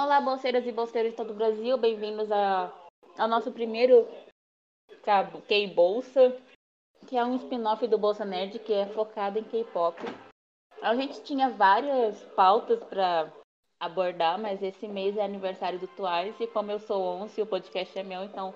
Olá, 0.00 0.20
bolseiras 0.20 0.64
e 0.64 0.70
bolseiros 0.70 1.10
de 1.10 1.16
todo 1.16 1.32
o 1.32 1.34
Brasil, 1.34 1.76
bem-vindos 1.76 2.30
a, 2.30 2.72
ao 3.18 3.26
nosso 3.26 3.50
primeiro 3.50 4.06
K-Bolsa, 5.02 6.40
que 7.08 7.16
é 7.16 7.24
um 7.24 7.34
spin-off 7.34 7.84
do 7.88 7.98
Bolsa 7.98 8.24
Nerd 8.24 8.60
que 8.60 8.72
é 8.72 8.86
focado 8.86 9.40
em 9.40 9.42
K-pop. 9.42 10.00
A 10.80 10.94
gente 10.94 11.20
tinha 11.24 11.50
várias 11.50 12.22
pautas 12.36 12.78
para 12.84 13.32
abordar, 13.80 14.38
mas 14.38 14.62
esse 14.62 14.86
mês 14.86 15.16
é 15.16 15.24
aniversário 15.24 15.80
do 15.80 15.88
Twice 15.88 16.44
e 16.44 16.46
como 16.46 16.70
eu 16.70 16.78
sou 16.78 17.02
once 17.02 17.40
e 17.40 17.42
o 17.42 17.46
podcast 17.46 17.98
é 17.98 18.04
meu, 18.04 18.22
então 18.22 18.54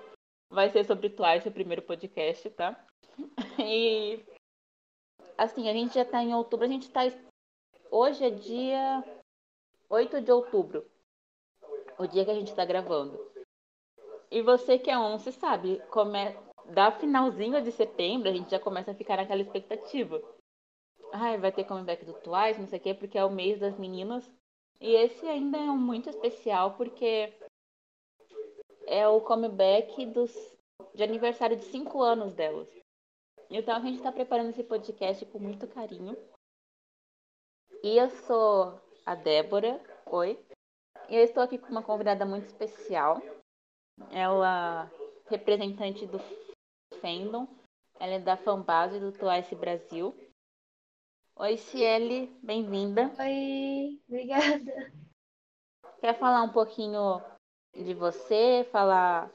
vai 0.49 0.69
ser 0.69 0.85
sobre 0.85 1.09
Twice 1.09 1.49
o 1.49 1.51
primeiro 1.51 1.81
podcast, 1.81 2.49
tá? 2.51 2.87
E 3.59 4.23
assim, 5.37 5.67
a 5.67 5.73
gente 5.73 5.93
já 5.93 6.05
tá 6.05 6.23
em 6.23 6.33
outubro, 6.33 6.65
a 6.65 6.69
gente 6.69 6.89
tá 6.89 7.01
hoje 7.91 8.23
é 8.23 8.29
dia 8.29 9.03
8 9.89 10.21
de 10.21 10.31
outubro 10.31 10.92
o 11.97 12.07
dia 12.07 12.25
que 12.25 12.31
a 12.31 12.35
gente 12.35 12.49
está 12.49 12.65
gravando. 12.65 13.19
E 14.31 14.41
você 14.41 14.79
que 14.79 14.89
é 14.89 14.97
once 14.97 15.31
sabe, 15.31 15.79
come... 15.89 16.35
da 16.65 16.91
finalzinho 16.91 17.61
de 17.61 17.71
setembro 17.71 18.29
a 18.29 18.33
gente 18.33 18.49
já 18.49 18.59
começa 18.59 18.91
a 18.91 18.95
ficar 18.95 19.17
naquela 19.17 19.41
expectativa. 19.41 20.21
Ai, 21.11 21.37
vai 21.37 21.51
ter 21.51 21.65
comeback 21.65 22.03
do 22.05 22.13
Twice, 22.13 22.59
não 22.59 22.67
sei 22.67 22.79
o 22.79 22.81
quê, 22.81 22.93
porque 22.93 23.17
é 23.17 23.23
o 23.23 23.29
mês 23.29 23.59
das 23.59 23.77
meninas. 23.77 24.29
E 24.81 24.95
esse 24.95 25.27
ainda 25.27 25.57
é 25.57 25.69
um 25.69 25.77
muito 25.77 26.09
especial 26.09 26.73
porque 26.75 27.31
é 28.87 29.07
o 29.07 29.21
comeback 29.21 30.05
dos... 30.07 30.33
de 30.95 31.03
aniversário 31.03 31.55
de 31.55 31.65
5 31.65 32.01
anos 32.01 32.33
delas. 32.33 32.67
Então 33.49 33.75
a 33.75 33.79
gente 33.79 33.97
está 33.97 34.11
preparando 34.11 34.49
esse 34.49 34.63
podcast 34.63 35.25
com 35.27 35.37
muito 35.37 35.67
carinho. 35.67 36.17
E 37.83 37.97
eu 37.97 38.09
sou 38.09 38.81
a 39.05 39.13
Débora. 39.13 39.79
Oi. 40.07 40.39
Eu 41.09 41.23
estou 41.23 41.43
aqui 41.43 41.57
com 41.57 41.67
uma 41.67 41.83
convidada 41.83 42.25
muito 42.25 42.45
especial. 42.45 43.21
Ela 44.11 44.89
representante 45.27 46.05
do 46.05 46.19
fandom. 47.01 47.47
Ela 47.99 48.13
é 48.13 48.19
da 48.19 48.37
fanbase 48.37 48.99
do 48.99 49.11
Twice 49.11 49.55
Brasil. 49.55 50.15
Oi, 51.35 51.57
Ciele, 51.57 52.27
bem-vinda. 52.41 53.11
Oi, 53.19 53.99
obrigada. 54.07 54.91
Quer 55.99 56.17
falar 56.17 56.43
um 56.43 56.51
pouquinho 56.51 57.21
de 57.73 57.93
você, 57.93 58.67
falar 58.71 59.31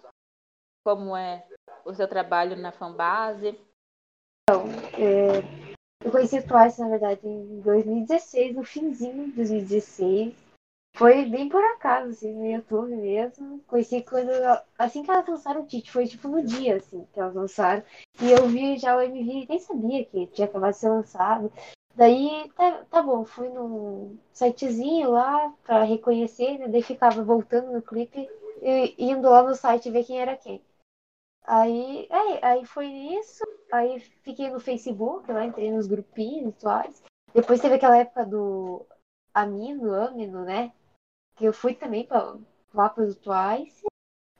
como 0.85 1.17
é 1.17 1.47
o 1.85 1.95
seu 1.95 2.09
trabalho 2.09 2.57
na 2.57 2.73
fanbase? 2.73 3.59
Então, 4.43 4.65
é, 4.95 5.41
eu 6.05 6.11
conheci 6.11 6.39
o 6.39 6.47
Twice, 6.47 6.81
na 6.81 6.89
verdade, 6.89 7.27
em 7.27 7.61
2016, 7.61 8.57
no 8.57 8.65
finzinho 8.65 9.27
de 9.27 9.33
2016. 9.33 10.48
Foi 10.97 11.25
bem 11.27 11.49
por 11.49 11.63
acaso, 11.63 12.11
assim, 12.11 12.33
no 12.35 12.47
YouTube 12.47 12.97
mesmo. 12.97 13.61
Conheci 13.67 14.03
quando. 14.03 14.31
Assim 14.77 15.03
que 15.03 15.11
elas 15.11 15.29
lançaram 15.29 15.63
o 15.63 15.67
Tite, 15.67 15.93
foi 15.93 16.07
tipo 16.07 16.29
no 16.29 16.45
dia, 16.45 16.77
assim, 16.77 17.07
que 17.13 17.21
elas 17.21 17.35
lançaram. 17.35 17.83
E 18.21 18.31
eu 18.33 18.49
vi 18.49 18.79
já 18.79 18.97
o 18.97 19.01
MV, 19.01 19.47
nem 19.49 19.59
sabia 19.61 20.05
que 20.05 20.27
tinha 20.29 20.47
acabado 20.47 20.73
de 20.73 20.79
ser 20.79 20.89
lançado. 20.89 21.53
Daí, 21.95 22.51
tá, 22.57 22.85
tá 22.91 23.03
bom, 23.03 23.25
fui 23.25 23.49
num 23.49 24.17
sitezinho 24.33 25.11
lá 25.11 25.53
pra 25.65 25.83
reconhecer, 25.83 26.59
né? 26.59 26.69
Daí 26.69 26.83
ficava 26.83 27.23
voltando 27.25 27.73
no 27.73 27.83
clipe 27.83 28.29
e 28.63 28.95
indo 28.99 29.29
lá 29.29 29.43
no 29.43 29.55
site 29.55 29.91
ver 29.91 30.05
quem 30.05 30.21
era 30.21 30.37
quem. 30.37 30.63
Aí, 31.45 32.07
aí, 32.11 32.39
aí 32.43 32.65
foi 32.65 32.87
isso. 32.87 33.45
Aí 33.73 34.01
fiquei 34.23 34.51
no 34.51 34.61
Facebook, 34.61 35.31
lá 35.33 35.45
entrei 35.45 35.71
nos 35.73 35.87
grupinhos 35.87 36.55
atuais. 36.55 37.03
Depois 37.35 37.61
teve 37.61 37.75
aquela 37.75 37.99
época 37.99 38.25
do 38.25 38.87
Amino, 39.35 39.95
Amino, 39.95 40.45
né? 40.45 40.73
Que 41.39 41.45
eu 41.45 41.53
fui 41.53 41.75
também 41.75 42.05
pra, 42.05 42.37
lá 42.75 42.91
pro 42.91 43.15
Twice. 43.15 43.85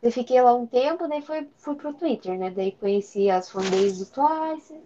Eu 0.03 0.13
fiquei 0.13 0.41
lá 0.43 0.55
um 0.55 0.67
tempo, 0.67 1.09
daí 1.09 1.23
fui, 1.23 1.49
fui 1.57 1.77
pro 1.77 1.95
Twitter, 1.95 2.39
né? 2.39 2.51
Daí 2.51 2.73
conheci 2.73 3.31
as 3.31 3.51
fanbases 3.51 3.99
do 3.99 4.07
Twice. 4.07 4.83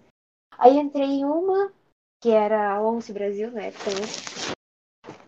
Aí 0.59 0.79
entrei 0.79 1.07
em 1.07 1.25
uma, 1.25 1.73
que 2.21 2.31
era 2.31 2.75
a 2.75 2.83
Once 2.83 3.13
Brasil 3.13 3.51
na 3.51 3.63
época, 3.63 3.91
né? 3.91 4.55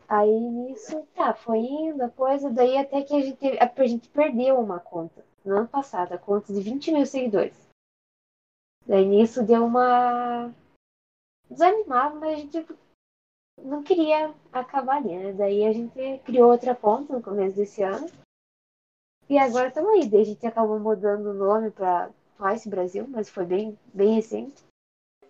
Aí 0.06 0.30
nisso, 0.30 1.06
tá, 1.14 1.34
foi 1.34 1.58
indo 1.58 2.02
a 2.02 2.10
coisa, 2.10 2.50
daí 2.50 2.76
até 2.76 3.02
que 3.02 3.14
a 3.14 3.20
gente, 3.20 3.58
a 3.58 3.86
gente 3.86 4.08
perdeu 4.10 4.60
uma 4.60 4.78
conta 4.78 5.24
no 5.44 5.56
ano 5.56 5.68
passado, 5.68 6.12
a 6.12 6.18
conta 6.18 6.52
de 6.52 6.60
20 6.60 6.92
mil 6.92 7.06
seguidores. 7.06 7.56
Daí 8.86 9.06
nisso 9.06 9.42
deu 9.42 9.64
uma. 9.64 10.52
desanimava, 11.48 12.14
mas 12.20 12.34
a 12.34 12.36
gente 12.36 12.66
não 13.58 13.82
queria 13.82 14.34
acabar 14.52 14.96
ali, 14.96 15.16
né? 15.16 15.32
Daí 15.32 15.64
a 15.66 15.72
gente 15.72 16.18
criou 16.24 16.50
outra 16.50 16.74
conta 16.74 17.12
no 17.12 17.22
começo 17.22 17.56
desse 17.56 17.82
ano. 17.82 18.06
E 19.28 19.38
agora 19.38 19.68
estamos 19.68 19.90
aí. 19.90 20.08
Daí 20.08 20.22
a 20.22 20.24
gente 20.24 20.46
acabou 20.46 20.78
mudando 20.78 21.26
o 21.26 21.34
nome 21.34 21.70
para 21.70 22.10
Twice 22.36 22.68
Brasil, 22.68 23.06
mas 23.08 23.28
foi 23.28 23.44
bem, 23.44 23.78
bem 23.92 24.14
recente. 24.14 24.62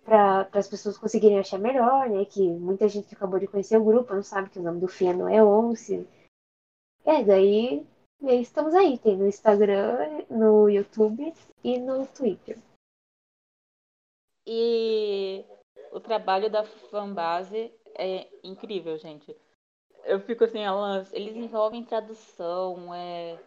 Para 0.05 0.49
as 0.53 0.69
pessoas 0.69 0.99
conseguirem 0.99 1.39
achar 1.39 1.59
melhor, 1.59 2.09
né? 2.09 2.25
Que 2.25 2.47
muita 2.49 2.89
gente 2.89 3.15
acabou 3.15 3.39
de 3.39 3.47
conhecer 3.47 3.79
o 3.79 3.85
grupo, 3.85 4.15
não 4.15 4.23
sabe 4.23 4.51
que 4.51 4.59
o 4.59 4.62
nome 4.62 4.81
do 4.81 4.89
Feno 4.89 5.29
é 5.29 5.43
Once. 5.43 6.06
É, 7.05 7.23
daí 7.23 7.87
aí 8.23 8.43
estamos 8.43 8.75
aí. 8.75 8.99
Tem 8.99 9.17
no 9.17 9.27
Instagram, 9.27 10.25
no 10.31 10.69
YouTube 10.69 11.33
e 11.62 11.79
no 11.79 12.06
Twitter. 12.06 12.59
E 14.47 15.45
o 15.93 16.01
trabalho 16.01 16.51
da 16.51 16.65
fanbase 16.65 17.73
é 17.97 18.28
incrível, 18.43 18.97
gente. 18.99 19.37
Eu 20.05 20.21
fico 20.21 20.44
assim, 20.44 20.60
elas, 20.60 21.12
eles 21.12 21.34
envolvem 21.34 21.84
tradução, 21.84 22.94
é, 22.94 23.38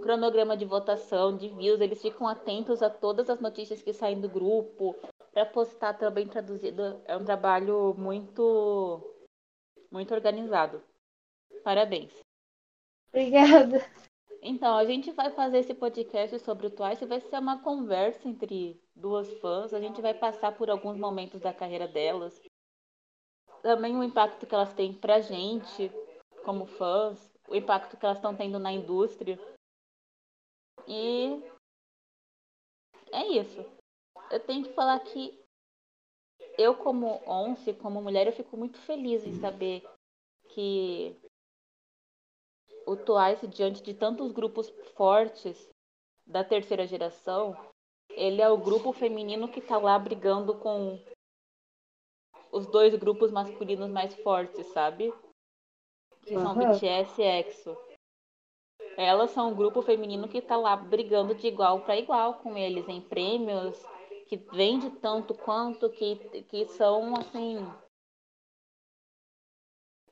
cronograma 0.00 0.56
de 0.56 0.64
votação, 0.64 1.36
de 1.36 1.48
views, 1.48 1.80
eles 1.80 2.00
ficam 2.00 2.26
atentos 2.26 2.82
a 2.82 2.88
todas 2.88 3.28
as 3.28 3.40
notícias 3.40 3.82
que 3.82 3.92
saem 3.92 4.20
do 4.20 4.28
grupo, 4.28 4.96
para 5.32 5.44
postar 5.46 5.94
também 5.94 6.26
traduzido. 6.26 7.00
É 7.04 7.16
um 7.16 7.24
trabalho 7.24 7.94
muito 7.96 9.14
muito 9.90 10.14
organizado. 10.14 10.82
Parabéns. 11.62 12.12
Obrigada. 13.08 13.78
Então, 14.42 14.76
a 14.76 14.84
gente 14.84 15.10
vai 15.10 15.30
fazer 15.30 15.58
esse 15.58 15.74
podcast 15.74 16.38
sobre 16.40 16.68
o 16.68 16.70
Twice, 16.70 17.04
vai 17.04 17.20
ser 17.20 17.38
uma 17.38 17.60
conversa 17.62 18.28
entre 18.28 18.80
duas 18.94 19.32
fãs, 19.40 19.74
a 19.74 19.80
gente 19.80 20.00
vai 20.00 20.14
passar 20.14 20.52
por 20.56 20.70
alguns 20.70 20.96
momentos 20.96 21.40
da 21.40 21.52
carreira 21.52 21.88
delas, 21.88 22.40
também 23.62 23.96
o 23.96 24.02
impacto 24.02 24.46
que 24.46 24.54
elas 24.54 24.72
têm 24.72 24.92
pra 24.92 25.20
gente, 25.20 25.90
como 26.44 26.66
fãs, 26.66 27.30
o 27.48 27.54
impacto 27.54 27.96
que 27.96 28.04
elas 28.04 28.18
estão 28.18 28.34
tendo 28.36 28.58
na 28.58 28.72
indústria. 28.72 29.38
E 30.86 31.42
é 33.12 33.26
isso. 33.26 33.64
Eu 34.30 34.40
tenho 34.40 34.64
que 34.64 34.72
falar 34.72 34.98
que 35.00 35.38
eu, 36.56 36.74
como 36.74 37.22
once, 37.26 37.72
como 37.74 38.02
mulher, 38.02 38.26
eu 38.26 38.32
fico 38.32 38.56
muito 38.56 38.78
feliz 38.80 39.24
em 39.24 39.40
saber 39.40 39.88
que 40.48 41.16
o 42.86 42.96
Twice, 42.96 43.46
diante 43.46 43.82
de 43.82 43.94
tantos 43.94 44.32
grupos 44.32 44.68
fortes 44.96 45.68
da 46.26 46.42
terceira 46.42 46.86
geração, 46.86 47.56
ele 48.10 48.42
é 48.42 48.48
o 48.48 48.58
grupo 48.58 48.92
feminino 48.92 49.48
que 49.48 49.60
está 49.60 49.78
lá 49.78 49.98
brigando 49.98 50.58
com 50.58 50.98
os 52.50 52.66
dois 52.66 52.94
grupos 52.94 53.30
masculinos 53.30 53.90
mais 53.90 54.14
fortes, 54.16 54.66
sabe? 54.68 55.12
Que 56.22 56.34
são 56.34 56.56
uhum. 56.56 56.72
BTS 56.72 57.20
e 57.20 57.24
EXO. 57.24 57.76
Elas 58.96 59.30
são 59.30 59.50
um 59.50 59.54
grupo 59.54 59.80
feminino 59.80 60.28
que 60.28 60.42
tá 60.42 60.56
lá 60.56 60.76
brigando 60.76 61.34
de 61.34 61.46
igual 61.46 61.80
para 61.82 61.96
igual 61.96 62.34
com 62.34 62.56
eles 62.56 62.88
em 62.88 63.00
prêmios, 63.00 63.80
que 64.26 64.36
vende 64.36 64.90
tanto 64.90 65.34
quanto, 65.34 65.88
que, 65.90 66.16
que 66.42 66.66
são 66.66 67.14
assim. 67.14 67.58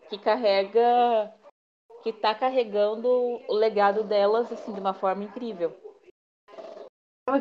que 0.08 0.18
carrega. 0.18 1.34
que 2.02 2.12
tá 2.12 2.34
carregando 2.34 3.08
o 3.08 3.52
legado 3.52 4.04
delas 4.04 4.52
assim, 4.52 4.72
de 4.72 4.80
uma 4.80 4.94
forma 4.94 5.24
incrível. 5.24 5.76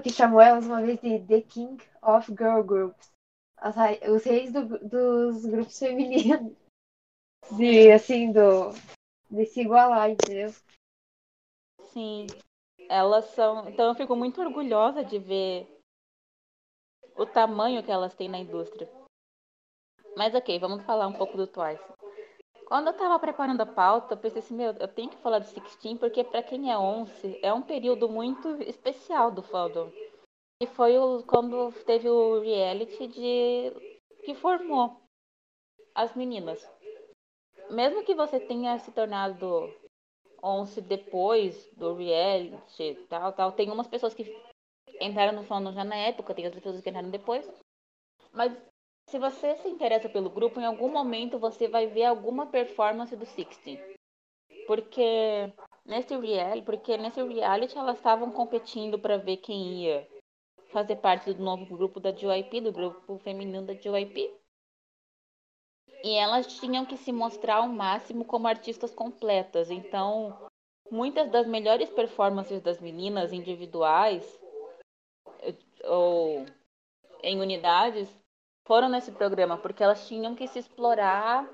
Que 0.02 0.12
chamou 0.12 0.42
elas 0.42 0.66
uma 0.66 0.82
vez 0.82 1.00
de 1.00 1.20
The 1.20 1.42
King 1.42 1.84
of 2.02 2.32
Girl 2.32 2.64
Groups 2.64 3.15
as, 3.58 3.76
os 4.10 4.24
reis 4.24 4.52
do, 4.52 4.66
dos 4.88 5.46
grupos 5.46 5.78
femininos. 5.78 6.54
De, 7.58 7.92
assim, 7.92 8.32
do, 8.32 8.72
de 9.30 9.46
se 9.46 9.62
igualar, 9.62 10.10
entendeu? 10.10 10.52
Sim. 11.94 12.26
Elas 12.90 13.26
são. 13.26 13.70
Então 13.70 13.88
eu 13.90 13.96
fico 13.96 14.16
muito 14.16 14.42
orgulhosa 14.42 15.04
de 15.04 15.20
ver 15.20 15.68
o 17.16 17.26
tamanho 17.26 17.84
que 17.84 17.92
elas 17.92 18.16
têm 18.16 18.28
na 18.28 18.40
indústria. 18.40 18.90
Mas 20.18 20.34
ok, 20.34 20.58
vamos 20.60 20.84
falar 20.86 21.08
um 21.08 21.14
pouco 21.14 21.38
do 21.38 21.48
Twice. 21.48 21.84
Quando 22.68 22.88
eu 22.88 22.94
tava 22.94 23.20
preparando 23.20 23.62
a 23.62 23.66
pauta, 23.66 24.16
eu 24.16 24.18
pensei 24.18 24.40
assim, 24.40 24.56
meu, 24.56 24.74
eu 24.74 24.88
tenho 24.88 25.10
que 25.10 25.18
falar 25.18 25.40
do 25.40 25.46
Sixteen, 25.46 25.98
porque 25.98 26.24
para 26.24 26.42
quem 26.42 26.72
é 26.72 26.78
once, 26.78 27.40
é 27.44 27.54
um 27.54 27.62
período 27.62 28.10
muito 28.10 28.50
especial 28.64 29.30
do 29.30 29.44
fandom. 29.44 29.92
E 30.62 30.68
foi 30.68 30.98
o, 30.98 31.22
quando 31.24 31.72
teve 31.84 32.10
o 32.10 32.40
reality 32.40 33.08
de 33.08 33.74
que 34.24 34.34
formou 34.36 35.02
as 35.94 36.16
meninas. 36.16 36.66
Mesmo 37.70 38.06
que 38.06 38.16
você 38.16 38.40
tenha 38.40 38.80
se 38.80 38.92
tornado 38.92 39.70
ou 40.42 40.66
se 40.66 40.80
depois 40.80 41.70
do 41.74 41.96
reality, 41.96 42.96
tal, 43.10 43.34
tal. 43.34 43.52
Tem 43.52 43.70
umas 43.70 43.88
pessoas 43.88 44.14
que 44.14 44.24
entraram 45.02 45.34
no 45.34 45.44
fandom 45.44 45.74
já 45.74 45.84
na 45.84 45.96
época, 45.96 46.34
tem 46.34 46.46
outras 46.46 46.64
pessoas 46.64 46.82
que 46.82 46.90
entraram 46.90 47.10
depois. 47.10 47.46
Mas 48.32 48.56
se 49.10 49.20
você 49.20 49.58
se 49.58 49.68
interessa 49.68 50.08
pelo 50.08 50.30
grupo, 50.30 50.60
em 50.62 50.66
algum 50.66 50.90
momento 50.90 51.38
você 51.38 51.68
vai 51.68 51.88
ver 51.88 52.06
alguma 52.06 52.46
performance 52.46 53.14
do 53.16 53.26
Sixteen. 53.26 53.80
Porque 54.68 55.52
nesse 55.86 56.16
reality, 56.16 56.66
porque 56.66 56.98
nesse 56.98 57.22
reality 57.22 57.78
elas 57.78 57.98
estavam 57.98 58.32
competindo 58.32 58.98
para 58.98 59.18
ver 59.18 59.38
quem 59.38 59.84
ia 59.84 60.15
fazer 60.76 60.98
parte 60.98 61.34
do 61.34 61.42
novo 61.42 61.66
grupo 61.66 62.02
da 62.02 62.12
JYP, 62.12 62.60
do 62.60 62.74
grupo 62.74 63.18
feminino 63.20 63.66
da 63.66 63.74
JYP. 63.74 64.30
E 66.04 66.16
elas 66.16 66.48
tinham 66.60 66.86
que 66.86 66.98
se 66.98 67.14
mostrar 67.14 67.56
ao 67.56 67.70
máximo 67.70 68.26
como 68.26 68.46
artistas 68.46 68.94
completas. 68.94 69.72
Então, 69.72 70.38
muitas 70.92 71.32
das 71.32 71.48
melhores 71.48 71.90
performances 71.90 72.62
das 72.62 72.82
meninas 72.82 73.32
individuais 73.32 74.38
ou 75.86 76.46
em 77.24 77.40
unidades 77.40 78.14
foram 78.68 78.90
nesse 78.90 79.14
programa, 79.14 79.58
porque 79.58 79.82
elas 79.82 80.06
tinham 80.06 80.36
que 80.36 80.46
se 80.46 80.60
explorar 80.60 81.50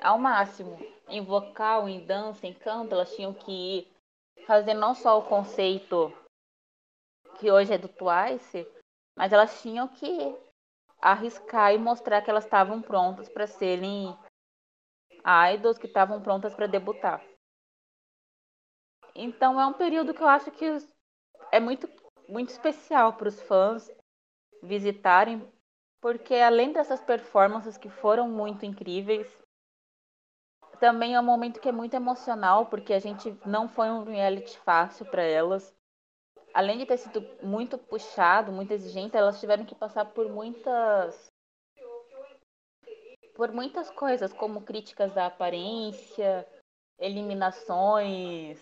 ao 0.00 0.18
máximo. 0.18 0.78
Em 1.06 1.20
vocal, 1.20 1.86
em 1.86 2.00
dança, 2.06 2.46
em 2.46 2.54
canto, 2.54 2.94
elas 2.94 3.14
tinham 3.14 3.34
que 3.34 3.86
fazer 4.46 4.72
não 4.72 4.94
só 4.94 5.18
o 5.18 5.26
conceito 5.26 6.10
que 7.42 7.50
hoje 7.50 7.74
é 7.74 7.78
do 7.78 7.88
Twice, 7.88 8.64
mas 9.16 9.32
elas 9.32 9.60
tinham 9.60 9.88
que 9.88 10.38
arriscar 11.00 11.74
e 11.74 11.78
mostrar 11.78 12.22
que 12.22 12.30
elas 12.30 12.44
estavam 12.44 12.80
prontas 12.80 13.28
para 13.28 13.48
serem 13.48 14.16
idols, 15.52 15.76
que 15.76 15.88
estavam 15.88 16.22
prontas 16.22 16.54
para 16.54 16.68
debutar. 16.68 17.20
Então 19.12 19.60
é 19.60 19.66
um 19.66 19.72
período 19.72 20.14
que 20.14 20.22
eu 20.22 20.28
acho 20.28 20.52
que 20.52 20.64
é 21.50 21.58
muito, 21.58 21.90
muito 22.28 22.50
especial 22.50 23.14
para 23.14 23.26
os 23.26 23.42
fãs 23.42 23.90
visitarem, 24.62 25.44
porque 26.00 26.36
além 26.36 26.72
dessas 26.72 27.02
performances 27.02 27.76
que 27.76 27.90
foram 27.90 28.28
muito 28.28 28.64
incríveis, 28.64 29.26
também 30.78 31.16
é 31.16 31.20
um 31.20 31.24
momento 31.24 31.60
que 31.60 31.68
é 31.68 31.72
muito 31.72 31.94
emocional, 31.94 32.66
porque 32.66 32.94
a 32.94 33.00
gente 33.00 33.36
não 33.44 33.68
foi 33.68 33.90
um 33.90 34.04
reality 34.04 34.56
fácil 34.60 35.04
para 35.06 35.22
elas. 35.22 35.74
Além 36.54 36.78
de 36.78 36.86
ter 36.86 36.98
sido 36.98 37.22
muito 37.42 37.78
puxado, 37.78 38.52
muito 38.52 38.72
exigente, 38.72 39.16
elas 39.16 39.40
tiveram 39.40 39.64
que 39.64 39.74
passar 39.74 40.04
por 40.06 40.28
muitas 40.28 41.30
por 43.34 43.50
muitas 43.50 43.90
coisas, 43.90 44.32
como 44.32 44.62
críticas 44.62 45.14
da 45.14 45.26
aparência, 45.26 46.46
eliminações, 46.98 48.60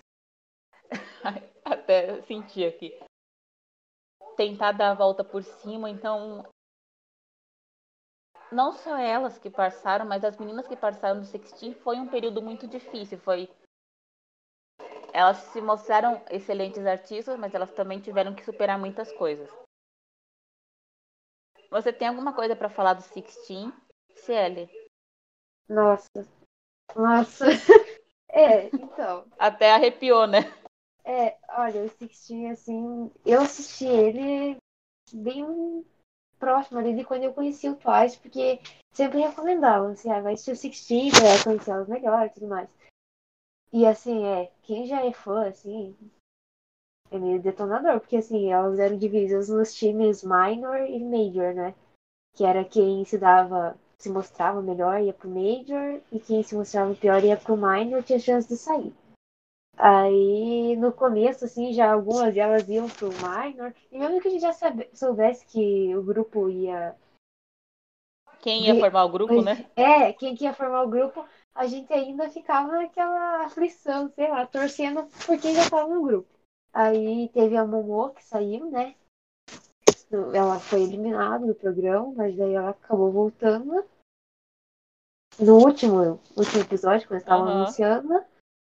até 1.65 2.23
senti 2.23 2.65
aqui, 2.65 2.97
tentar 4.37 4.73
dar 4.73 4.93
a 4.93 4.95
volta 4.95 5.25
por 5.25 5.43
cima, 5.43 5.91
então 5.91 6.47
não 8.51 8.73
só 8.73 8.97
elas 8.97 9.39
que 9.39 9.51
passaram, 9.51 10.07
mas 10.07 10.25
as 10.25 10.37
meninas 10.37 10.67
que 10.67 10.77
passaram 10.77 11.21
do 11.21 11.27
Sextin 11.27 11.75
foi 11.75 11.97
um 11.97 12.09
período 12.09 12.43
muito 12.43 12.67
difícil. 12.67 13.19
Foi 13.19 13.49
elas 15.12 15.39
se 15.39 15.61
mostraram 15.61 16.23
excelentes 16.31 16.85
artistas, 16.87 17.39
mas 17.39 17.55
elas 17.55 17.71
também 17.73 18.01
tiveram 18.01 18.35
que 18.35 18.45
superar 18.45 18.79
muitas 18.79 19.12
coisas. 19.12 19.51
Você 21.71 21.93
tem 21.93 22.09
alguma 22.09 22.33
coisa 22.33 22.57
para 22.57 22.69
falar 22.69 22.95
do 22.95 23.03
Sixteen, 23.03 23.73
CL? 24.15 24.69
Nossa, 25.69 26.29
nossa. 26.97 27.47
é, 28.29 28.67
então. 28.67 29.25
Até 29.39 29.73
arrepiou, 29.73 30.27
né? 30.27 30.41
É, 31.05 31.37
olha, 31.51 31.83
o 31.83 31.89
Sixteen, 31.89 32.51
assim, 32.51 33.11
eu 33.25 33.43
assisti 33.43 33.87
ele 33.87 34.56
bem 35.13 35.85
próximo 36.39 36.79
ali 36.79 36.95
de 36.95 37.05
quando 37.05 37.25
eu 37.25 37.33
conheci 37.33 37.69
o 37.69 37.77
Twice, 37.77 38.19
porque 38.19 38.61
sempre 38.93 39.21
recomendavam, 39.21 39.93
assim, 39.93 40.11
ah, 40.11 40.21
vai 40.21 40.35
assistir 40.35 40.53
o 40.53 40.56
Sixteen 40.56 41.11
pra 41.11 41.45
conhecer 41.45 41.71
elas 41.71 41.89
melhor 41.89 42.27
e 42.27 42.31
tudo 42.31 42.49
mais. 42.49 42.69
E 43.72 43.87
assim, 43.87 44.25
é, 44.25 44.50
quem 44.62 44.87
já 44.87 45.05
é 45.05 45.12
fã, 45.12 45.46
assim, 45.46 45.96
é 47.11 47.19
meio 47.19 47.40
detonador, 47.40 48.00
porque 48.00 48.17
assim, 48.17 48.52
elas 48.52 48.78
eram 48.78 48.96
divididas 48.96 49.49
nos 49.49 49.75
times 49.75 50.22
minor 50.22 50.81
e 50.88 50.99
major, 50.99 51.55
né? 51.55 51.75
Que 52.34 52.44
era 52.44 52.64
quem 52.64 53.05
se 53.05 53.19
dava, 53.19 53.76
se 53.99 54.08
mostrava 54.11 54.62
melhor 54.62 55.00
ia 55.00 55.12
pro 55.12 55.28
major, 55.28 56.00
e 56.11 56.19
quem 56.19 56.43
se 56.43 56.55
mostrava 56.55 56.94
pior 56.94 57.22
ia 57.22 57.37
pro 57.37 57.56
minor, 57.56 58.02
tinha 58.02 58.19
chance 58.19 58.49
de 58.49 58.56
sair. 58.56 58.93
Aí 59.76 60.76
no 60.76 60.93
começo, 60.93 61.44
assim, 61.44 61.72
já 61.72 61.93
algumas 61.93 62.34
delas 62.34 62.69
iam 62.69 62.88
pro 62.88 63.08
minor, 63.08 63.75
e 63.90 63.99
mesmo 63.99 64.20
que 64.20 64.28
a 64.28 64.31
gente 64.31 64.43
já 64.43 64.52
soubesse 64.93 65.46
que 65.46 65.94
o 65.96 66.02
grupo 66.02 66.49
ia. 66.49 66.94
Quem 68.40 68.64
ia 68.64 68.78
formar 68.81 69.05
o 69.05 69.08
grupo, 69.11 69.43
né? 69.43 69.70
É, 69.76 70.12
quem 70.12 70.37
ia 70.40 70.55
formar 70.55 70.82
o 70.82 70.88
grupo, 70.88 71.26
a 71.55 71.67
gente 71.67 71.93
ainda 71.93 72.29
ficava 72.31 72.73
naquela 72.73 73.44
aflição, 73.44 74.11
sei 74.14 74.29
lá, 74.29 74.47
torcendo 74.47 75.05
por 75.26 75.38
quem 75.38 75.55
já 75.55 75.62
estava 75.62 75.93
no 75.93 76.02
grupo. 76.02 76.29
Aí 76.73 77.29
teve 77.31 77.56
a 77.56 77.67
Momo 77.67 78.11
que 78.11 78.25
saiu, 78.25 78.70
né? 78.70 78.94
Ela 80.35 80.58
foi 80.58 80.82
eliminada 80.82 81.47
do 81.47 81.55
programa, 81.55 82.12
mas 82.17 82.37
daí 82.37 82.55
ela 82.55 82.70
acabou 82.70 83.12
voltando. 83.12 83.85
No 85.38 85.58
último, 85.58 86.20
último 86.37 86.61
episódio, 86.61 87.06
quando 87.06 87.20
estavam 87.20 87.47
uhum. 87.47 87.53
anunciando, 87.53 88.25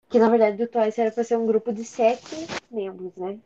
que 0.09 0.19
na 0.19 0.29
verdade 0.29 0.63
o 0.63 0.67
Twice 0.67 1.01
era 1.01 1.11
para 1.11 1.23
ser 1.23 1.37
um 1.37 1.45
grupo 1.45 1.73
de 1.73 1.83
sete 1.83 2.35
membros, 2.71 3.15
né? 3.15 3.39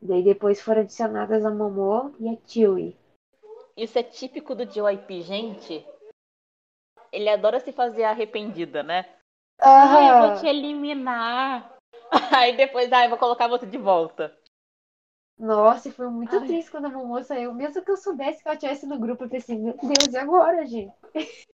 Daí 0.00 0.22
depois 0.22 0.60
foram 0.60 0.82
adicionadas 0.82 1.44
a 1.44 1.50
Momo 1.50 2.14
e 2.18 2.28
a 2.28 2.36
Chewie. 2.46 2.96
Isso 3.76 3.98
é 3.98 4.02
típico 4.02 4.54
do 4.54 4.66
JYP, 4.66 5.22
gente. 5.22 5.86
Ele 7.14 7.28
adora 7.28 7.60
se 7.60 7.72
fazer 7.72 8.04
arrependida, 8.04 8.82
né? 8.82 9.06
Ah, 9.60 10.02
eu 10.02 10.18
vou 10.18 10.40
te 10.40 10.46
eliminar. 10.46 11.76
Aí 12.36 12.56
depois, 12.56 12.92
ah, 12.92 13.04
eu 13.04 13.10
vou 13.10 13.18
colocar 13.18 13.46
você 13.46 13.64
de 13.66 13.78
volta. 13.78 14.36
Nossa, 15.38 15.90
foi 15.92 16.08
muito 16.08 16.34
Ai. 16.36 16.46
triste 16.46 16.70
quando 16.70 16.86
a 16.86 16.90
Momo 16.90 17.22
saiu. 17.22 17.54
Mesmo 17.54 17.84
que 17.84 17.90
eu 17.90 17.96
soubesse 17.96 18.42
que 18.42 18.48
ela 18.48 18.54
estivesse 18.54 18.86
no 18.86 18.98
grupo, 18.98 19.24
eu 19.24 19.28
pensei, 19.28 19.58
meu 19.58 19.74
Deus, 19.74 20.12
e 20.12 20.16
agora, 20.16 20.66
gente? 20.66 20.92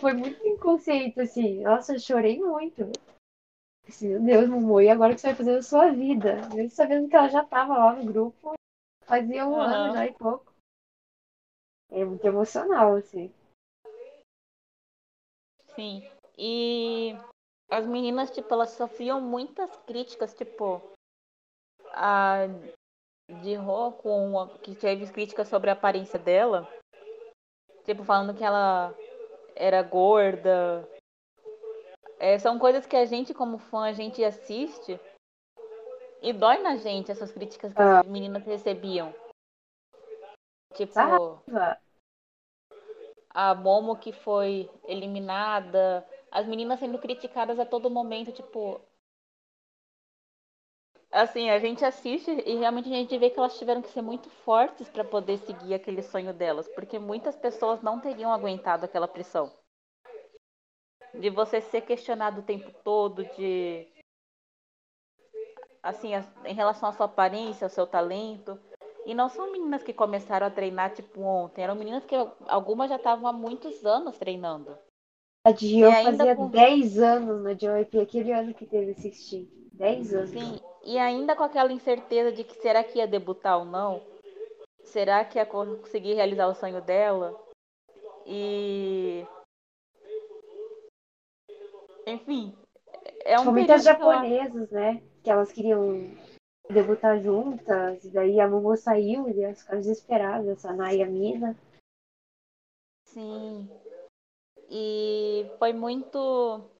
Foi 0.00 0.12
muito 0.12 0.46
inconsciente, 0.46 1.20
assim. 1.20 1.62
Nossa, 1.62 1.94
eu 1.94 1.98
chorei 1.98 2.38
muito. 2.38 2.90
Assim, 3.88 4.08
meu 4.08 4.22
Deus, 4.22 4.48
Momo, 4.48 4.80
e 4.80 4.88
agora 4.88 5.12
o 5.12 5.14
que 5.14 5.20
você 5.20 5.28
vai 5.28 5.36
fazer 5.36 5.54
da 5.54 5.62
sua 5.62 5.90
vida? 5.90 6.48
Mesmo 6.54 6.70
sabendo 6.70 7.08
que 7.08 7.16
ela 7.16 7.28
já 7.28 7.42
estava 7.42 7.76
lá 7.76 7.92
no 7.94 8.04
grupo, 8.04 8.54
fazia 9.02 9.46
um 9.46 9.54
uhum. 9.54 9.60
ano 9.60 9.92
já 9.92 10.06
e 10.06 10.12
pouco. 10.12 10.52
É 11.90 12.04
muito 12.04 12.24
emocional, 12.24 12.94
assim. 12.94 13.32
Sim. 15.74 16.08
E 16.36 17.16
as 17.70 17.86
meninas, 17.86 18.30
tipo, 18.30 18.52
elas 18.52 18.70
sofriam 18.70 19.20
muitas 19.20 19.70
críticas, 19.86 20.34
tipo, 20.34 20.82
a 21.92 22.46
de 23.42 23.54
Ro, 23.54 23.92
com 23.92 24.48
que 24.62 24.74
teve 24.74 25.06
críticas 25.12 25.48
sobre 25.48 25.70
a 25.70 25.74
aparência 25.74 26.18
dela. 26.18 26.68
Tipo, 27.84 28.04
falando 28.04 28.36
que 28.36 28.44
ela 28.44 28.94
era 29.54 29.82
gorda. 29.82 30.88
É, 32.18 32.38
são 32.38 32.58
coisas 32.58 32.86
que 32.86 32.96
a 32.96 33.04
gente, 33.04 33.32
como 33.32 33.58
fã, 33.58 33.84
a 33.84 33.92
gente 33.92 34.22
assiste 34.24 34.98
e 36.22 36.32
dói 36.32 36.58
na 36.58 36.76
gente 36.76 37.10
essas 37.10 37.32
críticas 37.32 37.72
que 37.72 37.80
ah. 37.80 38.00
as 38.00 38.06
meninas 38.06 38.44
recebiam. 38.44 39.14
Tipo. 40.74 41.42
A 43.30 43.54
Momo 43.54 43.96
que 43.96 44.12
foi 44.12 44.68
eliminada, 44.84 46.06
as 46.30 46.46
meninas 46.46 46.80
sendo 46.80 46.98
criticadas 46.98 47.58
a 47.58 47.66
todo 47.66 47.90
momento, 47.90 48.32
tipo. 48.32 48.80
Assim, 51.12 51.50
a 51.50 51.58
gente 51.58 51.84
assiste 51.84 52.30
e 52.30 52.56
realmente 52.56 52.88
a 52.88 52.96
gente 52.96 53.18
vê 53.18 53.30
que 53.30 53.38
elas 53.38 53.58
tiveram 53.58 53.82
que 53.82 53.88
ser 53.88 54.02
muito 54.02 54.30
fortes 54.30 54.88
para 54.88 55.04
poder 55.04 55.38
seguir 55.38 55.74
aquele 55.74 56.02
sonho 56.02 56.32
delas, 56.32 56.68
porque 56.68 56.98
muitas 57.00 57.36
pessoas 57.36 57.82
não 57.82 58.00
teriam 58.00 58.32
aguentado 58.32 58.84
aquela 58.84 59.08
pressão. 59.08 59.52
De 61.12 61.28
você 61.28 61.60
ser 61.60 61.80
questionado 61.80 62.40
o 62.40 62.44
tempo 62.44 62.70
todo, 62.84 63.24
de. 63.24 63.88
Assim, 65.82 66.12
em 66.44 66.54
relação 66.54 66.88
à 66.88 66.92
sua 66.92 67.06
aparência, 67.06 67.64
ao 67.64 67.70
seu 67.70 67.86
talento. 67.86 68.56
E 69.10 69.14
não 69.14 69.28
são 69.28 69.50
meninas 69.50 69.82
que 69.82 69.92
começaram 69.92 70.46
a 70.46 70.50
treinar 70.50 70.94
tipo 70.94 71.20
ontem, 71.20 71.64
eram 71.64 71.74
meninas 71.74 72.04
que 72.04 72.14
algumas 72.46 72.88
já 72.88 72.94
estavam 72.94 73.26
há 73.26 73.32
muitos 73.32 73.84
anos 73.84 74.16
treinando. 74.16 74.78
A 75.44 75.50
Dio 75.50 75.90
fazia 75.90 76.36
com... 76.36 76.48
10 76.48 76.98
anos 77.00 77.42
na 77.42 77.52
JYP, 77.52 77.98
aquele 77.98 78.30
ano 78.30 78.54
que 78.54 78.64
teve 78.64 78.92
assistir. 78.92 79.50
10 79.72 80.14
anos. 80.14 80.30
Sim, 80.30 80.60
e 80.84 80.96
ainda 80.96 81.34
com 81.34 81.42
aquela 81.42 81.72
incerteza 81.72 82.30
de 82.30 82.44
que 82.44 82.54
será 82.62 82.84
que 82.84 82.98
ia 82.98 83.08
debutar 83.08 83.58
ou 83.58 83.64
não? 83.64 84.00
Será 84.84 85.24
que 85.24 85.38
ia 85.38 85.44
conseguir 85.44 86.14
realizar 86.14 86.46
o 86.46 86.54
sonho 86.54 86.80
dela? 86.80 87.36
E. 88.24 89.26
Enfim, 92.06 92.54
é 93.24 93.34
um 93.34 93.40
Tipo, 93.40 93.52
muitas 93.54 93.82
japonesas, 93.82 94.70
né? 94.70 95.02
Que 95.24 95.30
elas 95.32 95.50
queriam 95.50 96.12
debutar 96.72 97.20
juntas, 97.20 98.04
daí 98.12 98.40
a 98.40 98.48
Momo 98.48 98.76
saiu 98.76 99.28
e 99.28 99.42
elas 99.42 99.60
ficaram 99.60 99.80
desesperadas, 99.80 100.64
a 100.64 100.72
Nai 100.72 100.98
e 100.98 101.02
a 101.02 101.06
Mina. 101.06 101.56
Sim. 103.04 103.68
E 104.68 105.50
foi 105.58 105.72
muito. 105.72 106.70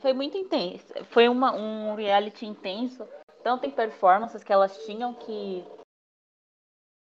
Foi 0.00 0.12
muito 0.12 0.36
intenso. 0.36 0.92
Foi 1.10 1.28
uma, 1.28 1.54
um 1.54 1.94
reality 1.94 2.44
intenso, 2.44 3.06
tanto 3.42 3.66
em 3.66 3.70
performances 3.70 4.42
que 4.42 4.52
elas 4.52 4.84
tinham 4.84 5.14
que 5.14 5.64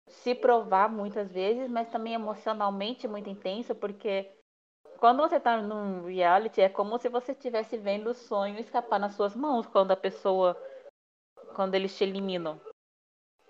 se 0.09 0.35
provar 0.35 0.89
muitas 0.89 1.31
vezes, 1.31 1.69
mas 1.69 1.89
também 1.89 2.13
emocionalmente 2.13 3.07
muito 3.07 3.29
intenso, 3.29 3.73
porque 3.73 4.29
quando 4.99 5.21
você 5.21 5.39
tá 5.39 5.61
num 5.61 6.05
reality 6.05 6.61
é 6.61 6.67
como 6.69 6.97
se 6.99 7.07
você 7.07 7.31
estivesse 7.31 7.77
vendo 7.77 8.09
o 8.09 8.13
sonho 8.13 8.59
escapar 8.59 8.99
nas 8.99 9.13
suas 9.15 9.35
mãos 9.35 9.65
quando 9.65 9.91
a 9.91 9.97
pessoa. 9.97 10.57
quando 11.55 11.75
eles 11.75 11.97
te 11.97 12.03
eliminam. 12.03 12.59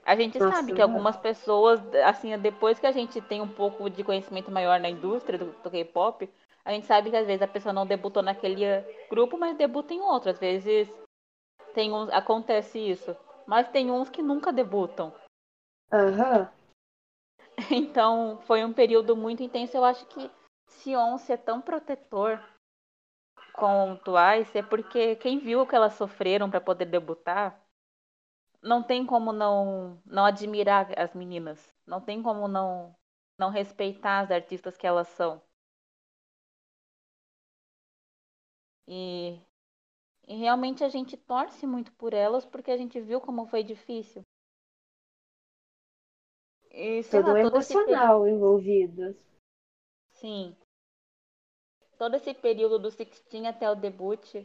A 0.06 0.16
gente 0.16 0.40
sabe 0.40 0.74
que 0.74 0.82
algumas 0.82 1.18
pessoas, 1.18 1.82
assim, 2.06 2.36
depois 2.40 2.80
que 2.80 2.88
a 2.88 2.92
gente 2.92 3.22
tem 3.22 3.42
um 3.42 3.48
pouco 3.48 3.90
de 3.90 4.04
conhecimento 4.04 4.50
maior 4.50 4.80
na 4.80 4.90
indústria 4.90 5.38
do, 5.38 5.52
do 5.62 5.70
K-pop, 5.70 6.28
a 6.66 6.72
gente 6.72 6.88
sabe 6.88 7.10
que 7.10 7.16
às 7.16 7.28
vezes 7.28 7.42
a 7.42 7.48
pessoa 7.48 7.74
não 7.74 7.86
debutou 7.86 8.24
naquele 8.24 8.64
grupo, 9.10 9.38
mas 9.38 9.58
debuta 9.58 9.94
em 9.94 10.02
outro. 10.02 10.32
Às 10.32 10.40
vezes 10.40 10.92
tem 11.74 11.92
uns, 11.92 12.10
acontece 12.10 12.80
isso. 12.80 13.16
Mas 13.46 13.68
tem 13.70 13.92
uns 13.92 14.10
que 14.10 14.22
nunca 14.22 14.52
debutam. 14.52 15.14
Aham. 15.92 16.50
Então 17.72 18.40
foi 18.44 18.64
um 18.64 18.72
período 18.72 19.18
muito 19.18 19.44
intenso. 19.44 19.76
Eu 19.76 19.84
acho 19.84 20.06
que 20.06 20.32
se 20.70 20.96
Once 20.96 21.32
é 21.32 21.38
tão 21.38 21.62
protetor 21.62 22.40
com 23.54 23.92
o 23.92 23.98
Twice 23.98 24.58
é 24.58 24.64
porque 24.64 25.16
quem 25.18 25.40
viu 25.40 25.62
o 25.62 25.68
que 25.68 25.76
elas 25.76 25.94
sofreram 25.96 26.50
para 26.50 26.62
poder 26.62 26.86
debutar 26.86 27.62
não 28.62 28.82
tem 28.84 29.06
como 29.06 29.32
não 29.34 30.02
não 30.06 30.26
admirar 30.26 30.98
as 30.98 31.14
meninas. 31.14 31.74
Não 31.86 32.00
tem 32.02 32.22
como 32.22 32.48
não 32.48 32.96
não 33.38 33.50
respeitar 33.50 34.20
as 34.20 34.32
artistas 34.32 34.78
que 34.78 34.86
elas 34.88 35.08
são. 35.10 35.42
E, 38.88 39.40
e 40.28 40.36
realmente 40.38 40.84
a 40.84 40.90
gente 40.90 41.16
torce 41.16 41.68
muito 41.68 41.92
por 41.94 42.14
elas 42.14 42.46
porque 42.46 42.72
a 42.72 42.78
gente 42.78 43.00
viu 43.00 43.22
como 43.22 43.46
foi 43.46 43.64
difícil. 43.64 44.24
E, 46.72 47.04
Todo 47.04 47.28
lá, 47.28 47.42
esse 47.42 47.74
emocional 47.74 48.28
envolvido. 48.28 49.16
Sim. 50.20 50.56
Todo 52.00 52.16
esse 52.16 52.34
período 52.34 52.80
do 52.80 52.90
Sixteen 52.90 53.46
até 53.48 53.70
o 53.70 53.76
debut 53.76 54.44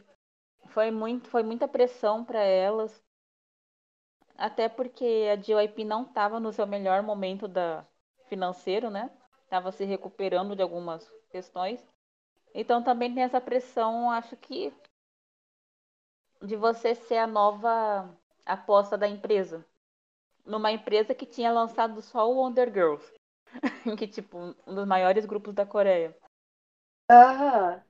foi 0.66 0.90
muito, 0.90 1.28
foi 1.30 1.42
muita 1.42 1.66
pressão 1.66 2.24
para 2.24 2.40
elas. 2.42 3.02
Até 4.36 4.68
porque 4.68 5.28
a 5.32 5.36
JYP 5.36 5.84
não 5.84 6.02
estava 6.04 6.38
no 6.38 6.52
seu 6.52 6.66
melhor 6.66 7.02
momento 7.02 7.48
da 7.48 7.84
financeiro, 8.28 8.88
né? 8.90 9.10
Tava 9.48 9.72
se 9.72 9.84
recuperando 9.84 10.54
de 10.54 10.62
algumas 10.62 11.10
questões. 11.30 11.84
Então 12.54 12.82
também 12.82 13.14
tem 13.14 13.22
essa 13.24 13.40
pressão, 13.40 14.10
acho 14.10 14.36
que 14.36 14.72
de 16.40 16.54
você 16.54 16.94
ser 16.94 17.16
a 17.18 17.26
nova 17.26 18.08
aposta 18.46 18.96
da 18.96 19.08
empresa. 19.08 19.66
Numa 20.46 20.72
empresa 20.72 21.14
que 21.14 21.26
tinha 21.26 21.52
lançado 21.52 22.02
só 22.02 22.30
o 22.30 22.36
Wonder 22.36 22.72
Girls, 22.72 23.14
que 23.98 24.06
tipo, 24.06 24.54
um 24.66 24.74
dos 24.74 24.86
maiores 24.86 25.24
grupos 25.26 25.54
da 25.54 25.66
Coreia. 25.66 26.16
Aham. 27.10 27.82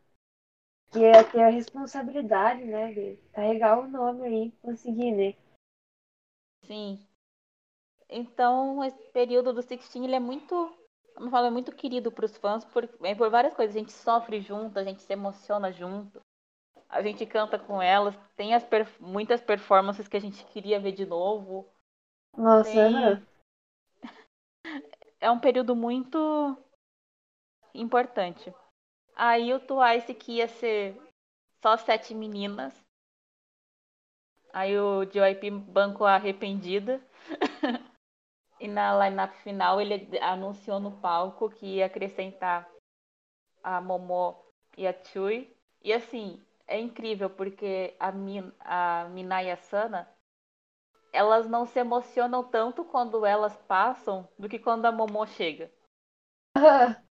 Que 0.93 1.05
é 1.05 1.23
ter 1.23 1.43
a 1.43 1.51
responsabilidade, 1.51 2.65
né? 2.65 2.93
De 2.95 3.19
carregar 3.35 3.79
o 3.81 3.87
nome 3.87 4.27
aí, 4.27 4.53
conseguir, 4.63 5.13
né? 5.13 5.35
Sim. 6.67 7.07
Então, 8.09 8.83
esse 8.85 9.09
período 9.13 9.53
do 9.53 9.63
Sixteen, 9.63 10.05
ele 10.05 10.15
é 10.15 10.21
muito, 10.21 10.55
como 11.15 11.27
eu 11.27 11.31
falo, 11.31 11.47
é 11.47 11.51
muito 11.51 11.73
querido 11.73 12.11
para 12.13 12.25
os 12.25 12.37
fãs 12.37 12.65
por, 12.65 12.89
é, 13.03 13.15
por 13.15 13.31
várias 13.31 13.55
coisas. 13.55 13.75
A 13.75 13.79
gente 13.79 13.93
sofre 13.93 14.41
junto, 14.41 14.79
a 14.79 14.85
gente 14.85 15.03
se 15.03 15.13
emociona 15.13 15.73
junto, 15.73 16.21
a 16.89 17.03
gente 17.03 17.27
canta 17.27 17.59
com 17.59 17.83
elas, 17.83 18.17
tem 18.37 18.55
as 18.55 18.65
per- 18.65 18.89
muitas 19.01 19.41
performances 19.43 20.09
que 20.09 20.17
a 20.17 20.21
gente 20.21 20.45
queria 20.47 20.81
ver 20.81 20.93
de 20.93 21.07
novo. 21.07 21.69
Nossa, 22.37 22.81
Tem-. 22.81 23.27
É 25.25 25.31
um 25.31 25.41
período 25.41 25.75
muito 25.75 26.55
importante. 27.73 28.53
Aí 29.17 29.55
o 29.55 29.59
Twice 29.59 30.13
que 30.13 30.33
ia 30.33 30.47
ser 30.47 31.01
só 31.63 31.79
sete 31.79 32.15
meninas. 32.15 32.75
Aí 34.53 34.79
o 34.79 35.07
JYP 35.07 35.51
bancou 35.51 36.07
arrependida. 36.07 37.01
e 38.61 38.69
na 38.69 38.93
lineup 39.09 39.33
final 39.37 39.81
ele 39.81 40.11
anunciou 40.19 40.79
no 40.79 40.93
palco 41.01 41.49
que 41.49 41.77
ia 41.77 41.87
acrescentar 41.87 42.69
a 43.63 43.81
Momo 43.81 44.37
e 44.77 44.87
a 44.87 44.93
Chui. 44.93 45.51
E 45.83 45.91
assim, 45.91 46.39
é 46.67 46.79
incrível 46.79 47.31
porque 47.31 47.97
a, 47.99 48.13
Min, 48.13 48.53
a 48.61 49.09
Mina 49.09 49.43
e 49.43 49.51
a 49.51 49.57
Sana 49.57 50.07
elas 51.15 51.49
não 51.49 51.65
se 51.65 51.79
emocionam 51.79 52.45
tanto 52.45 52.85
quando 52.85 53.25
elas 53.25 53.57
passam 53.69 54.29
do 54.39 54.49
que 54.49 54.59
quando 54.59 54.87
a 54.87 54.93
Momo 54.93 55.27
chega. 55.27 55.71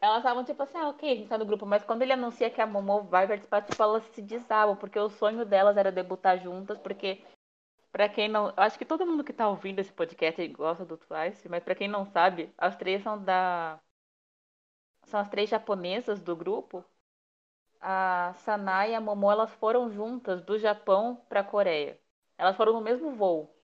Elas 0.00 0.18
estavam 0.18 0.44
tipo 0.44 0.62
assim, 0.62 0.78
ah, 0.78 0.88
ok, 0.88 1.10
a 1.10 1.14
gente 1.16 1.28
tá 1.28 1.36
no 1.38 1.44
grupo, 1.44 1.66
mas 1.66 1.82
quando 1.84 2.02
ele 2.02 2.12
anuncia 2.12 2.50
que 2.50 2.60
a 2.60 2.66
Momo 2.66 3.02
vai 3.04 3.26
participar, 3.26 3.62
tipo, 3.62 3.82
elas 3.82 4.04
se 4.14 4.22
desabam, 4.22 4.76
porque 4.76 4.98
o 4.98 5.08
sonho 5.10 5.44
delas 5.44 5.76
era 5.76 5.90
debutar 5.92 6.38
juntas, 6.38 6.78
porque 6.78 7.22
pra 7.92 8.08
quem 8.08 8.28
não. 8.28 8.48
Eu 8.48 8.54
acho 8.62 8.78
que 8.78 8.84
todo 8.84 9.06
mundo 9.06 9.24
que 9.24 9.32
tá 9.32 9.48
ouvindo 9.48 9.80
esse 9.80 9.92
podcast 9.92 10.46
gosta 10.48 10.84
do 10.84 10.96
Twice, 10.98 11.48
mas 11.48 11.64
pra 11.64 11.74
quem 11.74 11.88
não 11.88 12.06
sabe, 12.06 12.52
as 12.58 12.76
três 12.76 13.02
são 13.02 13.22
da. 13.22 13.80
São 15.04 15.20
as 15.20 15.28
três 15.30 15.48
japonesas 15.48 16.20
do 16.20 16.36
grupo. 16.36 16.84
A 17.80 18.34
Sanai 18.44 18.92
e 18.92 18.94
a 18.94 19.00
Momo, 19.00 19.30
elas 19.30 19.50
foram 19.54 19.90
juntas 19.90 20.42
do 20.42 20.58
Japão 20.58 21.24
pra 21.28 21.42
Coreia. 21.42 21.98
Elas 22.38 22.56
foram 22.56 22.72
no 22.72 22.80
mesmo 22.80 23.14
voo. 23.14 23.54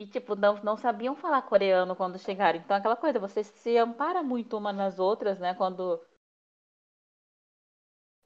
E, 0.00 0.06
tipo, 0.06 0.34
não, 0.34 0.54
não 0.64 0.76
sabiam 0.76 1.14
falar 1.14 1.42
coreano 1.42 1.94
quando 1.94 2.18
chegaram. 2.18 2.58
Então, 2.58 2.76
aquela 2.76 2.96
coisa, 2.96 3.18
você 3.20 3.44
se 3.44 3.76
ampara 3.76 4.22
muito 4.24 4.56
uma 4.56 4.72
nas 4.72 4.98
outras, 4.98 5.38
né? 5.38 5.54
Quando 5.54 6.00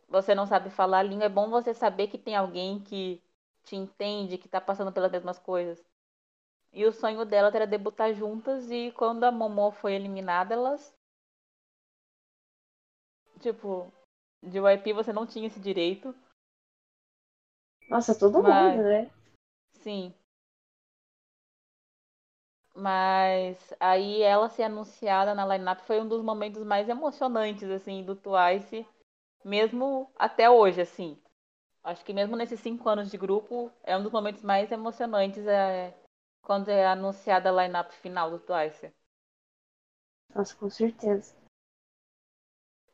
você 0.08 0.32
não 0.32 0.46
sabe 0.46 0.70
falar 0.70 1.00
a 1.00 1.02
língua, 1.02 1.24
é 1.24 1.28
bom 1.28 1.50
você 1.50 1.74
saber 1.74 2.06
que 2.06 2.16
tem 2.16 2.36
alguém 2.36 2.78
que 2.78 3.20
te 3.64 3.74
entende, 3.74 4.38
que 4.38 4.48
tá 4.48 4.60
passando 4.60 4.92
pelas 4.92 5.10
mesmas 5.10 5.40
coisas. 5.40 5.84
E 6.72 6.84
o 6.86 6.92
sonho 6.92 7.24
delas 7.24 7.54
era 7.54 7.66
debutar 7.66 8.14
juntas, 8.14 8.70
e 8.70 8.92
quando 8.92 9.24
a 9.24 9.32
Momo 9.32 9.72
foi 9.72 9.94
eliminada, 9.94 10.54
elas. 10.54 10.94
Tipo, 13.40 13.92
de 14.42 14.58
YP 14.58 14.92
você 14.94 15.12
não 15.12 15.26
tinha 15.26 15.46
esse 15.46 15.60
direito. 15.60 16.14
Nossa, 17.92 18.14
todo 18.14 18.42
Mas- 18.42 18.74
mundo, 18.74 18.82
né? 18.88 19.10
Sim. 19.82 20.14
Mas 22.74 23.74
aí 23.78 24.22
ela 24.22 24.48
ser 24.48 24.62
anunciada 24.62 25.34
na 25.34 25.44
lineup 25.46 25.80
foi 25.80 26.00
um 26.00 26.08
dos 26.08 26.22
momentos 26.22 26.64
mais 26.64 26.88
emocionantes, 26.88 27.68
assim, 27.70 28.02
do 28.02 28.16
Twice, 28.16 28.86
mesmo 29.44 30.10
até 30.16 30.48
hoje, 30.48 30.80
assim. 30.80 31.18
Acho 31.84 32.04
que 32.04 32.14
mesmo 32.14 32.34
nesses 32.36 32.60
cinco 32.60 32.88
anos 32.88 33.10
de 33.10 33.18
grupo, 33.18 33.70
é 33.82 33.96
um 33.96 34.02
dos 34.02 34.12
momentos 34.12 34.42
mais 34.42 34.72
emocionantes 34.72 35.46
é, 35.46 35.94
quando 36.42 36.70
é 36.70 36.86
anunciada 36.86 37.50
a 37.50 37.66
lineup 37.66 37.90
final 37.92 38.30
do 38.30 38.38
Twice. 38.38 38.90
Nossa, 40.34 40.54
com 40.56 40.70
certeza. 40.70 41.34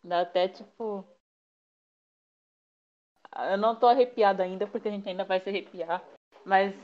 Dá 0.02 0.22
até 0.22 0.48
tipo. 0.48 1.04
Eu 3.50 3.58
não 3.58 3.76
tô 3.76 3.86
arrepiada 3.86 4.42
ainda, 4.42 4.66
porque 4.66 4.88
a 4.88 4.90
gente 4.90 5.08
ainda 5.08 5.24
vai 5.24 5.40
se 5.40 5.48
arrepiar, 5.48 6.02
mas 6.44 6.74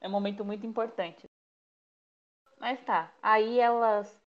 é 0.00 0.08
um 0.08 0.10
momento 0.10 0.44
muito 0.44 0.66
importante. 0.66 1.24
Mas 2.58 2.82
tá, 2.84 3.12
aí 3.22 3.60
elas 3.60 4.20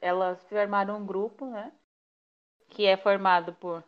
elas 0.00 0.42
formaram 0.48 0.98
um 0.98 1.06
grupo, 1.06 1.46
né? 1.46 1.72
Que 2.68 2.86
é 2.86 2.96
formado 2.96 3.52
por 3.54 3.82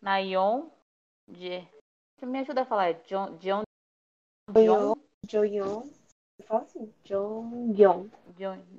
Nayon, 0.00 0.68
de... 1.26 1.60
Você 2.16 2.26
me 2.26 2.40
ajuda 2.40 2.62
a 2.62 2.66
falar? 2.66 2.88
é 2.88 2.92
John, 2.94 3.36
John, 3.36 3.62
John. 4.52 4.94
Fala 6.46 6.62
assim. 6.62 6.92
John, 7.04 7.72
John, 7.72 8.10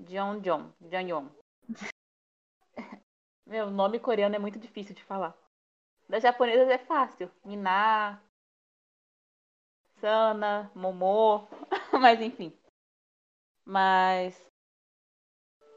John, 0.06 0.40
John. 0.42 1.30
Meu, 3.46 3.70
nome 3.70 4.00
coreano 4.00 4.36
é 4.36 4.40
muito 4.40 4.60
difícil 4.60 4.96
de 4.96 5.04
falar. 5.04 5.36
Das 6.10 6.24
japonesas 6.24 6.68
é 6.70 6.80
fácil. 6.80 7.32
Mina, 7.46 8.20
Sana, 10.02 10.72
Momo, 10.74 11.48
mas 12.02 12.20
enfim. 12.20 12.52
Mas 13.64 14.36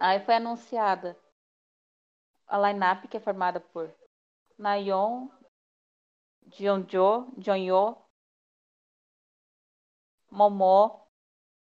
aí 0.00 0.24
foi 0.24 0.36
anunciada 0.36 1.20
a 2.46 2.58
line-up 2.58 3.06
que 3.08 3.18
é 3.18 3.20
formada 3.20 3.60
por 3.60 3.94
Nayeon, 4.56 5.28
Jeonjo, 6.46 7.30
Jeonyo, 7.36 7.98
Momo, 10.30 11.06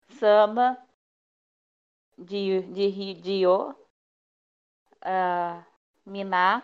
Sama, 0.08 0.82
Ji, 2.18 2.62
Ji, 2.72 3.14
Jio, 3.20 3.76
uh, 5.02 5.62
Mina, 6.06 6.62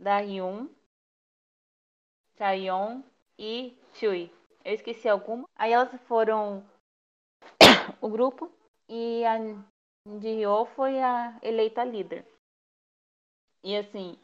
Dahyun, 0.00 0.66
Chaeyoung 2.38 3.04
e 3.38 3.76
Chui. 3.92 4.32
Eu 4.64 4.72
esqueci 4.72 5.06
alguma. 5.06 5.46
Aí 5.54 5.72
elas 5.72 5.90
foram 6.08 6.64
o 8.00 8.08
grupo 8.08 8.50
e 8.88 9.22
a 9.26 9.36
Jihyo 10.18 10.64
foi 10.74 11.02
a 11.02 11.38
eleita 11.42 11.84
líder. 11.84 12.26
E 13.62 13.76
assim, 13.76 14.18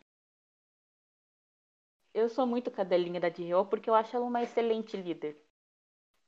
eu 2.14 2.30
sou 2.30 2.46
muito 2.46 2.70
cadelinha 2.70 3.20
da 3.20 3.28
Jihyo 3.28 3.66
porque 3.66 3.90
eu 3.90 3.94
acho 3.94 4.16
ela 4.16 4.24
uma 4.24 4.42
excelente 4.42 4.96
líder. 4.96 5.36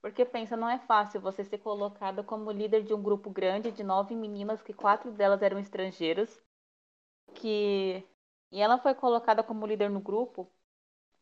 Porque 0.03 0.27
pensa, 0.27 0.59
não 0.59 0.69
é 0.69 0.79
fácil 0.79 1.23
você 1.23 1.43
ser 1.43 1.59
colocada 1.59 2.23
como 2.23 2.53
líder 2.53 2.85
de 2.85 2.93
um 2.93 3.03
grupo 3.03 3.31
grande 3.31 3.73
de 3.73 3.83
nove 3.83 4.15
meninas, 4.15 4.63
que 4.63 4.75
quatro 4.75 5.11
delas 5.11 5.41
eram 5.43 5.59
estrangeiras, 5.59 6.41
que 7.35 8.07
e 8.51 8.61
ela 8.61 8.79
foi 8.79 8.95
colocada 8.95 9.43
como 9.43 9.67
líder 9.67 9.91
no 9.91 10.01
grupo. 10.01 10.51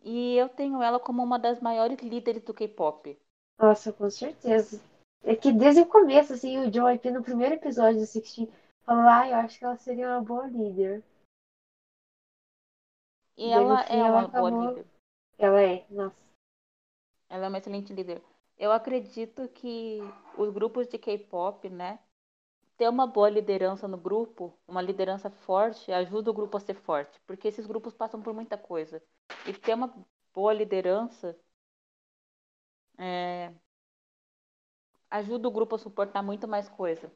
E 0.02 0.36
eu 0.36 0.48
tenho 0.48 0.82
ela 0.82 1.00
como 1.00 1.22
uma 1.22 1.38
das 1.38 1.60
maiores 1.60 1.98
líderes 2.00 2.42
do 2.42 2.54
K-pop. 2.54 3.18
Nossa, 3.58 3.92
com 3.92 4.08
certeza. 4.10 4.80
É 5.22 5.34
que 5.34 5.50
desde 5.52 5.80
o 5.80 5.86
começo, 5.86 6.34
assim, 6.34 6.58
o 6.58 6.70
John 6.70 6.86
no 7.12 7.22
primeiro 7.22 7.54
episódio 7.54 8.00
do 8.00 8.06
Sixteen, 8.06 8.48
falou, 8.84 9.08
ah, 9.08 9.28
eu 9.28 9.36
acho 9.36 9.58
que 9.58 9.64
ela 9.64 9.76
seria 9.76 10.08
uma 10.08 10.22
boa 10.22 10.46
líder. 10.46 11.02
E 13.36 13.50
ela 13.50 13.82
é 13.82 13.94
uma 13.94 14.08
ela 14.08 14.28
boa 14.28 14.48
acabou... 14.48 14.68
líder. 14.68 14.86
Ela 15.38 15.62
é, 15.62 15.86
nossa. 15.90 16.16
Ela 17.28 17.46
é 17.46 17.48
uma 17.48 17.58
excelente 17.58 17.92
líder. 17.92 18.22
Eu 18.56 18.72
acredito 18.72 19.48
que 19.48 19.98
os 20.38 20.50
grupos 20.50 20.86
de 20.86 20.96
K-pop, 20.96 21.68
né, 21.68 21.98
ter 22.76 22.88
uma 22.88 23.06
boa 23.06 23.30
liderança 23.30 23.88
no 23.88 23.96
grupo, 23.96 24.58
uma 24.68 24.82
liderança 24.82 25.30
forte, 25.30 25.90
ajuda 25.92 26.30
o 26.30 26.34
grupo 26.34 26.56
a 26.56 26.60
ser 26.60 26.74
forte, 26.74 27.20
porque 27.26 27.48
esses 27.48 27.66
grupos 27.66 27.94
passam 27.94 28.20
por 28.22 28.34
muita 28.34 28.58
coisa. 28.58 29.02
E 29.46 29.52
ter 29.52 29.74
uma 29.74 29.92
boa 30.34 30.52
liderança 30.52 31.38
é, 32.98 33.52
ajuda 35.10 35.48
o 35.48 35.50
grupo 35.50 35.74
a 35.74 35.78
suportar 35.78 36.22
muito 36.22 36.46
mais 36.46 36.68
coisa. 36.68 37.10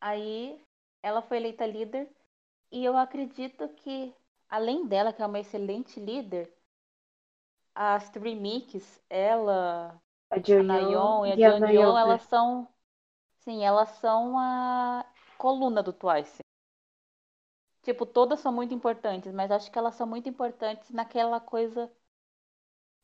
Aí 0.00 0.60
ela 1.02 1.22
foi 1.22 1.38
eleita 1.38 1.66
líder 1.66 2.10
e 2.70 2.84
eu 2.84 2.96
acredito 2.96 3.68
que, 3.70 4.14
além 4.48 4.86
dela, 4.86 5.12
que 5.12 5.22
é 5.22 5.26
uma 5.26 5.40
excelente 5.40 6.00
líder, 6.00 6.52
as 7.74 8.10
Three 8.10 8.34
Mix, 8.34 9.00
ela, 9.08 10.00
a, 10.30 10.34
a 10.34 10.62
Nayon 10.62 11.26
e 11.26 11.32
a 11.32 11.36
Jeonyeon, 11.36 11.96
elas 11.96 12.22
são 12.22 12.68
Sim, 13.44 13.64
elas 13.64 13.88
são 13.98 14.38
a 14.38 15.04
coluna 15.36 15.82
do 15.82 15.92
Twice. 15.92 16.38
Tipo, 17.82 18.06
todas 18.06 18.38
são 18.38 18.52
muito 18.52 18.72
importantes, 18.72 19.32
mas 19.32 19.50
acho 19.50 19.70
que 19.70 19.76
elas 19.76 19.96
são 19.96 20.06
muito 20.06 20.28
importantes 20.28 20.90
naquela 20.90 21.40
coisa 21.40 21.90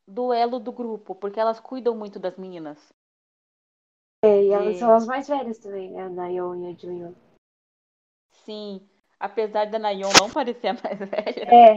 do 0.07 0.33
elo 0.33 0.61
do 0.61 0.71
grupo, 0.71 1.17
porque 1.17 1.41
elas 1.41 1.59
cuidam 1.59 1.97
muito 1.97 2.21
das 2.21 2.37
meninas. 2.37 2.79
É, 4.25 4.45
e 4.45 4.51
elas 4.51 4.77
e... 4.77 4.79
são 4.79 4.95
as 4.95 5.07
mais 5.07 5.27
velhas 5.27 5.59
também, 5.59 5.91
né? 5.91 6.03
A 6.03 6.09
Nayon 6.09 6.55
e 6.55 6.67
a 6.67 6.73
Junyon. 6.73 7.15
Sim, 8.45 8.89
apesar 9.19 9.67
da 9.67 9.79
Nayon 9.79 10.13
não 10.21 10.31
parecer 10.31 10.69
a 10.69 10.75
mais 10.75 10.99
velha. 10.99 11.53
É. 11.53 11.77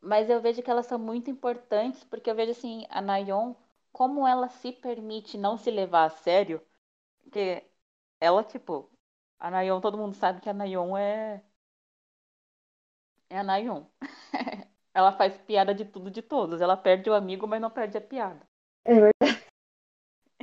Mas 0.00 0.30
eu 0.30 0.40
vejo 0.40 0.62
que 0.62 0.70
elas 0.70 0.86
são 0.86 0.98
muito 0.98 1.28
importantes, 1.28 2.04
porque 2.04 2.30
eu 2.30 2.34
vejo 2.36 2.52
assim, 2.52 2.86
a 2.88 3.02
Nayon 3.02 3.54
como 3.92 4.26
ela 4.26 4.48
se 4.48 4.72
permite 4.72 5.36
não 5.38 5.56
se 5.56 5.70
levar 5.70 6.04
a 6.06 6.10
sério, 6.10 6.60
porque 7.22 7.64
ela, 8.20 8.44
tipo, 8.44 8.90
a 9.38 9.50
Nayon, 9.50 9.80
todo 9.80 9.98
mundo 9.98 10.14
sabe 10.14 10.40
que 10.40 10.48
a 10.48 10.54
Nayon 10.54 10.96
é. 10.96 11.42
É 13.28 13.38
a 13.38 13.44
Nayon. 13.44 13.84
ela 14.94 15.12
faz 15.12 15.36
piada 15.38 15.74
de 15.74 15.84
tudo 15.84 16.10
de 16.10 16.22
todos. 16.22 16.60
Ela 16.60 16.76
perde 16.76 17.10
o 17.10 17.14
amigo, 17.14 17.46
mas 17.46 17.60
não 17.60 17.70
perde 17.70 17.98
a 17.98 18.00
piada. 18.00 18.46
É 18.84 18.94
verdade. 18.94 19.12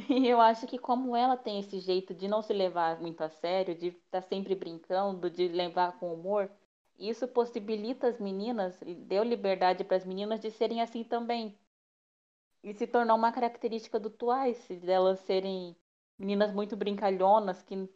E 0.10 0.28
eu 0.28 0.40
acho 0.40 0.66
que 0.66 0.80
como 0.80 1.14
ela 1.14 1.36
tem 1.36 1.60
esse 1.60 1.78
jeito 1.80 2.14
de 2.14 2.28
não 2.28 2.42
se 2.42 2.54
levar 2.54 3.02
muito 3.02 3.22
a 3.22 3.30
sério, 3.30 3.76
de 3.76 3.88
estar 3.88 4.22
tá 4.22 4.22
sempre 4.22 4.56
brincando, 4.56 5.30
de 5.30 5.50
levar 5.50 6.00
com 6.00 6.14
humor, 6.14 6.50
isso 6.98 7.28
possibilita 7.28 8.08
as 8.08 8.18
meninas, 8.18 8.80
deu 9.08 9.24
liberdade 9.24 9.84
para 9.84 9.98
as 9.98 10.06
meninas 10.06 10.40
de 10.40 10.52
serem 10.52 10.82
assim 10.82 11.04
também. 11.04 11.58
E 12.64 12.74
se 12.74 12.86
tornou 12.86 13.16
uma 13.16 13.32
característica 13.32 14.00
do 14.00 14.10
Twice, 14.10 14.76
delas 14.78 15.20
serem 15.22 15.76
meninas 16.18 16.54
muito 16.54 16.76
brincalhonas, 16.76 17.62
que 17.62 17.90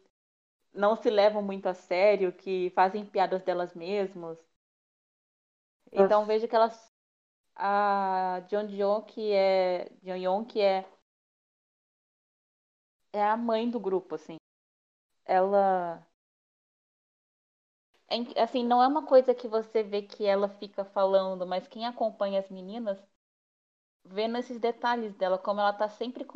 não 0.72 0.96
se 0.96 1.10
levam 1.10 1.42
muito 1.42 1.66
a 1.66 1.74
sério, 1.74 2.32
que 2.32 2.70
fazem 2.70 3.04
piadas 3.04 3.42
delas 3.42 3.74
mesmas. 3.74 4.38
Então 5.92 6.26
vejo 6.26 6.48
que 6.48 6.56
elas. 6.56 6.92
A 7.54 8.42
Jeon 8.48 9.02
que 9.02 9.32
é. 9.32 9.90
Jeon 10.02 10.44
que 10.44 10.60
é. 10.60 10.84
É 13.12 13.22
a 13.22 13.36
mãe 13.36 13.70
do 13.70 13.78
grupo, 13.78 14.16
assim. 14.16 14.36
Ela. 15.24 16.04
É, 18.08 18.42
assim, 18.42 18.64
não 18.64 18.82
é 18.82 18.86
uma 18.88 19.06
coisa 19.06 19.34
que 19.34 19.46
você 19.48 19.82
vê 19.82 20.02
que 20.02 20.24
ela 20.24 20.48
fica 20.48 20.84
falando, 20.84 21.46
mas 21.46 21.66
quem 21.68 21.86
acompanha 21.86 22.40
as 22.40 22.50
meninas 22.50 22.98
vendo 24.04 24.38
esses 24.38 24.58
detalhes 24.58 25.14
dela, 25.14 25.38
como 25.38 25.60
ela 25.60 25.72
tá 25.72 25.88
sempre, 25.88 26.26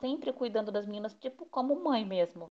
sempre 0.00 0.32
cuidando 0.32 0.72
das 0.72 0.86
meninas, 0.86 1.14
tipo 1.14 1.46
como 1.46 1.82
mãe 1.82 2.04
mesmo. 2.04 2.46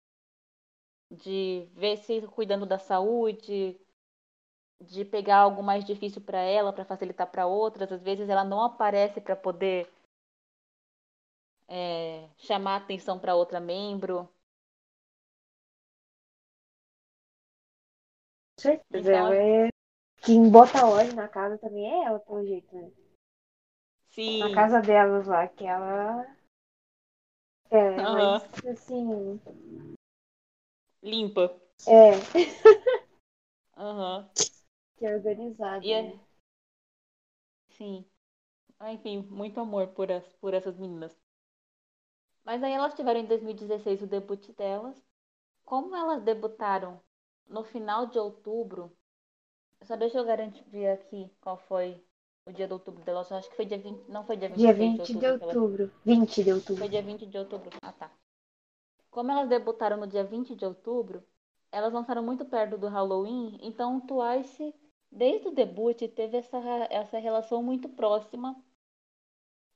De 1.11 1.69
ver 1.73 1.97
se 1.97 2.27
cuidando 2.27 2.65
da 2.65 2.79
saúde, 2.79 3.79
de 4.81 5.05
pegar 5.05 5.37
algo 5.37 5.61
mais 5.61 5.85
difícil 5.85 6.21
para 6.21 6.39
ela, 6.39 6.73
para 6.73 6.85
facilitar 6.85 7.29
para 7.29 7.45
outras. 7.45 7.91
Às 7.91 8.01
vezes 8.01 8.29
ela 8.29 8.43
não 8.43 8.61
aparece 8.63 9.21
para 9.21 9.35
poder 9.35 9.87
é, 11.67 12.27
chamar 12.37 12.77
atenção 12.77 13.19
para 13.19 13.35
outra 13.35 13.59
membro. 13.59 14.27
certeza, 18.63 19.11
então, 19.11 19.33
ela 19.33 19.35
é... 19.35 19.69
Quem 20.23 20.49
bota 20.49 20.85
ordem 20.85 21.13
na 21.13 21.27
casa 21.27 21.57
também 21.57 21.85
é 21.85 22.05
ela, 22.05 22.19
pelo 22.19 22.45
jeito, 22.45 22.73
né? 22.73 22.89
Sim. 24.13 24.39
Na 24.39 24.53
casa 24.53 24.79
delas 24.79 25.25
lá, 25.25 25.47
que 25.47 25.65
ela. 25.65 26.23
É, 27.71 27.89
uhum. 27.89 28.13
mas 28.13 28.65
assim. 28.65 29.41
Limpa. 31.01 31.59
É. 31.87 32.11
Aham. 33.75 34.19
uhum. 34.19 34.45
Que 34.97 35.05
é 35.07 35.15
organizada. 35.15 35.85
É... 35.85 36.03
Né? 36.03 36.19
Sim. 37.69 38.05
Ah, 38.79 38.93
enfim, 38.93 39.25
muito 39.31 39.59
amor 39.59 39.87
por, 39.87 40.11
as, 40.11 40.23
por 40.33 40.53
essas 40.53 40.77
meninas. 40.77 41.17
Mas 42.45 42.61
aí 42.61 42.71
elas 42.71 42.93
tiveram 42.93 43.21
em 43.21 43.25
2016 43.25 44.03
o 44.03 44.07
debut 44.07 44.47
delas. 44.55 44.95
Como 45.65 45.95
elas 45.95 46.21
debutaram 46.21 47.01
no 47.47 47.63
final 47.63 48.05
de 48.05 48.19
outubro, 48.19 48.95
só 49.81 49.95
deixa 49.95 50.19
eu 50.19 50.25
garantir 50.25 50.87
aqui 50.87 51.31
qual 51.41 51.57
foi 51.57 52.03
o 52.45 52.51
dia 52.51 52.67
de 52.67 52.73
outubro 52.73 53.03
dela, 53.03 53.21
acho 53.21 53.49
que 53.49 53.55
foi 53.55 53.65
dia 53.65 53.77
20, 53.77 54.09
não 54.09 54.25
foi 54.25 54.35
dia 54.35 54.49
20, 54.49 54.57
dia 54.57 54.73
20 54.73 55.05
de 55.05 55.25
outubro. 55.25 55.37
De 55.37 55.57
outubro. 55.57 55.83
Ela... 55.83 55.91
20 56.05 56.43
de 56.43 56.51
outubro. 56.51 56.77
Foi 56.77 56.89
dia 56.89 57.01
20 57.01 57.25
de 57.25 57.37
outubro. 57.37 57.69
Ah, 57.81 57.91
tá. 57.93 58.11
Como 59.09 59.31
elas 59.31 59.47
debutaram 59.47 59.97
no 59.97 60.07
dia 60.07 60.23
20 60.23 60.55
de 60.55 60.65
outubro, 60.65 61.23
elas 61.71 61.93
lançaram 61.93 62.21
muito 62.21 62.45
perto 62.45 62.77
do 62.77 62.87
Halloween, 62.87 63.57
então 63.61 63.97
o 63.97 64.01
Twice, 64.01 64.75
desde 65.11 65.47
o 65.47 65.53
debut, 65.53 65.97
teve 65.97 66.37
essa, 66.37 66.57
essa 66.89 67.17
relação 67.17 67.63
muito 67.63 67.87
próxima 67.89 68.61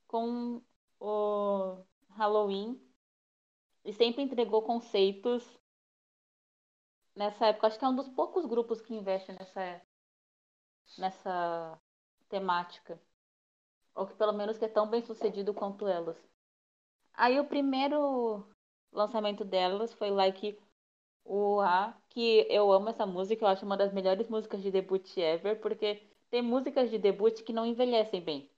com 0.06 0.62
o 1.00 1.84
Halloween 2.10 2.80
e 3.84 3.92
sempre 3.92 4.22
entregou 4.22 4.62
conceitos 4.62 5.44
nessa 7.14 7.46
época. 7.46 7.68
Acho 7.68 7.78
que 7.78 7.84
é 7.84 7.88
um 7.88 7.96
dos 7.96 8.08
poucos 8.08 8.44
grupos 8.44 8.80
que 8.80 8.94
investe 8.94 9.32
nessa, 9.32 9.82
nessa 10.98 11.80
temática. 12.28 13.00
Ou 13.94 14.06
que 14.06 14.14
pelo 14.14 14.32
menos 14.32 14.58
que 14.58 14.64
é 14.64 14.68
tão 14.68 14.88
bem 14.88 15.02
sucedido 15.02 15.54
quanto 15.54 15.86
elas. 15.86 16.16
Aí 17.14 17.38
o 17.40 17.46
primeiro 17.46 18.46
lançamento 18.92 19.44
delas 19.44 19.92
foi 19.94 20.10
Like 20.10 20.58
o 21.24 21.60
A, 21.60 21.94
que 22.10 22.46
eu 22.50 22.72
amo 22.72 22.88
essa 22.90 23.06
música, 23.06 23.44
eu 23.44 23.48
acho 23.48 23.64
uma 23.66 23.76
das 23.76 23.92
melhores 23.92 24.28
músicas 24.28 24.62
de 24.62 24.70
debut 24.70 25.16
ever, 25.18 25.60
porque 25.60 26.02
tem 26.30 26.42
músicas 26.42 26.90
de 26.90 26.98
debut 26.98 27.42
que 27.42 27.52
não 27.52 27.66
envelhecem 27.66 28.22
bem. 28.22 28.50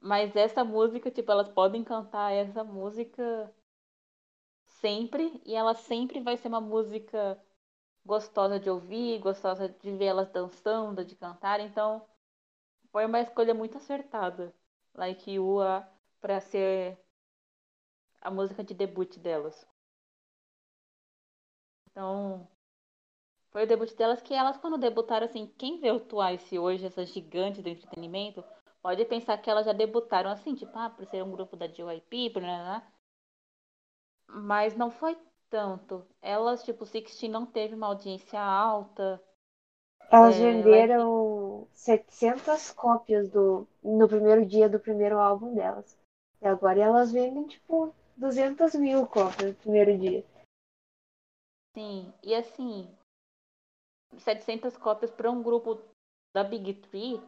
Mas 0.00 0.34
essa 0.36 0.64
música, 0.64 1.10
tipo, 1.10 1.30
elas 1.30 1.48
podem 1.50 1.84
cantar 1.84 2.32
essa 2.32 2.64
música 2.64 3.52
sempre 4.80 5.40
e 5.44 5.54
ela 5.54 5.74
sempre 5.74 6.20
vai 6.20 6.36
ser 6.36 6.48
uma 6.48 6.60
música 6.60 7.38
gostosa 8.04 8.60
de 8.60 8.70
ouvir, 8.70 9.18
gostosa 9.20 9.68
de 9.68 9.92
ver 9.96 10.06
elas 10.06 10.30
dançando, 10.30 11.04
de 11.04 11.16
cantar. 11.16 11.60
Então, 11.60 12.06
foi 12.96 13.04
uma 13.04 13.20
escolha 13.20 13.52
muito 13.52 13.76
acertada, 13.76 14.54
Like 14.94 15.30
You, 15.30 15.58
para 16.18 16.40
ser 16.40 16.98
a 18.22 18.30
música 18.30 18.64
de 18.64 18.72
debut 18.72 19.18
delas. 19.18 19.68
Então, 21.90 22.48
foi 23.50 23.64
o 23.64 23.66
debut 23.66 23.94
delas 23.94 24.22
que 24.22 24.32
elas, 24.32 24.56
quando 24.56 24.78
debutaram, 24.78 25.26
assim, 25.26 25.46
quem 25.58 25.78
vê 25.78 25.90
o 25.90 26.00
Twice 26.00 26.58
hoje, 26.58 26.86
essas 26.86 27.10
gigantes 27.10 27.62
do 27.62 27.68
entretenimento, 27.68 28.42
pode 28.80 29.04
pensar 29.04 29.36
que 29.36 29.50
elas 29.50 29.66
já 29.66 29.74
debutaram 29.74 30.30
assim, 30.30 30.54
tipo, 30.54 30.72
ah, 30.74 30.88
por 30.88 31.04
ser 31.04 31.22
um 31.22 31.32
grupo 31.32 31.54
da 31.54 31.66
JYP, 31.66 32.30
blá, 32.30 32.40
blá, 32.40 32.92
mas 34.26 34.74
não 34.74 34.90
foi 34.90 35.18
tanto. 35.50 36.02
Elas, 36.22 36.64
tipo, 36.64 36.86
Sixteen 36.86 37.30
não 37.30 37.44
teve 37.44 37.74
uma 37.74 37.88
audiência 37.88 38.40
alta. 38.40 39.22
Elas 40.10 40.34
é, 40.36 40.38
venderam. 40.38 41.45
700 41.72 42.72
cópias 42.72 43.30
do, 43.30 43.66
no 43.82 44.08
primeiro 44.08 44.44
dia 44.44 44.68
do 44.68 44.80
primeiro 44.80 45.18
álbum 45.18 45.54
delas. 45.54 45.98
E 46.40 46.46
agora 46.46 46.80
elas 46.80 47.12
vendem, 47.12 47.46
tipo, 47.46 47.94
200 48.16 48.74
mil 48.74 49.06
cópias 49.06 49.50
no 49.50 49.54
primeiro 49.54 49.98
dia. 49.98 50.24
Sim, 51.74 52.12
e 52.22 52.34
assim, 52.34 52.88
700 54.18 54.76
cópias 54.76 55.10
para 55.10 55.30
um 55.30 55.42
grupo 55.42 55.80
da 56.34 56.42
Big 56.42 56.74
Three 56.74 57.20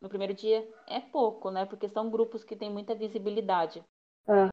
no 0.00 0.08
primeiro 0.08 0.34
dia 0.34 0.66
é 0.86 1.00
pouco, 1.00 1.50
né? 1.50 1.66
Porque 1.66 1.88
são 1.88 2.10
grupos 2.10 2.42
que 2.42 2.56
têm 2.56 2.70
muita 2.70 2.94
visibilidade. 2.94 3.82
É. 4.26 4.48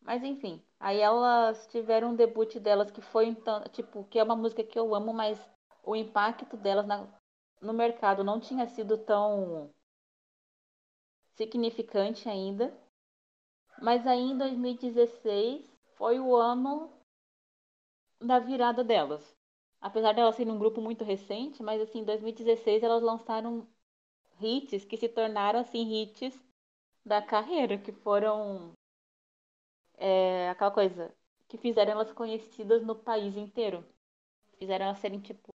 Mas 0.00 0.24
enfim, 0.24 0.60
aí 0.80 0.98
elas 0.98 1.66
tiveram 1.68 2.10
um 2.10 2.16
debut 2.16 2.58
delas 2.58 2.90
que 2.90 3.00
foi 3.00 3.26
então, 3.26 3.62
tipo, 3.72 4.04
que 4.04 4.18
é 4.18 4.22
uma 4.22 4.34
música 4.34 4.64
que 4.64 4.78
eu 4.78 4.94
amo, 4.94 5.12
mas 5.12 5.38
o 5.82 5.96
impacto 5.96 6.56
delas 6.56 6.86
na, 6.86 7.06
no 7.60 7.72
mercado 7.72 8.22
não 8.22 8.40
tinha 8.40 8.66
sido 8.66 8.98
tão 8.98 9.70
significante 11.34 12.28
ainda. 12.28 12.72
Mas 13.80 14.06
aí 14.06 14.20
em 14.20 14.38
2016 14.38 15.68
foi 15.96 16.20
o 16.20 16.36
ano 16.36 16.90
da 18.20 18.38
virada 18.38 18.84
delas. 18.84 19.36
Apesar 19.80 20.12
delas 20.12 20.36
serem 20.36 20.52
um 20.52 20.58
grupo 20.58 20.80
muito 20.80 21.02
recente, 21.02 21.62
mas 21.62 21.80
assim, 21.80 22.00
em 22.00 22.04
2016 22.04 22.82
elas 22.82 23.02
lançaram 23.02 23.66
hits 24.40 24.84
que 24.84 24.96
se 24.96 25.08
tornaram 25.08 25.60
assim 25.60 25.92
hits 25.92 26.38
da 27.04 27.20
carreira, 27.20 27.76
que 27.78 27.90
foram 27.92 28.72
é, 29.96 30.50
aquela 30.50 30.70
coisa 30.70 31.12
que 31.48 31.58
fizeram 31.58 31.92
elas 31.92 32.12
conhecidas 32.12 32.84
no 32.84 32.94
país 32.94 33.36
inteiro. 33.36 33.84
Fizeram 34.58 34.86
elas 34.86 34.98
serem 34.98 35.20
tipo 35.20 35.51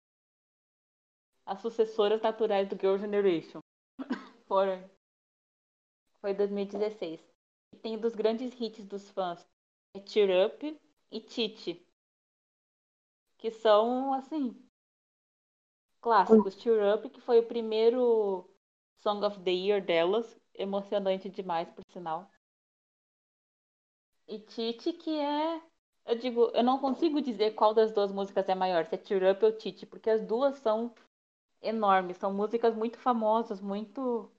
as 1.46 1.60
sucessoras 1.60 2.20
naturais 2.20 2.68
do 2.68 2.76
Girl 2.76 2.98
Generation. 2.98 3.60
Foram. 4.48 4.82
Foi 6.20 6.34
2016. 6.34 7.20
E 7.72 7.76
tem 7.76 7.96
dos 7.96 8.14
grandes 8.14 8.52
hits 8.60 8.84
dos 8.84 9.08
fãs 9.10 9.46
é 9.94 10.06
Cheer 10.06 10.46
Up 10.46 10.80
e 11.10 11.20
Titi. 11.20 11.86
Que 13.38 13.50
são, 13.50 14.12
assim, 14.12 14.54
clássicos. 16.00 16.54
Cheer 16.54 16.94
Up, 16.94 17.08
que 17.08 17.20
foi 17.20 17.38
o 17.38 17.46
primeiro 17.46 18.50
Song 18.98 19.24
of 19.24 19.40
the 19.40 19.50
Year 19.50 19.82
delas. 19.82 20.38
Emocionante 20.54 21.28
demais, 21.28 21.70
por 21.70 21.84
sinal. 21.92 22.30
E 24.26 24.38
Titi, 24.40 24.92
que 24.92 25.18
é. 25.18 25.62
Eu 26.06 26.18
digo, 26.18 26.50
eu 26.54 26.62
não 26.62 26.78
consigo 26.78 27.20
dizer 27.20 27.54
qual 27.54 27.74
das 27.74 27.92
duas 27.92 28.12
músicas 28.12 28.48
é 28.48 28.54
maior, 28.54 28.84
se 28.84 28.94
é 28.94 29.04
Cheer 29.04 29.32
Up 29.32 29.44
ou 29.44 29.52
Titi, 29.52 29.86
porque 29.86 30.10
as 30.10 30.24
duas 30.24 30.56
são 30.56 30.94
enormes. 31.66 32.16
São 32.18 32.32
músicas 32.32 32.74
muito 32.74 32.98
famosas, 32.98 33.60
muito. 33.60 34.30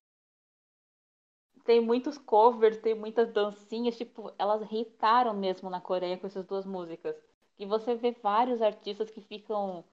Tem 1.65 1.79
muitos 1.79 2.17
covers, 2.17 2.79
tem 2.79 2.95
muitas 2.95 3.31
dancinhas, 3.31 3.95
tipo, 3.97 4.31
elas 4.39 4.61
irritaram 4.63 5.33
mesmo 5.35 5.69
na 5.69 5.79
Coreia 5.81 6.17
com 6.17 6.25
essas 6.25 6.45
duas 6.45 6.65
músicas. 6.65 7.15
E 7.59 7.65
você 7.65 7.93
vê 7.95 8.11
vários 8.11 8.59
artistas 8.61 9.11
que 9.11 9.21
ficam 9.21 9.83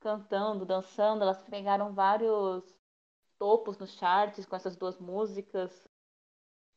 cantando, 0.00 0.66
dançando, 0.66 1.22
elas 1.22 1.42
pegaram 1.44 1.94
vários 1.94 2.64
topos 3.38 3.78
nos 3.78 3.92
charts 3.98 4.46
com 4.46 4.56
essas 4.56 4.76
duas 4.76 4.98
músicas. 4.98 5.88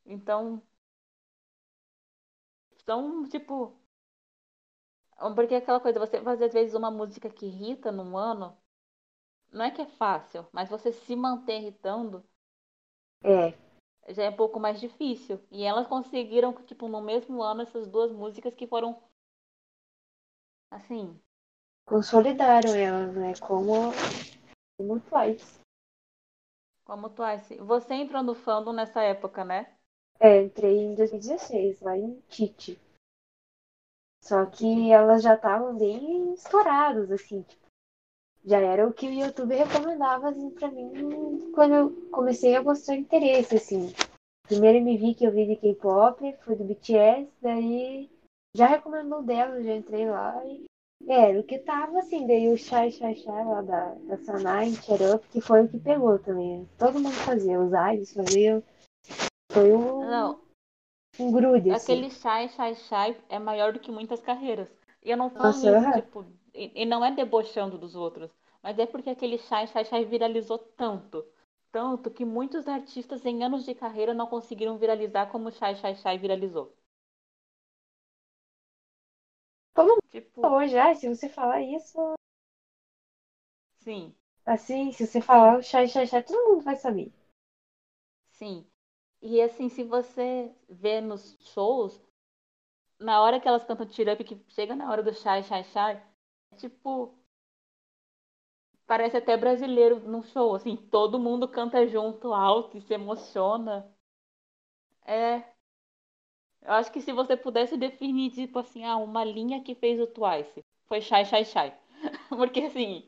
Então, 0.06 0.62
são 2.86 3.24
tipo. 3.30 3.80
Porque 5.36 5.54
é 5.54 5.58
aquela 5.58 5.80
coisa, 5.80 6.00
você 6.00 6.22
fazer 6.22 6.46
às 6.46 6.54
vezes 6.54 6.74
uma 6.76 6.92
música 6.92 7.30
que 7.30 7.46
irrita 7.46 7.92
num 7.94 8.18
ano, 8.18 8.58
não 9.52 9.66
é 9.66 9.72
que 9.72 9.82
é 9.82 9.86
fácil, 9.86 10.48
mas 10.52 10.70
você 10.70 10.92
se 10.92 11.16
manter 11.16 11.60
irritando 11.60 12.24
é. 13.24 13.54
já 14.14 14.24
é 14.24 14.30
um 14.30 14.36
pouco 14.36 14.60
mais 14.60 14.80
difícil. 14.80 15.40
E 15.52 15.64
elas 15.64 15.88
conseguiram, 15.88 16.54
tipo, 16.64 16.88
no 16.88 17.02
mesmo 17.02 17.42
ano, 17.42 17.62
essas 17.62 17.88
duas 17.88 18.12
músicas 18.12 18.56
que 18.56 18.68
foram 18.68 19.02
assim. 20.70 21.20
Consolidaram 21.86 22.74
elas, 22.74 23.16
né? 23.16 23.34
Como, 23.40 23.92
como 24.78 25.00
Twice. 25.02 25.60
Como 26.86 27.10
Twice. 27.10 27.58
Você 27.58 27.94
entrou 27.94 28.24
no 28.24 28.34
fandom 28.34 28.72
nessa 28.72 29.02
época, 29.02 29.44
né? 29.44 29.76
É, 30.20 30.42
entrei 30.42 30.78
em 30.78 30.96
2016, 30.96 31.82
lá 31.82 31.98
em 31.98 32.20
Tite. 32.30 32.80
Só 34.24 34.46
que 34.46 34.92
elas 34.92 35.24
já 35.24 35.34
estavam 35.34 35.76
bem 35.76 36.34
estouradas, 36.34 37.12
assim, 37.12 37.42
tipo, 37.42 37.71
já 38.46 38.60
era 38.60 38.88
o 38.88 38.94
que 38.94 39.08
o 39.08 39.14
YouTube 39.14 39.56
recomendava 39.56 40.30
assim, 40.30 40.50
para 40.52 40.70
mim 40.72 41.52
quando 41.54 41.74
eu 41.74 41.92
comecei 42.12 42.56
a 42.56 42.64
mostrar 42.64 42.96
interesse, 42.96 43.56
assim. 43.56 43.94
Primeiro 44.48 44.80
MV 44.80 45.16
que 45.16 45.26
eu 45.26 45.32
vi 45.32 45.46
de 45.46 45.56
K-pop 45.56 46.36
foi 46.44 46.56
do 46.56 46.64
BTS, 46.64 47.30
daí 47.42 48.10
já 48.56 48.68
recomendou 48.68 49.24
dela, 49.24 49.62
já 49.64 49.76
entrei 49.76 50.10
lá 50.10 50.44
e 50.46 50.66
era 51.08 51.40
o 51.40 51.44
que 51.44 51.58
tava 51.60 52.00
assim, 52.00 52.28
daí 52.28 52.52
o 52.52 52.58
Shai 52.58 52.92
Shai 52.92 53.16
Shai 53.16 53.46
lá 53.46 53.62
da, 53.62 53.96
da 53.96 54.18
Sanai, 54.18 54.72
Up, 55.16 55.28
que 55.30 55.42
foi 55.42 55.64
o 55.64 55.68
que 55.68 55.80
pegou 55.80 56.20
também. 56.20 56.68
Todo 56.78 57.00
mundo 57.00 57.16
fazia, 57.16 57.60
os 57.60 57.72
idols 57.72 58.14
faziam. 58.14 58.64
Foi 59.52 59.72
um, 59.72 60.06
Não. 60.06 60.42
um 61.20 61.32
grude. 61.32 61.72
Assim. 61.72 61.94
Aquele 61.94 62.10
Shai 62.12 62.50
Shai 62.50 62.76
Shai 62.76 63.18
é 63.30 63.40
maior 63.40 63.74
do 63.74 63.80
que 63.80 63.92
muitas 63.92 64.22
carreiras. 64.22 64.68
E 65.04 65.10
eu 65.10 65.18
não 65.18 65.30
falo 65.30 65.46
Nossa, 65.46 65.78
isso, 65.78 65.92
tipo, 65.94 66.26
e, 66.54 66.84
e 66.84 66.86
não 66.86 67.04
é 67.04 67.12
debochando 67.12 67.78
dos 67.78 67.96
outros, 67.96 68.32
mas 68.64 68.78
é 68.80 68.86
porque 68.86 69.10
aquele 69.10 69.38
Shai 69.38 69.68
Shai 69.68 69.86
Shai 69.86 70.06
viralizou 70.06 70.58
tanto. 70.58 71.26
Tanto 71.72 72.12
que 72.12 72.26
muitos 72.26 72.68
artistas 72.68 73.26
em 73.26 73.44
anos 73.44 73.66
de 73.66 73.74
carreira 73.76 74.14
não 74.14 74.28
conseguiram 74.28 74.78
viralizar 74.78 75.28
como 75.32 75.50
o 75.50 75.52
Shai 75.52 75.76
Shai 75.76 75.96
Shai 75.96 76.18
viralizou. 76.18 76.76
Todo 79.74 79.98
tipo... 80.10 80.40
falou 80.42 80.66
já, 80.68 80.96
se 80.96 81.08
você 81.10 81.28
falar 81.28 81.62
isso. 81.62 82.16
Sim. 83.80 84.16
Assim, 84.46 84.94
se 84.94 85.06
você 85.06 85.20
falar 85.20 85.58
o 85.58 85.62
Shai 85.62 85.88
Shai 85.90 86.08
Shai, 86.08 86.24
todo 86.24 86.52
mundo 86.52 86.64
vai 86.64 86.78
saber. 86.78 87.12
Sim. 88.32 88.66
E 89.22 89.42
assim, 89.42 89.70
se 89.70 89.84
você 89.84 90.54
vê 90.70 91.02
nos 91.02 91.38
shows, 91.42 92.02
na 93.00 93.22
hora 93.22 93.40
que 93.40 93.48
elas 93.48 93.64
cantam 93.66 93.86
Tira 93.88 94.14
Up, 94.14 94.24
que 94.24 94.42
chega 94.50 94.76
na 94.76 94.90
hora 94.90 95.04
do 95.04 95.14
Shai 95.14 95.44
Shai, 95.44 95.62
é 95.62 96.11
tipo. 96.62 97.18
Parece 98.86 99.18
até 99.18 99.36
brasileiro 99.36 100.00
no 100.02 100.22
show, 100.22 100.54
assim, 100.54 100.76
todo 100.76 101.18
mundo 101.18 101.48
canta 101.48 101.88
junto, 101.88 102.32
alto 102.32 102.78
e 102.78 102.82
se 102.82 102.94
emociona. 102.94 103.92
É, 105.06 105.44
eu 106.64 106.72
acho 106.74 106.92
que 106.92 107.02
se 107.02 107.12
você 107.14 107.38
pudesse 107.38 107.78
definir, 107.78 108.32
tipo 108.32 108.58
assim, 108.60 108.84
ah, 108.84 108.98
uma 108.98 109.24
linha 109.24 109.64
que 109.64 109.76
fez 109.76 110.00
o 110.00 110.08
Twice, 110.08 110.64
foi 110.88 111.00
Shai 111.02 111.24
Shai 111.26 111.46
Shai. 111.46 111.78
Porque, 112.30 112.62
assim, 112.62 113.08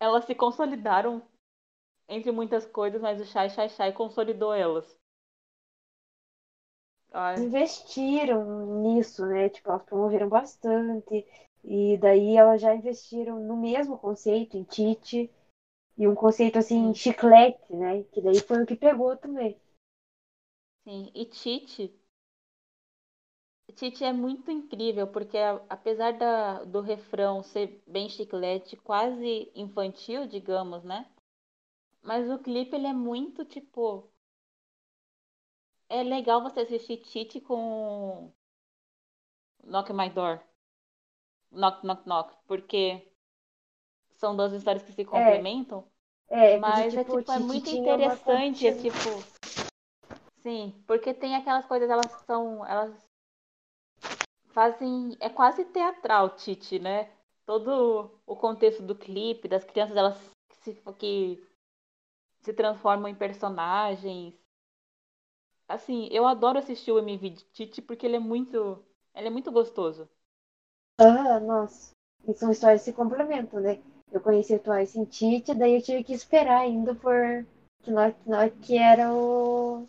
elas 0.00 0.24
se 0.24 0.34
consolidaram 0.34 1.22
entre 2.08 2.32
muitas 2.32 2.66
coisas, 2.66 3.00
mas 3.02 3.20
o 3.20 3.26
Shai 3.26 3.50
Shai 3.50 3.68
Shai 3.68 3.92
consolidou 3.92 4.54
elas. 4.54 4.98
Ai. 7.12 7.36
Investiram 7.42 8.82
nisso, 8.82 9.24
né? 9.26 9.48
Tipo, 9.48 9.70
elas 9.70 9.84
promoveram 9.84 10.28
bastante. 10.28 11.26
E 11.64 11.96
daí 11.98 12.36
elas 12.36 12.60
já 12.60 12.74
investiram 12.74 13.40
no 13.40 13.56
mesmo 13.56 13.98
conceito, 13.98 14.56
em 14.56 14.64
Tite. 14.64 15.30
E 15.98 16.08
um 16.08 16.14
conceito 16.14 16.58
assim, 16.58 16.94
chiclete, 16.94 17.58
né? 17.74 18.04
Que 18.12 18.22
daí 18.22 18.40
foi 18.40 18.62
o 18.62 18.66
que 18.66 18.76
pegou 18.76 19.16
também. 19.16 19.58
Sim, 20.82 21.12
e 21.14 21.24
Tite. 21.26 21.94
Tite 23.74 24.04
é 24.04 24.12
muito 24.12 24.50
incrível, 24.50 25.06
porque 25.06 25.38
apesar 25.70 26.12
da, 26.12 26.64
do 26.64 26.80
refrão 26.82 27.42
ser 27.42 27.82
bem 27.86 28.06
chiclete, 28.08 28.76
quase 28.76 29.50
infantil, 29.54 30.26
digamos, 30.26 30.84
né? 30.84 31.06
Mas 32.02 32.30
o 32.30 32.38
clipe 32.38 32.76
ele 32.76 32.86
é 32.88 32.92
muito 32.94 33.44
tipo. 33.44 34.10
é 35.90 36.02
legal 36.02 36.42
você 36.42 36.60
assistir 36.60 36.96
Tite 37.02 37.40
com 37.42 38.32
Knock 39.64 39.92
My 39.92 40.08
Door. 40.08 40.40
Knock, 41.50 41.84
knock, 41.84 42.06
knock. 42.06 42.34
Porque 42.46 43.08
são 44.16 44.36
duas 44.36 44.52
histórias 44.52 44.82
que 44.82 44.92
se 44.92 45.04
complementam. 45.04 45.84
É, 46.28 46.54
é 46.54 46.58
mas 46.58 46.94
porque, 46.94 47.00
é, 47.00 47.04
tipo, 47.04 47.18
tipo, 47.18 47.32
é 47.32 47.34
Titi 47.34 47.46
muito 47.46 47.70
tinha 47.70 47.82
uma 47.82 47.94
interessante. 47.94 48.66
É 48.66 48.74
tipo. 48.74 49.38
Sim, 50.42 50.74
porque 50.86 51.14
tem 51.14 51.34
aquelas 51.36 51.66
coisas, 51.66 51.88
elas 51.88 52.10
são. 52.26 52.66
Elas 52.66 53.08
fazem. 54.48 55.16
É 55.20 55.28
quase 55.28 55.64
teatral, 55.66 56.30
Titi, 56.30 56.78
né? 56.78 57.10
Todo 57.46 58.10
o 58.26 58.36
contexto 58.36 58.82
do 58.82 58.94
clipe, 58.94 59.48
das 59.48 59.64
crianças, 59.64 59.96
elas 59.96 60.30
se, 60.60 60.74
que 60.98 61.42
se 62.40 62.52
transformam 62.52 63.08
em 63.08 63.14
personagens. 63.14 64.34
Assim, 65.66 66.08
eu 66.10 66.26
adoro 66.26 66.58
assistir 66.58 66.92
o 66.92 66.98
MV 66.98 67.30
de 67.30 67.44
Titi 67.44 67.82
porque 67.82 68.06
ele 68.06 68.16
é 68.16 68.20
muito. 68.20 68.84
Ele 69.14 69.28
é 69.28 69.30
muito 69.30 69.50
gostoso. 69.50 70.08
Ah, 70.98 71.38
nossa. 71.40 71.92
E 72.26 72.34
são 72.34 72.50
histórias 72.50 72.82
que 72.82 72.90
se 72.90 72.96
complementam, 72.96 73.60
né? 73.60 73.80
Eu 74.10 74.20
conheci 74.20 74.54
o 74.54 74.58
Twice 74.58 74.98
em 74.98 75.04
Tite, 75.04 75.54
daí 75.54 75.74
eu 75.74 75.82
tive 75.82 76.02
que 76.02 76.12
esperar 76.12 76.60
ainda 76.60 76.94
por 76.94 77.46
Knock 77.86 78.16
Knock, 78.26 78.58
que 78.60 78.76
era 78.76 79.12
o... 79.12 79.86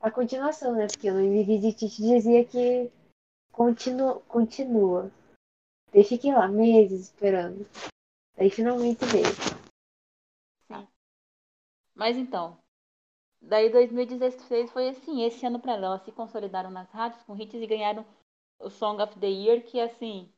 a 0.00 0.10
continuação, 0.10 0.74
né? 0.74 0.86
Porque 0.86 1.10
no 1.10 1.20
MV 1.20 1.58
de 1.58 1.72
Tite 1.72 2.02
dizia 2.02 2.44
que 2.44 2.90
continua. 3.50 4.20
continua. 4.28 5.10
Daí 5.92 6.04
fiquei 6.04 6.32
lá 6.32 6.46
meses 6.46 7.00
esperando. 7.00 7.66
Daí 8.36 8.50
finalmente 8.50 9.04
veio. 9.06 9.60
Mas 12.00 12.16
então, 12.16 12.56
daí 13.42 13.70
2016 13.70 14.70
foi 14.70 14.88
assim, 14.88 15.22
esse 15.22 15.44
ano 15.44 15.60
pra 15.60 15.74
ela. 15.74 15.86
Elas 15.86 16.02
se 16.02 16.10
consolidaram 16.10 16.70
nas 16.70 16.90
rádios 16.90 17.22
com 17.24 17.36
hits 17.36 17.60
e 17.60 17.66
ganharam 17.66 18.06
o 18.60 18.70
Song 18.70 19.02
of 19.02 19.18
the 19.18 19.26
Year, 19.28 19.62
que 19.62 19.80
assim. 19.80 20.32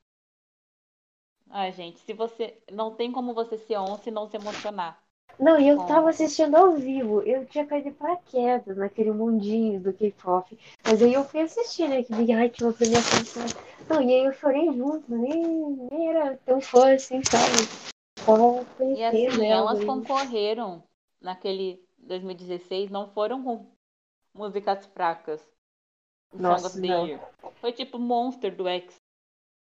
Ai, 1.50 1.70
gente, 1.72 2.00
se 2.00 2.12
você. 2.14 2.58
Não 2.70 2.94
tem 2.94 3.12
como 3.12 3.34
você 3.34 3.58
ser 3.58 3.76
onça 3.76 4.08
e 4.08 4.12
não 4.12 4.26
se 4.28 4.36
emocionar. 4.36 5.02
Não, 5.38 5.58
e 5.58 5.68
eu 5.68 5.76
Com- 5.78 5.86
tava 5.86 6.10
assistindo 6.10 6.54
ao 6.56 6.72
vivo. 6.72 7.22
Eu 7.22 7.44
tinha 7.46 7.66
caído 7.66 7.90
de 7.90 7.96
paraquedas 7.96 8.76
naquele 8.76 9.10
mundinho 9.12 9.80
do 9.80 9.92
K-pop. 9.92 10.58
Mas 10.84 11.02
aí 11.02 11.12
eu 11.14 11.24
fui 11.24 11.40
assistir, 11.40 11.88
né? 11.88 12.02
Que 12.02 12.14
Big 12.14 12.32
Hit 12.32 12.62
uma 12.62 12.72
premiação. 12.72 13.44
Não, 13.88 14.02
e 14.02 14.14
aí 14.14 14.24
eu 14.24 14.32
chorei 14.32 14.66
junto. 14.72 15.04
Nem, 15.14 15.88
nem 15.90 16.08
era 16.10 16.36
tão 16.44 16.60
fã 16.60 16.94
assim, 16.94 17.20
sabe? 17.24 17.68
Só 18.24 18.36
E 18.96 19.02
assim, 19.04 19.44
ela. 19.46 19.70
elas 19.70 19.80
e- 19.80 19.86
concorreram 19.86 20.82
naquele 21.20 21.82
2016, 21.98 22.90
não 22.90 23.08
foram 23.12 23.42
com 23.42 23.66
músicas 24.34 24.86
fracas. 24.86 25.40
Song 26.32 26.42
Nossa, 26.42 26.66
of 26.66 26.80
the 26.80 26.88
não. 26.88 27.06
Year. 27.06 27.20
Foi 27.60 27.72
tipo 27.72 27.98
Monster 27.98 28.54
do 28.54 28.66
X. 28.66 28.96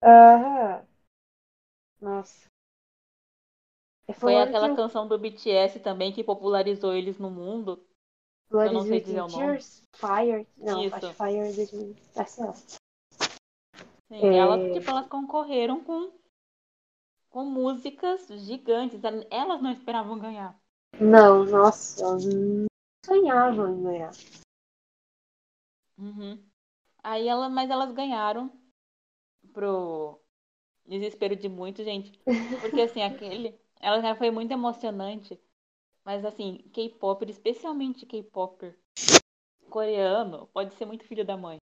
Aham. 0.01 0.85
Nossa. 2.01 2.47
Foi, 4.05 4.15
Foi 4.15 4.41
aquela 4.41 4.75
canção 4.75 5.07
do 5.07 5.17
BTS 5.17 5.79
também 5.79 6.11
que 6.11 6.23
popularizou 6.23 6.93
eles 6.93 7.17
no 7.17 7.29
mundo. 7.29 7.85
Blood 8.49 8.67
eu 8.67 8.73
não 8.73 8.81
sei 8.81 8.99
dizer 9.01 9.21
o 9.21 9.27
nome. 9.27 9.33
Tears, 9.33 9.83
Fire. 9.93 10.47
Não, 10.57 10.83
Isso. 10.83 10.95
acho 10.95 11.13
Fire 11.13 11.37
é 11.37 11.53
2000. 11.53 11.95
Ah, 12.15 12.25
sei 12.25 12.45
lá. 12.45 12.53
Sim, 12.53 14.25
É. 14.25 14.37
elas, 14.37 14.73
tipo, 14.73 14.91
elas 14.91 15.07
concorreram 15.07 15.83
com, 15.83 16.11
com 17.29 17.45
músicas 17.45 18.27
gigantes. 18.27 18.99
Elas 19.31 19.61
não 19.61 19.71
esperavam 19.71 20.19
ganhar. 20.19 20.59
Não, 20.99 21.45
nossa, 21.45 22.03
eu 22.03 22.17
não 22.19 22.65
sonhava 23.05 23.69
em 23.71 23.83
ganhar. 23.83 24.11
Uhum. 25.97 26.43
Aí 27.03 27.27
ela, 27.27 27.49
mas 27.49 27.69
elas 27.69 27.91
ganharam 27.91 28.49
pro 29.51 30.19
desespero 30.85 31.35
de 31.35 31.49
muito, 31.49 31.83
gente. 31.83 32.17
Porque 32.61 32.81
assim, 32.81 33.01
aquele. 33.03 33.59
Ela 33.79 34.01
já 34.01 34.15
foi 34.15 34.31
muito 34.31 34.51
emocionante. 34.51 35.39
Mas 36.05 36.23
assim, 36.25 36.59
K-pop, 36.73 37.29
especialmente 37.29 38.05
K-pop 38.05 38.73
coreano, 39.69 40.47
pode 40.53 40.73
ser 40.75 40.85
muito 40.85 41.05
filho 41.05 41.25
da 41.25 41.37
mãe. 41.37 41.57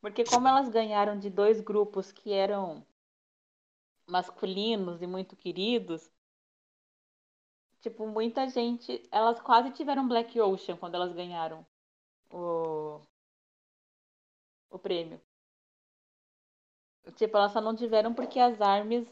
Porque 0.00 0.24
como 0.24 0.46
elas 0.46 0.68
ganharam 0.68 1.18
de 1.18 1.30
dois 1.30 1.60
grupos 1.60 2.12
que 2.12 2.32
eram 2.32 2.86
masculinos 4.06 5.00
e 5.00 5.06
muito 5.06 5.34
queridos, 5.34 6.10
tipo, 7.80 8.06
muita 8.06 8.48
gente. 8.48 9.02
Elas 9.10 9.40
quase 9.40 9.70
tiveram 9.70 10.06
Black 10.06 10.38
Ocean 10.40 10.76
quando 10.76 10.94
elas 10.94 11.12
ganharam 11.12 11.66
o, 12.30 12.83
o 14.74 14.78
prêmio. 14.78 15.20
Tipo, 17.16 17.36
elas 17.36 17.52
só 17.52 17.60
não 17.60 17.76
tiveram 17.76 18.14
porque 18.14 18.40
as 18.40 18.60
armas 18.60 19.06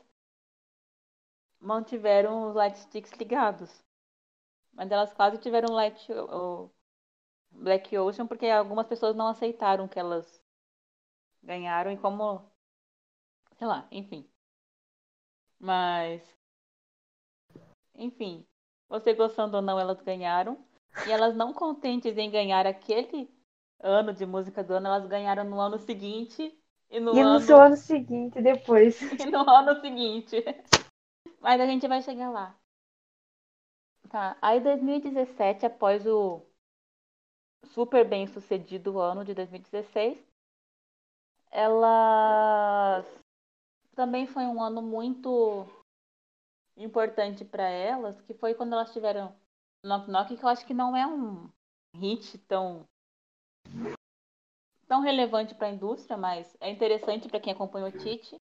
mantiveram 1.61 2.48
os 2.48 2.55
light 2.55 2.79
sticks 2.79 3.12
ligados. 3.12 3.85
Mas 4.72 4.90
elas 4.90 5.12
quase 5.12 5.38
tiveram 5.38 5.75
light, 5.75 6.11
o 6.12 6.70
Black 7.51 7.96
Ocean 7.96 8.27
porque 8.27 8.46
algumas 8.46 8.87
pessoas 8.87 9.14
não 9.14 9.29
aceitaram 9.29 9.87
que 9.87 9.98
elas 9.98 10.42
ganharam 11.42 11.92
e 11.92 11.98
como. 11.98 12.42
Sei 13.59 13.66
lá, 13.66 13.87
enfim. 13.90 14.29
Mas. 15.59 16.22
Enfim. 17.94 18.46
Você 18.88 19.14
gostando 19.14 19.57
ou 19.57 19.62
não, 19.62 19.79
elas 19.79 20.01
ganharam. 20.01 20.64
E 21.07 21.12
elas 21.12 21.35
não 21.35 21.53
contentes 21.53 22.16
em 22.18 22.31
ganhar 22.31 22.66
aquele 22.66 23.31
ano 23.83 24.14
de 24.14 24.25
música 24.25 24.62
do 24.62 24.75
ano, 24.75 24.87
elas 24.87 25.07
ganharam 25.07 25.45
no 25.45 25.61
ano 25.61 25.79
seguinte 25.79 26.57
e 26.88 27.01
no, 27.01 27.12
E 27.12 27.23
no 27.23 27.31
ano, 27.31 27.40
seu 27.40 27.61
ano 27.61 27.77
seguinte, 27.77 28.40
depois. 28.40 29.01
e 29.21 29.27
no 29.27 29.49
ano 29.49 29.81
seguinte. 29.81 30.37
Mas 31.40 31.61
a 31.61 31.66
gente 31.66 31.88
vai 31.88 32.01
chegar 32.01 32.31
lá. 32.31 32.57
Tá. 34.09 34.37
Aí 34.40 34.61
2017, 34.61 35.66
após 35.66 36.07
o 36.07 36.42
super 37.66 38.07
bem 38.07 38.27
sucedido 38.27 39.01
ano 39.01 39.25
de 39.25 39.35
2016, 39.35 40.18
elas 41.51 43.07
também 43.95 44.27
foi 44.27 44.45
um 44.45 44.62
ano 44.62 44.83
muito 44.83 45.66
importante 46.77 47.45
para 47.45 47.68
elas, 47.68 48.21
que 48.23 48.35
foi 48.35 48.55
quando 48.55 48.73
elas 48.75 48.92
tiveram 48.92 49.35
Knock 49.85 50.11
Knock, 50.11 50.37
que 50.37 50.45
eu 50.45 50.49
acho 50.49 50.66
que 50.66 50.75
não 50.75 50.97
é 50.97 51.07
um 51.07 51.49
hit 51.95 52.38
tão 52.38 52.87
tão 54.92 55.01
relevante 55.01 55.55
para 55.55 55.68
a 55.68 55.70
indústria, 55.70 56.18
mas 56.18 56.55
é 56.61 56.70
interessante 56.70 57.27
para 57.27 57.40
quem 57.40 57.51
acompanha 57.51 57.87
o 57.87 57.92
Tite. 57.92 58.37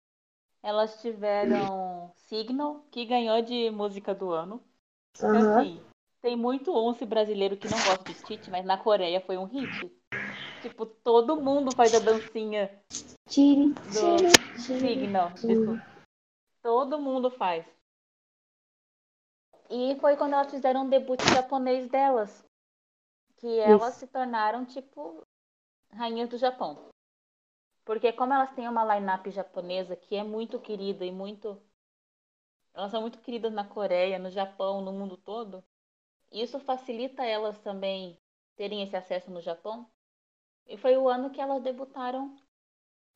Elas 0.64 1.00
tiveram 1.00 2.12
Signal, 2.16 2.84
que 2.90 3.06
ganhou 3.06 3.40
de 3.44 3.70
música 3.70 4.16
do 4.16 4.32
ano. 4.32 4.60
Aham. 5.22 5.60
Assim, 5.60 5.80
tem 6.24 6.36
muito 6.36 6.74
once 6.74 7.06
brasileiro 7.06 7.56
que 7.56 7.70
não 7.70 7.78
gosta 7.78 8.04
de 8.12 8.24
Tite, 8.24 8.50
mas 8.50 8.66
na 8.66 8.80
Coreia 8.80 9.22
foi 9.22 9.38
um 9.38 9.46
hit. 9.46 9.92
Tipo, 10.64 10.88
todo 10.88 11.40
mundo 11.40 11.72
faz 11.76 11.94
a 11.94 12.00
dancinha 12.00 12.68
Tire, 13.28 13.76
do 13.94 14.28
tire. 14.66 14.80
Signal. 14.80 15.32
Todo 16.64 17.00
mundo 17.00 17.30
faz. 17.30 17.64
E 19.70 19.96
foi 20.02 20.18
quando 20.18 20.34
elas 20.34 20.50
fizeram 20.50 20.88
o 20.88 20.90
debut 20.90 21.22
japonês 21.32 21.88
delas. 21.90 22.49
Que 23.40 23.60
elas 23.60 23.92
Isso. 23.92 24.02
se 24.02 24.08
tornaram, 24.08 24.66
tipo, 24.66 25.24
rainhas 25.92 26.30
do 26.30 26.38
Japão. 26.38 26.90
Porque 27.86 28.14
como 28.14 28.34
elas 28.34 28.54
têm 28.54 28.68
uma 28.68 28.96
line-up 28.96 29.32
japonesa 29.32 29.96
que 29.96 30.16
é 30.16 30.24
muito 30.24 30.60
querida 30.60 31.06
e 31.06 31.12
muito. 31.12 31.62
Elas 32.74 32.92
são 32.92 33.02
muito 33.02 33.20
queridas 33.20 33.52
na 33.52 33.66
Coreia, 33.66 34.20
no 34.20 34.30
Japão, 34.30 34.82
no 34.82 34.92
mundo 34.92 35.18
todo. 35.18 35.64
Isso 36.32 36.60
facilita 36.60 37.26
elas 37.26 37.58
também 37.60 38.18
terem 38.56 38.84
esse 38.84 38.96
acesso 38.96 39.32
no 39.32 39.42
Japão. 39.42 39.90
E 40.68 40.78
foi 40.78 40.96
o 40.98 41.10
ano 41.10 41.32
que 41.32 41.42
elas 41.42 41.64
debutaram 41.64 42.38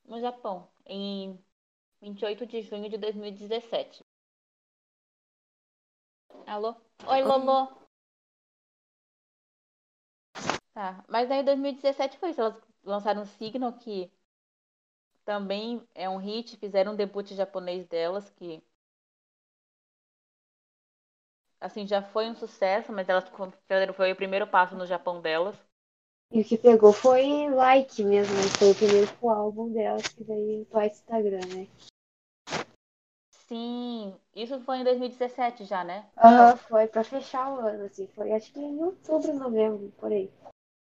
no 0.06 0.20
Japão, 0.20 0.68
em 0.86 1.38
28 2.02 2.48
de 2.48 2.62
junho 2.64 2.90
de 2.90 2.98
2017. 2.98 4.04
Alô? 6.48 6.76
Oi, 7.08 7.22
Lolo. 7.22 7.83
Tá, 10.74 11.04
mas 11.08 11.30
aí 11.30 11.44
2017 11.44 12.18
foi 12.18 12.32
isso. 12.32 12.42
Elas 12.42 12.56
lançaram 12.84 13.26
Signal, 13.26 13.74
que 13.74 14.12
também 15.24 15.88
é 15.94 16.10
um 16.10 16.18
hit. 16.18 16.58
Fizeram 16.58 16.94
um 16.94 16.96
debut 16.96 17.32
japonês 17.32 17.86
delas, 17.86 18.30
que 18.32 18.62
assim 21.62 21.88
já 21.88 22.02
foi 22.02 22.28
um 22.30 22.36
sucesso, 22.36 22.92
mas 22.92 23.08
elas 23.08 23.26
foi 23.96 24.12
o 24.12 24.16
primeiro 24.16 24.48
passo 24.48 24.76
no 24.76 24.86
Japão 24.86 25.22
delas. 25.22 25.56
E 26.32 26.42
o 26.42 26.44
que 26.44 26.58
pegou 26.58 26.92
foi 26.92 27.48
like 27.52 28.04
mesmo, 28.04 28.34
né? 28.34 28.42
Foi 28.58 28.72
o 28.72 28.76
primeiro 28.76 29.08
full 29.08 29.30
álbum 29.30 29.72
delas, 29.72 30.08
que 30.08 30.24
daí 30.24 30.62
o 30.62 30.66
Twice 30.66 30.96
Instagram, 30.96 31.46
né? 31.54 31.68
Sim, 33.30 34.16
isso 34.36 34.60
foi 34.62 34.78
em 34.78 34.84
2017 34.84 35.66
já, 35.66 35.84
né? 35.84 36.10
Aham, 36.18 36.58
foi 36.58 36.88
pra 36.88 37.04
fechar 37.04 37.54
o 37.54 37.60
ano, 37.60 37.86
assim. 37.86 38.08
Foi 38.16 38.32
acho 38.32 38.52
que 38.52 38.60
em 38.60 38.84
outubro, 38.84 39.32
novembro, 39.34 39.94
por 40.00 40.12
aí. 40.12 40.32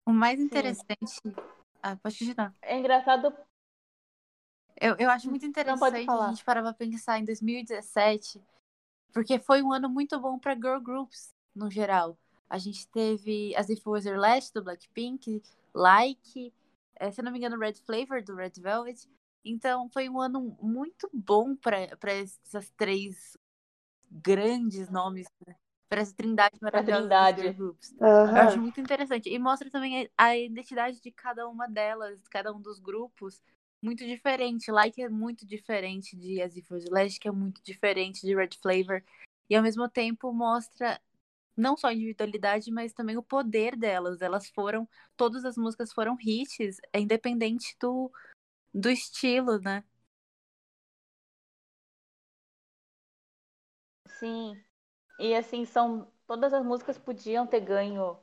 O 0.09 0.11
mais 0.11 0.41
Sim. 0.41 0.47
interessante. 0.47 1.21
Ah, 1.83 1.95
pode 1.97 2.19
continuar. 2.19 2.55
É 2.63 2.79
engraçado. 2.79 3.31
Eu, 4.81 4.97
eu 4.99 5.11
acho 5.11 5.29
muito 5.29 5.45
interessante 5.45 6.09
a 6.09 6.31
gente 6.31 6.45
parar 6.47 6.63
pra 6.63 6.73
pensar 6.73 7.19
em 7.19 7.27
2017, 7.27 8.43
porque 9.13 9.39
foi 9.39 9.63
um 9.63 9.71
ano 9.71 9.87
muito 9.87 10.19
bom 10.19 10.39
pra 10.39 10.55
girl 10.55 10.81
groups, 10.81 11.35
no 11.55 11.71
geral. 11.71 12.17
A 12.49 12.57
gente 12.57 12.89
teve 12.89 13.55
as 13.55 13.69
If 13.69 13.87
Was 13.87 14.07
Your 14.07 14.17
Last, 14.17 14.55
do 14.55 14.65
Blackpink, 14.65 15.43
Like, 15.75 16.55
eh, 16.97 17.11
se 17.13 17.21
eu 17.21 17.25
não 17.27 17.31
me 17.31 17.37
engano, 17.37 17.59
Red 17.59 17.75
Flavor, 17.75 18.23
do 18.23 18.35
Red 18.35 18.53
Velvet. 18.57 19.07
Então, 19.45 19.91
foi 19.91 20.09
um 20.09 20.19
ano 20.19 20.57
muito 20.63 21.11
bom 21.13 21.55
pra 21.55 21.95
pra 21.99 22.13
essas 22.13 22.71
três 22.79 23.37
grandes 24.11 24.89
nomes, 24.89 25.27
pra 25.89 26.03
essa 26.03 26.15
trindade 26.15 26.59
maravilhosa 26.61 27.09
trindade. 27.09 27.53
groups. 27.53 27.95
Aham. 28.01 28.37
Eu 28.37 28.43
acho 28.43 28.61
muito 28.61 28.81
interessante. 28.81 29.29
E 29.29 29.39
mostra 29.39 29.71
também 29.71 30.09
a, 30.17 30.37
identidade 30.37 31.01
de 31.01 31.11
cada 31.11 31.49
uma 31.49 31.67
delas, 31.67 32.27
cada 32.29 32.53
um 32.53 32.61
dos 32.61 32.79
grupos, 32.79 33.43
muito 33.83 34.05
diferente. 34.07 34.71
Like 34.71 35.01
é 35.01 35.09
muito 35.09 35.47
diferente 35.47 36.17
de 36.17 36.43
As 36.43 36.57
If 36.57 36.71
It 36.71 36.73
Was 36.73 36.85
Last, 36.91 37.19
que 37.19 37.29
é 37.29 37.33
muito 37.33 37.63
diferente 37.63 38.21
de 38.27 38.35
Red 38.35 38.51
Flavor. 38.61 39.03
E 39.49 39.57
ao 39.57 39.63
mesmo 39.63 39.89
tempo 39.89 40.33
mostra 40.33 41.01
não 41.57 41.77
só 41.77 41.89
a 41.89 41.95
individualidade, 41.95 42.71
mas 42.71 42.93
também 42.93 43.17
o 43.17 43.23
poder 43.23 43.77
delas. 43.77 44.21
Elas 44.21 44.49
foram, 44.51 44.89
todas 45.17 45.45
as 45.45 45.57
músicas 45.57 45.93
foram 45.93 46.17
hits, 46.21 46.79
é 46.93 47.01
independente 47.01 47.77
do, 47.81 48.13
do 48.73 48.91
estilo, 48.91 49.59
né? 49.61 49.83
Sim. 54.19 54.68
E 55.19 55.35
assim, 55.35 55.65
são. 55.65 56.11
Todas 56.27 56.53
as 56.53 56.65
músicas 56.65 56.99
podiam 56.99 57.47
ter 57.47 57.61
ganho 57.61 58.19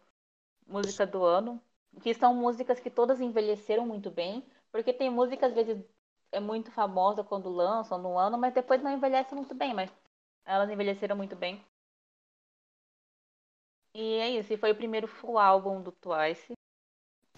música 0.67 1.05
do 1.07 1.23
ano. 1.23 1.61
Que 2.01 2.13
são 2.13 2.35
músicas 2.35 2.79
que 2.79 2.89
todas 2.91 3.21
envelheceram 3.21 3.85
muito 3.87 4.11
bem. 4.11 4.45
Porque 4.71 4.93
tem 4.93 5.09
música, 5.09 5.47
às 5.47 5.53
vezes, 5.53 5.83
é 6.31 6.39
muito 6.39 6.71
famosa 6.71 7.23
quando 7.23 7.49
lançam 7.49 7.97
no 7.97 8.17
ano, 8.17 8.37
mas 8.37 8.53
depois 8.53 8.81
não 8.83 8.91
envelhece 8.91 9.35
muito 9.35 9.55
bem. 9.55 9.73
Mas 9.73 9.91
elas 10.45 10.69
envelheceram 10.69 11.15
muito 11.15 11.35
bem. 11.35 11.63
E 13.95 14.17
é 14.19 14.29
isso. 14.29 14.53
E 14.53 14.57
foi 14.57 14.71
o 14.71 14.75
primeiro 14.75 15.07
full 15.07 15.37
álbum 15.39 15.81
do 15.81 15.91
Twice. 15.91 16.53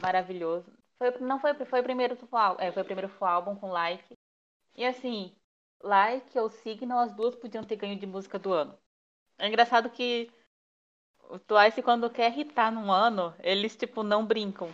Maravilhoso. 0.02 0.72
Foi, 0.98 1.12
não 1.20 1.40
foi, 1.40 1.54
foi 1.66 1.82
o 1.82 1.84
primeiro 1.84 2.16
full 2.16 2.38
álbum. 2.40 2.62
É, 2.62 2.72
foi 2.72 2.84
o 2.84 2.86
primeiro 2.86 3.10
full 3.10 3.28
álbum 3.28 3.56
com 3.56 3.70
like. 3.70 4.18
E 4.76 4.86
assim, 4.86 5.36
like 5.84 6.38
ou 6.40 6.50
Signal, 6.50 7.00
as 7.00 7.14
duas 7.14 7.36
podiam 7.36 7.64
ter 7.64 7.78
ganho 7.78 8.00
de 8.00 8.08
música 8.08 8.40
do 8.40 8.54
ano. 8.54 8.78
É 9.38 9.48
engraçado 9.48 9.90
que 9.90 10.32
o 11.30 11.38
Twice, 11.40 11.82
quando 11.84 12.10
quer 12.10 12.32
irritar 12.32 12.72
num 12.72 12.92
ano, 12.92 13.36
eles, 13.40 13.76
tipo, 13.76 14.02
não 14.04 14.26
brincam. 14.26 14.70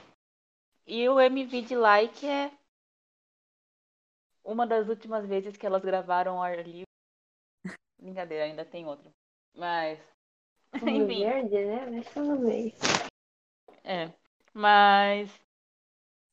E 0.86 1.08
o 1.10 1.20
MV 1.20 1.62
de 1.62 1.76
Like 1.76 2.26
é 2.28 2.52
uma 4.44 4.68
das 4.68 4.88
últimas 4.88 5.26
vezes 5.26 5.58
que 5.58 5.66
elas 5.66 5.84
gravaram 5.84 6.42
ar 6.42 6.58
livre. 6.66 6.84
Brincadeira, 8.00 8.46
ainda 8.46 8.66
tem 8.66 8.86
outro. 8.86 9.12
Mas, 9.56 10.00
enfim, 10.76 11.24
verde, 11.24 11.66
né? 11.66 11.86
Deixa 11.90 12.20
eu 12.20 12.40
ver. 12.40 12.74
é. 13.84 14.12
Mas, 14.54 15.30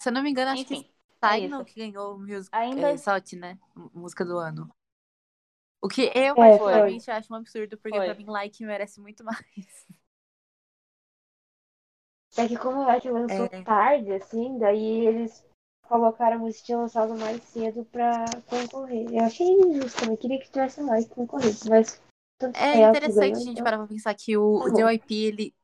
Se 0.01 0.09
eu 0.09 0.13
não 0.13 0.23
me 0.23 0.31
engano, 0.31 0.51
acho 0.51 0.67
que 0.67 0.75
enfim, 0.75 0.91
é 1.23 1.41
Signal 1.41 1.63
isso. 1.63 1.73
que 1.73 1.81
ganhou 1.81 2.15
o 2.15 2.19
music, 2.19 2.55
Ainda- 2.55 2.91
é, 2.91 2.97
Salt, 2.97 3.33
né? 3.35 3.59
Música 3.95 4.25
do 4.25 4.37
ano. 4.39 4.71
O 5.83 5.89
que 5.89 6.03
eu, 6.03 6.11
É, 6.13 6.35
particularmente, 6.35 7.11
acho 7.11 7.33
um 7.33 7.37
absurdo, 7.37 7.79
porque 7.79 7.97
Foi. 7.97 8.07
pra 8.07 8.15
mim, 8.15 8.27
Like 8.27 8.65
merece 8.65 9.01
muito 9.01 9.25
mais. 9.25 9.41
É 12.37 12.47
que 12.47 12.57
como 12.57 12.81
o 12.81 12.85
Like 12.87 13.09
lançou 13.11 13.47
É. 13.47 13.63
tarde, 13.63 14.13
assim, 14.13 14.59
daí 14.59 15.07
eles 15.07 15.45
colocaram 15.89 16.47
que 16.47 16.63
tinha 16.63 16.79
lançado 16.79 17.17
mais 17.19 17.43
cedo 17.45 17.85
pra 17.87 18.25
concorrer. 18.47 19.07
Eu 19.13 19.25
achei 19.25 19.47
injusto 19.47 20.01
também, 20.01 20.17
queria 20.17 20.39
que 20.39 20.49
tivesse 20.51 20.81
mais 20.83 21.07
que 21.09 21.15
concorresse, 21.15 21.69
mas 21.69 22.01
É 22.55 22.89
interessante 22.89 23.37
a 23.37 23.39
gente 23.41 23.51
então- 23.53 23.65
parar 23.65 23.79
pra 23.79 23.87
pensar 23.87 24.15
que 24.15 24.37
o, 24.37 24.59
Tá 24.61 24.65
o 24.67 24.71
bom. 24.71 24.77
JYP, 24.79 25.15
ele 25.25 25.55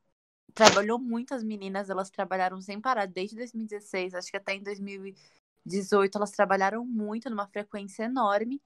trabalhou 0.55 0.99
muito 0.99 1.35
as 1.35 1.45
meninas, 1.45 1.89
elas 1.91 2.11
trabalharam 2.11 2.61
sem 2.61 2.81
parar 2.81 3.07
desde 3.07 3.37
2016, 3.37 4.15
acho 4.15 4.31
que 4.31 4.37
até 4.37 4.55
em 4.55 4.63
2018 4.63 6.17
elas 6.19 6.31
trabalharam 6.33 6.85
muito, 6.85 7.31
numa 7.31 7.47
frequência 7.47 8.05
enorme, 8.05 8.61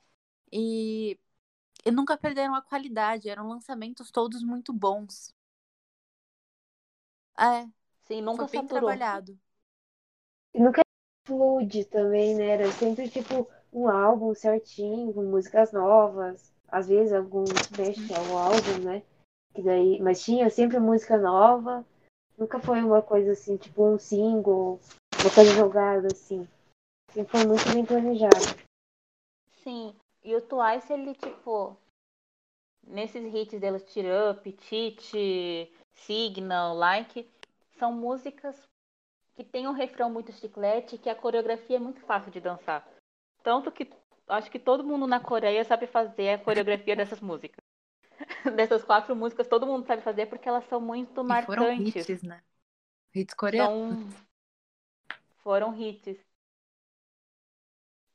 e 0.52 1.18
nunca 1.88 2.18
perderam 2.18 2.54
a 2.54 2.62
qualidade, 2.62 3.28
eram 3.30 3.48
lançamentos 3.48 4.10
todos 4.10 4.42
muito 4.42 4.72
bons. 4.72 5.32
É, 7.38 7.66
sim, 8.02 8.20
nunca 8.20 8.46
foi 8.46 8.58
bem 8.58 8.62
saturou. 8.62 8.88
trabalhado. 8.88 9.38
E 10.52 10.60
nunca 10.60 10.82
flude 11.26 11.84
também, 11.84 12.34
né? 12.34 12.48
Era 12.48 12.72
sempre 12.72 13.08
tipo 13.08 13.48
um 13.72 13.88
álbum 13.88 14.34
certinho, 14.34 15.14
com 15.14 15.22
músicas 15.22 15.72
novas. 15.72 16.52
Às 16.68 16.88
vezes 16.88 17.12
alguns 17.12 17.50
mexe 17.76 18.12
ao 18.12 18.36
álbum, 18.36 18.84
né? 18.84 19.02
Que 19.54 19.62
daí, 19.62 20.00
mas 20.00 20.22
tinha 20.22 20.50
sempre 20.50 20.78
música 20.78 21.16
nova. 21.16 21.84
Nunca 22.36 22.58
foi 22.58 22.82
uma 22.82 23.02
coisa 23.02 23.32
assim, 23.32 23.56
tipo 23.56 23.84
um 23.84 23.98
single, 23.98 24.80
uma 25.20 25.34
coisa 25.34 25.52
jogada 25.54 26.08
assim. 26.12 26.46
Sempre 27.12 27.30
foi 27.38 27.46
muito 27.46 27.72
bem 27.72 27.84
planejado. 27.84 28.70
Sim, 29.62 29.94
e 30.22 30.34
o 30.34 30.40
Twice, 30.40 30.92
ele, 30.92 31.14
tipo, 31.14 31.76
nesses 32.86 33.34
hits 33.34 33.58
delas, 33.60 33.82
Cheer 33.90 34.30
Up, 34.30 34.52
Tite, 34.52 35.72
Signal, 35.92 36.74
Like, 36.76 37.28
são 37.78 37.92
músicas 37.92 38.68
que 39.34 39.44
tem 39.44 39.66
um 39.66 39.72
refrão 39.72 40.10
muito 40.10 40.32
chiclete 40.32 40.96
e 40.96 40.98
que 40.98 41.08
a 41.08 41.14
coreografia 41.14 41.76
é 41.76 41.80
muito 41.80 42.00
fácil 42.00 42.30
de 42.30 42.40
dançar. 42.40 42.86
Tanto 43.42 43.72
que 43.72 43.88
acho 44.28 44.50
que 44.50 44.58
todo 44.58 44.84
mundo 44.84 45.06
na 45.06 45.18
Coreia 45.18 45.64
sabe 45.64 45.86
fazer 45.86 46.30
a 46.30 46.38
coreografia 46.38 46.94
dessas 46.94 47.20
músicas. 47.20 47.58
Dessas 48.54 48.84
quatro 48.84 49.16
músicas, 49.16 49.48
todo 49.48 49.66
mundo 49.66 49.86
sabe 49.86 50.02
fazer 50.02 50.26
porque 50.26 50.46
elas 50.46 50.64
são 50.68 50.78
muito 50.78 51.22
E 51.22 51.42
foram 51.46 51.64
marcantes. 51.64 52.06
hits, 52.06 52.22
né? 52.22 52.42
Hits 53.14 53.34
coreanos. 53.34 53.70
São... 53.70 54.30
Foram 55.42 55.74
hits. 55.74 56.18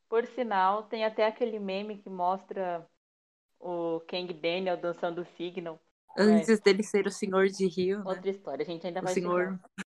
Por 0.08 0.26
sinal, 0.26 0.84
tem 0.84 1.04
até 1.04 1.26
aquele 1.26 1.58
meme 1.58 1.98
que 1.98 2.08
mostra 2.08 2.88
o 3.58 4.00
Kang 4.08 4.32
Daniel 4.32 4.76
dançando 4.76 5.22
o 5.22 5.24
Signal. 5.24 5.80
Antes 6.16 6.60
dele 6.60 6.82
ser 6.82 7.06
o 7.06 7.10
senhor 7.10 7.48
de 7.48 7.66
Rio, 7.66 7.98
né? 7.98 8.04
Outra 8.06 8.30
história, 8.30 8.62
a 8.62 8.66
gente 8.66 8.86
ainda 8.86 9.00
O 9.00 9.04
vai 9.04 9.14
senhor 9.14 9.44
chegar. 9.44 9.60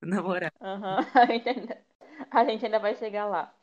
A, 1.14 1.26
gente 1.26 1.48
ainda... 1.48 1.84
a 2.30 2.44
gente 2.44 2.64
ainda 2.64 2.78
vai 2.78 2.94
chegar 2.94 3.26
lá. 3.26 3.54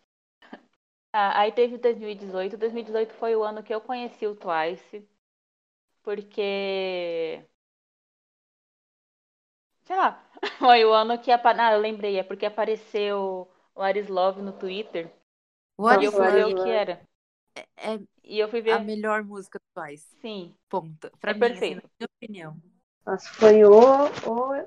Ah, 1.12 1.42
aí 1.42 1.52
teve 1.52 1.78
2018. 1.78 2.58
2018 2.58 3.14
foi 3.16 3.36
o 3.36 3.44
ano 3.44 3.64
que 3.64 3.74
eu 3.74 3.82
conheci 3.82 4.28
o 4.28 4.36
Twice. 4.36 5.08
Porque. 6.04 7.44
Sei 9.86 9.96
lá. 9.96 10.24
Foi 10.60 10.86
o 10.86 10.94
ano 10.94 11.18
que. 11.20 11.32
Apa... 11.32 11.52
Ah, 11.58 11.74
eu 11.74 11.80
lembrei. 11.80 12.18
É 12.20 12.24
porque 12.24 12.46
apareceu 12.46 13.50
o 13.76 13.82
Aris 13.82 14.08
Love 14.08 14.42
no 14.42 14.54
Twitter. 14.54 15.12
What 15.78 16.04
e 16.04 16.06
eu 16.06 16.12
Love, 16.12 16.44
o 16.52 16.56
que 16.56 16.70
era. 16.70 17.02
é 17.78 18.00
E 18.24 18.38
eu 18.40 18.48
fui 18.50 18.62
ver. 18.62 18.80
a 18.80 18.80
melhor 18.80 19.24
música 19.24 19.60
do 19.60 19.82
Twice. 19.82 20.08
Sim. 20.22 20.58
Ponto. 20.70 21.12
Pra 21.20 21.32
É 21.32 21.34
mim, 21.34 21.58
assim, 21.58 21.76
perfeito. 21.76 21.76
na 21.76 21.84
minha 22.00 22.10
opinião. 22.18 22.62
Nossa, 23.06 23.30
foi 23.34 23.64
o, 23.64 23.72
o, 24.28 24.66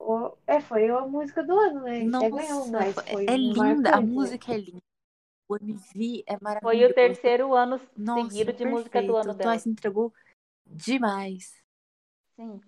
o. 0.00 0.38
É, 0.46 0.60
foi 0.60 0.88
a 0.90 1.02
música 1.02 1.42
do 1.44 1.58
ano, 1.58 1.82
né? 1.82 2.06
Até 2.06 2.30
ganhou, 2.30 2.66
Nossa, 2.66 2.72
mas 2.72 2.94
foi- 2.94 3.04
foi 3.04 3.26
é 3.26 3.36
linda. 3.36 3.90
A 3.90 4.00
música 4.00 4.52
é 4.52 4.58
linda. 4.58 4.82
O 5.48 5.56
MV 5.56 6.24
é 6.26 6.38
Foi 6.62 6.76
maravilhoso. 6.76 6.86
o 6.86 6.94
terceiro 6.94 7.54
ano 7.54 7.78
Nossa, 7.96 8.12
seguido 8.14 8.52
de 8.54 8.64
música 8.64 9.02
do 9.02 9.14
ano 9.16 9.32
O 9.32 9.34
dela. 9.34 9.58
Twice 9.58 9.68
entregou 9.68 10.12
demais. 10.66 11.62
Sim. 12.36 12.60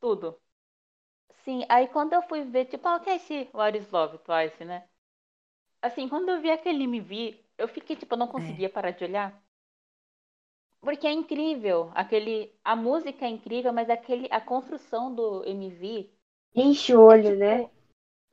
Tudo. 0.00 0.40
Sim, 1.44 1.66
aí 1.68 1.86
quando 1.88 2.14
eu 2.14 2.22
fui 2.22 2.42
ver, 2.44 2.64
tipo, 2.64 2.88
ah, 2.88 2.96
o 2.96 3.00
que 3.00 3.10
é 3.10 3.16
esse 3.16 3.50
What 3.52 3.76
is 3.78 3.90
Love 3.90 4.18
Twice, 4.18 4.64
né? 4.64 4.88
Assim, 5.84 6.08
quando 6.08 6.30
eu 6.30 6.40
vi 6.40 6.50
aquele 6.50 6.84
MV, 6.84 7.38
eu 7.58 7.68
fiquei, 7.68 7.94
tipo, 7.94 8.14
eu 8.14 8.18
não 8.18 8.26
conseguia 8.26 8.70
parar 8.70 8.92
de 8.92 9.04
olhar. 9.04 9.38
Porque 10.80 11.06
é 11.06 11.12
incrível, 11.12 11.90
aquele, 11.94 12.50
a 12.64 12.74
música 12.74 13.26
é 13.26 13.28
incrível, 13.28 13.70
mas 13.70 13.90
aquele, 13.90 14.26
a 14.30 14.40
construção 14.40 15.14
do 15.14 15.44
MV, 15.44 16.10
Enche 16.54 16.94
o 16.94 17.00
olho, 17.02 17.36
tipo, 17.36 17.38
né? 17.38 17.68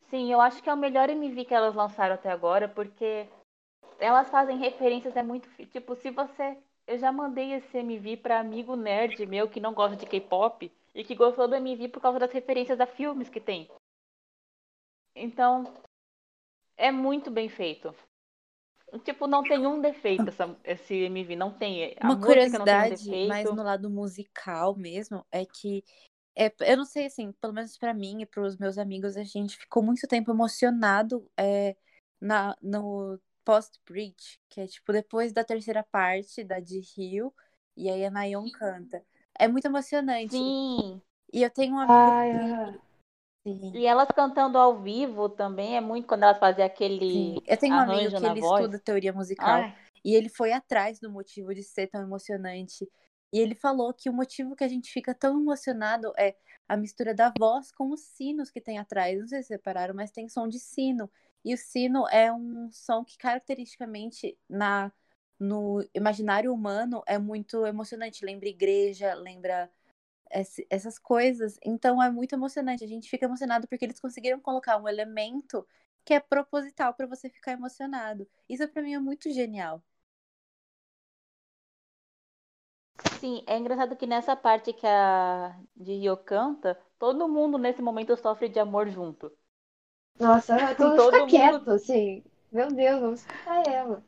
sim, 0.09 0.31
eu 0.31 0.39
acho 0.39 0.63
que 0.63 0.69
é 0.69 0.73
o 0.73 0.77
melhor 0.77 1.09
MV 1.09 1.43
que 1.43 1.53
elas 1.53 1.75
lançaram 1.75 2.15
até 2.15 2.31
agora, 2.31 2.69
porque 2.69 3.27
elas 3.99 4.29
fazem 4.29 4.57
referências, 4.57 5.17
é 5.17 5.23
muito, 5.23 5.49
tipo, 5.67 5.95
se 5.95 6.09
você, 6.09 6.57
eu 6.87 6.97
já 6.97 7.11
mandei 7.11 7.53
esse 7.53 7.77
MV 7.77 8.17
pra 8.17 8.39
amigo 8.39 8.77
nerd 8.77 9.25
meu 9.25 9.49
que 9.49 9.59
não 9.59 9.73
gosta 9.73 9.97
de 9.97 10.05
K-pop 10.05 10.71
e 10.95 11.03
que 11.03 11.15
gostou 11.15 11.49
do 11.49 11.55
MV 11.55 11.89
por 11.89 12.01
causa 12.01 12.19
das 12.19 12.31
referências 12.31 12.79
a 12.79 12.85
filmes 12.87 13.29
que 13.29 13.41
tem. 13.41 13.69
Então, 15.15 15.63
é 16.81 16.91
muito 16.91 17.29
bem 17.29 17.47
feito. 17.47 17.93
Tipo, 19.05 19.25
não 19.25 19.41
tem 19.41 19.65
um 19.65 19.79
defeito 19.79 20.27
essa, 20.27 20.53
esse 20.65 20.93
MV, 20.93 21.35
não 21.35 21.51
tem. 21.51 21.95
A 21.99 22.07
Uma 22.07 22.15
não 22.15 22.21
tem 22.21 22.23
um 22.23 22.27
curiosidade, 22.27 23.27
mais 23.27 23.49
no 23.49 23.63
lado 23.63 23.89
musical 23.89 24.75
mesmo, 24.75 25.25
é 25.31 25.45
que 25.45 25.83
É, 26.35 26.51
eu 26.61 26.77
não 26.77 26.85
sei, 26.85 27.05
assim, 27.05 27.31
pelo 27.33 27.53
menos 27.53 27.77
pra 27.77 27.93
mim 27.93 28.21
e 28.21 28.25
pros 28.25 28.57
meus 28.57 28.77
amigos, 28.77 29.15
a 29.15 29.23
gente 29.23 29.57
ficou 29.57 29.83
muito 29.83 30.07
tempo 30.07 30.31
emocionado 30.31 31.29
é, 31.37 31.75
na, 32.19 32.55
no 32.61 33.19
Post-Bridge, 33.45 34.39
que 34.49 34.61
é 34.61 34.67
tipo 34.67 34.91
depois 34.91 35.31
da 35.31 35.43
terceira 35.43 35.83
parte 35.83 36.43
da 36.43 36.59
de 36.59 36.79
Rio, 36.79 37.33
e 37.77 37.89
aí 37.89 38.05
a 38.05 38.09
Nayon 38.11 38.49
canta. 38.51 39.03
É 39.37 39.47
muito 39.47 39.65
emocionante. 39.65 40.33
Sim. 40.33 41.01
E 41.33 41.43
eu 41.43 41.49
tenho 41.49 41.75
um 41.75 41.79
amigo 41.79 41.93
Ai, 41.93 42.31
que-. 42.31 42.90
Sim. 43.43 43.71
E 43.73 43.85
elas 43.85 44.07
cantando 44.15 44.57
ao 44.57 44.81
vivo 44.81 45.27
também 45.29 45.75
é 45.75 45.81
muito 45.81 46.07
quando 46.07 46.23
elas 46.23 46.37
fazem 46.37 46.63
Sim. 46.63 46.71
aquele 46.71 47.43
Eu 47.47 47.57
tenho 47.57 47.75
um 47.75 47.79
amigo 47.79 48.19
que 48.19 48.25
ele 48.25 48.39
voz. 48.39 48.61
estuda 48.61 48.79
teoria 48.79 49.13
musical 49.13 49.61
Ai, 49.61 49.75
e 50.03 50.13
ele 50.15 50.29
foi 50.29 50.51
atrás 50.51 50.99
do 50.99 51.09
motivo 51.09 51.53
de 51.53 51.63
ser 51.63 51.87
tão 51.87 52.01
emocionante. 52.01 52.87
E 53.33 53.39
ele 53.39 53.55
falou 53.55 53.93
que 53.93 54.09
o 54.09 54.13
motivo 54.13 54.55
que 54.55 54.63
a 54.63 54.67
gente 54.67 54.91
fica 54.91 55.13
tão 55.13 55.39
emocionado 55.39 56.11
é 56.17 56.35
a 56.67 56.75
mistura 56.75 57.13
da 57.13 57.33
voz 57.37 57.71
com 57.71 57.91
os 57.91 58.01
sinos 58.01 58.51
que 58.51 58.61
tem 58.61 58.77
atrás. 58.77 59.19
Não 59.19 59.27
sei 59.27 59.41
se 59.41 59.49
separaram, 59.49 59.95
mas 59.95 60.11
tem 60.11 60.27
som 60.27 60.47
de 60.47 60.59
sino. 60.59 61.09
E 61.43 61.53
o 61.53 61.57
sino 61.57 62.07
é 62.09 62.31
um 62.31 62.69
som 62.71 63.03
que 63.03 63.17
caracteristicamente 63.17 64.37
na 64.49 64.91
no 65.39 65.83
imaginário 65.95 66.53
humano 66.53 67.01
é 67.07 67.17
muito 67.17 67.65
emocionante. 67.65 68.23
Lembra 68.23 68.47
igreja, 68.47 69.15
lembra 69.15 69.71
essas 70.69 70.97
coisas. 70.99 71.57
Então 71.63 72.01
é 72.01 72.09
muito 72.09 72.33
emocionante. 72.33 72.83
A 72.83 72.87
gente 72.87 73.09
fica 73.09 73.25
emocionado 73.25 73.67
porque 73.67 73.85
eles 73.85 73.99
conseguiram 73.99 74.39
colocar 74.39 74.77
um 74.77 74.87
elemento 74.87 75.67
que 76.05 76.13
é 76.13 76.19
proposital 76.19 76.93
para 76.93 77.05
você 77.07 77.29
ficar 77.29 77.51
emocionado. 77.53 78.27
Isso 78.49 78.67
pra 78.67 78.81
mim 78.81 78.93
é 78.93 78.99
muito 78.99 79.29
genial. 79.31 79.83
sim, 83.19 83.43
é 83.47 83.57
engraçado 83.57 83.95
que 83.95 84.07
nessa 84.07 84.35
parte 84.35 84.73
que 84.73 84.85
a 84.87 85.55
de 85.75 85.93
Rio 85.93 86.17
canta, 86.17 86.77
todo 86.97 87.27
mundo 87.29 87.57
nesse 87.57 87.81
momento 87.81 88.15
sofre 88.17 88.49
de 88.49 88.59
amor 88.59 88.89
junto. 88.89 89.31
Nossa, 90.19 90.55
aham, 90.55 90.75
todo, 90.75 90.95
Todo 90.95 91.11
fica 91.13 91.19
mundo- 91.19 91.29
quieto, 91.29 91.69
assim. 91.71 92.23
Meu 92.51 92.67
Deus, 92.71 92.99
vamos 93.01 93.19
escutar 93.21 93.67
ela. 93.67 94.03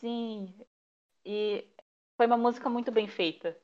Sim. 0.00 0.52
E 1.24 1.66
foi 2.16 2.26
uma 2.26 2.36
música 2.36 2.68
muito 2.68 2.90
bem 2.90 3.08
feita. 3.08 3.56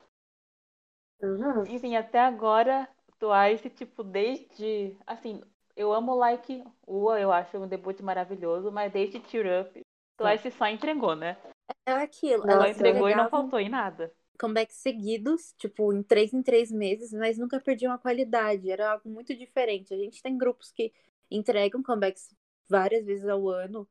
Uhum. 1.23 1.63
Enfim, 1.67 1.95
até 1.95 2.19
agora, 2.19 2.87
Twice, 3.17 3.69
tipo, 3.69 4.03
desde. 4.03 4.95
Assim, 5.07 5.41
eu 5.75 5.93
amo 5.93 6.13
Like 6.15 6.63
Ua, 6.85 7.19
eu 7.19 7.31
acho 7.31 7.57
um 7.57 7.67
debut 7.67 7.99
maravilhoso, 8.01 8.71
mas 8.71 8.91
desde 8.91 9.19
Tear 9.21 9.65
Up, 9.65 9.81
Twice 10.17 10.51
só 10.51 10.67
entregou, 10.67 11.15
né? 11.15 11.37
É 11.85 11.93
aquilo. 11.93 12.43
Só 12.43 12.49
Elas 12.49 12.75
entregou 12.75 13.09
e 13.09 13.15
não 13.15 13.29
faltou 13.29 13.59
em 13.59 13.69
nada. 13.69 14.13
comebacks 14.37 14.75
seguidos, 14.75 15.53
tipo, 15.57 15.93
em 15.93 16.03
três 16.03 16.33
em 16.33 16.43
três 16.43 16.71
meses, 16.71 17.11
mas 17.13 17.37
nunca 17.37 17.59
perdiam 17.59 17.93
a 17.93 17.97
qualidade. 17.97 18.69
Era 18.69 18.91
algo 18.91 19.09
muito 19.09 19.33
diferente. 19.35 19.93
A 19.93 19.97
gente 19.97 20.21
tem 20.21 20.37
grupos 20.37 20.71
que 20.71 20.91
entregam 21.31 21.81
comebacks 21.81 22.35
várias 22.69 23.05
vezes 23.05 23.27
ao 23.27 23.47
ano, 23.47 23.87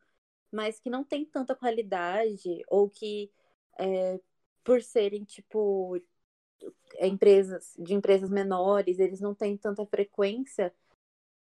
mas 0.51 0.79
que 0.79 0.91
não 0.91 1.03
tem 1.05 1.25
tanta 1.25 1.55
qualidade, 1.55 2.63
ou 2.69 2.91
que, 2.91 3.31
é, 3.79 4.21
por 4.63 4.83
serem, 4.83 5.25
tipo, 5.25 5.99
empresas 7.01 7.75
de 7.79 7.95
empresas 7.95 8.31
menores, 8.31 8.99
eles 8.99 9.21
não 9.21 9.35
têm 9.35 9.57
tanta 9.57 9.85
frequência. 9.87 10.73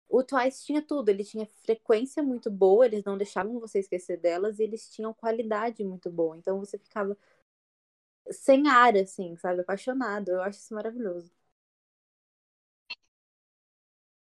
O 0.09 0.23
Twice 0.23 0.65
tinha 0.65 0.83
tudo, 0.83 1.09
ele 1.11 1.25
tinha 1.25 1.47
frequência 1.65 2.23
muito 2.23 2.51
boa, 2.51 2.87
eles 2.87 3.05
não 3.05 3.19
deixavam 3.19 3.61
você 3.61 3.81
esquecer 3.81 4.19
delas, 4.19 4.59
e 4.59 4.65
eles 4.65 4.91
tinham 4.91 5.15
qualidade 5.15 5.85
muito 5.85 6.11
boa. 6.11 6.37
Então 6.37 6.59
você 6.61 6.79
ficava 6.79 7.17
sem 8.31 8.69
ar, 8.69 8.97
assim, 8.97 9.37
sabe? 9.37 9.61
Apaixonado. 9.61 10.31
Eu 10.31 10.43
acho 10.43 10.59
isso 10.59 10.75
maravilhoso. 10.75 11.31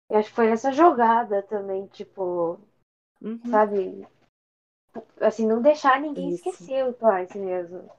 Eu 0.08 0.18
acho 0.18 0.30
que 0.30 0.34
foi 0.36 0.46
essa 0.48 0.72
jogada 0.72 1.42
também, 1.42 1.86
tipo, 1.88 2.58
Uhum. 3.20 3.40
sabe? 3.50 4.06
Assim, 5.20 5.46
não 5.46 5.60
deixar 5.60 6.00
ninguém 6.00 6.30
Isso. 6.30 6.48
esquecer 6.48 6.84
o 6.84 6.92
Twice 6.92 7.38
mesmo. 7.38 7.90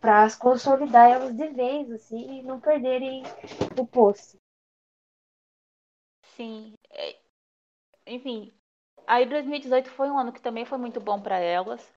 Pra 0.00 0.28
consolidar 0.36 1.08
elas 1.10 1.36
de 1.36 1.48
vez, 1.48 1.90
assim, 1.92 2.38
e 2.40 2.42
não 2.42 2.58
perderem 2.60 3.22
o 3.78 3.86
posto. 3.86 4.36
Sim. 6.36 6.74
é- 6.90 7.16
Enfim, 8.06 8.52
aí 9.06 9.26
2018 9.26 9.90
foi 9.90 10.10
um 10.10 10.18
ano 10.18 10.32
que 10.32 10.40
também 10.42 10.64
foi 10.66 10.78
muito 10.78 11.00
bom 11.00 11.20
pra 11.20 11.38
elas. 11.38 11.92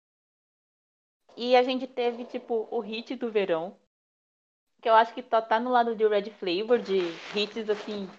E 1.38 1.56
a 1.56 1.64
gente 1.64 1.88
teve, 1.88 2.26
tipo, 2.26 2.68
o 2.70 2.82
hit 2.82 3.16
do 3.16 3.32
verão. 3.32 3.78
Que 4.82 4.90
eu 4.90 4.96
acho 4.96 5.14
que 5.14 5.22
tá, 5.22 5.40
tá 5.40 5.60
no 5.60 5.70
lado 5.70 5.96
de 5.96 6.08
Red 6.08 6.32
Flavor, 6.32 6.80
de 6.80 6.98
hits, 7.36 7.70
assim, 7.70 8.10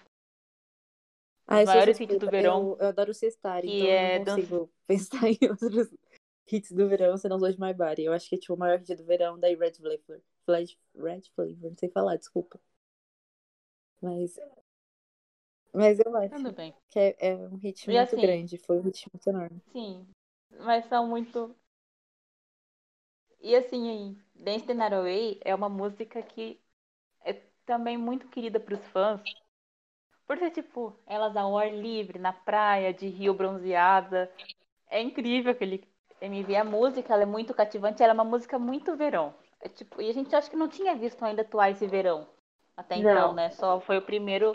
Ah, 1.47 1.61
eu 1.61 1.65
maiores 1.65 1.99
hits 1.99 2.17
do 2.17 2.29
verão, 2.29 2.71
Eu, 2.71 2.77
eu 2.79 2.87
adoro 2.87 3.13
que 3.61 3.87
então 3.91 3.95
eu 3.95 3.99
é 3.99 4.11
não 4.11 4.19
Dan- 4.19 4.41
consigo 4.41 4.71
pensar 4.87 5.27
em 5.29 5.37
outros 5.49 5.89
hits 6.51 6.71
do 6.71 6.87
verão 6.87 7.17
senão 7.17 7.37
os 7.37 7.55
de 7.55 7.61
My 7.61 7.73
Body. 7.73 8.03
Eu 8.03 8.13
acho 8.13 8.29
que 8.29 8.37
tipo, 8.37 8.53
o 8.53 8.57
maior 8.57 8.79
hit 8.79 8.95
do 8.95 9.03
verão 9.05 9.39
daí 9.39 9.55
Red 9.55 9.73
Flavor. 9.73 10.21
Flash, 10.45 10.77
Red 10.95 11.21
Flavor, 11.35 11.69
não 11.69 11.77
sei 11.77 11.89
falar, 11.89 12.17
desculpa. 12.17 12.59
Mas, 14.01 14.39
mas 15.73 15.99
eu 15.99 16.15
acho 16.17 16.35
tudo 16.35 16.51
bem. 16.53 16.73
que 16.89 16.99
é, 16.99 17.15
é 17.19 17.35
um 17.35 17.55
hit 17.57 17.83
E 17.89 17.93
muito 17.93 17.99
assim- 18.13 18.21
grande. 18.21 18.57
Foi 18.57 18.77
um 18.79 18.81
hit 18.81 19.07
muito 19.13 19.29
enorme. 19.29 19.61
Sim, 19.71 20.07
mas 20.61 20.85
são 20.85 21.07
muito. 21.07 21.55
E 23.41 23.55
assim, 23.55 24.17
Dance 24.35 24.65
the 24.65 24.73
Away 24.95 25.39
é 25.45 25.53
uma 25.55 25.69
música 25.69 26.21
que 26.21 26.59
é 27.21 27.33
também 27.65 27.97
muito 27.97 28.27
querida 28.27 28.59
pros 28.59 28.79
fãs. 28.87 29.21
Por 30.25 30.37
ser, 30.37 30.51
tipo, 30.51 30.95
elas 31.07 31.35
ao 31.35 31.57
ar 31.57 31.73
livre, 31.73 32.19
na 32.19 32.31
praia, 32.31 32.93
de 32.93 33.07
rio 33.07 33.33
bronzeada. 33.33 34.31
É 34.89 35.01
incrível 35.01 35.51
aquele 35.51 35.83
MV. 36.21 36.55
A 36.55 36.63
música, 36.63 37.13
ela 37.13 37.23
é 37.23 37.25
muito 37.25 37.53
cativante, 37.53 38.01
ela 38.03 38.11
é 38.11 38.13
uma 38.13 38.23
música 38.23 38.57
muito 38.59 38.95
verão. 38.95 39.33
É, 39.61 39.67
tipo, 39.69 40.01
e 40.01 40.09
a 40.09 40.13
gente 40.13 40.33
acha 40.35 40.49
que 40.49 40.55
não 40.55 40.67
tinha 40.69 40.95
visto 40.95 41.23
ainda 41.23 41.43
Twice 41.43 41.85
verão. 41.87 42.27
Até 42.77 42.97
Não. 42.97 43.11
então, 43.11 43.33
né? 43.33 43.49
Só 43.51 43.79
foi 43.81 43.97
o 43.97 44.01
primeiro 44.01 44.53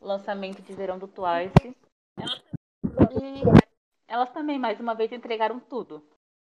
lançamento 0.00 0.62
de 0.62 0.72
verão 0.72 0.98
do 0.98 1.08
Twice. 1.08 1.76
E 3.10 3.42
elas 4.06 4.30
também, 4.30 4.58
mais 4.58 4.78
uma 4.80 4.94
vez, 4.94 5.10
entregaram 5.12 5.58
tudo. 5.58 6.02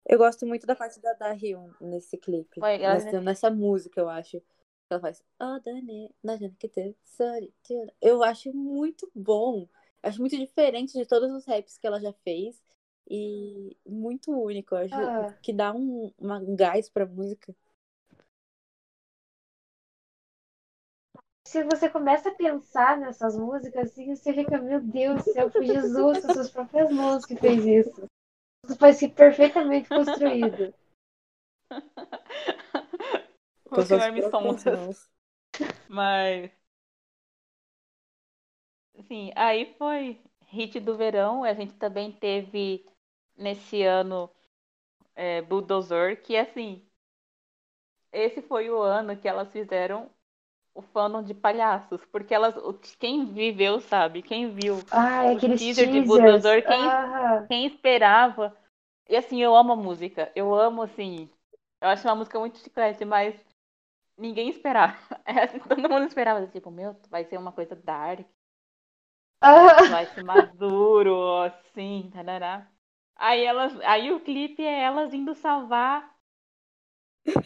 Eu 0.07 0.17
gosto 0.17 0.45
muito 0.45 0.65
da 0.65 0.75
parte 0.75 0.99
da 1.01 1.13
Da 1.13 1.31
Hyun 1.31 1.71
nesse 1.79 2.17
clipe. 2.17 2.59
Foi, 2.59 2.81
ela- 2.81 2.95
Nessa, 2.95 3.21
nessa 3.21 3.49
música, 3.51 3.99
eu 3.99 4.09
acho. 4.09 4.41
Ela 4.89 4.99
faz. 4.99 5.23
"Oh, 5.39 5.59
Dani, 5.59 6.09
Najana 6.23 6.55
que 6.57 6.67
te- 6.67 6.95
sorry, 7.03 7.53
tira." 7.63 7.93
Eu 8.01 8.23
acho 8.23 8.51
muito 8.53 9.11
bom. 9.13 9.67
Acho 10.01 10.19
muito 10.19 10.35
diferente 10.37 10.93
de 10.93 11.05
todos 11.05 11.29
os 11.31 11.45
raps 11.45 11.77
que 11.77 11.85
ela 11.85 11.99
já 11.99 12.11
fez. 12.23 12.63
E 13.09 13.75
muito 13.85 14.31
único. 14.31 14.75
Eu 14.75 14.85
acho 14.85 14.95
Ah. 14.95 15.33
que 15.41 15.51
dá 15.51 15.73
um, 15.73 16.13
uma- 16.17 16.37
um 16.39 16.55
gás 16.55 16.89
pra 16.89 17.05
música. 17.05 17.55
Se 21.47 21.63
você 21.63 21.89
começa 21.89 22.29
a 22.29 22.35
pensar 22.35 22.97
nessas 22.99 23.35
músicas, 23.35 23.89
assim, 23.89 24.15
você 24.15 24.31
fica, 24.31 24.59
meu 24.59 24.79
Deus 24.79 25.23
do 25.23 25.33
céu, 25.33 25.49
foi 25.49 25.65
Jesus 25.65 26.23
com 26.23 26.33
suas 26.33 26.51
próprias 26.51 26.91
mãos 26.91 27.25
que 27.25 27.35
fez 27.35 27.65
isso. 27.65 28.07
Isso 28.63 28.77
foi 28.77 28.89
assim, 28.89 29.09
perfeitamente 29.09 29.89
construído. 29.89 30.71
Sondas. 34.29 34.63
mãos. 34.63 35.09
Mas. 35.89 36.51
Sim, 39.07 39.31
aí 39.35 39.73
foi 39.77 40.21
hit 40.47 40.79
do 40.79 40.95
verão. 40.97 41.43
A 41.43 41.53
gente 41.55 41.73
também 41.75 42.11
teve 42.11 42.85
nesse 43.39 43.83
ano 43.83 44.29
é, 45.15 45.41
Bulldozer, 45.43 46.21
que 46.23 46.37
assim. 46.37 46.85
Esse 48.11 48.41
foi 48.41 48.69
o 48.69 48.81
ano 48.81 49.15
que 49.17 49.27
elas 49.27 49.51
fizeram 49.51 50.09
o 50.75 50.81
fandom 50.81 51.23
de 51.23 51.33
palhaços. 51.33 52.03
Porque 52.07 52.33
elas. 52.33 52.55
o- 52.57 52.73
Quem 52.99 53.25
viveu 53.33 53.79
sabe, 53.81 54.21
quem 54.23 54.53
viu, 54.53 54.79
Ah, 54.91 55.31
Os 55.35 55.43
aqueles 55.43 55.59
teaser 55.59 55.89
de 55.89 56.01
teasers. 56.01 56.01
Bulldozer, 56.01 56.65
quem- 56.67 56.93
Ah, 56.93 57.49
quem 57.49 57.65
esperava. 57.67 58.55
E 59.09 59.15
assim, 59.17 59.41
eu 59.41 59.55
amo 59.55 59.73
a 59.73 59.75
música. 59.75 60.31
Eu 60.35 60.53
amo, 60.55 60.83
assim. 60.83 61.29
Eu 61.81 61.89
acho 61.89 62.07
uma 62.07 62.15
música 62.17 62.39
muito 62.39 62.59
chiclete, 62.59 63.05
mas 63.05 63.35
ninguém 64.17 64.49
esperava. 64.49 64.97
É 65.25 65.43
assim, 65.45 65.59
todo 65.59 65.89
mundo 65.89 66.07
esperava, 66.07 66.47
tipo, 66.47 66.71
meu, 66.71 66.95
vai 67.09 67.25
ser 67.25 67.37
uma 67.39 67.51
coisa 67.53 67.75
dark. 67.75 68.27
ah, 69.41 69.83
vai 69.89 70.05
ser 70.07 70.21
maduro, 70.21 71.35
assim, 71.43 72.09
tarará. 72.13 72.71
Aí 73.19 73.43
elas, 73.43 73.77
aí 73.81 74.11
o 74.13 74.21
clipe 74.21 74.63
é 74.63 74.81
elas 74.83 75.13
indo 75.13 75.35
salvar. 75.35 76.09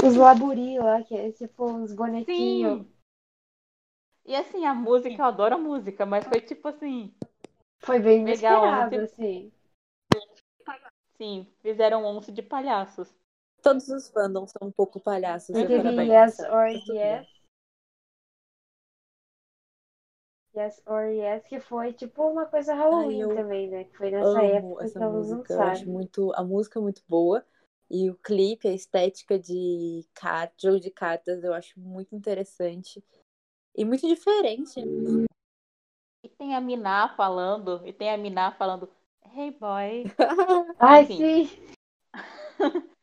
os 0.04 0.16
laburi 0.16 0.78
lá, 0.78 1.02
que 1.04 1.16
é 1.16 1.32
tipo 1.32 1.66
uns 1.66 1.92
bonequinhos. 1.94 2.78
Sim. 2.80 2.94
E 4.26 4.36
assim, 4.36 4.66
a 4.66 4.74
música, 4.74 5.16
eu 5.22 5.26
adoro 5.26 5.56
a 5.56 5.58
música, 5.58 6.06
mas 6.06 6.24
foi 6.26 6.40
tipo 6.42 6.68
assim, 6.68 7.12
Foi 7.80 8.00
bem 8.00 8.24
Legal, 8.24 8.62
inesperado, 8.62 9.08
tipo- 9.08 9.22
assim. 9.22 9.52
sim, 11.18 11.48
fizeram 11.62 12.04
um 12.04 12.06
onça 12.18 12.32
de 12.32 12.42
palhaços. 12.44 13.12
Todos 13.62 13.88
os 13.90 14.10
fandoms 14.10 14.52
são 14.52 14.68
um 14.68 14.72
pouco 14.72 15.00
palhaços. 15.00 15.58
pra 15.58 16.04
Yes 16.04 16.40
or 16.40 16.68
Yes. 16.90 17.33
Yes 20.56 20.82
or 20.86 21.06
Yes, 21.06 21.44
que 21.46 21.60
foi 21.60 21.94
tipo 21.94 22.24
uma 22.24 22.46
coisa 22.46 22.76
Halloween 22.76 23.22
eu 23.22 23.36
também, 23.36 23.70
né? 23.70 23.86
Que 23.86 23.98
foi 23.98 24.12
nessa 24.12 24.30
Amo 24.30 24.40
época 24.40 24.86
essa 24.86 25.00
que 25.00 25.06
música. 25.06 25.54
Eu 25.54 25.62
acho 25.64 25.90
muito. 25.90 26.34
A 26.36 26.44
música 26.44 26.80
é 26.80 26.82
muito 26.82 27.02
boa. 27.08 27.44
E 27.90 28.10
o 28.10 28.16
clipe, 28.16 28.68
a 28.68 28.74
estética 28.74 29.38
de 29.38 30.06
car... 30.14 30.52
jogo 30.58 30.80
de 30.80 30.90
cartas, 30.90 31.44
eu 31.44 31.54
acho 31.54 31.80
muito 31.80 32.16
interessante. 32.16 33.04
E 33.76 33.84
muito 33.84 34.08
diferente. 34.08 34.80
E 36.24 36.30
tem 36.30 36.56
a 36.56 36.62
Miná 36.62 37.14
falando, 37.16 37.86
e 37.86 37.92
tem 37.92 38.12
a 38.12 38.18
Miná 38.18 38.52
falando, 38.52 38.90
hey 39.36 39.52
boy. 39.52 40.06
Ai, 40.80 41.06
sim! 41.06 41.50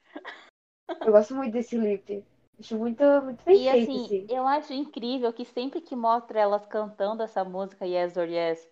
Eu 1.07 1.13
gosto 1.13 1.35
muito 1.35 1.53
desse 1.53 1.79
clipe. 1.79 2.25
Acho 2.61 2.79
muito, 2.79 3.03
muito 3.23 3.45
bem 3.45 3.59
E 3.59 3.69
feito, 3.69 3.97
assim, 3.97 3.99
assim. 3.99 4.29
eu 4.29 4.47
acho 4.47 4.73
incrível 4.73 5.33
que 5.33 5.45
sempre 5.45 5.81
que 5.81 5.95
mostra 5.97 6.41
elas 6.41 6.67
cantando 6.67 7.23
essa 7.23 7.45
música 7.45 7.87
Yes 7.87 8.17
or 8.17 8.29
Yes, 8.29 8.69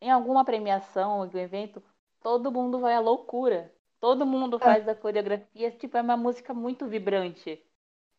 em 0.00 0.10
alguma 0.10 0.44
premiação, 0.44 1.12
algum 1.22 1.38
evento, 1.38 1.82
todo 2.20 2.52
mundo 2.52 2.80
vai 2.80 2.94
à 2.94 3.00
loucura. 3.00 3.72
Todo 4.00 4.26
mundo 4.26 4.58
faz 4.60 4.88
a 4.88 4.94
coreografia, 4.96 5.70
tipo, 5.72 5.96
é 5.96 6.02
uma 6.02 6.16
música 6.16 6.54
muito 6.54 6.86
vibrante. 6.88 7.62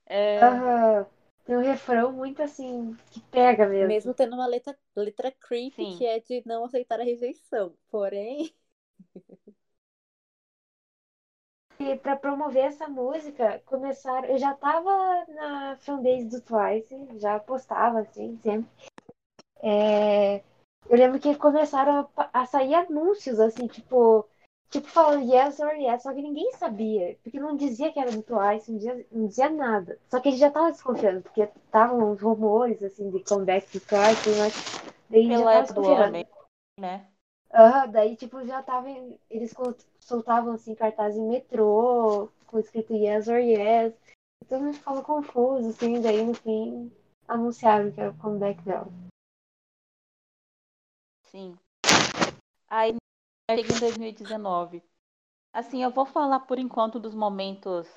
É. 0.07 0.61
Tem 1.45 1.57
um 1.57 1.61
refrão 1.61 2.11
muito 2.11 2.41
assim, 2.43 2.95
que 3.09 3.19
pega 3.21 3.65
mesmo. 3.67 3.95
Mesmo 3.95 4.13
tendo 4.13 4.35
uma 4.35 4.45
letra, 4.47 4.77
letra 4.95 5.31
creepy 5.31 5.87
Sim. 5.87 5.97
que 5.97 6.05
é 6.05 6.19
de 6.19 6.43
não 6.45 6.63
aceitar 6.65 6.99
a 6.99 7.03
rejeição. 7.03 7.75
Porém, 7.89 8.53
E 11.79 11.95
pra 11.97 12.15
promover 12.15 12.65
essa 12.65 12.87
música, 12.87 13.61
começaram. 13.65 14.27
Eu 14.27 14.37
já 14.37 14.53
tava 14.55 15.25
na 15.29 15.77
fanbase 15.77 16.25
do 16.25 16.41
Twice, 16.41 17.19
já 17.19 17.39
postava 17.39 17.99
assim, 17.99 18.37
sempre. 18.41 18.69
É, 19.61 20.37
Eu 20.89 20.97
lembro 20.97 21.19
que 21.19 21.35
começaram 21.35 22.07
a, 22.15 22.45
sair 22.45 22.73
anúncios, 22.75 23.39
assim, 23.39 23.67
tipo. 23.67 24.27
Tipo, 24.69 24.87
falando 24.89 25.23
yes 25.31 25.59
or 25.61 25.73
yes, 25.75 26.03
só 26.03 26.13
que 26.13 26.21
ninguém 26.21 26.51
sabia. 26.53 27.17
Porque 27.23 27.39
não 27.39 27.55
dizia 27.55 27.91
que 27.93 27.99
era 27.99 28.11
do 28.11 28.21
Twice, 28.21 28.69
não 28.69 28.77
dizia, 28.77 29.05
não 29.11 29.27
dizia 29.27 29.49
nada. 29.49 29.97
Só 30.09 30.19
que 30.19 30.27
a 30.27 30.31
gente 30.31 30.41
já 30.41 30.51
tava 30.51 30.71
desconfiando, 30.71 31.21
porque 31.21 31.41
estavam 31.43 32.11
uns 32.11 32.21
rumores, 32.21 32.83
assim, 32.83 33.09
de 33.09 33.23
comeback 33.23 33.65
do 33.71 33.79
Twice, 33.85 34.29
mas 34.37 34.53
daí 35.09 35.21
a 35.21 35.23
gente 35.23 35.37
já 35.37 35.47
pela 35.47 35.51
tava 35.51 35.63
desconfiando. 35.63 36.03
homem, 36.03 36.27
né? 36.77 37.07
Aham, 37.57 37.87
daí, 37.91 38.15
tipo, 38.15 38.45
já 38.45 38.61
tava. 38.61 38.87
em- 38.87 39.19
Eles 39.29 39.53
soltavam, 39.99 40.53
assim, 40.53 40.75
cartaz 40.75 41.15
em 41.17 41.27
metrô, 41.27 42.29
com 42.45 42.59
escrito 42.59 42.93
yes 42.93 43.27
or 43.27 43.39
yes. 43.39 43.93
Então 44.43 44.61
a 44.61 44.65
gente 44.67 44.77
ficava 44.77 45.01
confuso, 45.01 45.69
assim, 45.69 45.99
daí 45.99 46.23
no 46.23 46.35
fim 46.35 46.91
anunciaram 47.27 47.91
que 47.91 47.99
era 47.99 48.11
o 48.11 48.17
comeback 48.17 48.61
dela. 48.61 48.87
Sim. 51.23 51.57
Aí 52.69 52.95
chega 53.49 53.73
em 53.73 53.79
2019. 53.79 54.83
Assim, 55.51 55.83
eu 55.83 55.89
vou 55.89 56.05
falar 56.05 56.41
por 56.41 56.59
enquanto 56.59 56.99
dos 56.99 57.15
momentos 57.15 57.89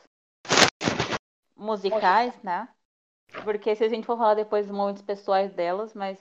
musicais, 1.54 2.42
né? 2.42 2.66
Porque 3.44 3.76
se 3.76 3.84
a 3.84 3.88
gente 3.88 4.06
for 4.06 4.16
falar 4.16 4.34
depois 4.34 4.66
dos 4.66 4.74
momentos 4.74 5.02
pessoais 5.02 5.52
delas, 5.52 5.92
mas 5.92 6.18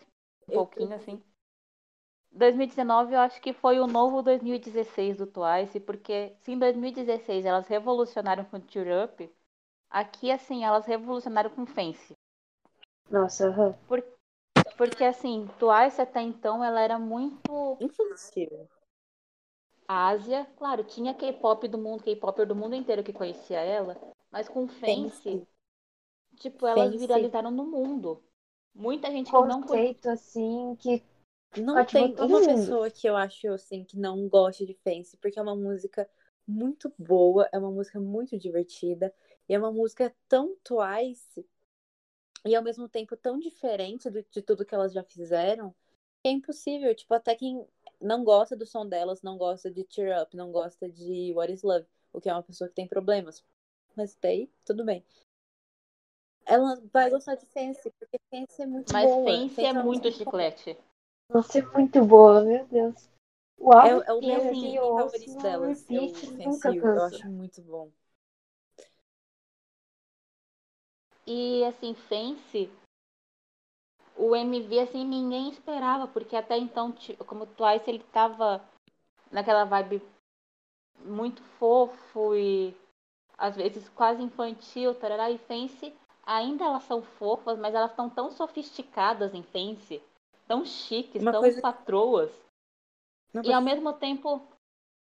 um 0.47 0.53
pouquinho 0.53 0.93
assim. 0.93 1.23
2019 2.31 3.13
eu 3.13 3.19
acho 3.19 3.41
que 3.41 3.53
foi 3.53 3.79
o 3.79 3.87
novo 3.87 4.21
2016 4.21 5.17
do 5.17 5.27
Twice, 5.27 5.79
porque 5.79 6.33
se 6.41 6.51
em 6.51 6.59
2016 6.59 7.45
elas 7.45 7.67
revolucionaram 7.67 8.45
com 8.45 8.61
Cheer 8.67 9.05
Up, 9.05 9.29
aqui 9.89 10.31
assim 10.31 10.63
elas 10.63 10.85
revolucionaram 10.85 11.49
com 11.49 11.65
Fence. 11.65 12.15
Nossa, 13.09 13.47
aham. 13.47 13.75
Porque 14.77 15.03
assim, 15.03 15.47
Twice 15.59 16.01
até 16.01 16.21
então 16.21 16.63
ela 16.63 16.79
era 16.79 16.97
muito 16.97 17.77
infantil. 17.81 18.67
Ásia, 19.87 20.45
claro, 20.57 20.83
tinha 20.83 21.15
K-pop 21.15 21.67
do 21.67 21.77
mundo, 21.77 22.03
K-popper 22.03 22.45
do 22.47 22.55
mundo 22.55 22.75
inteiro 22.75 23.03
que 23.03 23.11
conhecia 23.11 23.59
ela, 23.59 23.97
mas 24.31 24.47
com 24.47 24.67
Fence, 24.67 25.23
Fence. 25.23 25.47
tipo, 26.37 26.67
elas 26.67 26.91
Fence. 26.91 26.99
viralizaram 26.99 27.49
no 27.49 27.65
mundo. 27.65 28.21
Muita 28.73 29.09
gente 29.09 29.31
que 29.31 29.37
não. 29.37 29.61
Conceito, 29.61 30.09
assim, 30.09 30.75
que 30.79 31.03
Não 31.57 31.85
tem 31.85 32.15
uma 32.15 32.27
mundo. 32.27 32.55
pessoa 32.55 32.89
que 32.89 33.07
eu 33.07 33.15
acho 33.15 33.47
assim 33.51 33.83
que 33.83 33.97
não 33.97 34.27
goste 34.27 34.65
de 34.65 34.73
Fence, 34.75 35.17
porque 35.17 35.39
é 35.39 35.41
uma 35.41 35.55
música 35.55 36.09
muito 36.47 36.93
boa, 36.97 37.47
é 37.51 37.57
uma 37.57 37.71
música 37.71 37.99
muito 37.99 38.37
divertida, 38.37 39.13
e 39.47 39.53
é 39.53 39.59
uma 39.59 39.71
música 39.71 40.13
tão 40.27 40.55
Twice 40.63 41.45
e 42.45 42.55
ao 42.55 42.63
mesmo 42.63 42.87
tempo 42.87 43.15
tão 43.17 43.39
diferente 43.39 44.09
do- 44.09 44.23
de 44.31 44.41
tudo 44.41 44.65
que 44.65 44.73
elas 44.75 44.93
já 44.93 45.03
fizeram, 45.03 45.71
que 46.21 46.29
é 46.29 46.31
impossível. 46.31 46.93
Tipo, 46.95 47.13
até 47.13 47.35
quem 47.35 47.65
não 47.99 48.23
gosta 48.23 48.55
do 48.55 48.65
som 48.65 48.85
delas, 48.87 49.21
não 49.21 49.37
gosta 49.37 49.69
de 49.71 49.85
Cheer 49.89 50.21
Up, 50.21 50.35
não 50.35 50.51
gosta 50.51 50.89
de 50.89 51.33
What 51.33 51.51
Is 51.53 51.63
Love, 51.63 51.85
o 52.13 52.21
que 52.21 52.29
é 52.29 52.33
uma 52.33 52.43
pessoa 52.43 52.69
que 52.69 52.75
tem 52.75 52.87
problemas. 52.87 53.43
Mas 53.95 54.17
daí, 54.21 54.49
tudo 54.65 54.85
bem. 54.85 55.03
Ela 56.45 56.81
vai 56.91 57.09
gostar 57.09 57.35
de 57.35 57.45
Fence, 57.45 57.89
porque 57.97 58.19
Fence 58.29 58.61
é 58.61 58.65
muito 58.65 58.91
Mas 58.91 59.09
boa. 59.09 59.47
Fence 59.47 59.65
é 59.65 59.71
uma 59.71 59.83
muito 59.83 60.11
chiclete. 60.11 60.77
Nossa, 61.29 61.59
é 61.59 61.61
muito 61.61 62.03
boa, 62.03 62.43
meu 62.43 62.65
Deus. 62.65 63.09
O 63.57 63.71
É, 63.71 63.91
álbum 63.93 64.01
é 64.01 64.13
o 64.13 64.21
inteiro, 64.21 64.61
meu 64.73 64.73
eu 64.75 64.83
ouço 64.95 65.15
favorito 65.15 65.41
delas. 65.43 65.89
É 65.91 65.99
o 65.99 66.01
repeat, 66.07 66.27
Fence 66.37 66.69
nunca. 66.69 66.69
Eu 66.69 67.03
acho 67.03 67.27
muito 67.27 67.61
bom. 67.61 67.89
E 71.27 71.63
assim, 71.65 71.93
Fence, 71.93 72.69
o 74.17 74.35
MV 74.35 74.79
assim 74.79 75.05
ninguém 75.05 75.49
esperava, 75.49 76.07
porque 76.07 76.35
até 76.35 76.57
então, 76.57 76.93
como 77.27 77.43
o 77.43 77.47
Twice 77.47 77.89
ele 77.89 78.03
tava 78.11 78.61
naquela 79.31 79.65
vibe 79.65 80.01
muito 81.05 81.41
fofo 81.59 82.35
e 82.35 82.75
às 83.37 83.55
vezes 83.55 83.87
quase 83.89 84.21
infantil, 84.21 84.95
tarará, 84.95 85.29
e 85.31 85.37
Fence 85.37 85.93
ainda 86.25 86.65
elas 86.65 86.83
são 86.83 87.01
fofas, 87.01 87.57
mas 87.57 87.73
elas 87.73 87.91
estão 87.91 88.09
tão 88.09 88.29
sofisticadas 88.31 89.33
em 89.33 89.43
Fence, 89.43 90.01
tão 90.49 90.65
chiques, 90.65 91.21
Uma 91.21 91.31
tão 91.31 91.41
coisa- 91.41 91.61
patroas. 91.61 92.31
Uma 93.31 93.45
E 93.45 93.53
ao 93.53 93.61
mesmo 93.61 93.93
tempo, 93.93 94.41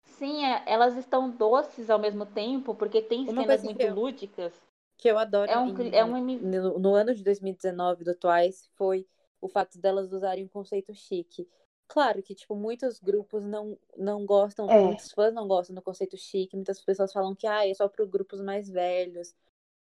sim, 0.05 0.45
é- 0.45 0.63
elas 0.65 0.95
estão 0.95 1.29
doces 1.29 1.89
ao 1.89 1.99
mesmo 1.99 2.25
tempo, 2.25 2.73
porque 2.73 3.01
tem 3.01 3.27
Uma 3.29 3.41
cenas 3.41 3.61
muito 3.61 3.77
que 3.77 3.83
eu- 3.83 3.93
lúdicas. 3.93 4.53
que 4.97 5.09
eu 5.11 5.17
adoro 5.19 5.51
É 5.51 5.57
um, 5.57 5.67
em- 5.81 5.93
é 5.93 6.05
um 6.05 6.17
no, 6.39 6.79
no 6.79 6.95
ano 6.95 7.13
de 7.13 7.21
2019 7.23 8.05
do 8.05 8.15
Twice 8.15 8.69
foi 8.75 9.05
o 9.41 9.49
fato 9.49 9.77
delas 9.77 10.13
usarem 10.13 10.45
um 10.45 10.47
conceito 10.47 10.93
chique. 10.95 11.45
Claro 11.89 12.23
que, 12.23 12.33
tipo, 12.33 12.55
muitos 12.55 12.99
grupos 13.01 13.43
não, 13.43 13.77
não 13.97 14.25
gostam, 14.25 14.71
É. 14.71 14.79
muitos 14.81 15.11
fãs 15.11 15.33
não 15.33 15.45
gostam 15.45 15.75
do 15.75 15.81
conceito 15.81 16.15
chique, 16.15 16.55
muitas 16.55 16.79
pessoas 16.79 17.11
falam 17.11 17.35
que 17.35 17.45
ah, 17.45 17.67
é 17.67 17.73
só 17.73 17.89
para 17.89 18.05
grupos 18.05 18.39
mais 18.39 18.69
velhos. 18.69 19.35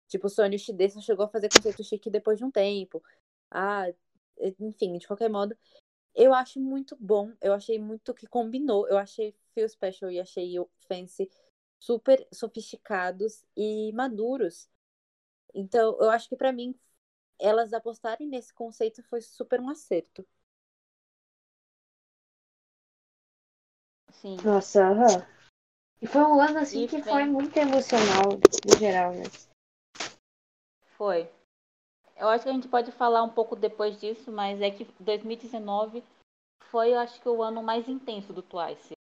Tipo, 0.07 0.29
o 0.29 0.31
Sony 0.31 0.57
Shide 0.57 0.91
só 0.91 1.01
chegou 1.01 1.25
a 1.25 1.29
fazer 1.29 1.49
conceito 1.53 1.83
chique 1.83 2.09
depois 2.09 2.39
de 2.39 2.45
um 2.45 2.51
tempo. 2.51 3.03
Ah, 3.51 3.87
enfim, 4.59 4.99
de 4.99 5.07
qualquer 5.07 5.29
modo, 5.31 5.57
eu 6.15 6.35
acho 6.35 6.61
muito 6.61 6.97
bom. 6.99 7.33
Eu 7.41 7.53
achei 7.53 7.79
muito 7.79 8.15
que 8.15 8.27
combinou. 8.27 8.89
Eu 8.89 8.99
achei 8.99 9.35
Feel 9.55 9.69
Special 9.69 10.11
e 10.11 10.21
achei 10.21 10.59
o 10.59 10.69
Fancy 10.89 11.31
super 11.79 12.27
sofisticados 12.33 13.45
e 13.57 13.93
maduros. 13.93 14.69
Então, 15.55 15.97
eu 16.01 16.11
acho 16.11 16.29
que 16.29 16.37
pra 16.37 16.53
mim, 16.53 16.75
elas 17.39 17.73
apostarem 17.73 18.29
nesse 18.29 18.53
conceito 18.53 19.03
foi 19.05 19.21
super 19.21 19.61
um 19.61 19.69
acerto. 19.71 20.27
Sim. 24.13 24.37
Nossa, 24.45 24.85
aham. 24.87 25.27
E 26.03 26.07
foi 26.07 26.23
um 26.23 26.41
ano, 26.41 26.59
assim, 26.59 26.85
E 26.85 26.89
que 26.89 26.97
vem- 26.97 27.05
foi 27.05 27.25
muito 27.27 27.57
emocional, 27.57 28.25
no 28.67 28.79
geral, 28.79 29.13
né? 29.13 29.25
Foi. 30.97 31.29
Eu 32.21 32.29
acho 32.29 32.45
que 32.45 32.51
a 32.51 32.53
gente 32.53 32.69
pode 32.69 32.93
falar 32.93 33.23
um 33.23 33.31
pouco 33.31 33.57
depois 33.57 33.99
disso, 33.99 34.31
mas 34.31 34.61
é 34.61 34.71
que 34.71 34.85
2019 35.01 36.05
foi, 36.65 36.93
eu 36.93 36.99
acho 36.99 37.19
que, 37.19 37.29
o 37.29 37.43
ano 37.43 37.63
mais 37.63 37.89
intenso 37.89 38.31
do 38.31 38.43
Twice. 38.43 38.93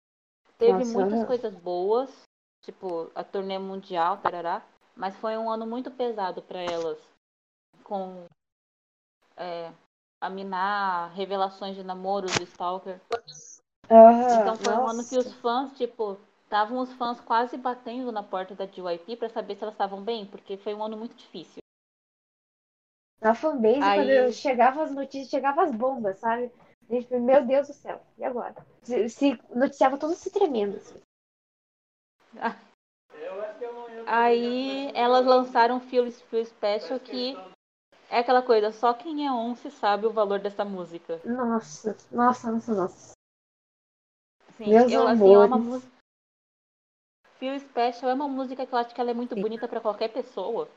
Teve 0.58 0.86
Nossa, 0.86 0.94
muitas 0.94 1.20
aham. 1.20 1.28
coisas 1.28 1.54
boas, 1.56 2.24
tipo 2.64 3.12
a 3.14 3.22
turnê 3.22 3.60
mundial, 3.60 4.18
tarará, 4.20 4.66
mas 4.96 5.18
foi 5.18 5.38
um 5.38 5.52
ano 5.52 5.68
muito 5.68 5.92
pesado 5.92 6.42
para 6.42 6.60
elas. 6.60 6.98
Com 7.84 8.26
é, 9.36 9.74
a 10.22 10.30
Minar, 10.30 11.14
revelações 11.14 11.76
de 11.76 11.84
namoros 11.84 12.34
do 12.36 12.44
Stalker. 12.44 13.02
Então 13.92 14.56
foi 14.56 14.74
um 14.76 14.88
ano 14.88 15.04
que 15.04 15.18
os 15.18 15.26
nossa. 15.26 15.42
fãs, 15.42 15.78
tipo, 15.78 16.18
estavam 16.46 16.80
os 16.80 16.94
fãs 16.94 17.20
quase 17.20 17.58
batendo 17.58 18.14
na 18.14 18.24
porta 18.24 18.56
da 18.56 18.66
JYP 18.66 19.18
para 19.18 19.30
saber 19.30 19.56
se 19.56 19.64
elas 19.64 19.74
estavam 19.74 20.02
bem, 20.02 20.26
porque 20.26 20.56
foi 20.56 20.74
um 20.74 20.84
ano 20.84 20.96
muito 20.96 21.16
difícil. 21.16 21.60
Na 23.22 23.36
fanbase, 23.36 23.84
Aí- 23.84 24.00
quando 24.00 24.10
eu 24.10 24.32
chegava 24.32 24.84
as 24.84 24.92
notícias, 24.92 25.30
chegava 25.30 25.64
as 25.64 25.72
bombas, 25.72 26.20
sabe? 26.20 26.52
A 26.90 26.94
gente, 26.94 27.14
meu 27.18 27.46
Deus 27.46 27.68
do 27.68 27.74
céu, 27.74 28.02
e 28.18 28.24
agora? 28.24 28.56
Se, 28.84 29.10
se 29.10 29.40
noticiava 29.54 29.98
tudo 29.98 30.14
se 30.16 30.32
tremendo, 30.32 30.78
assim. 30.78 31.00
Aí 34.08 34.92
elas 34.96 35.26
lançaram 35.26 35.78
o 35.78 35.80
Feel, 35.82 36.10
Special 36.12 37.00
que 37.00 37.38
É 38.10 38.20
aquela 38.20 38.42
coisa, 38.42 38.72
só 38.72 38.94
quem 38.94 39.28
é 39.28 39.32
once 39.32 39.70
sabe 39.70 40.08
o 40.08 40.12
valor 40.12 40.40
dessa 40.40 40.66
música. 40.66 41.20
Nossa, 41.24 41.96
nossa, 42.12 42.52
nossa, 42.52 42.74
nossa. 42.74 43.12
Sim, 44.58 44.70
Meus 44.70 44.92
eu, 44.92 45.08
assim, 45.08 45.34
é 45.34 45.38
uma 45.38 45.46
amores. 45.46 45.66
música. 45.68 45.92
Feel 47.38 47.60
Special 47.60 48.10
é 48.10 48.14
uma 48.14 48.28
música 48.28 48.66
que 48.66 48.74
eu 48.74 48.80
acho 48.80 48.96
que 48.96 49.00
ela 49.00 49.12
é 49.12 49.14
muito 49.14 49.36
Sim. 49.36 49.42
bonita 49.42 49.68
pra 49.68 49.80
qualquer 49.80 50.10
pessoa. 50.10 50.68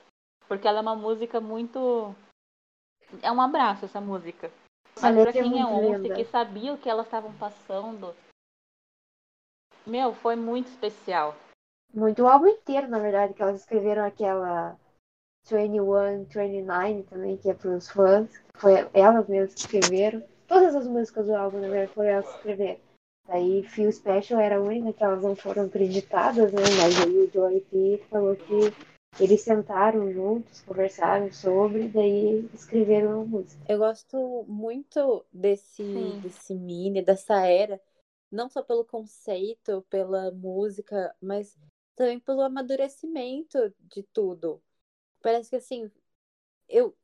Porque 0.47 0.69
ela 0.69 0.79
é 0.79 0.83
uma 0.83 0.95
música 0.95 1.41
muito. 1.41 2.15
É 3.21 3.31
um 3.31 3.41
abraço 3.41 3.85
essa 3.85 4.01
música. 4.01 4.51
Mas 5.01 5.15
pra 5.17 5.31
é 5.31 5.33
quem 5.33 5.61
é 5.61 5.81
linda. 5.81 6.15
que 6.15 6.25
sabia 6.25 6.73
o 6.73 6.79
que 6.79 6.89
elas 6.89 7.07
estavam 7.07 7.33
passando. 7.35 8.15
Meu, 9.87 10.15
foi 10.15 10.37
muito 10.37 10.69
especial. 10.69 11.35
Muito 11.93 12.23
o 12.23 12.29
álbum 12.29 12.47
inteiro, 12.47 12.89
na 12.89 12.99
verdade, 12.99 13.35
que 13.35 13.43
elas 13.43 13.61
escreveram 13.61 14.05
aquela 14.05 14.79
21, 15.51 16.25
29 16.25 17.03
também, 17.05 17.37
que 17.37 17.51
é 17.51 17.55
pros 17.55 17.91
fãs. 17.91 18.31
Foi 18.55 18.89
elas 18.95 19.29
mesmas 19.29 19.55
que 19.55 19.61
escreveram. 19.61 20.23
Todas 20.47 20.75
as 20.75 20.87
músicas 20.87 21.27
do 21.27 21.35
álbum, 21.35 21.61
na 21.61 21.69
verdade, 21.69 21.93
foram 21.93 22.09
elas 22.09 22.29
que 22.29 22.37
escreveram. 22.37 22.81
Aí 23.29 23.63
Feel 23.65 23.93
Special 23.93 24.41
era 24.41 24.57
a 24.57 24.61
única 24.61 24.93
que 24.93 25.05
elas 25.05 25.23
não 25.23 25.35
foram 25.37 25.65
acreditadas, 25.65 26.53
né? 26.53 26.63
Mas 26.81 27.01
aí 27.01 27.17
o 27.17 27.31
Joey 27.33 27.61
P 27.61 28.03
falou 28.11 28.37
que 28.37 28.92
eles 29.21 29.43
sentaram 29.43 30.13
juntos, 30.13 30.61
conversaram 30.63 31.31
sobre, 31.33 31.89
daí 31.89 32.49
escreveram 32.55 33.23
a 33.23 33.25
música. 33.25 33.63
Eu 33.69 33.79
gosto 33.79 34.45
muito 34.49 35.25
desse, 35.33 35.83
Sim. 35.83 36.21
desse 36.23 36.55
mini, 36.55 37.03
dessa 37.03 37.47
era, 37.47 37.81
não 38.31 38.49
só 38.49 38.63
pelo 38.63 38.85
conceito, 38.85 39.85
pela 39.91 40.31
música, 40.31 41.15
mas 41.21 41.57
também 41.95 42.19
pelo 42.19 42.41
amadurecimento 42.43 43.59
de 43.81 44.03
tudo. 44.03 44.61
Parece 45.23 45.51
que 45.51 45.57
assim, 45.57 45.91
eu, 46.69 46.95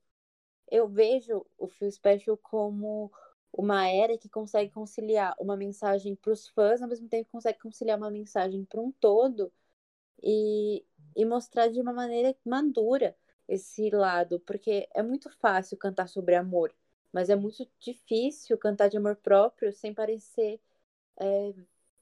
eu 0.70 0.88
vejo 0.88 1.44
o 1.58 1.68
Feel 1.68 1.92
Special 1.92 2.36
como 2.36 3.12
uma 3.52 3.88
era 3.88 4.18
que 4.18 4.28
consegue 4.28 4.72
conciliar 4.72 5.34
uma 5.38 5.56
mensagem 5.56 6.14
para 6.16 6.32
os 6.32 6.48
fãs, 6.48 6.82
ao 6.82 6.88
mesmo 6.88 7.08
tempo 7.08 7.26
que 7.26 7.32
consegue 7.32 7.58
conciliar 7.58 7.98
uma 7.98 8.10
mensagem 8.10 8.64
para 8.64 8.80
um 8.80 8.90
todo 8.92 9.52
e, 10.22 10.84
e 11.18 11.24
mostrar 11.24 11.66
de 11.68 11.80
uma 11.80 11.92
maneira 11.92 12.34
madura 12.44 13.16
esse 13.48 13.90
lado, 13.90 14.38
porque 14.40 14.88
é 14.94 15.02
muito 15.02 15.28
fácil 15.38 15.76
cantar 15.76 16.08
sobre 16.08 16.36
amor, 16.36 16.72
mas 17.12 17.28
é 17.28 17.34
muito 17.34 17.68
difícil 17.80 18.56
cantar 18.56 18.88
de 18.88 18.96
amor 18.96 19.16
próprio 19.16 19.72
sem 19.72 19.92
parecer 19.92 20.60
é, 21.18 21.52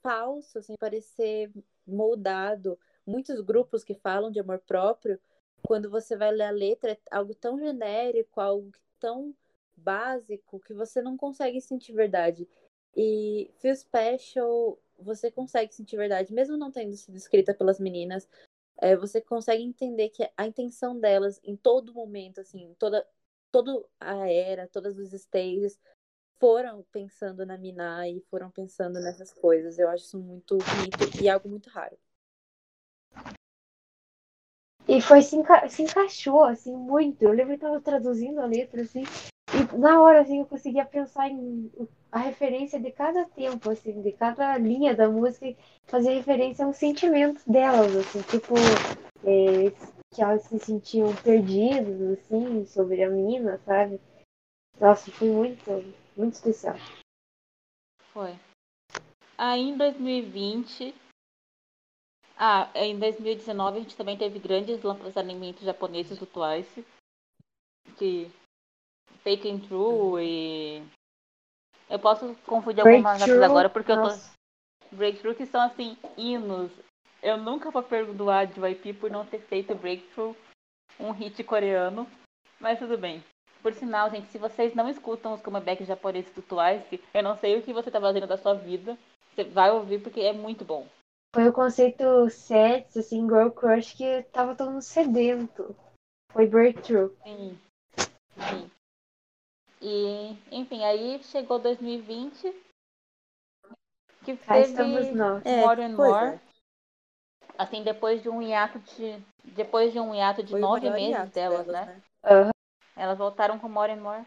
falso, 0.02 0.62
sem 0.62 0.76
parecer 0.76 1.50
moldado. 1.86 2.78
Muitos 3.06 3.40
grupos 3.40 3.82
que 3.82 3.94
falam 3.94 4.30
de 4.30 4.38
amor 4.38 4.58
próprio, 4.58 5.18
quando 5.62 5.88
você 5.88 6.14
vai 6.14 6.30
ler 6.30 6.44
a 6.44 6.50
letra, 6.50 6.92
é 6.92 6.98
algo 7.10 7.34
tão 7.34 7.58
genérico, 7.58 8.38
algo 8.38 8.70
tão 9.00 9.34
básico 9.74 10.60
que 10.60 10.74
você 10.74 11.00
não 11.00 11.16
consegue 11.16 11.60
sentir 11.62 11.92
verdade. 11.92 12.46
E 12.94 13.50
Feel 13.60 13.76
Special, 13.76 14.78
você 14.98 15.30
consegue 15.30 15.74
sentir 15.74 15.96
verdade, 15.96 16.34
mesmo 16.34 16.56
não 16.56 16.70
tendo 16.70 16.94
sido 16.96 17.16
escrita 17.16 17.54
pelas 17.54 17.80
meninas, 17.80 18.28
é, 18.78 18.96
você 18.96 19.20
consegue 19.20 19.62
entender 19.62 20.10
que 20.10 20.28
a 20.36 20.46
intenção 20.46 20.98
delas 20.98 21.40
em 21.44 21.56
todo 21.56 21.94
momento, 21.94 22.40
assim, 22.40 22.74
toda, 22.78 23.06
toda 23.50 23.84
a 24.00 24.30
era, 24.30 24.68
todas 24.68 24.98
os 24.98 25.12
stages, 25.12 25.78
foram 26.38 26.84
pensando 26.92 27.46
na 27.46 27.56
Miná 27.58 28.08
e 28.08 28.20
foram 28.30 28.50
pensando 28.50 29.00
nessas 29.00 29.32
coisas. 29.32 29.78
Eu 29.78 29.88
acho 29.88 30.04
isso 30.04 30.18
muito 30.18 30.58
bonito 30.58 31.22
e 31.22 31.28
algo 31.28 31.48
muito 31.48 31.70
raro. 31.70 31.96
E 34.88 35.00
foi 35.00 35.20
se, 35.22 35.36
enca- 35.36 35.68
se 35.68 35.82
encaixou, 35.82 36.44
assim, 36.44 36.74
muito. 36.76 37.22
Eu 37.22 37.32
lembro 37.32 37.58
que 37.58 37.64
eu 37.64 37.68
tava 37.68 37.80
traduzindo 37.80 38.40
a 38.40 38.46
letra, 38.46 38.82
assim, 38.82 39.02
e 39.56 39.78
na 39.78 40.02
hora, 40.02 40.20
assim, 40.20 40.40
eu 40.40 40.46
conseguia 40.46 40.84
pensar 40.84 41.28
em 41.28 41.70
a 42.10 42.18
referência 42.18 42.80
de 42.80 42.90
cada 42.90 43.24
tempo, 43.26 43.70
assim, 43.70 44.00
de 44.02 44.12
cada 44.12 44.56
linha 44.58 44.94
da 44.94 45.08
música, 45.08 45.54
fazer 45.86 46.14
referência 46.14 46.64
aos 46.64 46.76
sentimentos 46.76 47.44
delas, 47.44 47.94
assim, 47.96 48.22
tipo, 48.22 48.54
é, 49.24 49.70
que 50.14 50.22
elas 50.22 50.42
se 50.42 50.58
sentiam 50.58 51.14
perdidas, 51.16 52.18
assim, 52.18 52.64
sobre 52.66 53.02
a 53.02 53.10
mina, 53.10 53.58
sabe? 53.66 54.00
Nossa, 54.80 55.10
foi 55.10 55.28
muito, 55.28 55.70
muito 56.16 56.34
especial. 56.34 56.76
Foi. 58.12 58.34
Aí 59.36 59.60
em 59.60 59.76
2020. 59.76 60.94
Ah, 62.38 62.70
em 62.74 62.98
2019 62.98 63.78
a 63.78 63.80
gente 63.80 63.96
também 63.96 64.16
teve 64.16 64.38
grandes 64.38 64.82
lançamentos 64.82 65.62
japoneses 65.62 66.18
do 66.18 66.26
Twice. 66.26 66.84
Que. 67.98 68.30
Faking 69.22 69.60
True 69.60 70.22
e. 70.22 70.82
Eu 71.88 71.98
posso 71.98 72.34
confundir 72.46 72.80
algumas 72.80 73.18
Breakthrough, 73.18 73.44
agora 73.44 73.70
porque 73.70 73.92
eu 73.92 74.02
tô. 74.02 74.08
Breakthrough 74.92 75.34
que 75.34 75.46
são 75.46 75.60
assim, 75.60 75.96
hinos. 76.16 76.70
Eu 77.22 77.36
nunca 77.36 77.70
vou 77.70 77.82
perdoar 77.82 78.46
JYP 78.46 78.92
por 78.94 79.10
não 79.10 79.24
ter 79.24 79.40
feito 79.40 79.74
Breakthrough 79.74 80.34
um 80.98 81.10
hit 81.12 81.42
coreano. 81.44 82.06
Mas 82.60 82.78
tudo 82.78 82.96
bem. 82.96 83.22
Por 83.62 83.72
sinal, 83.74 84.10
gente, 84.10 84.28
se 84.28 84.38
vocês 84.38 84.74
não 84.74 84.88
escutam 84.88 85.34
os 85.34 85.42
comebacks 85.42 85.86
japoneses 85.86 86.32
do 86.32 86.42
Twice, 86.42 87.02
eu 87.12 87.22
não 87.22 87.36
sei 87.36 87.58
o 87.58 87.62
que 87.62 87.72
você 87.72 87.90
tá 87.90 88.00
fazendo 88.00 88.26
da 88.26 88.36
sua 88.36 88.54
vida. 88.54 88.96
Você 89.34 89.44
vai 89.44 89.70
ouvir 89.70 90.00
porque 90.00 90.20
é 90.20 90.32
muito 90.32 90.64
bom. 90.64 90.86
Foi 91.34 91.48
o 91.48 91.52
conceito 91.52 92.30
sets, 92.30 92.96
assim, 92.96 93.26
Girl 93.26 93.50
Crush, 93.50 93.94
que 93.94 94.22
tava 94.32 94.54
todo 94.54 94.70
mundo 94.70 94.82
sedento. 94.82 95.76
Foi 96.32 96.46
Breakthrough. 96.46 97.12
Sim. 97.22 97.58
E, 99.80 100.36
enfim, 100.50 100.84
aí 100.84 101.22
chegou 101.24 101.58
2020. 101.58 102.54
Que 104.24 104.36
Cá 104.36 104.54
teve 104.54 104.68
estamos 104.70 105.12
nós. 105.12 105.44
More 105.44 105.82
and 105.82 105.96
More. 105.96 106.34
é. 106.34 106.40
Assim, 107.58 107.82
depois 107.82 108.22
de 108.22 108.28
um 108.28 108.42
hiato 108.42 108.78
de. 108.78 109.22
Depois 109.44 109.92
de 109.92 110.00
um 110.00 110.14
hiato 110.14 110.42
de 110.42 110.50
Foi 110.50 110.60
nove 110.60 110.90
meses 110.90 111.30
delas, 111.30 111.66
delas, 111.66 111.86
né? 111.86 112.02
Aham. 112.24 112.50
Elas 112.96 113.18
voltaram 113.18 113.58
com 113.58 113.68
More 113.68 113.92
and 113.92 114.00
More. 114.00 114.26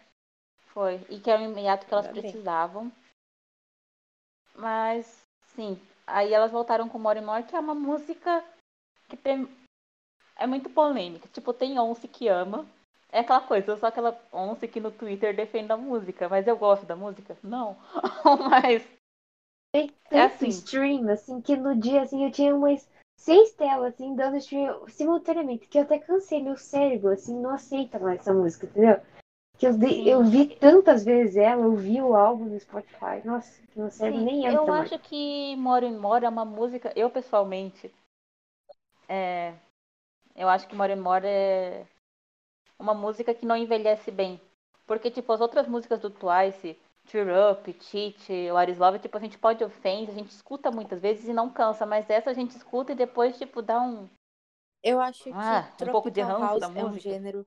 Foi. 0.68 0.96
E 1.10 1.20
que 1.20 1.30
era 1.30 1.42
um 1.42 1.58
hiato 1.58 1.86
que 1.86 1.94
elas 1.94 2.08
bem. 2.08 2.22
precisavam. 2.22 2.92
Mas, 4.56 5.26
sim. 5.56 5.80
Aí 6.06 6.34
elas 6.34 6.52
voltaram 6.52 6.88
com 6.88 6.98
More 6.98 7.20
and 7.20 7.26
More, 7.26 7.44
que 7.44 7.56
é 7.56 7.60
uma 7.60 7.76
música 7.76 8.44
que 9.10 9.18
tem... 9.18 9.48
é 10.36 10.48
muito 10.48 10.70
polêmica. 10.70 11.28
Tipo, 11.30 11.54
tem 11.54 11.78
Once 11.80 12.08
que 12.08 12.28
ama. 12.28 12.66
É 13.12 13.20
aquela 13.20 13.42
coisa, 13.42 13.72
eu 13.72 13.78
sou 13.78 13.90
aquela 13.90 14.20
Once 14.32 14.68
que 14.68 14.80
no 14.80 14.92
Twitter 14.92 15.36
defende 15.36 15.72
a 15.72 15.78
música. 15.78 16.30
Mas 16.30 16.48
eu 16.48 16.58
gosto 16.58 16.86
da 16.86 16.96
música? 16.96 17.36
Não. 17.44 17.76
mas, 18.50 18.88
Tem 19.72 19.88
tanto 20.10 20.16
É 20.16 20.22
assim. 20.26 20.48
stream, 20.50 21.10
assim, 21.10 21.42
que 21.42 21.56
no 21.56 21.76
dia, 21.76 22.04
assim, 22.04 22.26
eu 22.26 22.32
tinha 22.32 22.56
umas 22.56 22.88
seis 23.18 23.52
telas, 23.52 23.94
assim, 23.94 24.16
dando 24.16 24.38
stream 24.38 24.88
simultaneamente, 24.88 25.68
que 25.68 25.78
eu 25.78 25.84
até 25.84 26.00
cansei, 26.00 26.42
meu 26.42 26.56
cérebro, 26.58 27.12
assim, 27.12 27.40
não 27.40 27.52
aceita 27.52 28.00
mais 28.00 28.20
essa 28.20 28.34
música, 28.34 28.66
entendeu? 28.66 29.00
Que 29.58 29.68
eu, 29.68 29.74
Sim. 29.74 30.08
eu 30.08 30.24
vi 30.24 30.56
tantas 30.56 31.04
vezes 31.04 31.36
ela, 31.36 31.64
eu 31.64 31.76
vi 31.76 32.02
o 32.02 32.16
álbum 32.16 32.46
no 32.46 32.60
Spotify, 32.60 33.22
nossa, 33.26 33.62
que 33.68 33.80
meu 33.80 33.92
cérebro 33.92 34.22
sim, 34.22 34.26
nem 34.26 34.46
entra 34.46 34.56
eu 34.56 34.66
mais. 34.66 34.92
acho 34.92 35.00
que 35.00 35.56
More 35.58 35.86
and 35.86 36.00
More 36.00 36.26
é 36.26 36.30
uma 36.30 36.46
música... 36.46 36.94
Eu, 36.96 37.10
pessoalmente, 37.10 37.94
é... 39.08 39.54
Eu 40.36 40.48
acho 40.48 40.68
que 40.68 40.76
More 40.76 40.94
and 40.94 41.02
More 41.02 41.26
é 41.28 41.86
uma 42.80 42.94
música 42.94 43.34
que 43.34 43.46
não 43.46 43.56
envelhece 43.58 44.10
bem. 44.12 44.40
Porque, 44.88 45.12
tipo, 45.12 45.32
as 45.32 45.42
outras 45.42 45.68
músicas 45.68 46.00
do 46.00 46.10
Twice, 46.10 46.78
Cheer 47.08 47.28
Up, 47.52 47.76
Cheat, 47.84 48.52
What 48.52 48.72
is 48.72 48.78
Love, 48.80 49.00
tipo, 49.00 49.18
a 49.18 49.22
gente 49.22 49.38
pode 49.38 49.64
ofender, 49.64 50.10
a 50.10 50.18
gente 50.18 50.32
escuta 50.32 50.72
muitas 50.72 51.00
vezes 51.00 51.28
e 51.28 51.34
não 51.34 51.50
cansa. 51.50 51.86
Mas 51.86 52.10
essa 52.10 52.32
a 52.32 52.34
gente 52.34 52.56
escuta 52.56 52.92
e 52.92 52.96
depois, 52.96 53.38
tipo, 53.38 53.62
dá 53.62 53.80
um... 53.82 54.08
Eu 54.82 55.00
acho 55.02 55.24
que 55.26 55.30
Ah, 55.32 55.70
um 55.82 55.86
pouco 55.86 56.10
de 56.10 56.22
Tropical 56.22 56.42
ranço 56.42 56.42
House 56.42 56.62
da 56.62 56.70
é 56.70 56.84
um 56.84 56.90
música. 56.90 57.10
gênero 57.10 57.46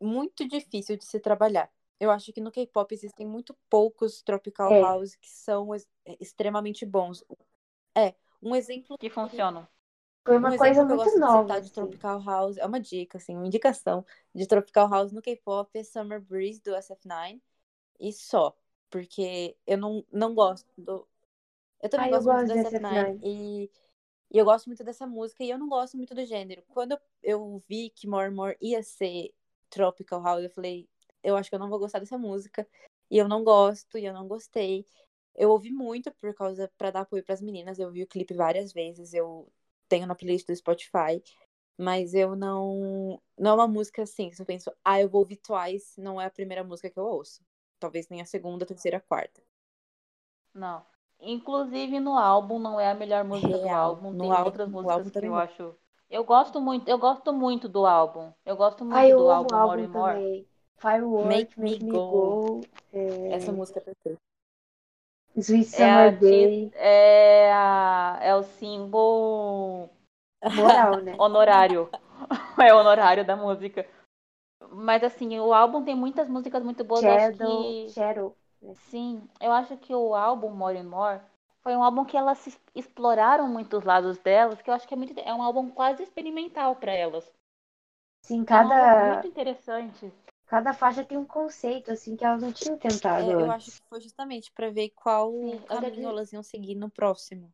muito 0.00 0.46
difícil 0.46 0.96
de 0.96 1.04
se 1.04 1.18
trabalhar. 1.20 1.70
Eu 2.00 2.10
acho 2.10 2.32
que 2.32 2.40
no 2.40 2.52
K-pop 2.52 2.94
existem 2.94 3.26
muito 3.26 3.56
poucos 3.68 4.22
Tropical 4.22 4.70
É. 4.72 4.80
House 4.82 5.16
que 5.16 5.28
são 5.28 5.74
ex- 5.74 5.88
extremamente 6.20 6.86
bons. 6.86 7.24
É, 7.96 8.14
um 8.40 8.54
exemplo 8.54 8.96
Que 9.00 9.10
funcionam. 9.10 9.66
Foi 10.28 10.36
Um 10.36 10.40
uma 10.40 10.54
exemplo 10.54 10.58
coisa 10.58 10.84
muito 10.84 11.04
gosto 11.04 11.18
nova, 11.18 11.60
de 11.60 11.66
assim. 11.66 11.70
Tropical 11.72 12.22
House, 12.22 12.56
é 12.58 12.66
uma 12.66 12.80
dica, 12.80 13.18
assim, 13.18 13.34
uma 13.36 13.46
indicação 13.46 14.04
de 14.34 14.46
Tropical 14.46 14.88
House 14.88 15.12
no 15.12 15.22
K-pop 15.22 15.70
é 15.78 15.82
Summer 15.82 16.20
Breeze 16.20 16.60
do 16.62 16.72
SF9 16.72 17.40
e 17.98 18.12
só, 18.12 18.56
porque 18.90 19.56
eu 19.66 19.78
não, 19.78 20.04
não 20.12 20.34
gosto 20.34 20.68
do... 20.76 21.06
Eu 21.80 21.88
também 21.88 22.12
Ah, 22.12 22.16
eu 22.16 22.22
gosto 22.22 22.32
muito 22.32 22.46
do 22.48 22.54
gosto 22.54 22.70
de 22.70 22.76
SF9 22.78 23.18
SF9. 23.18 23.20
e, 23.22 23.70
e 24.30 24.38
eu 24.38 24.44
gosto 24.44 24.66
muito 24.66 24.84
dessa 24.84 25.06
música 25.06 25.42
e 25.44 25.50
eu 25.50 25.58
não 25.58 25.68
gosto 25.68 25.96
muito 25.96 26.14
do 26.14 26.24
gênero. 26.24 26.62
Quando 26.68 26.92
eu, 26.92 26.98
eu 27.22 27.62
vi 27.68 27.90
que 27.90 28.06
More 28.06 28.28
and 28.28 28.34
More 28.34 28.56
ia 28.60 28.82
ser 28.82 29.34
Tropical 29.70 30.22
House, 30.22 30.44
eu 30.44 30.50
falei, 30.50 30.88
eu 31.22 31.36
acho 31.36 31.48
que 31.48 31.54
eu 31.54 31.60
não 31.60 31.70
vou 31.70 31.78
gostar 31.78 31.98
dessa 32.00 32.18
música 32.18 32.68
e 33.10 33.16
eu 33.18 33.28
não 33.28 33.42
gosto 33.44 33.96
e 33.98 34.04
eu 34.04 34.12
não 34.12 34.28
gostei. 34.28 34.84
Eu 35.34 35.50
ouvi 35.50 35.70
muito 35.70 36.10
por 36.12 36.34
causa 36.34 36.70
para 36.76 36.90
dar 36.90 37.00
apoio 37.02 37.22
para 37.24 37.34
as 37.34 37.40
meninas, 37.40 37.78
eu 37.78 37.90
vi 37.90 38.02
o 38.02 38.06
clipe 38.06 38.34
várias 38.34 38.72
vezes, 38.72 39.14
eu 39.14 39.48
tenho 39.88 40.06
na 40.06 40.14
playlist 40.14 40.46
do 40.46 40.54
Spotify. 40.56 41.22
Mas 41.76 42.12
eu 42.12 42.34
não. 42.34 43.20
Não 43.38 43.52
é 43.52 43.54
uma 43.54 43.68
música 43.68 44.02
assim, 44.02 44.32
se 44.32 44.42
eu 44.42 44.46
penso, 44.46 44.72
ah, 44.84 45.00
eu 45.00 45.08
vou 45.08 45.20
ouvir 45.20 45.36
Twice, 45.36 46.00
não 46.00 46.20
é 46.20 46.26
a 46.26 46.30
primeira 46.30 46.64
música 46.64 46.90
que 46.90 46.98
eu 46.98 47.04
ouço. 47.04 47.40
Talvez 47.78 48.08
nem 48.08 48.20
a 48.20 48.24
segunda, 48.26 48.66
terceira, 48.66 48.98
quarta. 49.00 49.40
Não. 50.54 50.84
Inclusive 51.20 52.00
no 52.00 52.16
álbum 52.16 52.58
não 52.58 52.78
é 52.80 52.90
a 52.90 52.94
melhor 52.94 53.24
música 53.24 53.48
do 53.48 53.62
Real. 53.64 53.90
álbum. 53.90 54.10
No 54.12 54.20
Tem 54.22 54.30
álbum- 54.32 54.44
outras 54.44 54.68
músicas 54.68 54.98
álbum 54.98 55.10
que 55.10 55.18
eu 55.18 55.30
não. 55.30 55.36
acho. 55.36 55.74
Eu 56.10 56.24
gosto 56.24 56.60
muito, 56.60 56.88
eu 56.88 56.98
gosto 56.98 57.32
muito 57.32 57.68
do 57.68 57.84
álbum. 57.86 58.32
Eu 58.44 58.56
gosto 58.56 58.84
muito 58.84 58.96
Ai, 58.96 59.12
eu 59.12 59.18
do 59.18 59.30
álbum 59.30 59.54
o 59.54 59.58
More 59.58 59.82
álbum 59.82 59.84
and 59.84 59.88
More. 60.00 60.48
Firework, 60.78 61.28
Make 61.28 61.60
Make, 61.60 61.84
Me 61.84 61.92
Me 61.92 61.98
Go. 61.98 62.00
Go, 62.00 62.60
é, 62.92 63.32
Essa 63.32 63.52
música 63.52 63.78
é 63.80 63.82
perfeita. 63.82 64.20
Sweet 65.42 65.64
É, 65.72 66.10
Summer 66.10 66.10
ti- 66.12 66.50
Day, 66.50 66.72
é, 66.74 67.52
a- 67.52 68.18
é 68.22 68.34
o 68.34 68.42
símbolo 68.42 69.88
moral, 70.50 71.00
né? 71.00 71.14
honorário. 71.18 71.88
É 72.60 72.74
o 72.74 72.78
honorário 72.78 73.24
da 73.24 73.36
música. 73.36 73.86
Mas 74.70 75.02
assim, 75.02 75.38
o 75.40 75.52
álbum 75.52 75.84
tem 75.84 75.94
muitas 75.96 76.28
músicas 76.28 76.62
muito 76.62 76.84
boas. 76.84 77.04
Shadow, 77.04 77.34
que. 77.36 77.94
Shadow. 77.94 78.36
Sim, 78.74 79.28
eu 79.40 79.52
acho 79.52 79.76
que 79.78 79.94
o 79.94 80.14
álbum 80.14 80.50
More 80.50 80.78
and 80.78 80.84
More 80.88 81.20
foi 81.62 81.76
um 81.76 81.82
álbum 81.82 82.04
que 82.04 82.16
elas 82.16 82.58
exploraram 82.74 83.48
muitos 83.48 83.84
lados 83.84 84.18
delas, 84.18 84.62
que 84.62 84.70
eu 84.70 84.74
acho 84.74 84.86
que 84.88 84.94
é 84.94 84.96
muito 84.96 85.18
é 85.20 85.34
um 85.34 85.42
álbum 85.42 85.70
quase 85.70 86.02
experimental 86.02 86.76
para 86.76 86.92
elas. 86.92 87.30
Sim, 88.22 88.44
É 88.50 88.60
um 88.60 88.68
cada, 88.68 89.00
muito 89.00 89.26
interessante. 89.26 90.12
Cada 90.48 90.72
faixa 90.72 91.04
tem 91.04 91.16
um 91.18 91.24
conceito, 91.24 91.90
assim, 91.92 92.16
que 92.16 92.24
elas 92.24 92.42
não 92.42 92.52
tinham 92.52 92.76
tentado 92.78 93.30
É, 93.30 93.42
eu 93.42 93.50
acho 93.50 93.70
que 93.70 93.88
foi 93.88 94.00
justamente 94.00 94.50
pra 94.52 94.70
ver 94.70 94.90
qual 94.90 95.32
Sim, 95.32 95.58
caminho 95.68 96.08
elas 96.08 96.32
iam 96.32 96.42
seguir 96.42 96.74
no 96.74 96.90
próximo. 96.90 97.52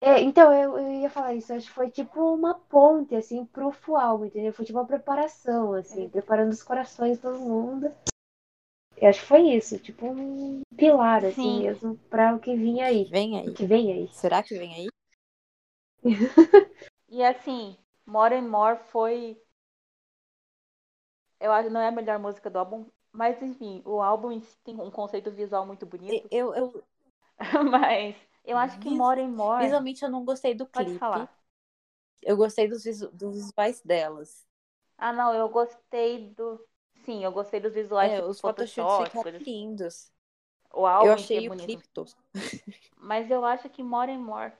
É, 0.00 0.20
então, 0.20 0.52
eu, 0.52 0.78
eu 0.78 0.92
ia 1.00 1.08
falar 1.10 1.34
isso, 1.34 1.52
acho 1.52 1.66
que 1.66 1.72
foi 1.72 1.90
tipo 1.90 2.20
uma 2.34 2.54
ponte, 2.54 3.14
assim, 3.16 3.44
pro 3.46 3.72
álbum, 3.96 4.26
entendeu? 4.26 4.52
Foi 4.52 4.64
tipo 4.64 4.78
uma 4.78 4.86
preparação, 4.86 5.72
assim, 5.72 6.06
É. 6.06 6.10
preparando 6.10 6.52
os 6.52 6.62
corações 6.62 7.16
de 7.16 7.22
todo 7.22 7.38
mundo. 7.38 7.90
Eu 9.00 9.08
acho 9.08 9.20
que 9.20 9.26
foi 9.26 9.50
isso, 9.50 9.78
tipo 9.78 10.06
um 10.06 10.60
pilar, 10.76 11.24
assim 11.24 11.32
Sim. 11.42 11.62
mesmo, 11.62 11.96
pra 12.10 12.34
o 12.34 12.40
que 12.40 12.56
vinha 12.56 12.86
aí. 12.86 13.04
Vem 13.04 13.38
O 13.40 13.40
aí. 13.40 13.54
que 13.54 13.66
vem 13.66 13.92
aí. 13.92 14.08
Será 14.12 14.42
que 14.42 14.58
vem 14.58 14.74
aí? 14.74 14.88
E 17.08 17.24
assim, 17.24 17.78
More 18.04 18.34
and 18.34 18.50
More 18.50 18.76
foi. 18.92 19.40
Eu 21.44 21.52
acho 21.52 21.68
que 21.68 21.72
não 21.74 21.80
é 21.80 21.88
a 21.88 21.92
melhor 21.92 22.18
música 22.18 22.50
do 22.50 22.58
álbum, 22.58 22.86
mas 23.12 23.40
enfim, 23.42 23.82
o 23.86 24.00
álbum 24.02 24.32
em 24.32 24.40
si 24.40 24.58
tem 24.64 24.74
um 24.80 24.90
conceito 24.90 25.30
visual 25.30 25.66
muito 25.66 25.86
bonito. 25.86 26.30
Eu, 26.30 26.54
eu 26.54 26.84
mas 27.70 28.16
eu 28.44 28.56
acho 28.58 28.78
que 28.80 28.90
Vis- 28.90 28.90
More 28.90 29.20
and 29.20 29.28
More. 29.32 29.78
visualmente 29.78 30.02
eu 30.04 30.10
não 30.10 30.24
gostei 30.24 30.54
do 30.54 30.66
Pode 30.72 30.90
clipe. 30.90 30.98
falar. 30.98 31.34
Eu 32.22 32.36
gostei 32.36 32.68
dos, 32.68 32.84
visu- 32.84 33.10
dos 33.12 33.34
visuais 33.36 33.80
delas. 33.82 34.46
Ah, 34.98 35.12
não, 35.12 35.32
eu 35.34 35.48
gostei 35.48 36.30
do. 36.34 36.60
Sim, 37.04 37.22
eu 37.24 37.30
gostei 37.32 37.60
dos 37.60 37.74
visuais, 37.74 38.12
É, 38.12 38.14
tipo, 38.14 38.32
os 38.32 38.40
photoshooters 38.40 38.96
Photoshop, 38.96 39.16
ficaram 39.16 39.22
coisas 39.22 39.42
assim. 39.42 39.46
lindos. 39.46 40.12
O 40.74 40.84
álbum 40.86 41.08
Eu 41.08 41.24
si 41.24 41.36
achei 41.36 41.38
é 41.38 41.40
o 41.40 41.42
bonito. 41.42 41.82
clipe 41.82 41.88
tosco. 41.90 42.22
Mas 42.96 43.30
eu 43.30 43.44
acho 43.44 43.70
que 43.70 43.84
More 43.84 44.10
and 44.10 44.18
More. 44.18 44.52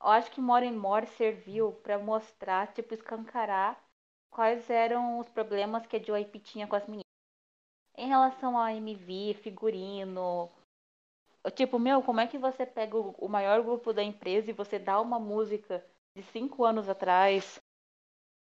Eu 0.00 0.06
acho 0.08 0.30
que 0.30 0.40
More 0.40 0.64
and 0.64 0.78
More 0.78 1.04
serviu 1.04 1.72
pra 1.82 1.98
mostrar, 1.98 2.72
tipo, 2.72 2.94
escancarar 2.94 3.83
quais 4.34 4.68
eram 4.68 5.20
os 5.20 5.28
problemas 5.28 5.86
que 5.86 5.96
a 5.96 6.00
JYP 6.00 6.40
tinha 6.40 6.66
com 6.66 6.74
as 6.74 6.84
meninas. 6.86 7.04
Em 7.96 8.08
relação 8.08 8.58
a 8.58 8.74
MV, 8.74 9.34
figurino. 9.34 10.50
Tipo, 11.54 11.78
meu, 11.78 12.02
como 12.02 12.20
é 12.20 12.26
que 12.26 12.36
você 12.36 12.66
pega 12.66 12.98
o, 12.98 13.28
maior 13.28 13.62
grupo 13.62 13.92
da 13.92 14.02
empresa 14.02 14.50
e 14.50 14.54
você 14.54 14.78
dá 14.78 15.00
uma 15.00 15.20
música 15.20 15.84
de 16.16 16.22
cinco 16.24 16.64
anos 16.64 16.88
atrás? 16.88 17.60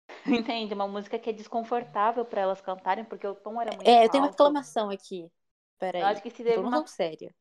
Entende? 0.27 0.73
Uma 0.73 0.87
música 0.87 1.19
que 1.19 1.29
é 1.29 1.33
desconfortável 1.33 2.23
pra 2.23 2.41
elas 2.41 2.61
cantarem, 2.61 3.03
porque 3.03 3.27
o 3.27 3.35
tom 3.35 3.59
era 3.59 3.71
muito 3.75 3.87
É, 3.87 4.05
eu 4.05 4.09
tenho 4.09 4.23
uma 4.23 4.27
alto. 4.27 4.43
reclamação 4.43 4.89
aqui. 4.89 5.29
Peraí. 5.77 6.01
Eu 6.01 6.07
acho 6.07 6.23
que 6.23 6.29
se 6.29 6.43
Reclamação 6.43 6.79
uma. 6.79 6.87
séria. 6.87 7.35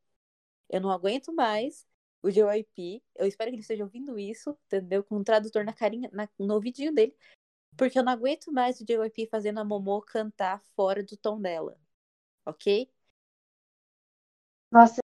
Eu 0.69 0.81
não 0.81 0.91
aguento 0.91 1.33
mais 1.33 1.87
o 2.23 2.31
JYP. 2.31 3.03
Eu 3.17 3.27
espero 3.27 3.51
que 3.51 3.57
ele 3.57 3.63
esteja 3.63 3.85
ouvindo 3.85 4.19
isso, 4.19 4.57
entendeu? 4.67 5.05
Com 5.05 5.19
um 5.19 5.25
tradutor 5.25 5.65
na 5.65 5.73
carinha, 5.73 6.11
na- 6.13 6.29
no 6.39 6.55
ouvidinho 6.55 6.93
dele. 6.93 7.15
Porque 7.77 7.99
eu 7.99 8.03
não 8.03 8.13
aguento 8.13 8.53
mais 8.53 8.81
o 8.81 8.85
JYP 8.85 9.27
fazendo 9.27 9.61
a 9.61 9.65
Momo 9.65 10.03
cantar 10.03 10.61
fora 10.77 11.03
do 11.03 11.17
tom 11.17 11.41
dela. 11.41 11.77
Ok? 12.45 12.91
Nossa, 14.73 15.01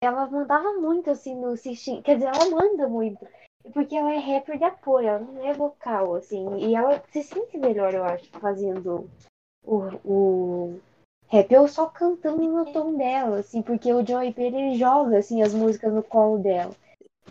ela 0.00 0.26
mandava 0.26 0.74
muito, 0.74 1.10
assim, 1.10 1.34
no 1.34 1.56
Sixteen. 1.56 2.02
Quer 2.02 2.16
dizer, 2.16 2.28
ela 2.28 2.50
manda 2.50 2.88
muito. 2.88 3.26
Porque 3.72 3.96
ela 3.96 4.12
é 4.12 4.18
rapper 4.18 4.58
de 4.58 4.64
apoio, 4.64 5.08
ela 5.08 5.20
não 5.20 5.46
é 5.46 5.52
vocal, 5.54 6.14
assim. 6.14 6.44
E 6.58 6.74
ela 6.74 7.02
se 7.10 7.22
sente 7.22 7.56
melhor, 7.56 7.94
eu 7.94 8.04
acho, 8.04 8.28
fazendo 8.38 9.10
o, 9.62 9.78
o 10.04 10.80
rap 11.28 11.56
ou 11.56 11.66
só 11.66 11.86
cantando 11.86 12.42
no 12.42 12.72
tom 12.72 12.96
dela, 12.96 13.38
assim. 13.38 13.62
Porque 13.62 13.92
o 13.92 14.06
Joey 14.06 14.32
P, 14.34 14.42
ele 14.42 14.74
joga, 14.76 15.18
assim, 15.18 15.42
as 15.42 15.54
músicas 15.54 15.92
no 15.92 16.02
colo 16.02 16.38
dela. 16.38 16.74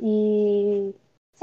E... 0.01 0.93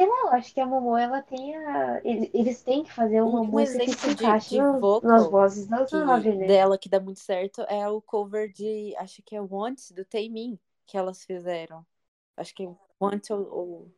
Sei 0.00 0.06
lá, 0.08 0.14
eu 0.22 0.28
acho 0.30 0.52
que 0.54 0.60
a 0.60 0.66
Momo, 0.66 0.96
ela 0.96 1.22
tem 1.22 1.54
a... 1.56 2.00
Eles 2.04 2.30
eles 2.32 2.62
têm 2.62 2.82
que 2.84 2.92
fazer 2.92 3.22
uma 3.22 3.44
Um, 3.44 3.44
música 3.44 3.84
que 3.84 3.92
se 3.92 4.08
encaixe 4.10 4.56
de 4.56 4.62
nas, 4.62 4.80
vocal 4.80 5.02
nas 5.02 5.28
vozes 5.28 5.66
das 5.68 5.92
que, 5.92 5.94
nove, 5.94 6.34
né? 6.34 6.58
dela 6.58 6.78
que 6.78 6.88
dá 6.88 6.98
muito 7.00 7.20
certo 7.20 7.62
é 7.62 7.88
o 7.88 8.00
cover 8.02 8.50
de. 8.52 8.94
Acho 8.96 9.22
que 9.22 9.36
é 9.36 9.40
Want, 9.40 9.92
do 9.92 10.04
Taemin, 10.04 10.58
que 10.86 10.96
elas 10.96 11.24
fizeram. 11.24 11.86
Acho 12.36 12.54
que 12.54 12.64
é 12.64 12.76
Want 13.00 13.30
ou. 13.30 13.40
ou... 13.52 13.92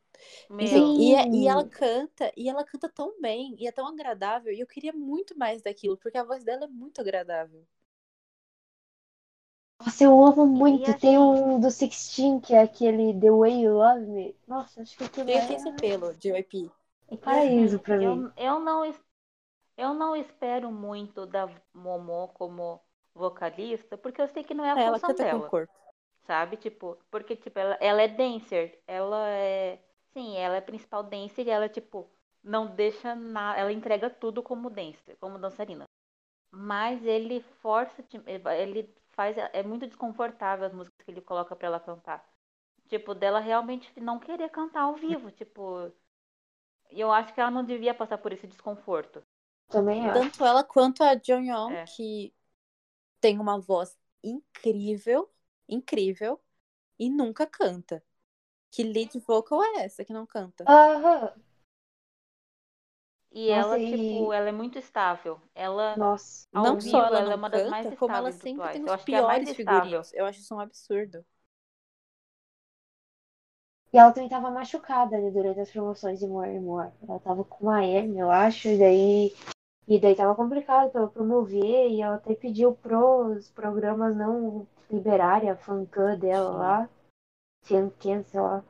Enfim, 0.59 0.93
e, 0.97 1.15
é- 1.15 1.29
e 1.33 1.49
ela 1.49 1.65
canta, 1.65 2.33
e 2.37 2.49
ela 2.49 2.65
canta 2.65 2.89
tão 2.89 3.21
bem, 3.21 3.57
e 3.59 3.67
é 3.69 3.73
tão 3.73 3.87
agradável, 3.89 4.53
e 4.53 4.61
eu 4.61 4.67
queria 4.67 4.93
muito 4.93 5.39
mais 5.39 5.63
daquilo, 5.63 5.97
porque 5.99 6.19
a 6.19 6.25
voz 6.25 6.45
dela 6.45 6.65
é 6.65 6.69
muito 6.69 7.01
agradável. 7.01 7.67
Nossa, 9.85 10.05
eu 10.05 10.25
amo 10.25 10.47
muito. 10.47 10.95
assim- 10.95 10.95
Tem 10.95 11.19
um 11.19 11.61
do 11.61 11.71
Sixteen, 11.71 12.41
que 12.41 12.55
é 12.55 12.63
aquele 12.63 13.13
The 13.21 13.31
Way 13.31 13.63
You 13.65 13.75
Love 13.75 14.07
Me. 14.07 14.37
Nossa, 14.47 14.81
acho 14.83 14.97
que 14.97 15.05
aquilo 15.05 15.31
Tem, 15.31 15.37
é 15.37 15.47
tem 15.47 15.57
esse 15.57 15.71
pelo, 15.73 16.15
JYP. 16.15 16.71
um 17.09 17.17
E 17.25 17.29
paraíso 17.29 17.79
pra 17.79 17.97
mim. 17.99 18.27
eu, 18.27 18.33
eu 18.37 18.61
não 18.61 18.85
eu 19.77 19.95
não 19.95 20.17
espero 20.17 20.71
muito 20.73 21.27
da 21.27 21.49
Momo 21.75 22.29
como 22.35 22.81
vocalista, 23.15 23.99
porque 23.99 24.21
eu 24.23 24.29
sei 24.29 24.45
que 24.45 24.55
não 24.55 24.65
é 24.65 24.73
a 24.73 24.77
Ela 24.77 24.99
função 25.01 25.15
com 25.15 25.39
o 25.39 25.43
dela, 25.43 25.43
corpo. 25.43 25.73
sabe? 26.27 26.57
Tipo, 26.59 26.99
porque 27.11 27.37
tipo, 27.37 27.59
ela, 27.59 27.77
ela 27.81 28.03
é 28.03 28.09
dancer, 28.09 28.83
ela 28.87 29.29
é, 29.31 29.81
sim, 30.15 30.37
ela 30.39 30.57
é 30.57 30.61
principal 30.63 31.03
dancer 31.05 31.47
e 31.47 31.51
ela 31.51 31.69
tipo 31.69 32.11
não 32.45 32.67
deixa 32.75 33.15
nada, 33.15 33.61
ela 33.61 33.73
entrega 33.73 34.11
tudo 34.11 34.43
como 34.43 34.71
dancer, 34.71 35.17
como 35.19 35.39
dançarina. 35.39 35.87
Mas 36.53 37.05
ele 37.05 37.41
força, 37.63 38.05
ele 38.59 38.95
faz, 39.13 39.37
é 39.39 39.63
muito 39.63 39.87
desconfortável 39.87 40.67
as 40.67 40.73
músicas 40.73 41.05
que 41.05 41.11
ele 41.11 41.21
coloca 41.21 41.55
pra 41.57 41.67
ela 41.69 41.81
cantar. 41.81 42.25
Tipo, 42.89 43.15
dela 43.15 43.41
realmente 43.41 43.93
não 44.01 44.19
querer 44.19 44.49
cantar 44.51 44.83
ao 44.83 44.95
vivo, 44.97 45.31
tipo, 45.33 45.91
e 46.91 47.01
eu 47.01 47.11
acho 47.11 47.33
que 47.33 47.41
ela 47.41 47.51
não 47.51 47.65
devia 47.65 47.95
passar 47.95 48.19
por 48.19 48.33
esse 48.33 48.47
desconforto. 48.47 49.23
Também 49.71 50.07
acho. 50.07 50.21
Tanto 50.21 50.45
ela 50.45 50.63
quanto 50.63 51.03
a 51.03 51.15
Jonghyun, 51.17 51.73
É. 51.75 51.85
que 51.87 52.35
tem 53.21 53.39
uma 53.39 53.59
voz 53.59 53.97
incrível, 54.23 55.31
incrível, 55.69 56.41
e 56.99 57.09
nunca 57.11 57.47
canta. 57.47 58.03
Que 58.71 58.83
lead 58.83 59.19
vocal 59.21 59.63
é 59.65 59.85
essa 59.85 60.05
que 60.05 60.13
não 60.13 60.27
canta? 60.27 60.65
Aham. 60.67 61.33
E 63.33 63.49
Nossa, 63.49 63.51
ela, 63.51 63.79
e- 63.79 63.81
tipo, 63.81 64.33
ela 64.33 64.49
é 64.49 64.53
muito 64.53 64.79
estável. 64.79 65.41
Ela, 65.55 66.01
Nossa. 66.01 66.47
ao 66.53 66.77
não 66.77 66.81
vivo, 66.83 67.03
só 67.11 67.17
ela 67.17 67.21
ela 67.21 67.31
não 67.31 67.33
é 67.33 67.37
uma 67.37 67.51
das 67.51 67.67
mais 67.67 67.91
canta, 67.91 67.97
como 67.97 68.17
ela 68.17 68.31
estáveis 68.31 68.39
do 68.39 68.47
sempre 68.47 68.69
tem 68.69 68.85
Eu 68.87 68.93
os 68.93 68.95
acho 68.95 69.07
que 69.09 69.15
é 69.17 69.21
piores 69.21 69.53
estável. 69.53 69.55
figurinos. 69.55 70.13
Eu 70.15 70.27
acho 70.27 70.41
isso 70.41 70.55
um 70.55 70.61
absurdo. 70.61 71.25
E 73.93 73.97
ela 73.99 74.11
também 74.13 74.29
tava 74.29 74.51
machucada 74.51 75.17
né, 75.19 75.31
durante 75.31 75.61
as 75.61 75.71
promoções 75.71 76.19
de 76.19 76.27
More 76.27 76.51
and 76.57 76.63
More. 76.63 76.91
Ela 77.09 77.21
tava 77.21 77.45
com 77.45 77.67
uma 77.67 77.85
hernia, 77.85 78.23
eu 78.23 78.31
acho, 78.31 78.67
e 78.69 78.77
daí. 78.79 79.35
E 79.89 80.01
daí 80.01 80.17
tava 80.17 80.35
complicado 80.35 80.91
pra 80.91 81.03
ela 81.03 81.11
promover, 81.11 81.91
e 81.91 82.03
ela 82.03 82.17
até 82.17 82.35
pediu 82.35 82.75
pros 82.75 83.51
programas 83.51 84.17
não 84.17 84.67
liberarem 84.91 85.51
a 85.51 85.57
fancam 85.57 86.19
dela 86.19 86.51
Sim. 86.51 86.57
lá. 86.57 86.89
Fan 87.65 87.91
sei 88.01 88.41
lá. 88.41 88.65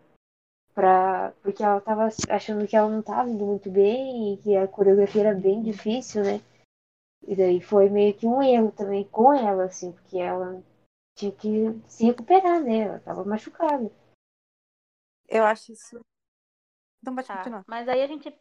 Pra... 0.74 1.32
Porque 1.42 1.62
ela 1.62 1.80
tava 1.80 2.08
achando 2.28 2.66
que 2.66 2.76
ela 2.76 2.88
não 2.88 3.02
tava 3.02 3.28
indo 3.28 3.44
muito 3.44 3.70
bem 3.70 4.34
e 4.34 4.36
que 4.38 4.56
a 4.56 4.66
coreografia 4.66 5.28
era 5.28 5.34
bem 5.38 5.62
difícil, 5.62 6.22
né? 6.24 6.40
E 7.26 7.36
daí 7.36 7.60
foi 7.60 7.88
meio 7.88 8.14
que 8.14 8.26
um 8.26 8.42
erro 8.42 8.72
também 8.72 9.04
com 9.08 9.32
ela, 9.32 9.64
assim, 9.64 9.92
porque 9.92 10.18
ela 10.18 10.62
tinha 11.14 11.30
que 11.32 11.48
se 11.88 12.04
recuperar, 12.04 12.62
né? 12.62 12.78
Ela 12.80 13.00
tava 13.00 13.24
machucada. 13.24 13.90
Eu 15.28 15.44
acho 15.44 15.72
isso. 15.72 16.00
Então 17.00 17.14
pode 17.14 17.28
Tá. 17.28 17.36
continuar. 17.36 17.64
Mas 17.66 17.88
aí 17.88 18.02
a 18.02 18.06
gente. 18.06 18.32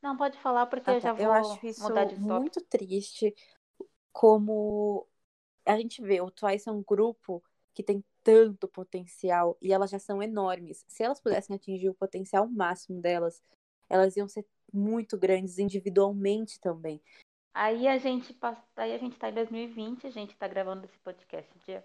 Não, 0.00 0.16
pode 0.16 0.38
falar 0.38 0.66
porque 0.66 0.90
Ah, 0.90 0.94
eu 0.94 1.00
tá. 1.00 1.08
já 1.08 1.12
vou 1.12 1.24
Eu 1.24 1.32
acho 1.32 1.66
isso 1.66 1.82
mudar 1.82 2.04
de 2.04 2.14
tópico. 2.14 2.32
muito 2.32 2.60
triste 2.64 3.34
como 4.12 5.06
a 5.64 5.76
gente 5.76 6.02
vê, 6.02 6.20
o 6.20 6.30
Twice 6.30 6.68
é 6.68 6.72
um 6.72 6.82
grupo 6.82 7.42
que 7.74 7.82
tem 7.82 8.02
tanto 8.28 8.68
potencial 8.68 9.56
e 9.62 9.72
elas 9.72 9.88
já 9.88 9.98
são 9.98 10.22
enormes. 10.22 10.84
Se 10.86 11.02
elas 11.02 11.18
pudessem 11.18 11.56
atingir 11.56 11.88
o 11.88 11.94
potencial 11.94 12.46
máximo 12.46 13.00
delas, 13.00 13.42
elas 13.88 14.18
iam 14.18 14.28
ser 14.28 14.44
muito 14.70 15.16
grandes 15.16 15.58
individualmente 15.58 16.60
também. 16.60 17.00
Aí 17.54 17.88
a 17.88 17.96
gente 17.96 18.34
passa, 18.34 18.62
aí 18.76 18.92
a 18.92 18.98
gente 18.98 19.18
tá 19.18 19.30
em 19.30 19.32
2020, 19.32 20.06
a 20.06 20.10
gente 20.10 20.36
tá 20.36 20.46
gravando 20.46 20.84
esse 20.84 20.98
podcast 20.98 21.50
dia 21.60 21.82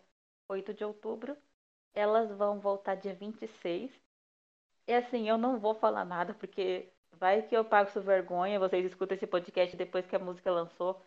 8 0.50 0.74
de 0.74 0.84
outubro. 0.84 1.38
Elas 1.94 2.30
vão 2.36 2.60
voltar 2.60 2.96
dia 2.96 3.16
26. 3.16 3.90
E 4.86 4.94
assim, 4.94 5.30
eu 5.30 5.38
não 5.38 5.62
vou 5.62 5.74
falar 5.74 6.04
nada 6.04 6.34
porque 6.34 6.90
vai 7.14 7.42
que 7.42 7.56
eu 7.56 7.64
pago 7.64 7.90
sua 7.90 8.02
vergonha, 8.02 8.60
vocês 8.60 8.86
escutam 8.86 9.16
esse 9.16 9.26
podcast 9.26 9.78
depois 9.78 10.06
que 10.06 10.16
a 10.18 10.20
música 10.20 10.52
lançou. 10.52 11.02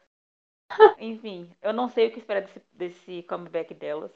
Enfim, 0.99 1.55
eu 1.61 1.74
não 1.74 1.91
sei 1.91 2.09
o 2.09 2.11
que 2.11 2.20
esperar 2.20 2.41
desse, 2.41 2.62
desse 2.72 3.22
comeback 3.24 3.74
delas. 3.74 4.11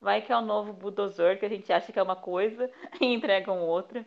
Vai 0.00 0.22
que 0.22 0.32
é 0.32 0.36
o 0.36 0.40
novo 0.40 0.72
Bulldozer, 0.72 1.38
que 1.38 1.44
a 1.44 1.48
gente 1.48 1.70
acha 1.72 1.92
que 1.92 1.98
é 1.98 2.02
uma 2.02 2.16
coisa 2.16 2.70
e 3.00 3.06
entregam 3.06 3.60
outra. 3.60 4.04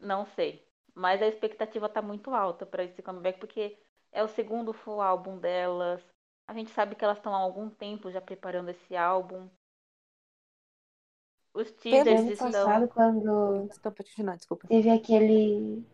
Não 0.00 0.24
sei. 0.24 0.66
Mas 0.94 1.20
a 1.20 1.26
expectativa 1.26 1.88
tá 1.88 2.00
muito 2.00 2.34
alta 2.34 2.64
para 2.64 2.84
esse 2.84 3.02
comeback, 3.02 3.38
porque 3.38 3.78
é 4.10 4.22
o 4.22 4.28
segundo 4.28 4.72
full 4.72 5.02
álbum 5.02 5.38
delas. 5.38 6.02
A 6.48 6.54
gente 6.54 6.70
sabe 6.70 6.94
que 6.94 7.04
elas 7.04 7.18
estão 7.18 7.34
há 7.34 7.38
algum 7.38 7.68
tempo 7.68 8.10
já 8.10 8.20
preparando 8.20 8.70
esse 8.70 8.96
álbum. 8.96 9.48
Os 11.52 11.70
teasers 11.72 12.20
ano 12.20 12.32
estão. 12.32 12.50
passado, 12.50 12.88
quando 12.88 13.68
pode 13.82 14.10
continuar, 14.10 14.36
desculpa. 14.36 14.68
teve 14.68 14.90
aquele. 14.90 15.84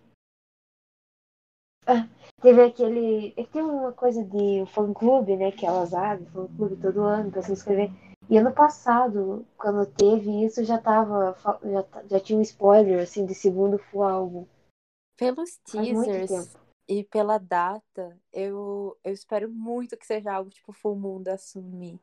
Ah, 1.87 2.09
teve 2.41 2.63
aquele. 2.63 3.35
É 3.37 3.45
que 3.45 3.51
tem 3.51 3.63
uma 3.63 3.93
coisa 3.93 4.25
de 4.25 4.65
fã 4.67 4.93
clube, 4.93 5.37
né? 5.37 5.51
Que 5.51 5.67
elas 5.67 5.95
abrem, 5.95 6.29
fã 6.31 6.47
clube 6.57 6.77
todo 6.77 7.03
ano 7.03 7.31
pra 7.31 7.43
se 7.43 7.53
inscrever. 7.53 7.91
E 8.33 8.39
ano 8.39 8.51
passado, 8.51 9.47
quando 9.59 9.85
teve 9.85 10.47
isso, 10.47 10.65
já 10.65 10.79
tava. 10.79 11.37
Já, 11.63 12.09
já 12.09 12.19
tinha 12.19 12.39
um 12.39 12.41
spoiler, 12.41 13.03
assim, 13.03 13.27
de 13.27 13.35
segundo 13.35 13.77
full 13.77 14.05
álbum. 14.05 14.47
Pelos 15.19 15.59
teasers 15.59 16.57
e 16.89 17.05
pela 17.05 17.37
data, 17.37 18.19
eu, 18.33 18.99
eu 19.05 19.13
espero 19.13 19.51
muito 19.51 19.99
que 19.99 20.07
seja 20.07 20.33
algo 20.33 20.49
tipo 20.49 20.73
Full 20.73 20.97
Moon 20.97 21.23
da 21.23 21.37
Sumi. 21.37 22.01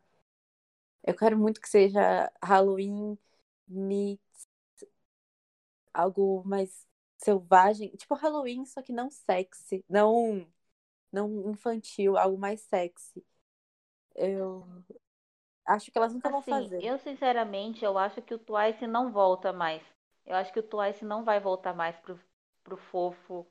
Eu 1.04 1.16
quero 1.16 1.36
muito 1.36 1.60
que 1.60 1.68
seja 1.68 2.32
Halloween 2.44 3.18
meets 3.68 4.48
algo 5.92 6.44
mais 6.46 6.88
selvagem, 7.18 7.90
tipo 7.96 8.14
Halloween, 8.14 8.66
só 8.68 8.84
que 8.84 8.94
não 8.94 9.10
sexy, 9.10 9.84
não 9.90 10.48
não 11.12 11.50
infantil, 11.50 12.16
algo 12.16 12.38
mais 12.38 12.62
sexy. 12.62 13.26
Eu 14.14 14.64
acho 15.70 15.92
que 15.92 15.98
elas 15.98 16.14
nunca 16.14 16.30
vão 16.30 16.42
Assim, 16.42 16.52
fazer. 16.52 16.80
eu 16.82 16.98
sinceramente, 16.98 17.84
eu 17.84 17.98
acho 17.98 18.22
que 18.22 18.34
o 18.34 18.40
Twice 18.40 18.86
não 18.88 19.12
volta 19.12 19.52
mais. 19.54 19.82
Eu 20.26 20.36
acho 20.36 20.52
que 20.54 20.60
o 20.60 20.64
Twice 20.64 21.04
não 21.06 21.24
vai 21.24 21.40
voltar 21.40 21.74
mais 21.74 21.96
pro, 21.98 22.20
pro 22.64 22.78
fofo, 22.78 23.46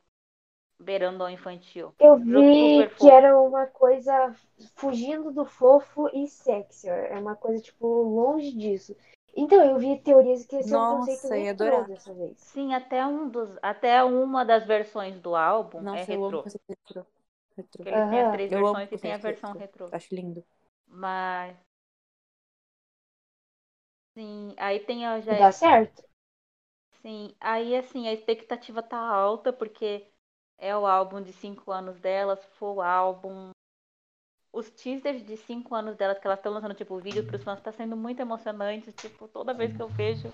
beirando 0.79 1.23
ao 1.25 1.31
infantil. 1.31 1.93
Eu 1.99 2.17
vi 2.17 2.87
que 2.89 2.89
fofo. 2.89 3.11
era 3.11 3.41
uma 3.41 3.67
coisa 3.67 4.35
fugindo 4.77 5.33
do 5.33 5.45
fofo 5.45 6.09
e 6.15 6.27
sexy. 6.29 6.89
É 6.89 7.19
uma 7.19 7.35
coisa, 7.37 7.63
tipo, 7.63 7.87
longe 7.87 8.53
disso. 8.53 8.97
Então, 9.37 9.63
eu 9.63 9.79
vi 9.79 9.99
teorias 10.01 10.45
que 10.47 10.57
esse 10.57 10.75
é 10.75 10.79
um 10.79 10.81
Nossa, 10.81 11.29
conceito 11.29 11.63
adorar. 11.65 11.87
dessa 11.89 12.13
vez. 12.15 12.37
Sim, 12.39 12.75
até 12.75 13.07
um 13.07 13.29
dos, 13.29 13.57
até 13.63 14.03
uma 14.05 14.45
das 14.45 14.65
versões 14.67 15.21
do 15.21 15.35
álbum 15.37 15.81
é 15.81 15.83
Nossa, 15.85 16.13
amo 16.13 16.29
retrô. 16.29 16.43
retrô. 16.67 17.07
Retrô. 17.57 17.85
Porque 17.85 17.89
ele 17.89 18.03
tem 18.03 18.21
as 18.21 18.31
três 18.31 18.51
Eu 18.51 18.61
versões 18.61 18.93
e 18.93 18.99
tem 18.99 19.13
a 19.13 19.19
versão 19.19 19.53
retrô. 19.53 19.89
Acho 19.93 20.15
lindo. 20.15 20.45
Mas. 20.87 21.68
Sim, 24.19 24.53
aí 24.59 24.81
tem 24.81 25.07
a, 25.07 25.21
já 25.21 25.33
dá 25.33 25.53
certo? 25.53 26.03
Sim, 27.01 27.33
aí 27.41 27.77
assim, 27.77 28.09
a 28.09 28.13
expectativa 28.13 28.83
tá 28.83 28.99
alta, 28.99 29.53
porque 29.53 30.05
é 30.59 30.77
o 30.77 30.85
álbum 30.85 31.23
de 31.23 31.33
cinco 31.33 31.71
anos 31.71 32.01
delas, 32.01 32.45
full 32.59 32.83
álbum. 32.83 33.53
Os 34.53 34.69
teasers 34.71 35.25
de 35.25 35.37
cinco 35.37 35.73
anos 35.73 35.95
delas 35.97 36.19
que 36.19 36.27
elas 36.27 36.41
estão 36.41 36.53
lançando, 36.53 36.75
tipo, 36.75 36.99
vídeo 36.99 37.25
pros 37.25 37.45
fãs, 37.45 37.61
tá 37.61 37.71
sendo 37.71 37.97
muito 37.97 38.19
emocionante. 38.19 38.91
Tipo, 38.91 39.29
toda 39.29 39.55
vez 39.55 39.73
que 39.73 39.81
eu 39.81 39.87
vejo, 39.87 40.33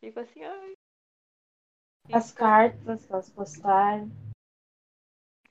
fico 0.00 0.20
assim, 0.20 0.42
ai. 0.42 0.72
As 2.10 2.32
cartas 2.32 3.04
que 3.04 3.12
elas 3.12 3.28
postaram. 3.28 4.10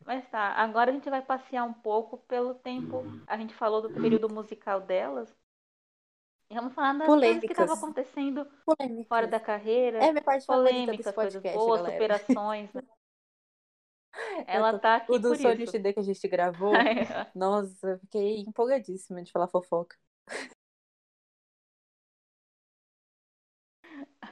Mas 0.04 0.28
tá, 0.30 0.54
agora 0.56 0.90
a 0.90 0.94
gente 0.94 1.10
vai 1.10 1.22
passear 1.22 1.64
um 1.64 1.74
pouco 1.74 2.18
pelo 2.18 2.56
tempo. 2.56 3.04
A 3.28 3.38
gente 3.38 3.54
falou 3.54 3.82
do 3.82 3.90
período 3.92 4.28
musical 4.34 4.82
delas. 4.82 5.39
E 6.52 6.56
vamos 6.56 6.74
falar 6.74 6.94
das 6.98 7.08
coisas 7.08 7.40
que 7.40 7.46
estavam 7.52 7.78
Polêmicas. 7.78 7.84
acontecendo 7.84 8.46
Polêmicas. 8.66 9.08
fora 9.08 9.28
da 9.28 9.40
carreira. 9.40 10.00
É 10.04 10.12
minha 10.12 10.24
parte 10.24 10.46
polêmicas, 10.48 10.98
desse 10.98 11.14
coisas 11.14 11.42
boas, 11.44 11.82
galera. 11.82 12.18
superações. 12.18 12.74
né? 12.74 12.82
Ela 14.48 14.74
tô- 14.74 14.80
tá 14.80 14.96
aqui 14.96 15.12
O 15.12 15.20
do 15.20 15.36
Sony. 15.36 15.68
XD 15.68 15.94
que 15.94 16.00
a 16.00 16.04
gente 16.04 16.28
gravou. 16.28 16.74
Nossa, 17.36 17.88
eu 17.92 18.00
fiquei 18.00 18.40
empolgadíssima 18.40 19.22
de 19.22 19.32
falar 19.32 19.48
fofoca. 19.48 19.96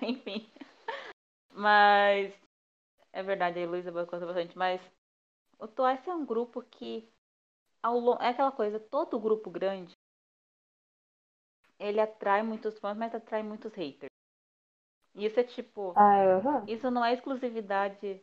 Enfim. 0.02 0.50
Mas. 1.52 2.34
É 3.14 3.24
verdade, 3.24 3.60
a 3.60 3.64
Heloísa 3.64 3.92
boicota 3.92 4.26
bastante. 4.26 4.58
Mas. 4.58 4.82
O 5.60 5.68
Twice 5.68 6.10
é 6.10 6.14
um 6.16 6.26
grupo 6.26 6.62
que. 6.64 7.12
Ao 7.82 7.98
long... 8.00 8.18
É 8.20 8.30
aquela 8.30 8.52
coisa, 8.52 8.80
todo 8.80 9.20
grupo 9.20 9.50
grande. 9.50 9.97
Ele 11.80 12.00
atrai 12.00 12.44
muitos 12.44 12.78
fãs, 12.80 12.98
mas 12.98 13.14
atrai 13.14 13.44
muitos 13.44 13.74
haters. 13.74 14.12
Isso 15.16 15.40
é 15.40 15.44
tipo. 15.44 15.96
Ah, 15.96 16.38
aham. 16.38 16.64
Isso 16.68 16.90
não 16.92 17.04
é 17.04 17.14
exclusividade 17.14 18.22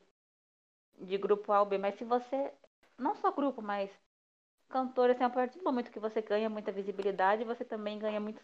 de 0.98 1.18
grupo 1.18 1.52
A 1.52 1.60
ou 1.60 1.66
B, 1.66 1.78
mas 1.78 1.96
se 1.96 2.04
você. 2.04 2.52
Não 2.98 3.14
só 3.16 3.32
grupo, 3.32 3.60
mas 3.60 3.90
cantor, 4.68 5.10
assim, 5.10 5.24
a 5.24 5.30
partir 5.30 5.58
do 5.58 5.64
momento 5.64 5.90
que 5.90 5.98
você 6.00 6.22
ganha 6.22 6.48
muita 6.48 6.72
visibilidade, 6.72 7.44
você 7.44 7.64
também 7.64 7.98
ganha 7.98 8.20
muito. 8.20 8.40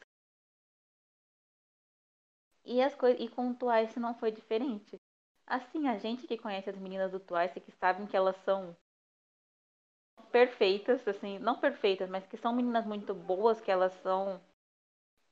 E 2.64 2.82
as 2.82 2.94
coisas. 2.94 3.20
E 3.20 3.28
com 3.28 3.50
o 3.50 3.54
Twice 3.54 4.00
não 4.00 4.14
foi 4.14 4.30
diferente. 4.32 4.96
Assim, 5.46 5.88
a 5.88 5.98
gente 5.98 6.26
que 6.26 6.38
conhece 6.38 6.70
as 6.70 6.78
meninas 6.78 7.10
do 7.12 7.20
Twice, 7.20 7.60
que 7.60 7.72
sabem 7.72 8.06
que 8.06 8.16
elas 8.16 8.36
são 8.44 8.76
perfeitas, 10.32 11.06
assim, 11.06 11.38
não 11.38 11.58
perfeitas, 11.58 12.08
mas 12.08 12.26
que 12.26 12.36
são 12.36 12.52
meninas 12.54 12.86
muito 12.86 13.14
boas, 13.14 13.60
que 13.60 13.70
elas 13.70 13.92
são 14.02 14.40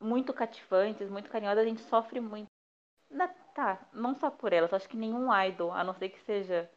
muito 0.00 0.32
cativantes, 0.32 1.08
muito 1.10 1.30
carinhosas, 1.30 1.64
a 1.64 1.68
gente 1.68 1.82
sofre 1.82 2.20
muito. 2.20 2.48
Na- 3.10 3.28
tá, 3.28 3.86
não 3.92 4.14
só 4.14 4.30
por 4.30 4.52
elas, 4.52 4.72
acho 4.72 4.88
que 4.88 4.96
nenhum 4.96 5.34
idol, 5.44 5.72
a 5.72 5.84
não 5.84 5.94
ser 5.94 6.10
que 6.10 6.20
seja 6.20 6.70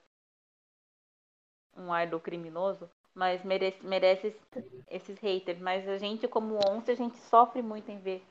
um 1.76 1.94
idol 1.96 2.20
criminoso, 2.20 2.90
mas 3.14 3.44
merece, 3.44 3.86
merece 3.86 4.28
es- 4.28 4.64
esses 4.90 5.20
haters. 5.20 5.60
Mas 5.60 5.88
a 5.88 5.98
gente, 5.98 6.28
como 6.28 6.60
onça, 6.70 6.92
a 6.92 6.96
gente 6.96 7.18
sofre 7.18 7.62
muito 7.62 7.90
em 7.92 8.00
ver 8.00 8.24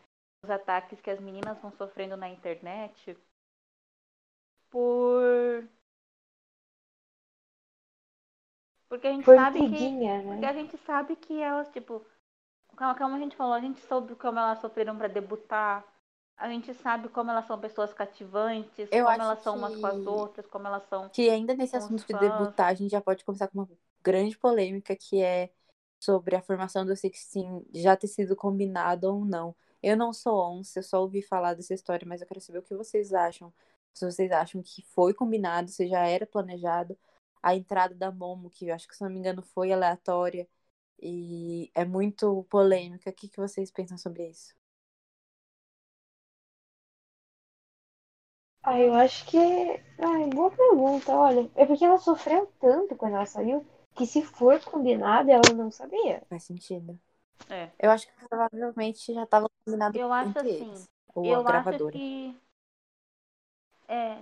os 0.42 0.50
ataques 0.50 1.00
que 1.00 1.10
as 1.10 1.20
meninas 1.20 1.58
vão 1.60 1.70
sofrendo 1.72 2.16
na 2.16 2.28
internet 2.28 3.16
por. 4.70 5.68
Porque 8.88 9.06
a 9.06 9.12
gente 9.12 9.24
Por 9.24 9.34
sabe 9.34 9.62
que. 9.62 9.94
intriguinha, 9.94 10.22
Porque 10.26 10.44
né? 10.44 10.46
a 10.46 10.52
gente 10.52 10.76
sabe 10.78 11.16
que 11.16 11.40
elas, 11.40 11.68
tipo. 11.70 12.04
Como, 12.96 13.14
a 13.14 13.18
gente 13.18 13.36
falou, 13.36 13.52
a 13.52 13.60
gente 13.60 13.78
soube 13.82 14.14
como 14.14 14.38
elas 14.38 14.58
sofreram 14.58 14.96
pra 14.96 15.06
debutar. 15.06 15.84
A 16.34 16.48
gente 16.48 16.72
sabe 16.72 17.10
como 17.10 17.30
elas 17.30 17.44
são 17.44 17.60
pessoas 17.60 17.92
cativantes, 17.92 18.88
Eu 18.90 19.04
como 19.04 19.20
elas 19.20 19.40
são 19.40 19.54
umas 19.58 19.76
com 19.76 19.86
as 19.86 19.98
que- 19.98 20.08
outras, 20.08 20.46
como 20.46 20.66
elas 20.66 20.82
são. 20.88 21.10
Que 21.10 21.28
ainda 21.28 21.54
nesse 21.54 21.76
assunto 21.76 22.06
de 22.06 22.18
debutar, 22.18 22.68
a 22.68 22.74
gente 22.74 22.90
já 22.90 23.00
pode 23.02 23.22
começar 23.22 23.48
com 23.48 23.58
uma 23.58 23.68
grande 24.02 24.38
polêmica 24.38 24.96
que 24.96 25.22
é 25.22 25.50
sobre 26.02 26.34
a 26.34 26.40
formação 26.40 26.86
do 26.86 26.96
Sixteen 26.96 27.62
já 27.74 27.94
ter 27.94 28.06
sido 28.06 28.34
combinado 28.34 29.12
ou 29.12 29.26
não. 29.26 29.54
Eu 29.82 29.94
não 29.94 30.14
sou 30.14 30.58
onça, 30.58 30.78
eu 30.78 30.82
só 30.82 31.02
ouvi 31.02 31.20
falar 31.20 31.52
dessa 31.52 31.74
história, 31.74 32.08
mas 32.08 32.22
eu 32.22 32.26
quero 32.26 32.40
saber 32.40 32.60
o 32.60 32.62
que 32.62 32.74
vocês 32.74 33.12
acham. 33.12 33.52
Se 33.92 34.06
vocês 34.06 34.32
acham 34.32 34.62
que 34.62 34.82
foi 34.94 35.12
combinado, 35.12 35.68
se 35.70 35.86
já 35.86 36.06
era 36.06 36.26
planejado. 36.26 36.96
A 37.42 37.54
entrada 37.54 37.94
da 37.94 38.10
Momo, 38.10 38.48
que 38.48 38.68
eu 38.68 38.74
acho 38.74 38.88
que, 38.88 38.96
se 38.96 39.02
não 39.02 39.10
me 39.10 39.18
engano, 39.18 39.42
foi 39.42 39.70
aleatória 39.72 40.48
e 41.00 41.70
é 41.74 41.84
muito 41.84 42.44
polêmica. 42.50 43.10
O 43.10 43.12
que, 43.12 43.28
que 43.28 43.36
vocês 43.36 43.70
pensam 43.70 43.96
sobre 43.98 44.28
isso? 44.28 44.54
Ah, 48.62 48.78
eu 48.78 48.92
acho 48.94 49.24
que. 49.26 49.38
Ai, 49.38 50.28
boa 50.34 50.50
pergunta, 50.50 51.12
olha. 51.12 51.50
É 51.54 51.64
porque 51.64 51.84
ela 51.84 51.98
sofreu 51.98 52.46
tanto 52.60 52.94
quando 52.94 53.14
ela 53.14 53.26
saiu 53.26 53.66
que 53.94 54.06
se 54.06 54.22
for 54.22 54.62
combinado, 54.64 55.30
ela 55.30 55.54
não 55.54 55.70
sabia. 55.70 56.22
Faz 56.28 56.44
sentido? 56.44 56.98
É. 57.48 57.70
Eu 57.78 57.90
acho 57.90 58.06
que 58.06 58.28
provavelmente 58.28 59.12
já 59.12 59.24
estava 59.24 59.48
combinado 59.64 59.98
Eu 59.98 60.12
acho 60.12 60.30
entre 60.30 60.50
assim, 60.50 60.70
eles. 60.70 60.90
Ou 61.14 61.24
eu 61.24 61.40
a 61.40 61.42
gravadora. 61.42 61.88
acho 61.88 61.98
que. 61.98 62.36
É. 63.88 64.18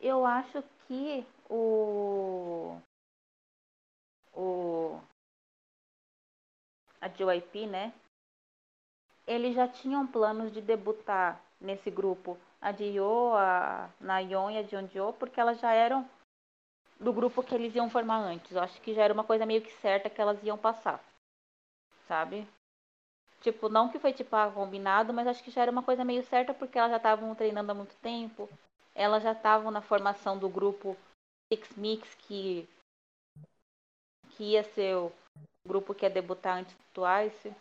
Eu 0.00 0.24
acho 0.24 0.62
que 0.86 1.26
o. 1.50 2.76
O. 4.34 5.00
A 7.00 7.08
JYP, 7.08 7.66
né? 7.66 7.92
eles 9.28 9.54
já 9.54 9.68
tinham 9.68 10.06
planos 10.06 10.50
de 10.50 10.62
debutar 10.62 11.38
nesse 11.60 11.90
grupo. 11.90 12.38
A 12.60 12.72
Dio, 12.72 13.34
a 13.34 13.90
Nayon 14.00 14.50
e 14.50 14.58
a 14.58 14.62
Jeonjo, 14.62 15.12
porque 15.12 15.38
elas 15.38 15.60
já 15.60 15.70
eram 15.70 16.08
do 16.98 17.12
grupo 17.12 17.42
que 17.42 17.54
eles 17.54 17.74
iam 17.74 17.90
formar 17.90 18.18
antes. 18.18 18.50
Eu 18.50 18.62
acho 18.62 18.80
que 18.80 18.94
já 18.94 19.04
era 19.04 19.12
uma 19.12 19.22
coisa 19.22 19.44
meio 19.44 19.62
que 19.62 19.70
certa 19.74 20.10
que 20.10 20.20
elas 20.20 20.42
iam 20.42 20.56
passar. 20.56 21.04
Sabe? 22.08 22.48
Tipo, 23.42 23.68
não 23.68 23.90
que 23.90 23.98
foi 23.98 24.12
tipo 24.12 24.34
ah, 24.34 24.50
combinado, 24.50 25.12
mas 25.12 25.26
acho 25.26 25.44
que 25.44 25.50
já 25.50 25.62
era 25.62 25.70
uma 25.70 25.82
coisa 25.82 26.04
meio 26.04 26.24
certa 26.24 26.54
porque 26.54 26.78
elas 26.78 26.90
já 26.90 26.96
estavam 26.96 27.32
treinando 27.34 27.70
há 27.70 27.74
muito 27.74 27.94
tempo. 27.96 28.48
Elas 28.94 29.22
já 29.22 29.32
estavam 29.32 29.70
na 29.70 29.82
formação 29.82 30.38
do 30.38 30.48
grupo 30.48 30.96
Six 31.52 31.76
Mix 31.76 32.14
que 32.14 32.66
que 34.30 34.52
ia 34.52 34.62
ser 34.62 34.96
o 34.96 35.12
grupo 35.68 35.94
que 35.94 36.08
debutar 36.08 36.58
antes 36.58 36.74
do 36.74 36.84
Twice. 36.94 37.54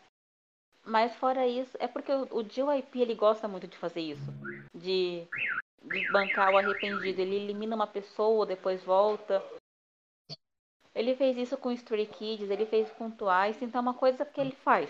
Mas 0.83 1.13
fora 1.17 1.45
isso, 1.45 1.77
é 1.79 1.87
porque 1.87 2.11
o, 2.11 2.37
o 2.37 2.43
JYP 2.43 3.01
ele 3.01 3.13
gosta 3.13 3.47
muito 3.47 3.67
de 3.67 3.77
fazer 3.77 3.99
isso. 3.99 4.31
De, 4.73 5.27
de 5.83 5.99
bancar 6.09 6.51
o 6.51 6.57
arrependido. 6.57 7.21
Ele 7.21 7.35
elimina 7.35 7.75
uma 7.75 7.85
pessoa, 7.87 8.45
depois 8.45 8.81
volta. 8.83 9.43
Ele 10.95 11.15
fez 11.15 11.37
isso 11.37 11.57
com 11.57 11.71
Stray 11.71 12.07
Kids, 12.07 12.49
ele 12.49 12.65
fez 12.65 12.89
com 12.91 13.11
Twice, 13.11 13.63
então 13.63 13.79
é 13.79 13.81
uma 13.83 13.93
coisa 13.93 14.25
que 14.25 14.41
ele 14.41 14.55
faz. 14.55 14.89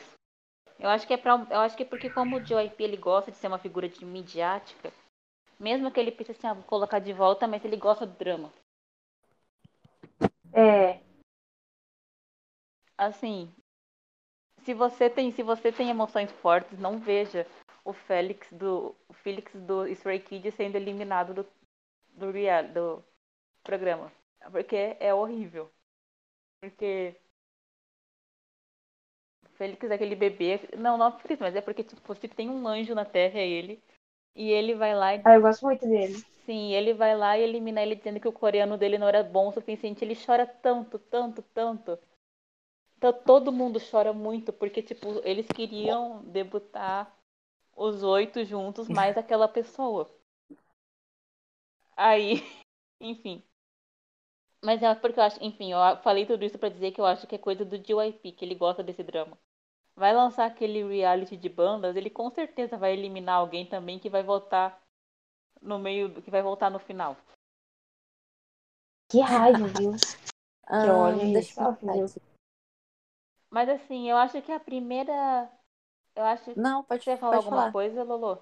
Eu 0.80 0.90
acho 0.90 1.06
que 1.08 1.14
é 1.14 1.18
pra, 1.18 1.46
eu 1.50 1.60
acho 1.60 1.76
que 1.76 1.84
é 1.84 1.86
porque 1.86 2.10
como 2.10 2.38
o 2.38 2.40
JYP 2.40 2.84
ele 2.84 2.98
gosta 2.98 3.32
de 3.32 3.38
ser 3.38 3.48
uma 3.48 3.58
figura 3.58 3.90
de 3.90 4.06
midiática, 4.06 4.94
mesmo 5.60 5.92
que 5.92 6.00
ele 6.00 6.12
pense 6.12 6.32
assim, 6.32 6.48
ah, 6.48 6.54
vou 6.54 6.64
colocar 6.64 7.00
de 7.00 7.12
volta, 7.12 7.48
mas 7.48 7.66
ele 7.66 7.76
gosta 7.76 8.06
do 8.06 8.16
drama. 8.16 8.52
É, 10.54 11.02
Assim, 12.98 13.54
se 14.64 14.74
você 14.74 15.10
tem, 15.10 15.32
se 15.32 15.44
você 15.44 15.72
tem 15.72 15.90
emoções 15.90 16.32
fortes, 16.32 16.78
não 16.80 16.98
veja 16.98 17.46
o 17.86 17.94
Félix 17.94 18.52
do 18.52 18.96
o 19.08 19.14
Felix 19.14 19.54
do 19.54 19.88
Stray 19.88 20.20
Kids 20.20 20.54
sendo 20.56 20.76
eliminado 20.76 21.34
do 21.34 21.46
do, 22.16 22.32
real, 22.32 22.68
do 22.68 23.04
programa, 23.64 24.12
porque 24.52 24.98
é 25.00 25.14
horrível. 25.14 25.70
Porque 26.60 27.16
Félix 29.58 29.90
é 29.90 29.96
aquele 29.96 30.16
bebê, 30.16 30.60
não, 30.78 30.98
não 30.98 31.08
é 31.08 31.38
mas 31.40 31.56
é 31.56 31.62
porque 31.62 31.84
tipo, 31.84 32.16
se 32.16 32.28
tem 32.28 32.50
um 32.50 32.68
anjo 32.68 32.94
na 32.94 33.06
Terra 33.06 33.40
é 33.40 33.48
ele. 33.48 33.82
E 34.36 34.52
ele 34.52 34.76
vai 34.76 34.94
lá 34.96 35.16
e 35.16 35.22
ah, 35.24 35.34
eu 35.34 35.42
gosto 35.42 35.66
muito 35.66 35.88
dele. 35.88 36.16
Sim, 36.46 36.74
ele 36.74 36.94
vai 36.94 37.18
lá 37.18 37.38
e 37.38 37.44
elimina 37.44 37.82
ele 37.82 37.96
dizendo 37.96 38.20
que 38.20 38.28
o 38.28 38.32
coreano 38.32 38.78
dele 38.78 38.98
não 38.98 39.08
era 39.08 39.24
bom 39.24 39.50
o 39.50 39.52
suficiente. 39.52 40.06
Ele 40.06 40.16
chora 40.16 40.46
tanto, 40.46 40.98
tanto, 40.98 41.42
tanto. 41.54 42.00
Então 42.98 43.14
todo 43.14 43.52
mundo 43.52 43.80
chora 43.80 44.12
muito, 44.12 44.52
porque, 44.52 44.82
tipo, 44.82 45.22
eles 45.24 45.48
queriam 45.48 46.24
debutar 46.24 47.16
os 47.76 48.02
oito 48.02 48.44
juntos, 48.44 48.88
mais 48.88 49.16
aquela 49.18 49.48
pessoa. 49.48 50.10
Aí, 51.96 52.42
enfim. 53.00 53.44
Mas 54.64 54.82
é 54.82 54.94
porque 54.96 55.20
eu 55.20 55.24
acho, 55.24 55.44
enfim, 55.44 55.72
eu 55.72 55.80
falei 56.02 56.26
tudo 56.26 56.44
isso 56.44 56.58
para 56.58 56.70
dizer 56.70 56.92
que 56.92 57.00
eu 57.00 57.06
acho 57.06 57.28
que 57.28 57.36
é 57.36 57.38
coisa 57.38 57.64
do 57.64 57.78
JYP, 57.78 58.32
que 58.32 58.44
ele 58.44 58.56
gosta 58.56 58.84
desse 58.84 59.04
drama. 59.04 59.38
Vai 59.96 60.14
lançar 60.14 60.46
aquele 60.46 60.84
reality 60.84 61.38
de 61.38 61.48
bandas, 61.48 61.96
ele 61.96 62.10
com 62.10 62.30
certeza 62.32 62.76
vai 62.76 62.94
eliminar 62.94 63.36
alguém 63.36 63.68
também 63.68 64.00
que 64.00 64.10
vai 64.10 64.24
voltar 64.24 64.82
no 65.62 65.78
meio, 65.78 66.22
que 66.22 66.32
vai 66.32 66.42
voltar 66.42 66.72
no 66.72 66.80
final. 66.80 67.16
Que 69.10 69.22
raiva, 69.22 69.68
viu? 69.68 69.92
Ah, 70.66 70.82
que 70.82 70.90
olha 70.90 71.34
deixa 71.34 71.62
eu. 71.62 72.28
Mas 73.50 73.68
assim, 73.70 74.10
eu 74.10 74.16
acho 74.18 74.42
que 74.42 74.52
a 74.54 74.60
primeira. 74.60 75.52
Eu 76.16 76.26
acho 76.26 76.56
que 76.56 76.58
Não, 76.58 76.84
pode, 76.84 77.06
você 77.06 77.12
ia 77.12 77.18
falar 77.18 77.38
pode 77.38 77.38
alguma 77.38 77.64
falar. 77.64 77.72
coisa, 77.72 78.04
Lolo? 78.04 78.42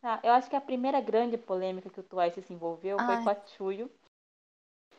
Tá, 0.00 0.20
eu 0.22 0.30
acho 0.32 0.48
que 0.48 0.54
a 0.54 0.60
primeira 0.60 1.00
grande 1.00 1.36
polêmica 1.36 1.90
que 1.90 1.98
o 1.98 2.02
Twice 2.04 2.40
se 2.42 2.52
envolveu 2.52 3.00
foi 3.00 3.16
Ai. 3.16 3.18
com 3.18 3.28
a 3.28 3.34
Chuyo. 3.34 3.90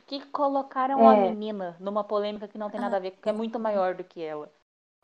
Que 0.07 0.19
colocaram 0.31 1.07
a 1.07 1.15
É. 1.15 1.15
menina 1.15 1.77
numa 1.79 2.03
polêmica 2.03 2.47
que 2.47 2.57
não 2.57 2.71
tem 2.71 2.79
Ah. 2.79 2.81
nada 2.81 2.97
a 2.97 2.99
ver, 2.99 3.11
que 3.11 3.29
é 3.29 3.31
muito 3.31 3.59
maior 3.59 3.93
do 3.93 4.03
que 4.03 4.21
ela. 4.23 4.51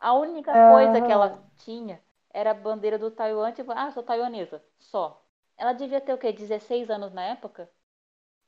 A 0.00 0.12
única 0.14 0.56
coisa 0.56 1.00
que 1.00 1.12
ela 1.12 1.40
tinha 1.58 2.02
era 2.30 2.50
a 2.50 2.54
bandeira 2.54 2.98
do 2.98 3.10
Taiwan, 3.10 3.52
tipo, 3.52 3.70
ah, 3.72 3.90
sou 3.92 4.02
taiwanesa, 4.02 4.60
só. 4.80 5.24
Ela 5.56 5.72
devia 5.72 6.00
ter 6.00 6.12
o 6.14 6.18
quê? 6.18 6.32
16 6.32 6.90
anos 6.90 7.12
na 7.12 7.22
época? 7.22 7.70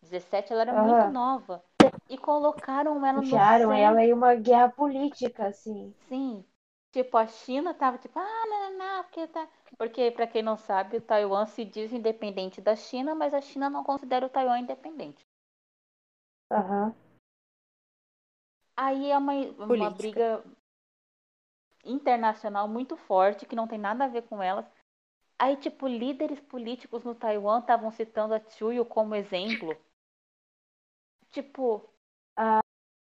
17, 0.03 0.53
ela 0.53 0.63
era 0.63 0.73
Aham. 0.73 0.75
muito 0.75 1.09
nova. 1.09 1.65
E 2.09 2.18
colocaram 2.18 3.05
ela 3.05 3.20
no 3.20 3.22
centro. 3.22 3.72
ela 3.72 4.05
em 4.05 4.12
uma 4.12 4.35
guerra 4.35 4.68
política, 4.70 5.47
assim. 5.47 5.95
Sim. 6.09 6.45
Tipo, 6.93 7.16
a 7.16 7.26
China 7.26 7.74
tava 7.74 7.99
tipo, 7.99 8.18
ah, 8.18 8.47
não, 8.47 8.70
não, 8.70 8.78
não, 8.78 9.03
porque 9.05 9.26
tá. 9.26 9.49
Porque, 9.76 10.11
pra 10.12 10.26
quem 10.26 10.43
não 10.43 10.57
sabe, 10.57 10.99
o 10.99 11.01
Taiwan 11.01 11.47
se 11.47 11.64
diz 11.64 11.93
independente 11.93 12.61
da 12.61 12.76
China, 12.76 13.14
mas 13.14 13.35
a 13.35 13.41
China 13.41 13.68
não 13.68 13.82
considera 13.82 14.24
o 14.26 14.28
Taiwan 14.28 14.61
independente. 14.61 15.26
Aham. 16.51 16.95
Aí 18.76 19.11
é 19.11 19.18
uma, 19.18 19.32
uma 19.32 19.66
Política. 19.66 19.91
briga 19.91 20.45
internacional 21.85 22.68
muito 22.68 22.97
forte, 22.97 23.47
que 23.47 23.57
não 23.57 23.66
tem 23.68 23.78
nada 23.78 24.05
a 24.05 24.09
ver 24.09 24.22
com 24.22 24.43
elas. 24.43 24.66
Aí, 25.39 25.57
tipo, 25.57 25.89
líderes 25.89 26.41
políticos 26.41 27.05
no 27.05 27.14
Taiwan 27.14 27.59
estavam 27.61 27.91
citando 27.91 28.35
a 28.35 28.41
Chuyo 28.41 28.85
como 28.85 29.14
exemplo. 29.14 29.76
Tipo, 31.35 31.82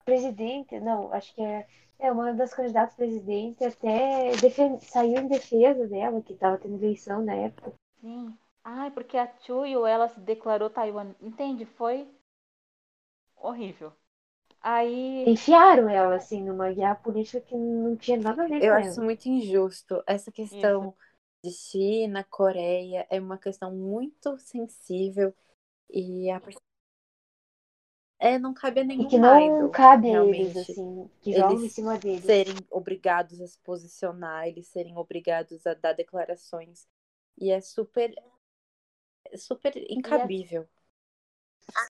Presidente, 0.05 0.79
não, 0.81 1.13
acho 1.13 1.35
que 1.35 1.41
é, 1.41 1.67
é 1.99 2.11
uma 2.13 2.35
das 2.35 2.53
candidatas 2.53 2.95
a 2.95 2.97
presidente 2.97 3.65
até 3.65 4.33
saiu 4.81 5.21
em 5.21 5.29
defesa 5.29 5.87
dela, 5.87 6.21
que 6.21 6.33
estava 6.33 6.59
tendo 6.59 6.75
eleição 6.77 7.23
na 7.25 7.35
época. 7.35 7.73
sim. 8.01 8.37
Ai, 8.65 8.91
porque 8.91 9.17
a 9.17 9.27
Chuyo, 9.41 9.87
ela 9.87 10.09
se 10.09 10.21
declarou 10.21 10.69
Taiwan. 10.71 11.15
Entende? 11.21 11.65
Foi 11.65 12.07
horrível. 13.37 13.93
Aí. 14.63 15.27
Enfiaram 15.27 15.89
ela, 15.89 16.17
assim, 16.17 16.43
numa 16.43 16.73
guerra 16.73 16.95
política 16.97 17.41
que 17.41 17.55
não 17.57 17.97
tinha 17.97 18.19
nada 18.19 18.43
a 18.45 18.47
ver 18.47 18.61
Eu 18.63 18.69
com 18.69 18.75
acho 18.75 18.89
isso 18.91 19.01
ela. 19.01 19.07
muito 19.07 19.27
injusto. 19.29 20.03
Essa 20.07 20.33
questão 20.33 20.95
de 21.45 21.51
China, 21.53 22.25
Coreia, 22.25 23.07
é 23.11 23.21
uma 23.21 23.39
questão 23.39 23.75
muito 23.75 24.37
sensível 24.39 25.35
e 25.91 26.31
a 26.31 26.41
pessoa- 26.41 26.63
é, 28.21 28.39
não 28.39 28.53
cabe 28.53 28.81
a 28.81 28.85
nenhum 28.85 29.07
E 29.07 29.09
que 29.09 29.19
não 29.19 29.41
idol, 29.41 29.71
cabe 29.71 30.15
a 30.15 30.23
eles, 30.23 30.57
assim, 30.57 31.11
que 31.23 31.33
jogam 31.33 31.53
Eles 31.53 31.65
em 31.65 31.69
cima 31.71 31.99
deles. 31.99 32.25
serem 32.25 32.55
obrigados 32.71 33.41
a 33.41 33.47
se 33.47 33.59
posicionar, 33.59 34.47
eles 34.47 34.69
serem 34.69 34.97
obrigados 34.97 35.67
a 35.67 35.73
dar 35.73 35.95
declarações. 35.95 36.87
E 37.39 37.51
é 37.51 37.61
super, 37.61 38.15
é 39.25 39.37
super 39.39 39.73
incabível. 39.91 40.69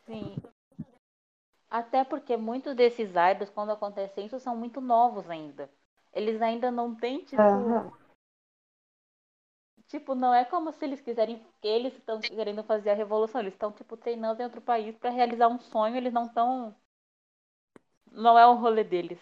Sim. 0.06 0.36
Até 1.68 2.04
porque 2.04 2.36
muitos 2.36 2.74
desses 2.76 3.10
idols, 3.10 3.50
quando 3.50 3.70
acontece 3.72 4.20
isso, 4.20 4.38
são 4.38 4.56
muito 4.56 4.80
novos 4.80 5.28
ainda. 5.28 5.70
Eles 6.12 6.40
ainda 6.40 6.70
não 6.70 6.94
têm, 6.94 7.24
tipo. 7.24 7.42
Aham. 7.42 7.99
Tipo, 9.90 10.14
não 10.14 10.32
é 10.32 10.44
como 10.44 10.72
se 10.72 10.84
eles 10.84 11.00
quiserem. 11.00 11.44
Eles 11.60 11.92
estão 11.94 12.20
querendo 12.20 12.62
fazer 12.62 12.90
a 12.90 12.94
revolução. 12.94 13.40
Eles 13.40 13.54
estão, 13.54 13.72
tipo, 13.72 13.96
treinando 13.96 14.40
em 14.40 14.44
outro 14.44 14.60
país 14.60 14.96
para 14.96 15.10
realizar 15.10 15.48
um 15.48 15.58
sonho. 15.58 15.96
Eles 15.96 16.12
não 16.12 16.26
estão. 16.26 16.76
Não 18.12 18.38
é 18.38 18.46
o 18.46 18.54
rolê 18.54 18.84
deles. 18.84 19.18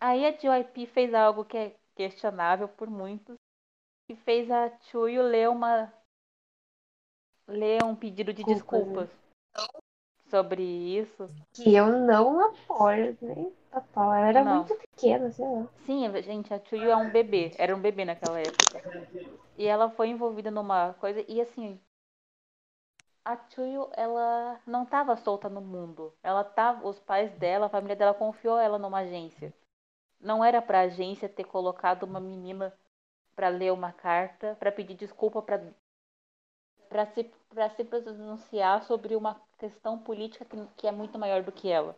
Aí 0.00 0.26
a 0.26 0.32
JYP 0.32 0.86
fez 0.86 1.14
algo 1.14 1.44
que 1.44 1.56
é 1.56 1.76
questionável 1.94 2.68
por 2.68 2.90
muitos. 2.90 3.36
Que 4.08 4.16
fez 4.16 4.50
a 4.50 4.68
Chuyo 4.80 5.22
ler 5.22 5.48
uma. 5.48 5.92
ler 7.46 7.84
um 7.84 7.94
pedido 7.94 8.32
de 8.32 8.42
Desculpas, 8.42 9.08
desculpas 9.08 9.83
sobre 10.28 10.62
isso. 10.62 11.28
Que 11.52 11.74
eu 11.74 11.86
não 11.86 12.40
apoio, 12.40 13.16
nem 13.20 13.52
total. 13.70 14.14
Ela 14.14 14.28
era 14.28 14.44
Não. 14.44 14.56
muito 14.56 14.74
pequena, 14.76 15.30
sei 15.30 15.46
lá. 15.46 15.66
Sim, 15.84 16.22
gente, 16.22 16.52
a 16.52 16.60
Chuyu 16.64 16.90
é 16.90 16.96
um 16.96 17.10
bebê. 17.10 17.52
Era 17.58 17.74
um 17.74 17.80
bebê 17.80 18.04
naquela 18.04 18.40
época. 18.40 18.82
E 19.56 19.66
ela 19.66 19.90
foi 19.90 20.08
envolvida 20.08 20.50
numa 20.50 20.94
coisa. 20.94 21.24
E 21.28 21.40
assim. 21.40 21.80
A 23.24 23.38
Chuyu, 23.48 23.88
ela 23.92 24.60
não 24.66 24.82
estava 24.82 25.16
solta 25.16 25.48
no 25.48 25.60
mundo. 25.60 26.12
Ela 26.22 26.44
tava. 26.44 26.86
Os 26.86 26.98
pais 26.98 27.32
dela, 27.32 27.66
a 27.66 27.70
família 27.70 27.96
dela 27.96 28.14
confiou 28.14 28.58
ela 28.58 28.78
numa 28.78 28.98
agência. 28.98 29.52
Não 30.20 30.44
era 30.44 30.60
pra 30.62 30.80
agência 30.80 31.28
ter 31.28 31.44
colocado 31.44 32.04
uma 32.04 32.20
menina 32.20 32.72
pra 33.34 33.48
ler 33.48 33.72
uma 33.72 33.92
carta, 33.92 34.56
pra 34.58 34.70
pedir 34.70 34.94
desculpa, 34.94 35.42
pra 35.42 35.60
para 36.88 37.06
se, 37.06 37.24
pra 37.48 37.68
se 37.70 37.82
pronunciar 37.82 38.84
sobre 38.84 39.16
uma 39.16 39.34
questão 39.64 39.98
política 39.98 40.44
que, 40.44 40.56
que 40.76 40.86
é 40.86 40.92
muito 40.92 41.18
maior 41.18 41.42
do 41.42 41.50
que 41.50 41.70
ela. 41.70 41.96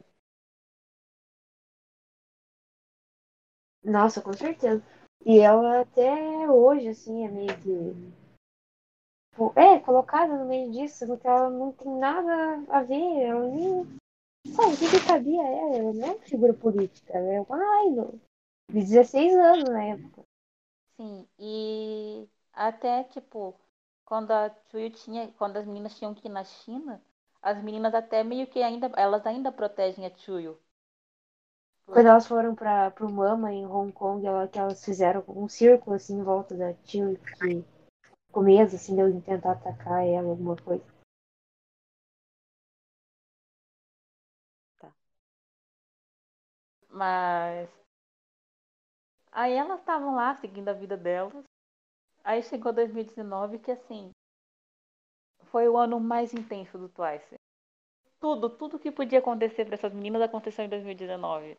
Nossa, 3.82 4.22
com 4.22 4.32
certeza. 4.32 4.82
E 5.24 5.38
ela 5.40 5.80
até 5.80 6.48
hoje, 6.48 6.88
assim, 6.88 7.24
é 7.24 7.28
meio 7.28 7.56
que. 7.60 8.16
Pô, 9.36 9.52
É, 9.56 9.78
colocada 9.80 10.36
no 10.36 10.46
meio 10.46 10.70
disso, 10.70 11.06
porque 11.06 11.26
ela 11.26 11.50
não 11.50 11.72
tem 11.72 11.92
nada 11.98 12.64
a 12.68 12.82
ver, 12.82 13.22
ela 13.22 13.48
nem. 13.48 13.84
Sabe, 14.54 14.74
o 14.74 14.78
que, 14.78 14.90
que 14.90 15.06
cabia 15.06 15.42
a 15.42 15.48
ela? 15.48 15.76
Ela 15.76 15.92
não 15.92 16.06
é 16.06 16.10
uma 16.12 16.20
figura 16.20 16.54
política, 16.54 17.12
ela 17.12 17.32
é 17.32 17.40
uma 17.40 17.84
idol. 17.86 18.14
De 18.70 18.80
16 18.80 19.34
anos 19.34 19.68
na 19.68 19.82
época. 19.82 20.22
Sim, 20.96 21.26
e 21.38 22.28
até, 22.52 23.04
tipo, 23.04 23.58
quando 24.04 24.30
a 24.30 24.54
Chuyu 24.70 24.90
tinha, 24.90 25.32
quando 25.32 25.56
as 25.56 25.66
meninas 25.66 25.98
tinham 25.98 26.14
que 26.14 26.28
ir 26.28 26.30
na 26.30 26.44
China, 26.44 27.02
as 27.42 27.62
meninas 27.62 27.94
até 27.94 28.22
meio 28.22 28.46
que 28.46 28.62
ainda, 28.62 28.90
elas 28.96 29.26
ainda 29.26 29.52
protegem 29.52 30.06
a 30.06 30.14
Chuyu. 30.16 30.58
Quando 31.86 32.06
elas 32.06 32.26
foram 32.26 32.54
para 32.54 32.90
pro 32.90 33.08
Mama 33.08 33.52
em 33.52 33.64
Hong 33.64 33.92
Kong, 33.92 34.26
ela, 34.26 34.48
que 34.48 34.58
elas 34.58 34.84
fizeram 34.84 35.22
um 35.28 35.48
círculo 35.48 35.94
assim 35.94 36.18
em 36.18 36.22
volta 36.22 36.56
da 36.56 36.74
Chuyu, 36.84 37.16
que 37.18 37.64
com 38.32 38.42
medo 38.42 38.74
assim, 38.74 38.94
de 38.94 39.20
tentar 39.22 39.52
atacar 39.52 40.04
ela, 40.04 40.28
alguma 40.28 40.56
coisa. 40.56 40.84
Mas 46.90 47.68
aí 49.30 49.52
elas 49.52 49.80
estavam 49.80 50.14
lá 50.14 50.34
seguindo 50.34 50.68
a 50.68 50.72
vida 50.72 50.96
delas. 50.96 51.44
Aí 52.24 52.42
chegou 52.42 52.72
2019 52.72 53.58
que 53.58 53.70
assim 53.70 54.10
foi 55.50 55.68
o 55.68 55.76
ano 55.76 55.98
mais 56.00 56.32
intenso 56.34 56.76
do 56.78 56.88
Twice. 56.88 57.34
Tudo, 58.20 58.50
tudo 58.50 58.78
que 58.78 58.90
podia 58.92 59.20
acontecer 59.20 59.64
para 59.64 59.74
essas 59.76 59.92
meninas 59.94 60.20
aconteceu 60.22 60.64
em 60.64 60.68
2019. 60.68 61.56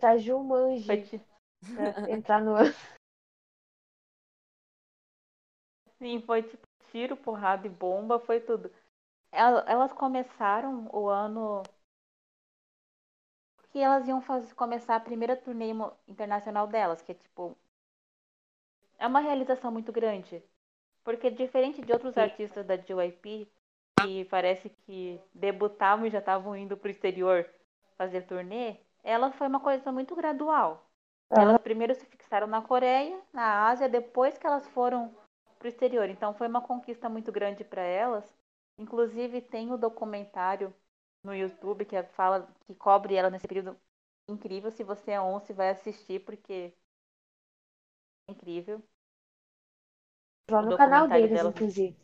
Tá 0.00 0.16
Jumanji 0.16 0.86
Foi, 0.86 1.20
pra 1.74 1.96
entrar 2.08 2.42
no 2.42 2.56
ano. 2.56 2.74
sim, 5.98 6.20
foi 6.22 6.42
tipo 6.42 6.66
tiro, 6.90 7.16
porrada 7.16 7.66
e 7.66 7.70
bomba, 7.70 8.18
foi 8.18 8.40
tudo. 8.40 8.70
El- 9.32 9.64
Elas 9.66 9.92
começaram 9.92 10.88
o 10.92 11.08
ano 11.08 11.62
que 13.72 13.78
elas 13.80 14.06
iam 14.06 14.20
fazer, 14.20 14.54
começar 14.54 14.96
a 14.96 15.00
primeira 15.00 15.34
turnê 15.34 15.70
internacional 16.06 16.66
delas, 16.66 17.00
que 17.00 17.12
é 17.12 17.14
tipo 17.14 17.56
é 19.00 19.06
uma 19.08 19.18
realização 19.18 19.72
muito 19.72 19.90
grande. 19.90 20.40
Porque 21.04 21.30
diferente 21.30 21.80
de 21.82 21.92
outros 21.92 22.14
Sim. 22.14 22.20
artistas 22.20 22.66
da 22.66 22.76
JYP, 22.76 23.48
que 24.00 24.24
parece 24.26 24.68
que 24.68 25.20
debutavam 25.34 26.06
e 26.06 26.10
já 26.10 26.18
estavam 26.18 26.56
indo 26.56 26.76
pro 26.76 26.90
exterior 26.90 27.48
fazer 27.96 28.22
turnê, 28.22 28.76
ela 29.02 29.30
foi 29.32 29.46
uma 29.46 29.60
coisa 29.60 29.90
muito 29.92 30.14
gradual. 30.14 30.86
Elas 31.30 31.60
primeiro 31.62 31.94
se 31.94 32.04
fixaram 32.06 32.46
na 32.46 32.60
Coreia, 32.60 33.20
na 33.32 33.68
Ásia, 33.68 33.88
depois 33.88 34.36
que 34.36 34.46
elas 34.46 34.66
foram 34.68 35.14
pro 35.58 35.68
exterior. 35.68 36.08
Então 36.08 36.34
foi 36.34 36.48
uma 36.48 36.60
conquista 36.60 37.08
muito 37.08 37.30
grande 37.30 37.62
para 37.62 37.82
elas. 37.82 38.34
Inclusive 38.76 39.40
tem 39.40 39.70
o 39.70 39.78
documentário 39.78 40.74
no 41.22 41.34
YouTube 41.34 41.84
que 41.84 42.02
fala 42.02 42.48
que 42.66 42.74
cobre 42.74 43.14
ela 43.14 43.30
nesse 43.30 43.46
período 43.46 43.76
incrível. 44.28 44.70
Se 44.70 44.82
você 44.82 45.12
é 45.12 45.20
once, 45.20 45.52
vai 45.52 45.70
assistir 45.70 46.20
porque 46.24 46.72
é 48.28 48.32
incrível. 48.32 48.82
Lá 50.50 50.62
no 50.62 50.76
canal 50.76 51.08
deles, 51.08 51.30
delas. 51.30 51.54
inclusive. 51.54 51.96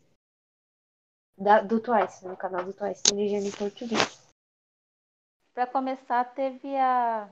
Da, 1.37 1.61
do 1.61 1.79
Twice, 1.79 2.25
no 2.25 2.35
canal 2.35 2.63
do 2.63 2.73
Twice, 2.73 3.03
tem 3.03 3.15
legenda 3.15 3.47
em 3.47 3.51
português. 3.51 4.27
Pra 5.53 5.67
começar, 5.67 6.23
teve 6.33 6.75
a 6.77 7.29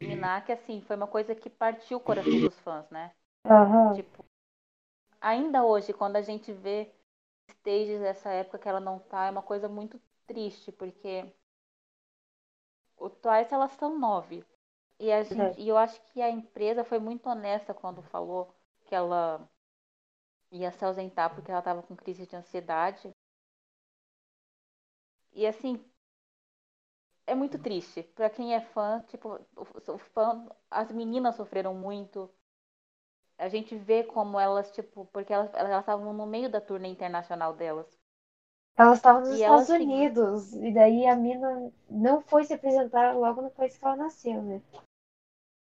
Miná, 0.00 0.40
que 0.40 0.52
assim, 0.52 0.80
foi 0.82 0.96
uma 0.96 1.06
coisa 1.06 1.34
que 1.34 1.50
partiu 1.50 1.98
o 1.98 2.00
coração 2.00 2.38
dos 2.40 2.58
fãs, 2.60 2.88
né? 2.90 3.12
Aham. 3.44 3.94
Tipo, 3.94 4.24
ainda 5.20 5.64
hoje, 5.64 5.92
quando 5.92 6.16
a 6.16 6.22
gente 6.22 6.52
vê 6.52 6.90
stages 7.48 8.00
dessa 8.00 8.30
época 8.30 8.58
que 8.58 8.68
ela 8.68 8.80
não 8.80 8.98
tá, 8.98 9.26
é 9.26 9.30
uma 9.30 9.42
coisa 9.42 9.68
muito 9.68 10.00
triste, 10.26 10.70
porque 10.72 11.24
o 12.96 13.10
Twice, 13.10 13.52
elas 13.52 13.72
são 13.72 13.98
nove. 13.98 14.44
E, 14.98 15.12
a 15.12 15.22
gente, 15.22 15.36
Verdade. 15.36 15.60
e 15.60 15.68
eu 15.68 15.76
acho 15.76 16.00
que 16.12 16.22
a 16.22 16.30
empresa 16.30 16.84
foi 16.84 16.98
muito 16.98 17.28
honesta 17.28 17.74
quando 17.74 18.02
falou 18.02 18.54
que 18.86 18.94
ela 18.94 19.46
ia 20.56 20.72
se 20.72 20.84
ausentar 20.84 21.34
porque 21.34 21.50
ela 21.50 21.62
tava 21.62 21.82
com 21.82 21.96
crise 21.96 22.26
de 22.26 22.36
ansiedade. 22.36 23.10
E 25.32 25.46
assim, 25.46 25.80
é 27.26 27.34
muito 27.34 27.58
triste. 27.58 28.02
Pra 28.14 28.28
quem 28.30 28.54
é 28.54 28.60
fã, 28.60 29.00
tipo, 29.08 29.38
o, 29.56 29.98
fã, 29.98 30.46
as 30.70 30.90
meninas 30.90 31.36
sofreram 31.36 31.74
muito. 31.74 32.28
A 33.38 33.48
gente 33.48 33.74
vê 33.76 34.04
como 34.04 34.38
elas, 34.38 34.70
tipo, 34.72 35.06
porque 35.06 35.32
elas 35.32 35.50
estavam 35.80 36.12
no 36.12 36.26
meio 36.26 36.50
da 36.50 36.60
turnê 36.60 36.88
internacional 36.88 37.54
delas. 37.54 37.86
Elas 38.76 38.98
estavam 38.98 39.22
nos 39.22 39.30
E 39.30 39.40
Estados 39.40 39.68
elas 39.68 39.70
Unidos. 39.70 40.52
E 40.54 40.72
daí 40.72 41.06
a 41.06 41.16
mina 41.16 41.72
não 41.88 42.20
foi 42.20 42.44
se 42.44 42.54
apresentar 42.54 43.14
logo 43.16 43.42
no 43.42 43.50
país 43.50 43.76
que 43.76 43.84
ela 43.84 43.96
nasceu, 43.96 44.42
né? 44.42 44.62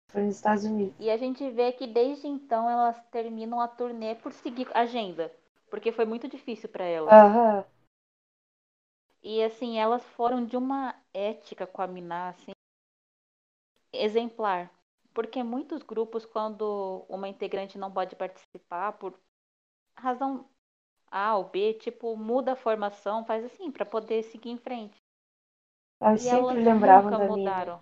Foi 0.08 0.22
nos 0.22 0.36
Estados 0.36 0.64
Unidos. 0.64 0.94
E 0.98 1.10
a 1.10 1.16
gente 1.16 1.48
vê 1.50 1.72
que 1.72 1.86
desde 1.86 2.26
então 2.26 2.68
elas 2.68 3.00
terminam 3.10 3.60
a 3.60 3.68
turnê 3.68 4.14
por 4.14 4.32
seguir 4.32 4.68
a 4.74 4.80
agenda, 4.80 5.32
porque 5.70 5.92
foi 5.92 6.04
muito 6.04 6.28
difícil 6.28 6.68
pra 6.68 6.84
elas. 6.84 7.14
Aham. 7.14 7.64
E 9.22 9.42
assim, 9.44 9.78
elas 9.78 10.02
foram 10.16 10.44
de 10.44 10.56
uma 10.56 10.94
ética 11.14 11.66
com 11.66 11.80
a 11.80 11.86
Miná, 11.86 12.30
assim, 12.30 12.50
exemplar. 13.92 14.70
Porque 15.14 15.42
muitos 15.42 15.82
grupos, 15.82 16.24
quando 16.24 17.04
uma 17.08 17.28
integrante 17.28 17.76
não 17.78 17.90
pode 17.92 18.14
participar 18.16 18.92
por 18.94 19.18
razão 19.96 20.48
A 21.10 21.36
ou 21.36 21.44
B, 21.44 21.74
tipo, 21.74 22.16
muda 22.16 22.52
a 22.52 22.56
formação, 22.56 23.24
faz 23.24 23.44
assim, 23.44 23.70
pra 23.70 23.86
poder 23.86 24.22
seguir 24.24 24.50
em 24.50 24.58
frente. 24.58 24.96
Elas 26.00 26.22
E 26.22 26.28
sempre 26.28 26.28
elas 26.28 26.60
lembravam 26.60 27.10
nunca 27.10 27.16
da 27.16 27.28
mudaram. 27.28 27.80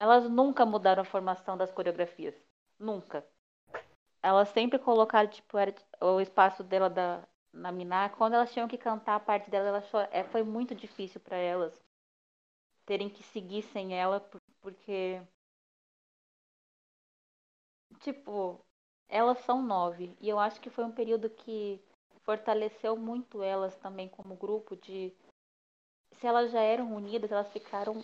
Elas 0.00 0.28
nunca 0.28 0.66
mudaram 0.66 1.02
a 1.02 1.04
formação 1.04 1.56
das 1.56 1.70
coreografias. 1.70 2.34
Nunca. 2.78 3.24
Elas 4.22 4.48
sempre 4.50 4.78
colocaram, 4.78 5.28
tipo, 5.28 5.58
o 6.00 6.20
espaço 6.20 6.64
dela 6.64 6.88
da, 6.90 7.22
na 7.52 7.72
Miná. 7.72 8.08
Quando 8.08 8.34
elas 8.34 8.52
tinham 8.52 8.68
que 8.68 8.78
cantar 8.78 9.16
a 9.16 9.20
parte 9.20 9.50
dela, 9.50 9.80
cho- 9.82 9.98
é, 10.12 10.24
foi 10.24 10.42
muito 10.44 10.74
difícil 10.74 11.20
para 11.20 11.36
elas 11.36 11.74
terem 12.84 13.08
que 13.08 13.22
seguir 13.22 13.62
sem 13.62 13.94
ela, 13.94 14.18
por- 14.20 14.40
porque. 14.60 15.20
Tipo, 18.00 18.64
elas 19.08 19.38
são 19.40 19.62
nove. 19.62 20.16
E 20.20 20.28
eu 20.28 20.38
acho 20.38 20.60
que 20.60 20.70
foi 20.70 20.84
um 20.84 20.90
período 20.92 21.28
que 21.30 21.80
fortaleceu 22.24 22.96
muito 22.96 23.42
elas 23.42 23.76
também 23.76 24.08
como 24.08 24.34
grupo 24.36 24.74
de. 24.76 25.12
Se 26.12 26.26
elas 26.26 26.50
já 26.52 26.60
eram 26.60 26.94
unidas, 26.94 27.32
elas 27.32 27.50
ficaram 27.50 28.02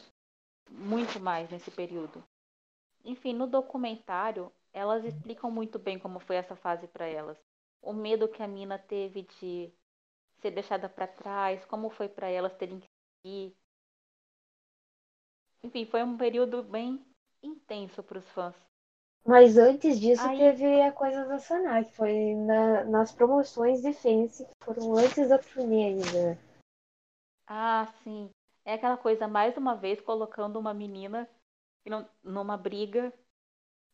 muito 0.75 1.20
mais 1.20 1.49
nesse 1.51 1.70
período. 1.70 2.22
Enfim, 3.05 3.33
no 3.33 3.47
documentário, 3.47 4.53
elas 4.72 5.05
explicam 5.05 5.51
muito 5.51 5.79
bem 5.79 5.99
como 5.99 6.18
foi 6.18 6.37
essa 6.37 6.57
fase 6.57 6.87
para 6.89 7.07
elas. 7.07 7.39
O 7.83 7.93
medo 7.93 8.29
que 8.29 8.43
a 8.43 8.49
mina 8.49 8.79
teve 8.79 9.22
de 9.22 9.72
ser 10.41 10.51
deixada 10.51 10.88
para 10.88 11.07
trás, 11.07 11.64
como 11.67 11.91
foi 11.91 12.09
para 12.09 12.29
elas 12.29 12.55
terem 12.57 12.80
que 12.80 12.87
seguir. 13.22 13.55
Enfim, 15.63 15.87
foi 15.87 16.03
um 16.03 16.17
período 16.17 16.63
bem 16.63 17.05
intenso 17.42 18.03
para 18.03 18.18
os 18.18 18.29
fãs. 18.30 18.55
Mas 19.26 19.57
antes 19.57 19.99
disso 19.99 20.26
Aí- 20.26 20.37
teve 20.37 20.83
a 20.83 20.92
coisa 20.92 21.25
da 21.26 21.38
Saná, 21.38 21.83
que 21.83 21.92
foi 21.92 22.34
na- 22.34 22.84
nas 22.84 23.13
promoções 23.13 23.80
de 23.80 23.92
Fence, 23.92 24.45
que 24.45 24.64
foram 24.64 24.95
antes 24.96 25.29
da 25.29 25.38
turnê 25.38 25.84
ainda. 25.84 26.38
Ah, 27.46 27.87
sim. 28.03 28.30
É 28.64 28.74
aquela 28.74 28.96
coisa, 28.96 29.28
mais 29.28 29.57
uma 29.57 29.74
vez, 29.74 30.00
colocando 30.00 30.58
uma 30.58 30.72
menina 30.72 31.28
não- 31.86 32.08
numa 32.22 32.57
briga 32.57 33.12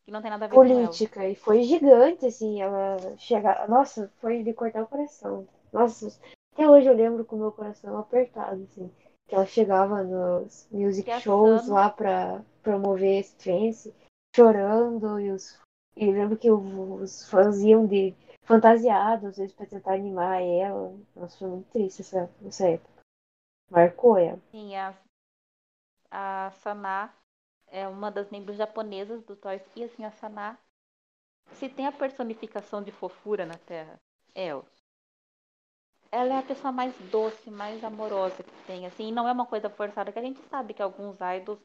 que 0.03 0.11
não 0.11 0.21
tem 0.21 0.31
nada 0.31 0.45
a 0.45 0.47
ver 0.47 0.55
com 0.55 0.63
ela. 0.63 0.73
Política, 0.87 1.27
e 1.27 1.35
foi 1.35 1.63
gigante, 1.63 2.25
assim, 2.25 2.61
ela 2.61 2.97
chegar. 3.17 3.67
Nossa, 3.67 4.11
foi 4.21 4.43
de 4.43 4.53
cortar 4.53 4.83
o 4.83 4.87
coração. 4.87 5.47
Nossa, 5.71 6.07
até 6.53 6.67
hoje 6.67 6.87
eu 6.87 6.95
lembro 6.95 7.25
com 7.25 7.35
o 7.35 7.39
meu 7.39 7.51
coração 7.51 7.97
apertado, 7.97 8.63
assim. 8.63 8.91
Que 9.27 9.35
ela 9.35 9.45
chegava 9.45 10.03
nos 10.03 10.67
music 10.71 11.09
Que 11.09 11.19
shows 11.19 11.67
lá 11.67 11.89
pra 11.89 12.41
promover 12.63 13.19
esse 13.19 13.35
Fence, 13.37 13.93
chorando, 14.35 15.19
e 15.19 15.31
os. 15.31 15.59
E 15.95 16.09
lembro 16.11 16.37
que 16.37 16.49
os 16.49 17.29
fãs 17.29 17.59
iam 17.61 17.85
de 17.85 18.13
fantasiados, 18.43 19.25
às 19.29 19.37
vezes, 19.37 19.53
pra 19.53 19.65
tentar 19.65 19.93
animar 19.93 20.41
ela. 20.41 20.93
Nossa, 21.15 21.37
foi 21.37 21.47
muito 21.49 21.69
triste 21.71 22.01
essa, 22.01 22.29
essa 22.45 22.67
época. 22.67 22.90
Marcou 23.71 24.17
ela. 24.19 24.39
Sim, 24.51 24.75
a, 24.75 24.93
a 26.09 26.51
Sana 26.61 27.11
é 27.67 27.87
uma 27.87 28.11
das 28.11 28.29
membros 28.29 28.57
japonesas 28.57 29.23
do 29.23 29.35
Toys. 29.35 29.61
E 29.75 29.83
assim, 29.83 30.05
a 30.05 30.11
Sana, 30.11 30.57
se 31.53 31.69
tem 31.69 31.87
a 31.87 31.91
personificação 31.93 32.83
de 32.83 32.91
fofura 32.91 33.45
na 33.45 33.57
Terra, 33.57 33.99
é 34.35 34.47
ela. 34.47 34.65
Ela 36.09 36.35
é 36.35 36.37
a 36.37 36.43
pessoa 36.43 36.71
mais 36.71 36.95
doce, 37.11 37.51
mais 37.51 37.83
amorosa 37.83 38.43
que 38.43 38.65
tem, 38.65 38.85
assim, 38.85 39.09
e 39.09 39.11
não 39.11 39.27
é 39.27 39.31
uma 39.33 39.45
coisa 39.45 39.69
forçada, 39.69 40.09
que 40.11 40.19
a 40.19 40.21
gente 40.21 40.39
sabe 40.47 40.73
que 40.73 40.81
alguns 40.81 41.17
idols 41.37 41.59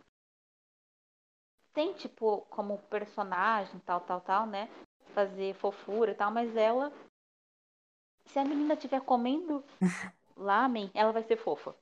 têm, 1.72 1.92
tipo, 1.92 2.40
como 2.50 2.76
personagem, 2.90 3.78
tal, 3.86 4.00
tal, 4.00 4.20
tal, 4.20 4.46
né? 4.46 4.68
Fazer 5.14 5.54
fofura 5.54 6.10
e 6.10 6.14
tal, 6.14 6.30
mas 6.32 6.56
ela, 6.56 6.92
se 8.26 8.38
a 8.38 8.44
menina 8.44 8.74
estiver 8.74 9.00
comendo 9.00 9.64
lamen, 10.36 10.90
ela 10.94 11.12
vai 11.12 11.22
ser 11.24 11.36
fofa. 11.38 11.74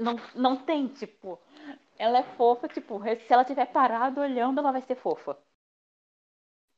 Não, 0.00 0.16
não 0.34 0.56
tem, 0.56 0.88
tipo, 0.88 1.38
ela 1.98 2.18
é 2.18 2.22
fofa, 2.36 2.68
tipo, 2.68 3.00
se 3.26 3.32
ela 3.32 3.42
estiver 3.42 3.66
parada 3.66 4.20
olhando, 4.20 4.58
ela 4.60 4.72
vai 4.72 4.82
ser 4.82 4.96
fofa. 4.96 5.36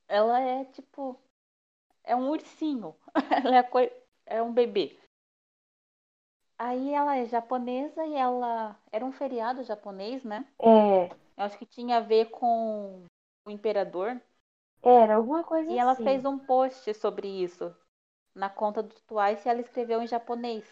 ela 0.09 0.41
é 0.41 0.65
tipo. 0.67 1.19
É 2.05 2.15
um 2.17 2.31
ursinho. 2.31 2.95
ela 3.45 3.57
é, 3.57 3.63
coi... 3.63 3.93
é 4.27 4.43
um 4.43 4.53
bebê. 4.53 4.99
Aí 6.59 6.95
ela 6.95 7.17
é 7.17 7.27
japonesa 7.27 8.07
e 8.07 8.15
ela. 8.15 8.77
Era 8.91 9.05
um 9.05 9.13
feriado 9.13 9.63
japonês, 9.65 10.25
né? 10.25 10.47
É, 10.61 11.11
Eu 11.37 11.45
acho 11.45 11.59
que 11.59 11.67
tinha 11.67 11.97
a 11.99 12.01
ver 12.01 12.31
com 12.31 13.05
o 13.47 13.51
imperador. 13.51 14.21
era 14.85 15.17
alguma 15.17 15.43
coisa 15.43 15.73
E 15.73 15.79
ela 15.79 15.93
assim. 15.93 16.05
fez 16.05 16.25
um 16.25 16.39
post 16.39 16.95
sobre 16.95 17.27
isso 17.29 17.75
na 18.35 18.49
conta 18.49 18.83
do 18.83 18.95
Twice 19.07 19.47
e 19.47 19.51
ela 19.51 19.61
escreveu 19.61 20.01
em 20.03 20.07
japonês. 20.07 20.65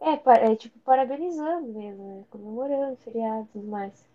É, 0.00 0.12
é 0.52 0.56
tipo 0.56 0.78
parabenizando 0.78 1.68
mesmo, 1.74 2.16
né? 2.20 2.24
Comemorando 2.30 2.96
feriado 2.96 3.44
e 3.44 3.52
tudo 3.52 3.66
mais. 3.68 4.06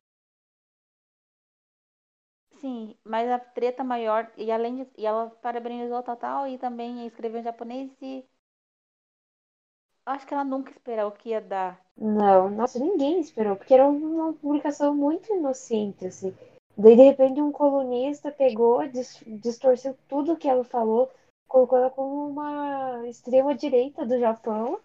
Sim, 2.61 2.95
mas 3.03 3.27
a 3.29 3.37
treta 3.39 3.83
maior, 3.83 4.31
e 4.37 4.51
além 4.51 4.75
de, 4.77 4.87
e 4.97 5.05
ela 5.05 5.29
parabenizou 5.41 6.01
tal, 6.03 6.47
e 6.47 6.57
também 6.57 7.05
escreveu 7.05 7.39
em 7.41 7.43
japonês 7.43 7.91
e 8.01 8.23
acho 10.05 10.27
que 10.27 10.33
ela 10.35 10.43
nunca 10.43 10.69
esperou 10.69 11.11
que 11.11 11.29
ia 11.29 11.41
dar. 11.41 11.83
Não, 11.97 12.49
nossa, 12.49 12.79
ninguém 12.79 13.19
esperou, 13.21 13.55
porque 13.55 13.73
era 13.73 13.87
uma 13.87 14.33
publicação 14.33 14.93
muito 14.95 15.33
inocente, 15.33 16.05
assim. 16.05 16.33
Daí, 16.77 16.95
de 16.95 17.03
repente, 17.03 17.41
um 17.41 17.51
colunista 17.51 18.31
pegou, 18.31 18.85
dis- 18.87 19.23
distorceu 19.25 19.97
tudo 20.09 20.35
que 20.37 20.47
ela 20.49 20.63
falou, 20.63 21.09
colocou 21.47 21.77
ela 21.77 21.89
como 21.89 22.27
uma 22.27 23.07
extrema-direita 23.07 24.05
do 24.05 24.19
Japão, 24.19 24.79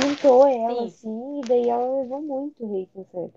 pintou 0.00 0.46
ela, 0.46 0.74
Sim. 0.74 0.86
assim, 0.86 1.38
e 1.38 1.48
daí 1.48 1.68
ela 1.68 2.00
levou 2.00 2.22
muito 2.22 2.64
hate, 2.64 2.90
na 2.96 3.04
série. 3.04 3.32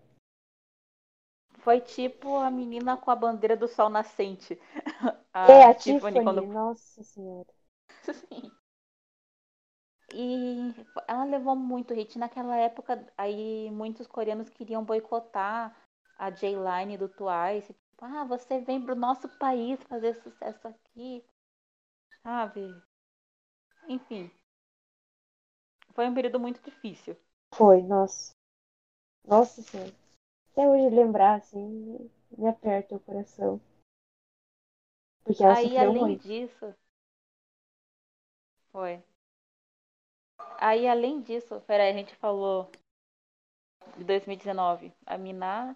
Foi 1.60 1.80
tipo 1.80 2.38
a 2.38 2.52
menina 2.52 2.98
com 2.98 3.10
a 3.10 3.16
bandeira 3.16 3.56
do 3.56 3.68
sol 3.68 3.90
nascente. 3.90 4.60
é, 5.34 5.64
a 5.64 5.74
Tiffany, 5.74 6.22
quando 6.22 6.42
nossa 6.42 7.04
senhora. 7.04 7.48
Sim. 8.02 8.52
E 10.14 10.76
ela 11.08 11.24
levou 11.24 11.56
muito 11.56 11.94
hate. 11.94 12.20
Naquela 12.20 12.58
época, 12.58 13.08
aí 13.18 13.72
muitos 13.72 14.06
coreanos 14.08 14.50
queriam 14.50 14.84
boicotar 14.84 15.76
a 16.18 16.30
J-Line 16.30 16.98
do 16.98 17.08
Twice. 17.08 17.74
Tipo, 17.74 18.06
ah, 18.06 18.26
você 18.26 18.60
vem 18.60 18.84
pro 18.84 18.96
nosso 18.96 19.30
país 19.40 19.82
fazer 19.84 20.16
sucesso 20.22 20.68
aqui. 20.68 21.24
Sabe? 22.22 22.70
Enfim. 23.88 24.30
Foi 25.94 26.08
um 26.08 26.14
período 26.14 26.40
muito 26.40 26.62
difícil. 26.62 27.16
Foi, 27.56 27.82
nossa. 27.82 28.34
Nossa 29.28 29.62
senhora. 29.62 29.94
Até 30.52 30.70
hoje 30.70 30.90
lembrar, 30.96 31.36
assim, 31.36 32.10
me 32.38 32.48
aperta 32.48 32.96
o 32.96 33.00
coração. 33.00 33.62
Porque 35.24 35.44
ela 35.44 35.56
Aí, 35.56 35.78
além 35.78 36.02
muito. 36.02 36.26
disso. 36.26 36.74
Foi. 38.72 39.02
Aí, 40.60 40.88
além 40.88 41.22
disso, 41.22 41.62
peraí, 41.68 41.92
a 41.92 41.94
gente 41.94 42.16
falou 42.16 42.68
de 43.98 44.04
2019. 44.04 44.92
A 45.06 45.18
Miná, 45.18 45.76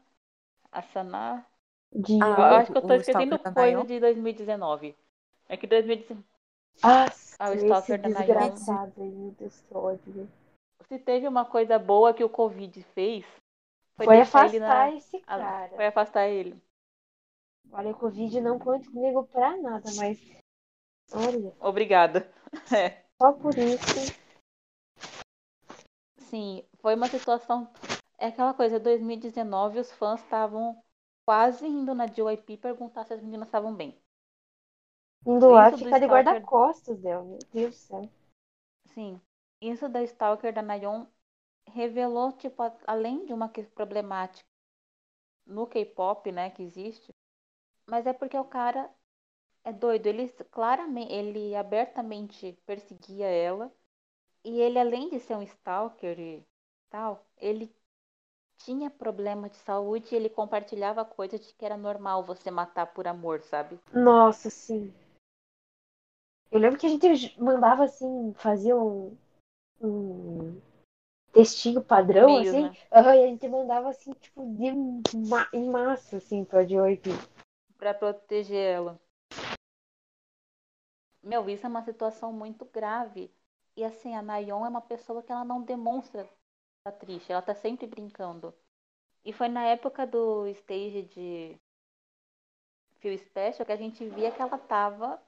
a 0.71 0.81
Saná. 0.81 1.45
De 1.93 2.17
Eu 2.19 2.23
Ah, 2.23 2.57
acho 2.57 2.71
que 2.71 2.77
eu 2.77 2.81
tô 2.81 2.93
o 2.93 2.95
esquecendo 2.95 3.39
coisa 3.53 3.83
de 3.85 3.99
2019. 3.99 4.95
É 5.49 5.57
que 5.57 5.67
2019. 5.67 6.36
Ah, 6.83 7.05
Ah, 7.39 7.49
o 7.49 7.53
esse 7.53 7.65
Stalker 7.65 8.01
da 8.01 8.07
desgraçado 8.09 8.93
aí, 9.01 9.09
meu 9.09 9.31
Deus, 9.31 9.59
que 9.61 9.75
ódio. 9.75 10.29
Se 10.87 10.99
teve 10.99 11.27
uma 11.27 11.45
coisa 11.45 11.77
boa 11.77 12.13
que 12.13 12.23
o 12.23 12.29
Covid 12.29 12.81
fez, 12.93 13.25
foi, 13.95 14.05
Foi 14.05 14.21
afastar 14.21 14.47
ele 14.49 14.59
na. 14.59 14.91
esse 14.91 15.19
cara. 15.21 15.69
Foi 15.75 15.85
afastar 15.85 16.27
ele. 16.27 16.61
Olha, 17.71 17.91
o 17.91 17.95
Covid 17.95 18.39
não 18.41 18.57
conta 18.57 18.89
comigo 18.89 19.25
pra 19.25 19.57
nada, 19.57 19.89
mas. 19.95 20.19
Olha, 21.11 21.53
Obrigada. 21.59 22.31
É. 22.73 23.03
só 23.21 23.33
por 23.33 23.57
isso. 23.57 24.15
Sim, 26.29 26.63
foi 26.79 26.95
uma 26.95 27.07
situação. 27.07 27.69
É 28.17 28.27
aquela 28.27 28.53
coisa, 28.53 28.79
2019 28.79 29.79
os 29.79 29.91
fãs 29.91 30.21
estavam 30.23 30.81
quase 31.25 31.67
indo 31.67 31.93
na 31.93 32.05
JYP 32.05 32.57
perguntar 32.57 33.03
se 33.03 33.13
as 33.13 33.21
meninas 33.21 33.47
estavam 33.47 33.75
bem. 33.75 33.99
Do 35.25 35.49
ficar 35.77 35.99
de 35.99 36.07
Stalker- 36.07 36.07
guarda-costas 36.07 36.99
dela, 36.99 37.23
meu 37.23 37.39
Deus 37.53 37.75
do 37.75 37.79
céu. 37.79 38.09
Sim. 38.95 39.21
Isso 39.61 39.87
da 39.87 40.01
Stalker 40.03 40.51
da 40.51 40.63
Nayeon 40.63 41.05
revelou, 41.67 42.31
tipo, 42.33 42.63
além 42.87 43.25
de 43.25 43.33
uma 43.33 43.49
problemática 43.75 44.49
no 45.47 45.65
K-pop, 45.65 46.31
né, 46.31 46.51
que 46.51 46.61
existe, 46.61 47.11
mas 47.87 48.07
é 48.07 48.13
porque 48.13 48.37
o 48.37 48.45
cara 48.45 48.89
é 49.63 49.73
doido. 49.73 50.07
Ele 50.07 50.29
claramente, 50.51 51.13
ele 51.13 51.55
abertamente 51.55 52.53
perseguia 52.65 53.27
ela. 53.27 53.71
E 54.43 54.61
ele, 54.61 54.79
além 54.79 55.09
de 55.09 55.19
ser 55.19 55.35
um 55.37 55.43
stalker 55.43 56.19
e 56.19 56.45
tal, 56.89 57.25
ele 57.37 57.75
tinha 58.59 58.89
problema 58.91 59.49
de 59.49 59.57
saúde 59.57 60.13
e 60.13 60.17
ele 60.17 60.29
compartilhava 60.29 61.05
coisas 61.05 61.41
de 61.45 61.53
que 61.55 61.65
era 61.65 61.77
normal 61.77 62.23
você 62.23 62.51
matar 62.51 62.87
por 62.87 63.07
amor, 63.07 63.41
sabe? 63.43 63.79
Nossa, 63.93 64.49
sim. 64.49 64.93
Eu 66.51 66.59
lembro 66.59 66.79
que 66.79 66.85
a 66.85 66.89
gente 66.89 67.41
mandava 67.41 67.83
assim, 67.83 68.33
fazia 68.35 68.75
um, 68.75 69.15
um 69.81 70.59
textinho 71.33 71.83
padrão, 71.83 72.37
E-mails, 72.37 72.47
assim. 72.47 72.61
né? 72.63 72.77
aham, 72.91 73.15
e 73.15 73.23
a 73.23 73.27
gente 73.27 73.47
mandava 73.47 73.89
assim, 73.89 74.11
tipo, 74.13 74.43
de 74.55 74.71
ma- 75.29 75.49
em 75.53 75.69
massa, 75.69 76.17
assim, 76.17 76.43
pra 76.45 76.63
JYP. 76.63 77.09
Pra 77.77 77.93
proteger 77.93 78.57
ela. 78.75 78.99
Meu, 81.21 81.49
isso 81.49 81.65
é 81.65 81.69
uma 81.69 81.83
situação 81.83 82.31
muito 82.31 82.65
grave. 82.65 83.31
E 83.75 83.83
assim, 83.83 84.15
a 84.15 84.21
Nayon 84.21 84.65
é 84.65 84.69
uma 84.69 84.81
pessoa 84.81 85.21
que 85.21 85.31
ela 85.31 85.45
não 85.45 85.61
demonstra 85.61 86.27
tá 86.83 86.91
triste, 86.91 87.31
ela 87.31 87.41
tá 87.41 87.53
sempre 87.53 87.85
brincando. 87.85 88.53
E 89.25 89.33
foi 89.33 89.47
na 89.49 89.65
época 89.65 90.07
do 90.07 90.47
stage 90.47 91.03
de 91.03 91.57
Feel 92.99 93.17
Special 93.17 93.65
que 93.65 93.71
a 93.71 93.75
gente 93.77 94.07
via 94.09 94.31
que 94.31 94.41
ela 94.41 94.57
tava 94.57 95.21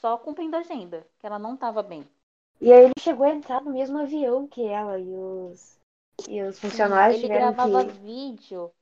só 0.00 0.16
cumprindo 0.18 0.56
a 0.56 0.60
agenda, 0.60 1.06
que 1.18 1.26
ela 1.26 1.38
não 1.38 1.56
tava 1.56 1.82
bem. 1.82 2.08
E 2.60 2.72
aí 2.72 2.84
ele 2.84 2.92
chegou 2.98 3.26
a 3.26 3.30
entrar 3.30 3.62
no 3.62 3.72
mesmo 3.72 3.98
avião 3.98 4.46
que 4.46 4.64
ela 4.66 4.98
e 4.98 5.14
os, 5.14 5.78
e 6.28 6.42
os 6.42 6.58
funcionários 6.58 7.18
Sim, 7.18 7.26
ele 7.26 7.34
gravava 7.34 7.84
que. 7.84 8.00
vídeo. 8.00 8.72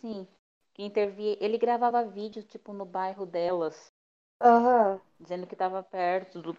Sim, 0.00 0.26
que 0.74 0.82
intervia. 0.82 1.36
Ele 1.40 1.56
gravava 1.58 2.04
vídeo, 2.04 2.42
tipo, 2.42 2.72
no 2.72 2.84
bairro 2.84 3.24
delas, 3.24 3.92
Aham. 4.40 5.00
dizendo 5.18 5.46
que 5.46 5.56
tava 5.56 5.82
perto 5.82 6.42
do. 6.42 6.56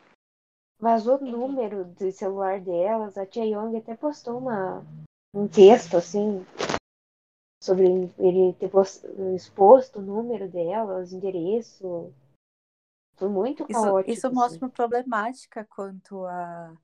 Vazou 0.79 1.17
o 1.17 1.25
número 1.25 1.85
do 1.85 2.11
celular 2.11 2.59
delas. 2.59 3.17
A 3.17 3.25
Tia 3.25 3.45
Young 3.45 3.77
até 3.77 3.95
postou 3.95 4.37
uma, 4.37 4.83
um 5.33 5.47
texto 5.47 5.97
assim 5.97 6.45
sobre 7.61 7.85
ele 8.19 8.53
ter 8.53 8.69
pos- 8.69 9.03
exposto 9.35 9.99
o 9.99 10.01
número 10.01 10.47
delas, 10.49 11.13
endereço. 11.13 12.13
Foi 13.17 13.27
muito 13.29 13.67
Isso, 13.67 13.87
caótico. 13.87 14.05
isso 14.05 14.31
assim. 14.31 14.33
mostra 14.33 14.65
uma 14.65 14.71
problemática 14.71 15.65
quanto 15.65 16.25
a 16.25 16.77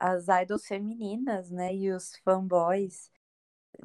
as 0.00 0.28
idols 0.28 0.66
femininas, 0.66 1.50
né, 1.50 1.74
e 1.74 1.92
os 1.92 2.16
fanboys. 2.24 3.10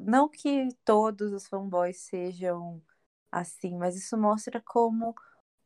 Não 0.00 0.28
que 0.28 0.68
todos 0.84 1.32
os 1.32 1.46
fanboys 1.48 2.00
sejam 2.02 2.82
assim, 3.32 3.76
mas 3.78 3.96
isso 3.96 4.16
mostra 4.18 4.60
como 4.62 5.14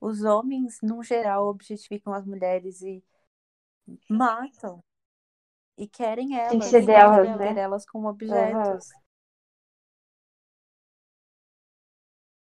os 0.01 0.25
homens, 0.25 0.81
no 0.83 1.03
geral, 1.03 1.49
objetificam 1.49 2.13
as 2.15 2.27
mulheres 2.27 2.83
e 2.83 3.05
matam. 4.09 4.83
E 5.79 5.89
querem 5.89 6.39
elas, 6.39 6.49
Tem 6.49 6.59
que 6.59 6.65
ser 6.67 6.83
delas, 6.87 7.31
querem 7.33 7.35
né? 7.35 7.61
elas 7.61 7.85
como 7.87 8.09
objetos. 8.09 8.95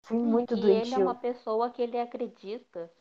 Foi 0.02 0.18
Sim, 0.18 0.26
muito 0.26 0.58
e 0.58 0.72
ele 0.72 0.96
é 0.96 0.98
doentio. 0.98 1.00
uma 1.00 1.14
pessoa 1.14 1.70
que 1.70 1.82
ele 1.84 2.00
acredita 2.00 2.92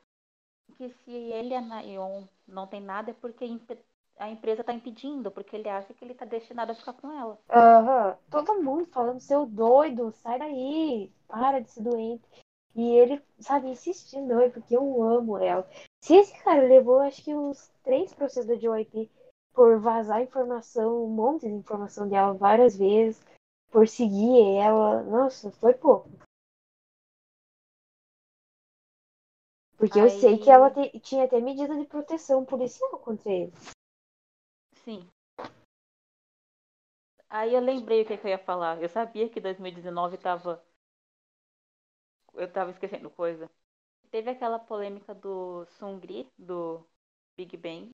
que 0.76 0.88
se 0.90 1.10
ele 1.10 1.50
e 1.50 1.56
a 1.56 1.60
Nayon 1.60 2.24
não 2.46 2.66
tem 2.66 2.80
nada 2.80 3.10
é 3.10 3.14
porque 3.14 3.44
a 3.44 3.48
empre- 3.48 3.84
a 4.18 4.28
empresa 4.30 4.64
tá 4.64 4.72
impedindo, 4.72 5.30
porque 5.30 5.56
ele 5.56 5.68
acha 5.68 5.92
que 5.92 6.04
ele 6.04 6.14
tá 6.14 6.24
destinado 6.24 6.72
a 6.72 6.74
ficar 6.74 6.92
com 6.94 7.12
ela. 7.12 7.38
Aham. 7.50 8.16
Todo 8.30 8.62
mundo 8.62 8.86
falando, 8.86 9.20
seu 9.20 9.46
doido, 9.46 10.12
sai 10.12 10.38
daí, 10.38 11.10
para 11.28 11.60
de 11.60 11.70
ser 11.70 11.82
doente. 11.82 12.24
E 12.74 12.90
ele, 12.90 13.22
sabe, 13.40 13.68
insistindo, 13.68 14.38
é 14.40 14.50
porque 14.50 14.76
eu 14.76 15.02
amo 15.02 15.38
ela. 15.38 15.66
Se 16.02 16.14
esse 16.14 16.38
cara 16.42 16.62
levou, 16.62 17.00
acho 17.00 17.22
que 17.24 17.34
uns 17.34 17.70
três 17.82 18.12
processos 18.12 18.46
da 18.46 18.54
JYP 18.54 19.10
por 19.54 19.80
vazar 19.80 20.20
informação, 20.22 21.04
um 21.04 21.08
monte 21.08 21.46
de 21.46 21.54
informação 21.54 22.06
dela 22.06 22.34
várias 22.34 22.76
vezes, 22.76 23.24
por 23.70 23.88
seguir 23.88 24.56
ela, 24.58 25.02
nossa, 25.04 25.50
foi 25.52 25.72
pouco. 25.72 26.10
Porque 29.78 29.98
eu 29.98 30.08
sei 30.08 30.38
que 30.38 30.50
Aí- 30.50 30.56
ela 30.56 30.70
te- 30.70 30.98
tinha 31.00 31.24
até 31.24 31.40
medida 31.40 31.76
de 31.76 31.84
proteção 31.86 32.44
policial 32.44 32.98
contra 32.98 33.30
ele. 33.30 33.52
Sim. 34.84 35.06
Aí 37.28 37.52
eu 37.52 37.60
lembrei 37.60 38.02
o 38.02 38.06
que, 38.06 38.16
que 38.16 38.26
eu 38.26 38.30
ia 38.30 38.38
falar. 38.38 38.80
Eu 38.82 38.88
sabia 38.88 39.28
que 39.28 39.40
2019 39.40 40.16
tava 40.16 40.64
eu 42.34 42.50
tava 42.52 42.70
esquecendo 42.70 43.10
coisa. 43.10 43.50
Teve 44.10 44.30
aquela 44.30 44.58
polêmica 44.58 45.14
do 45.14 45.64
Sungri, 45.78 46.28
do 46.38 46.86
Big 47.36 47.56
Bang, 47.56 47.90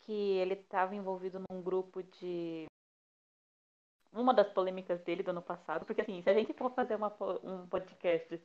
que 0.00 0.12
ele 0.12 0.54
estava 0.54 0.94
envolvido 0.94 1.42
num 1.50 1.62
grupo 1.62 2.02
de. 2.02 2.66
Uma 4.12 4.32
das 4.32 4.48
polêmicas 4.52 5.00
dele 5.02 5.22
do 5.22 5.30
ano 5.30 5.42
passado, 5.42 5.84
porque 5.84 6.00
assim, 6.00 6.22
se 6.22 6.30
a 6.30 6.34
gente 6.34 6.54
for 6.54 6.72
fazer 6.72 6.94
uma, 6.94 7.14
um 7.42 7.68
podcast 7.68 8.40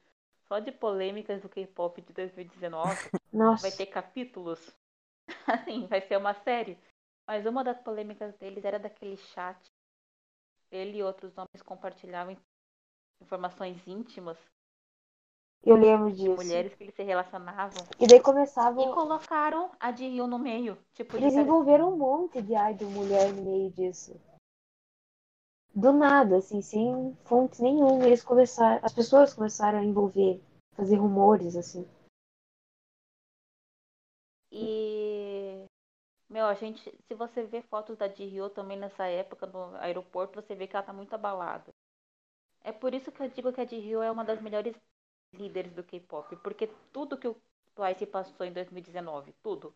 só 0.54 0.60
de 0.60 0.72
polêmicas 0.72 1.42
do 1.42 1.50
K-pop 1.50 2.00
de 2.00 2.14
2019, 2.14 3.10
Nossa. 3.34 3.64
vai 3.64 3.72
ter 3.72 3.88
capítulos. 3.88 4.60
Assim, 5.48 5.88
vai 5.88 6.00
ser 6.02 6.16
uma 6.16 6.36
série. 6.36 6.78
Mas 7.28 7.44
uma 7.48 7.64
das 7.64 7.80
polêmicas 7.80 8.36
deles 8.36 8.64
era 8.64 8.78
daquele 8.78 9.18
chat. 9.18 9.58
Ele 10.72 10.98
e 10.98 11.04
outros 11.04 11.36
homens 11.36 11.64
compartilhavam 11.66 12.38
informações 13.20 13.82
íntimas 13.88 14.38
Eu 15.66 15.76
lembro 15.76 16.12
de 16.12 16.18
disso. 16.18 16.36
mulheres 16.36 16.76
que 16.76 16.84
eles 16.84 16.94
se 16.94 17.02
relacionavam. 17.02 17.84
E 18.00 18.06
daí 18.06 18.20
E 18.20 18.22
começavam. 18.22 18.94
colocaram 18.94 19.72
a 19.80 19.90
de 19.90 20.08
Rio 20.08 20.28
no 20.28 20.38
meio. 20.38 20.78
Tipo, 20.94 21.18
de 21.18 21.24
Eles 21.24 21.34
envolveram 21.34 21.94
um 21.94 21.98
monte 21.98 22.40
de 22.44 22.54
idol 22.54 22.92
mulher 22.92 23.34
no 23.34 23.42
meio 23.42 23.72
disso. 23.72 24.16
Do 25.76 25.92
nada, 25.92 26.38
assim, 26.38 26.62
sem 26.62 27.16
fonte 27.26 27.62
nenhuma. 27.62 28.06
Eles 28.06 28.24
começaram. 28.24 28.80
As 28.84 28.94
pessoas 28.94 29.34
começaram 29.34 29.80
a 29.80 29.84
envolver, 29.84 30.40
fazer 30.76 30.98
rumores, 30.98 31.56
assim. 31.56 31.88
E. 34.52 35.66
Meu, 36.30 36.46
a 36.46 36.54
gente. 36.54 36.94
Se 37.08 37.16
você 37.16 37.44
vê 37.44 37.62
fotos 37.64 37.98
da 37.98 38.08
Rio 38.08 38.50
também 38.50 38.78
nessa 38.78 39.08
época 39.08 39.48
no 39.48 39.76
aeroporto, 39.78 40.40
você 40.42 40.54
vê 40.56 40.68
que 40.68 40.76
ela 40.76 40.86
tá 40.86 40.94
muito 40.94 41.14
abalada. 41.14 41.74
É 42.64 42.72
por 42.72 42.94
isso 42.94 43.12
que 43.12 43.22
eu 43.22 43.30
digo 43.30 43.52
que 43.52 43.62
a 43.62 43.66
Rio 43.66 44.02
é 44.02 44.12
uma 44.12 44.24
das 44.24 44.42
melhores 44.42 44.76
líderes 45.34 45.74
do 45.74 45.84
K-pop. 45.84 46.36
Porque 46.38 46.68
tudo 46.92 47.18
que 47.18 47.28
o 47.28 47.36
Twice 47.76 48.06
passou 48.06 48.46
em 48.46 48.54
2019, 48.54 49.34
tudo. 49.44 49.74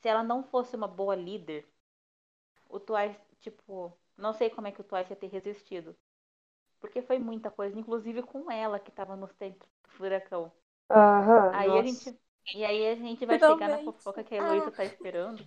Se 0.00 0.08
ela 0.08 0.22
não 0.22 0.44
fosse 0.44 0.76
uma 0.76 0.86
boa 0.86 1.16
líder, 1.16 1.66
o 2.68 2.78
Twice, 2.78 3.18
tipo, 3.40 3.92
não 4.16 4.32
sei 4.32 4.50
como 4.50 4.66
é 4.66 4.72
que 4.72 4.80
o 4.80 4.84
Twice 4.84 5.10
ia 5.10 5.16
ter 5.16 5.28
resistido. 5.28 5.96
Porque 6.80 7.02
foi 7.02 7.18
muita 7.18 7.50
coisa, 7.50 7.78
inclusive 7.78 8.22
com 8.22 8.50
ela 8.50 8.78
que 8.78 8.90
tava 8.90 9.16
no 9.16 9.28
centro 9.28 9.68
do 9.84 9.90
furacão. 9.90 10.52
Aham. 10.90 11.50
Aí 11.54 11.78
a 11.78 11.82
gente. 11.82 12.18
E 12.54 12.64
aí 12.64 12.88
a 12.88 12.94
gente 12.94 13.26
vai 13.26 13.38
chegar 13.38 13.68
na 13.68 13.78
fofoca 13.78 14.22
que 14.22 14.34
a 14.34 14.38
Heloísa 14.38 14.70
tá 14.70 14.84
esperando. 14.84 15.44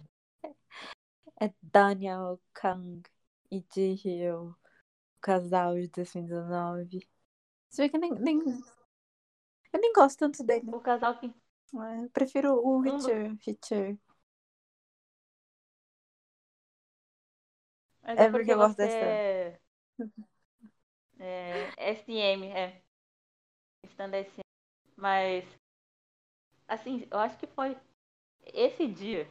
É 1.42 1.54
Daniel 1.62 2.40
Kang 2.54 3.02
e 3.50 3.64
Ji-hyo, 3.74 4.50
o 4.50 4.56
casal 5.22 5.76
de 5.76 5.88
2019. 5.88 7.08
Você 7.70 7.84
vê 7.84 7.90
que 7.90 7.98
nem, 7.98 8.12
nem... 8.12 8.40
Eu 9.72 9.80
nem 9.80 9.94
gosto 9.94 10.20
tanto 10.20 10.44
dele. 10.44 10.68
O 10.68 10.82
casal 10.82 11.18
que. 11.18 11.32
Eu 11.74 12.10
prefiro 12.12 12.56
o 12.56 12.80
Um 12.80 12.82
do- 12.82 13.08
Richard. 13.46 14.00
Mas 18.10 18.20
É 18.24 18.26
porque 18.30 18.52
eu 18.52 18.58
gosto 18.58 18.78
dessa. 18.78 19.20
É... 19.20 19.60
é 21.20 21.72
SM, 21.78 22.46
é. 22.52 22.82
Stand 23.90 24.14
SM. 24.16 24.44
Mas. 24.98 25.46
Assim, 26.70 27.06
eu 27.12 27.20
acho 27.20 27.38
que 27.38 27.48
foi. 27.48 27.76
Esse 28.54 28.88
dia. 28.88 29.28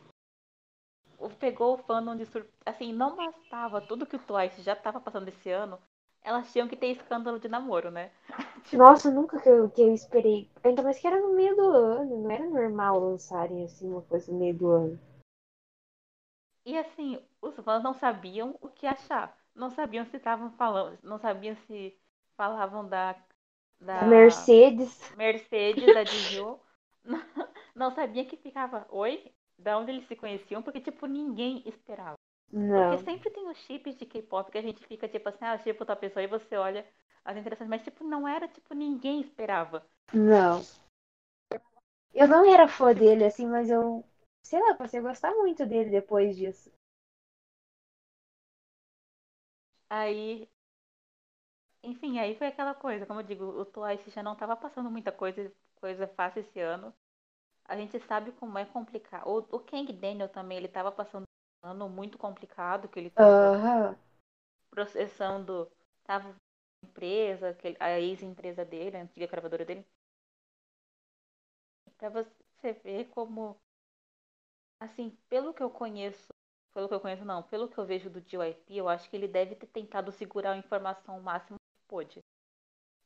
o- 1.18 1.28
Pegou 1.30 1.74
o 1.74 1.78
fandom 1.78 2.16
de 2.16 2.24
sur... 2.24 2.46
Assim, 2.64 2.92
não 2.94 3.14
bastava 3.14 3.80
tudo 3.80 4.06
que 4.06 4.16
o 4.16 4.18
Twice 4.18 4.62
já 4.62 4.74
tava 4.74 5.00
passando 5.00 5.28
esse 5.28 5.50
ano. 5.50 5.78
Elas 6.22 6.50
tinham 6.52 6.66
que 6.68 6.76
ter 6.76 6.88
escândalo 6.88 7.38
de 7.38 7.48
namoro, 7.48 7.90
né? 7.90 8.10
Nossa, 8.72 9.10
nunca 9.10 9.38
que 9.40 9.48
eu, 9.48 9.68
que 9.68 9.82
eu 9.82 9.92
esperei. 9.92 10.48
Ainda 10.64 10.82
mais 10.82 10.98
que 10.98 11.06
era 11.06 11.20
no 11.20 11.34
meio 11.34 11.54
do 11.56 11.62
ano. 11.70 12.22
Não 12.22 12.30
era 12.30 12.48
normal 12.48 12.98
lançarem 12.98 13.64
assim 13.64 13.88
uma 13.88 14.02
coisa 14.02 14.32
no 14.32 14.38
meio 14.38 14.54
do 14.54 14.68
ano. 14.70 14.98
E 16.68 16.76
assim, 16.76 17.18
os 17.40 17.56
fãs 17.56 17.82
não 17.82 17.94
sabiam 17.94 18.54
o 18.60 18.68
que 18.68 18.86
achar. 18.86 19.34
Não 19.54 19.70
sabiam 19.70 20.04
se 20.04 20.18
estavam 20.18 20.50
falando. 20.50 20.98
Não 21.02 21.18
sabiam 21.18 21.56
se 21.66 21.98
falavam 22.36 22.86
da. 22.86 23.16
da 23.80 24.02
Mercedes. 24.02 25.10
Mercedes, 25.16 25.86
da 25.94 26.02
Dijon. 26.02 26.60
Não, 27.08 27.22
não 27.74 27.90
sabia 27.90 28.26
que 28.26 28.36
ficava. 28.36 28.86
Oi? 28.90 29.32
Da 29.58 29.78
onde 29.78 29.92
eles 29.92 30.06
se 30.06 30.14
conheciam, 30.14 30.60
porque, 30.60 30.78
tipo, 30.78 31.06
ninguém 31.06 31.62
esperava. 31.64 32.16
Não. 32.52 32.90
Porque 32.90 33.04
sempre 33.04 33.30
tem 33.30 33.48
os 33.48 33.56
chips 33.60 33.96
de 33.96 34.04
K-pop 34.04 34.50
que 34.52 34.58
a 34.58 34.62
gente 34.62 34.86
fica, 34.86 35.08
tipo 35.08 35.26
assim, 35.26 35.42
ah, 35.42 35.56
tipo 35.56 35.80
outra 35.80 35.96
pessoa, 35.96 36.22
e 36.22 36.26
você 36.26 36.54
olha 36.56 36.84
as 37.24 37.34
interações, 37.34 37.70
mas, 37.70 37.82
tipo, 37.82 38.04
não 38.04 38.28
era, 38.28 38.46
tipo, 38.46 38.74
ninguém 38.74 39.22
esperava. 39.22 39.86
Não. 40.12 40.60
Eu 42.12 42.28
não 42.28 42.44
era 42.44 42.68
fã 42.68 42.92
dele, 42.92 43.24
assim, 43.24 43.46
mas 43.46 43.70
eu. 43.70 44.04
Sei 44.48 44.60
lá, 44.60 44.74
passei 44.74 44.98
a 44.98 45.02
gostar 45.02 45.32
muito 45.36 45.64
dele 45.64 45.90
depois 45.90 46.36
disso. 46.36 46.72
Aí. 49.90 50.48
Enfim, 51.82 52.18
aí 52.18 52.36
foi 52.36 52.48
aquela 52.48 52.74
coisa, 52.74 53.06
como 53.06 53.20
eu 53.20 53.24
digo, 53.24 53.44
o 53.44 53.64
Twice 53.64 54.10
já 54.10 54.22
não 54.22 54.34
tava 54.36 54.56
passando 54.56 54.90
muita 54.90 55.10
coisa, 55.12 55.52
coisa 55.76 56.06
fácil 56.08 56.40
esse 56.40 56.60
ano. 56.60 56.92
A 57.66 57.76
gente 57.76 57.98
sabe 58.00 58.32
como 58.32 58.58
é 58.58 58.64
complicado. 58.66 59.28
O, 59.28 59.38
o 59.56 59.60
Kang 59.60 59.92
Daniel 59.92 60.28
também, 60.30 60.58
ele 60.58 60.68
tava 60.68 60.92
passando 60.92 61.24
um 61.64 61.68
ano 61.68 61.88
muito 61.88 62.18
complicado, 62.18 62.88
que 62.88 62.98
ele 63.00 63.10
tava 63.10 63.52
Aham. 63.54 63.96
processando. 64.70 65.70
Tava 66.04 66.34
empresa, 66.82 67.56
a 67.80 68.00
ex-empresa 68.00 68.64
dele, 68.64 68.96
a 68.96 69.02
antiga 69.02 69.26
gravadora 69.26 69.64
dele. 69.64 69.84
Pra 71.98 72.08
você 72.08 72.72
ver 72.82 73.08
como. 73.10 73.60
Assim, 74.80 75.16
pelo 75.28 75.54
que 75.54 75.62
eu 75.62 75.70
conheço. 75.70 76.28
Pelo 76.74 76.88
que 76.88 76.94
eu 76.94 77.00
conheço, 77.00 77.24
não. 77.24 77.42
Pelo 77.42 77.68
que 77.68 77.78
eu 77.78 77.86
vejo 77.86 78.10
do 78.10 78.20
JYP, 78.20 78.76
eu 78.76 78.88
acho 78.88 79.08
que 79.10 79.16
ele 79.16 79.28
deve 79.28 79.54
ter 79.54 79.66
tentado 79.66 80.12
segurar 80.12 80.52
a 80.52 80.56
informação 80.56 81.18
o 81.18 81.22
máximo 81.22 81.56
que 81.58 81.88
pôde. 81.88 82.20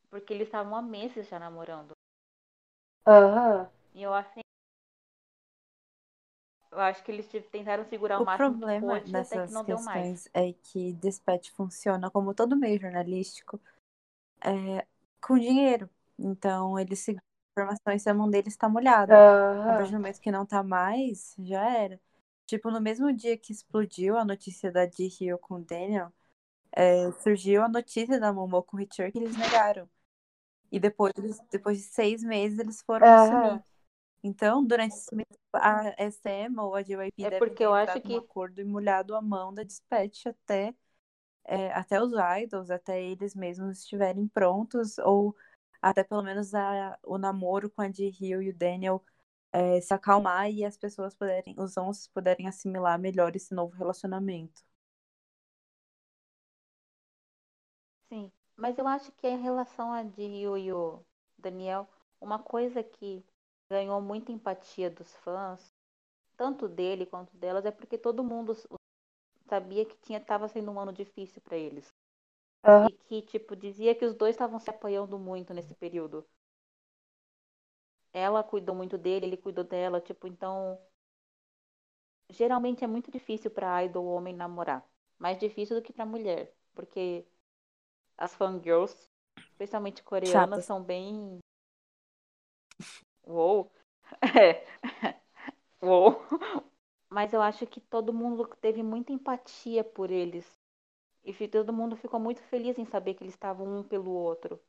Porque 0.09 0.33
eles 0.33 0.47
estavam 0.47 0.75
há 0.75 0.81
meses 0.81 1.27
já 1.27 1.39
namorando. 1.39 1.93
Aham. 3.05 3.69
E 3.95 4.03
eu 4.03 4.13
acho. 4.13 4.39
Eu 6.71 6.79
acho 6.79 7.03
que 7.03 7.11
eles 7.11 7.27
tentaram 7.51 7.85
segurar 7.85 8.17
o, 8.17 8.21
O 8.21 8.25
máximo 8.25 8.57
problema 8.57 8.99
que 8.99 9.09
pôde 9.09 9.17
até 9.17 9.37
dessas 9.37 9.47
que 9.47 9.53
não 9.53 9.63
deu 9.63 9.79
mais. 9.81 10.07
questões 10.07 10.29
é 10.33 10.53
que 10.53 10.93
Dispatch 10.93 11.51
funciona 11.51 12.09
como 12.09 12.33
todo 12.33 12.55
meio 12.55 12.79
jornalístico 12.79 13.59
é, 14.41 14.85
com 15.21 15.37
dinheiro. 15.39 15.89
Então, 16.19 16.79
eles 16.79 16.99
seguram 16.99 17.25
informações 17.53 18.01
se 18.01 18.09
a 18.09 18.13
mão 18.13 18.29
deles 18.29 18.53
está 18.53 18.67
molhada. 18.69 19.23
A 19.67 19.73
partir 19.73 19.91
do 19.91 19.97
momento 19.97 20.19
que 20.19 20.31
não 20.31 20.45
tá 20.45 20.63
mais, 20.63 21.35
já 21.39 21.63
era. 21.77 21.99
Tipo, 22.45 22.69
no 22.71 22.81
mesmo 22.81 23.13
dia 23.13 23.37
que 23.37 23.53
explodiu 23.53 24.17
a 24.17 24.25
notícia 24.25 24.71
da 24.71 24.85
Ji-hyo 24.89 25.37
com 25.39 25.55
o 25.55 25.59
Daniel, 25.65 26.11
é, 26.73 27.11
surgiu 27.21 27.63
a 27.63 27.69
notícia 27.69 28.19
da 28.19 28.33
Momo 28.33 28.63
com 28.63 28.77
o 28.77 28.79
Richard 28.79 29.11
que 29.11 29.19
eles 29.19 29.37
negaram. 29.37 29.89
E 30.71 30.79
depois, 30.79 31.13
eles- 31.17 31.39
depois 31.51 31.77
de 31.77 31.83
seis 31.83 32.23
meses, 32.23 32.59
eles 32.59 32.81
foram 32.81 33.07
Aham. 33.07 33.25
assumir. 33.25 33.63
Então, 34.23 34.65
durante 34.65 34.95
esse 34.95 35.15
mês, 35.15 35.27
a 35.53 35.93
SM 35.97 36.57
ou 36.59 36.75
a 36.75 36.81
JYP 36.81 37.23
É 37.23 37.29
devem 37.29 37.39
porque 37.39 37.63
eu 37.63 37.73
acho 37.73 38.01
que- 38.01 38.17
acordo 38.17 38.59
e 38.61 38.63
molhado 38.65 39.15
a 39.15 39.21
mão 39.21 39.53
da 39.53 39.63
Dispatch 39.63 40.25
até, 40.27 40.73
é, 41.45 41.71
até 41.73 42.01
os 42.01 42.13
idols, 42.43 42.71
até 42.71 43.01
eles 43.01 43.35
mesmos 43.35 43.79
estiverem 43.79 44.27
prontos, 44.27 44.97
ou 44.99 45.35
até 45.83 46.03
pelo 46.03 46.23
menos 46.23 46.53
a, 46.55 46.99
o 47.03 47.17
namoro 47.19 47.69
com 47.71 47.81
a 47.83 47.91
Ji-hyo 47.91 48.41
e 48.43 48.49
o 48.51 48.55
Daniel 48.57 49.03
é, 49.53 49.81
se 49.81 49.93
acalmar 49.93 50.51
e 50.51 50.65
as 50.65 50.77
pessoas 50.77 51.15
puderem, 51.15 51.55
os 51.59 51.77
onços 51.77 52.07
puderem 52.07 52.47
assimilar 52.47 52.99
melhor 52.99 53.35
esse 53.35 53.53
novo 53.55 53.75
relacionamento. 53.77 54.63
Sim, 58.09 58.31
mas 58.55 58.77
eu 58.77 58.87
acho 58.87 59.11
que 59.13 59.27
em 59.27 59.41
relação 59.41 59.91
a 59.91 60.03
Dio 60.03 60.57
e 60.57 60.71
o 60.71 61.03
Daniel, 61.37 61.87
uma 62.21 62.39
coisa 62.39 62.83
que 62.83 63.25
ganhou 63.69 64.01
muita 64.01 64.31
empatia 64.31 64.89
dos 64.89 65.13
fãs, 65.17 65.73
tanto 66.37 66.67
dele 66.69 67.05
quanto 67.05 67.35
delas, 67.37 67.65
é 67.65 67.71
porque 67.71 67.97
todo 67.97 68.23
mundo 68.23 68.55
sabia 69.47 69.85
que 69.85 69.97
tinha 69.97 70.19
estava 70.19 70.49
sendo 70.49 70.71
um 70.71 70.79
ano 70.79 70.93
difícil 70.93 71.41
para 71.43 71.57
eles. 71.57 71.92
Aham. 72.63 72.87
E 72.87 72.93
que, 72.93 73.21
tipo, 73.21 73.55
dizia 73.55 73.95
que 73.95 74.05
os 74.05 74.15
dois 74.15 74.35
estavam 74.35 74.59
se 74.59 74.69
apoiando 74.69 75.17
muito 75.19 75.53
nesse 75.53 75.73
período. 75.73 76.25
Ela 78.11 78.43
cuidou 78.43 78.73
muito 78.75 78.97
dele, 78.97 79.25
ele 79.27 79.37
cuidou 79.37 79.63
dela, 79.63 80.01
tipo, 80.01 80.25
então. 80.27 80.79
Geralmente 82.29 82.83
é 82.83 82.87
muito 82.87 83.11
difícil 83.11 83.49
para 83.51 83.83
idol 83.85 84.05
homem 84.07 84.35
namorar. 84.35 84.83
Mais 85.19 85.37
difícil 85.37 85.75
do 85.75 85.81
que 85.81 85.93
para 85.93 86.05
mulher. 86.05 86.51
Porque 86.73 87.25
as 88.17 88.35
fangirls, 88.35 89.09
especialmente 89.51 90.03
coreanas, 90.03 90.61
Chatas. 90.61 90.65
são 90.65 90.83
bem. 90.83 91.39
Uou! 93.27 93.71
É. 94.39 94.65
Uou! 95.81 96.21
Mas 97.09 97.31
eu 97.31 97.41
acho 97.41 97.65
que 97.65 97.79
todo 97.79 98.11
mundo 98.11 98.45
teve 98.59 98.83
muita 98.83 99.13
empatia 99.13 99.85
por 99.85 100.11
eles. 100.11 100.45
E 101.25 101.47
todo 101.47 101.71
mundo 101.73 101.95
ficou 101.95 102.19
muito 102.19 102.41
feliz 102.43 102.77
em 102.77 102.85
saber 102.85 103.13
que 103.13 103.23
eles 103.23 103.33
estavam 103.33 103.79
um 103.79 103.83
pelo 103.83 104.11
outro. 104.11 104.59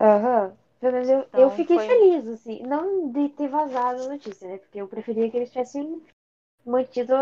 Aham. 0.00 0.56
Pelo 0.80 0.92
menos 0.94 1.08
eu, 1.08 1.18
eu 1.18 1.26
Então, 1.28 1.50
fiquei 1.50 1.76
foi- 1.78 1.86
feliz, 1.86 2.26
assim. 2.26 2.62
Não 2.62 3.10
de 3.12 3.28
ter 3.30 3.48
vazado 3.48 4.02
a 4.04 4.08
notícia, 4.08 4.48
né? 4.48 4.58
Porque 4.58 4.80
eu 4.80 4.88
preferia 4.88 5.30
que 5.30 5.36
eles 5.36 5.50
tivessem 5.50 6.02
mantido 6.64 7.12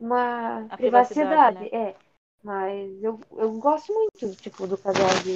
uma 0.00 0.64
A 0.70 0.76
privacidade. 0.76 1.58
privacidade, 1.58 1.74
É. 1.74 1.94
Mas 2.42 3.02
eu, 3.02 3.18
eu 3.38 3.52
gosto 3.58 3.92
muito, 3.92 4.36
tipo, 4.36 4.66
do 4.66 4.76
casal 4.76 5.08
de 5.22 5.32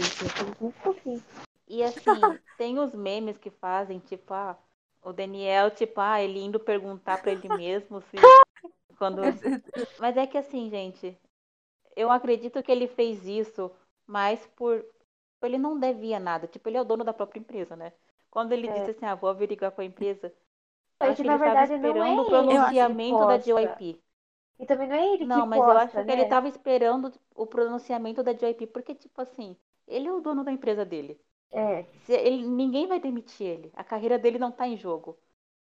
muito 0.62 0.78
fofinho. 0.80 1.22
E 1.66 1.82
assim, 1.82 2.02
tem 2.59 2.78
os 2.78 2.94
memes 2.94 3.38
que 3.38 3.50
fazem, 3.50 3.98
tipo, 3.98 4.34
ah, 4.34 4.59
o 5.02 5.12
Daniel, 5.12 5.70
tipo, 5.70 6.00
ah, 6.00 6.22
ele 6.22 6.38
indo 6.38 6.60
perguntar 6.60 7.18
pra 7.22 7.32
ele 7.32 7.48
mesmo 7.48 8.02
se 8.02 8.16
quando. 8.98 9.22
Mas 9.98 10.16
é 10.16 10.26
que 10.26 10.38
assim, 10.38 10.70
gente, 10.70 11.18
eu 11.96 12.10
acredito 12.10 12.62
que 12.62 12.72
ele 12.72 12.88
fez 12.88 13.26
isso 13.26 13.70
mais 14.06 14.46
por. 14.48 14.84
Ele 15.42 15.58
não 15.58 15.78
devia 15.78 16.20
nada. 16.20 16.46
Tipo, 16.48 16.68
ele 16.68 16.78
é 16.78 16.80
o 16.82 16.84
dono 16.84 17.04
da 17.04 17.12
própria 17.14 17.40
empresa, 17.40 17.76
né? 17.76 17.92
Quando 18.30 18.52
ele 18.52 18.68
É. 18.68 18.70
disse 18.70 18.90
assim, 18.90 19.06
ah, 19.06 19.14
vou 19.14 19.30
averiguar 19.30 19.72
com 19.72 19.80
a 19.82 19.84
empresa, 19.84 20.32
eu 21.00 21.10
acho 21.10 21.22
que, 21.22 21.22
que 21.22 21.28
na 21.28 21.36
ele 21.36 21.38
estava 21.38 21.60
verdade, 21.60 21.78
não 21.78 22.02
é 22.04 22.16
esperando 22.16 22.22
o 22.22 22.26
que 22.26 22.30
pronunciamento 22.30 23.26
da. 23.26 23.38
JYP. 23.38 24.02
E 24.58 24.66
também 24.66 24.88
não 24.88 24.96
é 24.96 25.14
ele 25.14 25.26
Não, 25.26 25.26
que 25.26 25.46
mas 25.46 25.66
posta, 25.66 25.68
eu 25.68 25.76
acho 25.76 26.04
que 26.04 26.12
né? 26.12 26.12
ele 26.12 26.26
tava 26.26 26.48
esperando 26.48 27.12
o 27.34 27.46
pronunciamento 27.46 28.22
da 28.22 28.32
JYP, 28.32 28.66
porque, 28.68 28.94
tipo 28.94 29.20
assim, 29.20 29.56
ele 29.86 30.08
é 30.08 30.12
o 30.12 30.20
dono 30.20 30.44
da 30.44 30.52
empresa 30.52 30.84
dele. 30.84 31.20
É. 31.50 31.86
Se 32.00 32.12
ele, 32.14 32.46
ninguém 32.46 32.86
vai 32.88 33.00
demitir 33.00 33.46
ele. 33.46 33.72
A 33.74 33.84
carreira 33.84 34.18
dele 34.18 34.38
não 34.38 34.52
tá 34.52 34.66
em 34.68 34.76
jogo. 34.76 35.18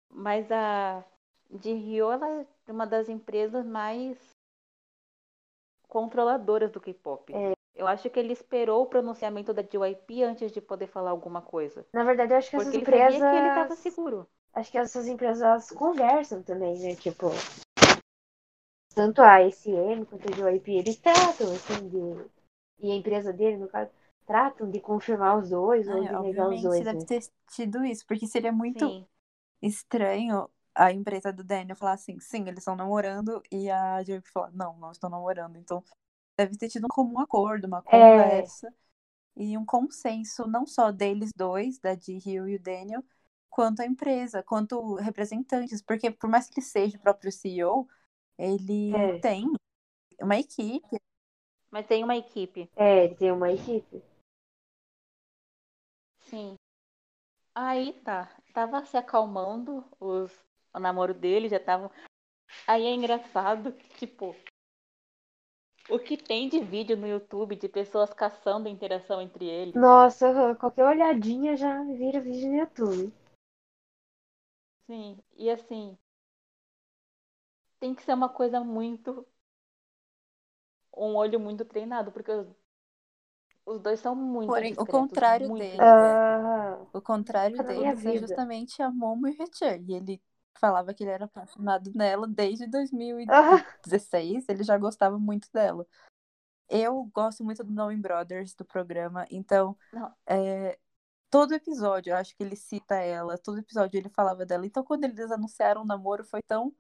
Mas 0.10 0.52
a 0.52 1.06
de 1.50 1.74
Rio, 1.74 2.12
ela 2.12 2.48
uma 2.72 2.86
das 2.86 3.10
empresas 3.10 3.66
mais 3.66 4.18
controladoras 5.88 6.72
do 6.72 6.82
K-pop. 6.82 7.34
É. 7.34 7.54
Eu 7.76 7.88
acho 7.88 8.10
que 8.10 8.20
ele 8.20 8.32
esperou 8.32 8.84
o 8.84 8.88
pronunciamento 8.88 9.54
da 9.54 9.62
JYP 9.62 10.24
antes 10.24 10.52
de 10.52 10.62
poder 10.62 10.88
falar 10.88 11.12
alguma 11.12 11.42
coisa. 11.42 11.86
Na 11.94 12.04
verdade, 12.04 12.34
eu 12.34 12.38
acho 12.38 12.50
que 12.50 12.56
Porque 12.56 12.70
essas 12.70 12.76
ele 12.76 12.86
sabia 12.86 13.08
empresas. 13.10 13.30
que 13.32 13.36
ele 13.36 13.50
tava 13.50 13.76
seguro. 13.76 14.28
Acho 14.54 14.72
que 14.72 14.78
essas 14.78 15.08
empresas 15.08 15.70
conversam 15.72 16.42
também, 16.42 16.80
né? 16.80 16.96
Tipo. 16.96 17.28
Tanto 18.94 19.22
a 19.22 19.42
SM 19.42 20.06
quanto 20.06 20.32
a 20.32 20.36
JYP, 20.36 20.72
eles 20.78 20.96
tratam, 20.96 21.52
assim, 21.52 21.90
de. 21.90 22.30
E 22.80 22.92
a 22.92 22.96
empresa 22.96 23.34
dele, 23.34 23.58
no 23.58 23.68
caso, 23.68 23.92
tratam 24.26 24.70
de 24.70 24.80
confirmar 24.80 25.38
os 25.38 25.50
dois 25.50 25.88
ou 25.88 26.04
É, 26.04 26.08
de 26.08 26.20
negar 26.22 26.50
os 26.50 26.62
dois. 26.62 26.84
deve 26.84 27.00
né? 27.00 27.06
ter 27.06 27.24
tido 27.52 27.84
isso, 27.84 28.06
porque 28.08 28.26
seria 28.28 28.52
muito 28.52 28.80
Sim. 28.86 29.06
estranho 29.62 30.50
a 30.76 30.92
empresa 30.92 31.32
do 31.34 31.44
Daniel 31.44 31.76
falar 31.76 31.94
assim, 31.94 32.20
sim, 32.20 32.42
eles 32.44 32.60
estão 32.60 32.76
namorando, 32.76 33.42
e 33.52 33.70
a 33.70 34.04
JYP 34.04 34.30
falar, 34.30 34.52
não, 34.52 34.78
não 34.78 34.92
estão 34.92 35.10
namorando. 35.10 35.58
Então, 35.58 35.84
deve 36.38 36.58
ter 36.58 36.70
tido 36.70 36.86
um 36.86 36.90
comum 36.90 37.20
acordo, 37.20 37.66
uma 37.68 37.82
É. 37.88 37.90
conversa 37.90 38.74
e 39.36 39.58
um 39.58 39.66
consenso, 39.66 40.48
não 40.48 40.66
só 40.66 40.92
deles 40.92 41.32
dois, 41.36 41.80
da 41.80 41.96
Ji-Hyo 41.96 42.48
e 42.48 42.56
o 42.56 42.62
Daniel, 42.62 43.04
quanto 43.50 43.82
a 43.82 43.86
empresa, 43.86 44.44
quanto 44.44 44.96
representantes, 44.96 45.82
porque 45.82 46.12
por 46.12 46.30
mais 46.30 46.50
que 46.50 46.60
ele 46.60 46.66
seja 46.66 46.98
o 46.98 47.02
próprio 47.02 47.32
CEO, 47.32 47.88
ele 48.38 48.94
É. 48.96 49.20
tem 49.20 49.52
uma 50.22 50.38
equipe. 50.38 51.02
Mas 51.72 51.88
tem 51.88 52.04
uma 52.04 52.16
equipe. 52.16 52.70
É, 52.76 53.10
tem 53.16 53.32
uma 53.32 53.52
equipe. 53.52 54.02
Sim. 56.30 56.56
Aí 57.54 57.94
tá. 58.04 58.30
Tava 58.54 58.86
se 58.86 58.98
acalmando 58.98 59.84
os, 60.00 60.32
o 60.76 60.80
namoro 60.80 61.14
dele, 61.14 61.50
já 61.50 61.60
tava. 61.60 61.90
Aí 62.68 62.86
é 62.86 62.94
engraçado 62.94 63.72
que, 63.72 63.90
tipo. 63.98 64.36
O 65.90 66.00
que 66.00 66.18
tem 66.18 66.50
de 66.50 66.60
vídeo 66.60 66.98
no 66.98 67.08
YouTube 67.08 67.56
de 67.56 67.70
pessoas 67.70 68.12
caçando 68.12 68.68
a 68.68 68.72
interação 68.72 69.22
entre 69.22 69.46
eles. 69.46 69.76
Nossa, 69.76 70.56
qualquer 70.56 70.84
olhadinha 70.84 71.56
já 71.56 71.84
vira 71.84 72.20
vídeo 72.20 72.50
no 72.50 72.58
YouTube. 72.58 73.14
Sim. 74.88 75.18
E 75.38 75.50
assim. 75.50 75.98
Tem 77.80 77.94
que 77.94 78.04
ser 78.04 78.14
uma 78.14 78.30
coisa 78.30 78.62
muito. 78.62 79.26
Um 80.98 81.16
olho 81.16 81.40
muito 81.40 81.64
treinado, 81.66 82.12
porque 82.12 82.32
os, 82.32 82.48
os 83.66 83.80
dois 83.80 84.00
são 84.00 84.16
muito 84.16 84.48
Porém, 84.48 84.74
o 84.78 84.86
contrário 84.86 85.50
muito 85.50 85.62
dele. 85.62 85.72
discretos. 85.72 86.26
Aham. 86.26 86.88
O 86.94 87.02
contrário 87.02 87.58
deles 87.58 88.06
é 88.06 88.18
justamente 88.18 88.82
a 88.82 88.90
Momo 88.90 89.28
e 89.28 89.32
o 89.32 89.38
Rechan. 89.38 89.84
E 89.88 89.94
ele 89.94 90.22
falava 90.60 90.94
que 90.94 91.04
ele 91.04 91.12
era 91.12 91.26
apaixonado 91.26 91.92
nela 91.94 92.28
desde 92.28 92.68
2016. 92.68 94.44
Aham. 94.44 94.46
Ele 94.50 94.64
já 94.64 94.78
gostava 94.78 95.18
muito 95.20 95.50
dela. 95.52 95.86
Eu 96.70 97.04
gosto 97.14 97.44
muito 97.44 97.64
do 97.64 97.72
Knowing 97.72 98.02
Brothers, 98.02 98.56
do 98.56 98.66
programa. 98.66 99.26
Então, 99.30 99.78
é, 100.26 100.80
todo 101.30 101.54
episódio, 101.54 102.12
eu 102.12 102.18
acho 102.18 102.36
que 102.36 102.44
ele 102.44 102.56
cita 102.56 102.96
ela. 102.96 103.38
Todo 103.38 103.60
episódio 103.60 103.98
ele 103.98 104.10
falava 104.10 104.46
dela. 104.46 104.66
Então, 104.66 104.84
quando 104.84 105.06
eles 105.06 105.32
anunciaram 105.32 105.82
o 105.84 105.86
namoro, 105.86 106.24
foi 106.24 106.42
tão 106.44 106.74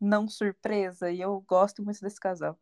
não 0.00 0.28
surpresa. 0.28 1.10
E 1.10 1.20
eu 1.20 1.40
gosto 1.42 1.82
muito 1.84 2.00
desse 2.00 2.20
casal. 2.20 2.58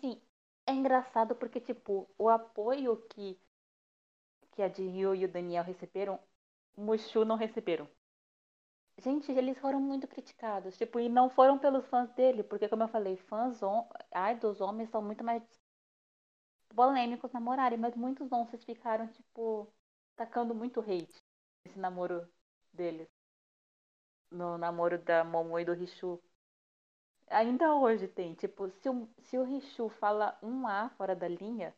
Sim, 0.00 0.20
é 0.66 0.72
engraçado 0.72 1.34
porque, 1.36 1.60
tipo, 1.60 2.08
o 2.18 2.28
apoio 2.28 2.96
que, 3.08 3.38
que 4.52 4.62
a 4.62 4.68
Jill 4.68 5.14
e 5.14 5.24
o 5.24 5.28
Daniel 5.28 5.64
receberam, 5.64 6.18
Mushu 6.76 7.24
não 7.24 7.36
receberam. 7.36 7.88
Gente, 8.96 9.30
eles 9.30 9.58
foram 9.58 9.78
muito 9.78 10.08
criticados, 10.08 10.78
tipo, 10.78 10.98
e 10.98 11.06
não 11.06 11.28
foram 11.28 11.58
pelos 11.58 11.84
fãs 11.88 12.10
dele, 12.14 12.42
porque, 12.42 12.68
como 12.70 12.82
eu 12.84 12.88
falei, 12.88 13.18
fãs 13.18 13.62
hom- 13.62 13.86
idols 14.32 14.62
homens 14.62 14.88
são 14.88 15.02
muito 15.02 15.22
mais 15.22 15.42
polêmicos 16.74 17.32
namorarem, 17.32 17.78
mas 17.78 17.94
muitos 17.96 18.32
onças 18.32 18.64
ficaram, 18.64 19.06
tipo, 19.08 19.72
tacando 20.16 20.54
muito 20.54 20.80
hate 20.80 21.22
nesse 21.64 21.78
namoro 21.78 22.28
deles. 22.72 23.08
No 24.32 24.58
namoro 24.58 24.98
da 24.98 25.22
Momo 25.22 25.60
e 25.60 25.64
do 25.64 25.74
Richu. 25.74 26.20
Ainda 27.30 27.74
hoje 27.74 28.06
tem, 28.06 28.32
tipo, 28.34 28.70
se 28.70 28.88
o, 28.88 29.08
se 29.22 29.36
o 29.36 29.42
Richu 29.42 29.88
fala 29.88 30.38
um 30.40 30.68
A 30.68 30.88
fora 30.90 31.16
da 31.16 31.26
linha, 31.26 31.74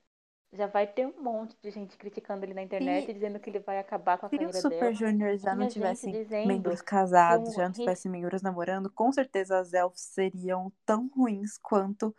já 0.54 0.66
vai 0.66 0.86
ter 0.86 1.06
um 1.06 1.22
monte 1.22 1.56
de 1.62 1.70
gente 1.70 1.96
criticando 1.98 2.44
ele 2.44 2.54
na 2.54 2.62
internet, 2.62 3.06
Se- 3.06 3.12
dizendo 3.12 3.40
que 3.40 3.50
ele 3.50 3.60
vai 3.60 3.78
acabar 3.78 4.18
com 4.18 4.26
a 4.26 4.30
Se 4.30 4.44
os 4.46 4.56
carreira 4.56 4.58
Super 4.58 4.92
dela. 4.92 4.94
Juniors 4.94 5.40
já 5.42 5.54
não 5.54 5.66
Tinha 5.66 5.70
gente 5.70 6.06
tivessem 6.06 6.10
dizendo 6.10 6.70
membros 6.70 6.82
casados, 6.82 7.54
o 7.54 7.54
já 7.54 7.68
não 7.68 7.72
tivessem 7.72 8.10
membros 8.10 8.42
namorando, 8.42 8.90
com 8.90 9.12
certeza 9.12 9.58
as 9.58 9.72
elfs 9.72 10.02
seriam 10.02 10.72
tão 10.84 11.08
ruins 11.08 11.56
quanto 11.58 12.14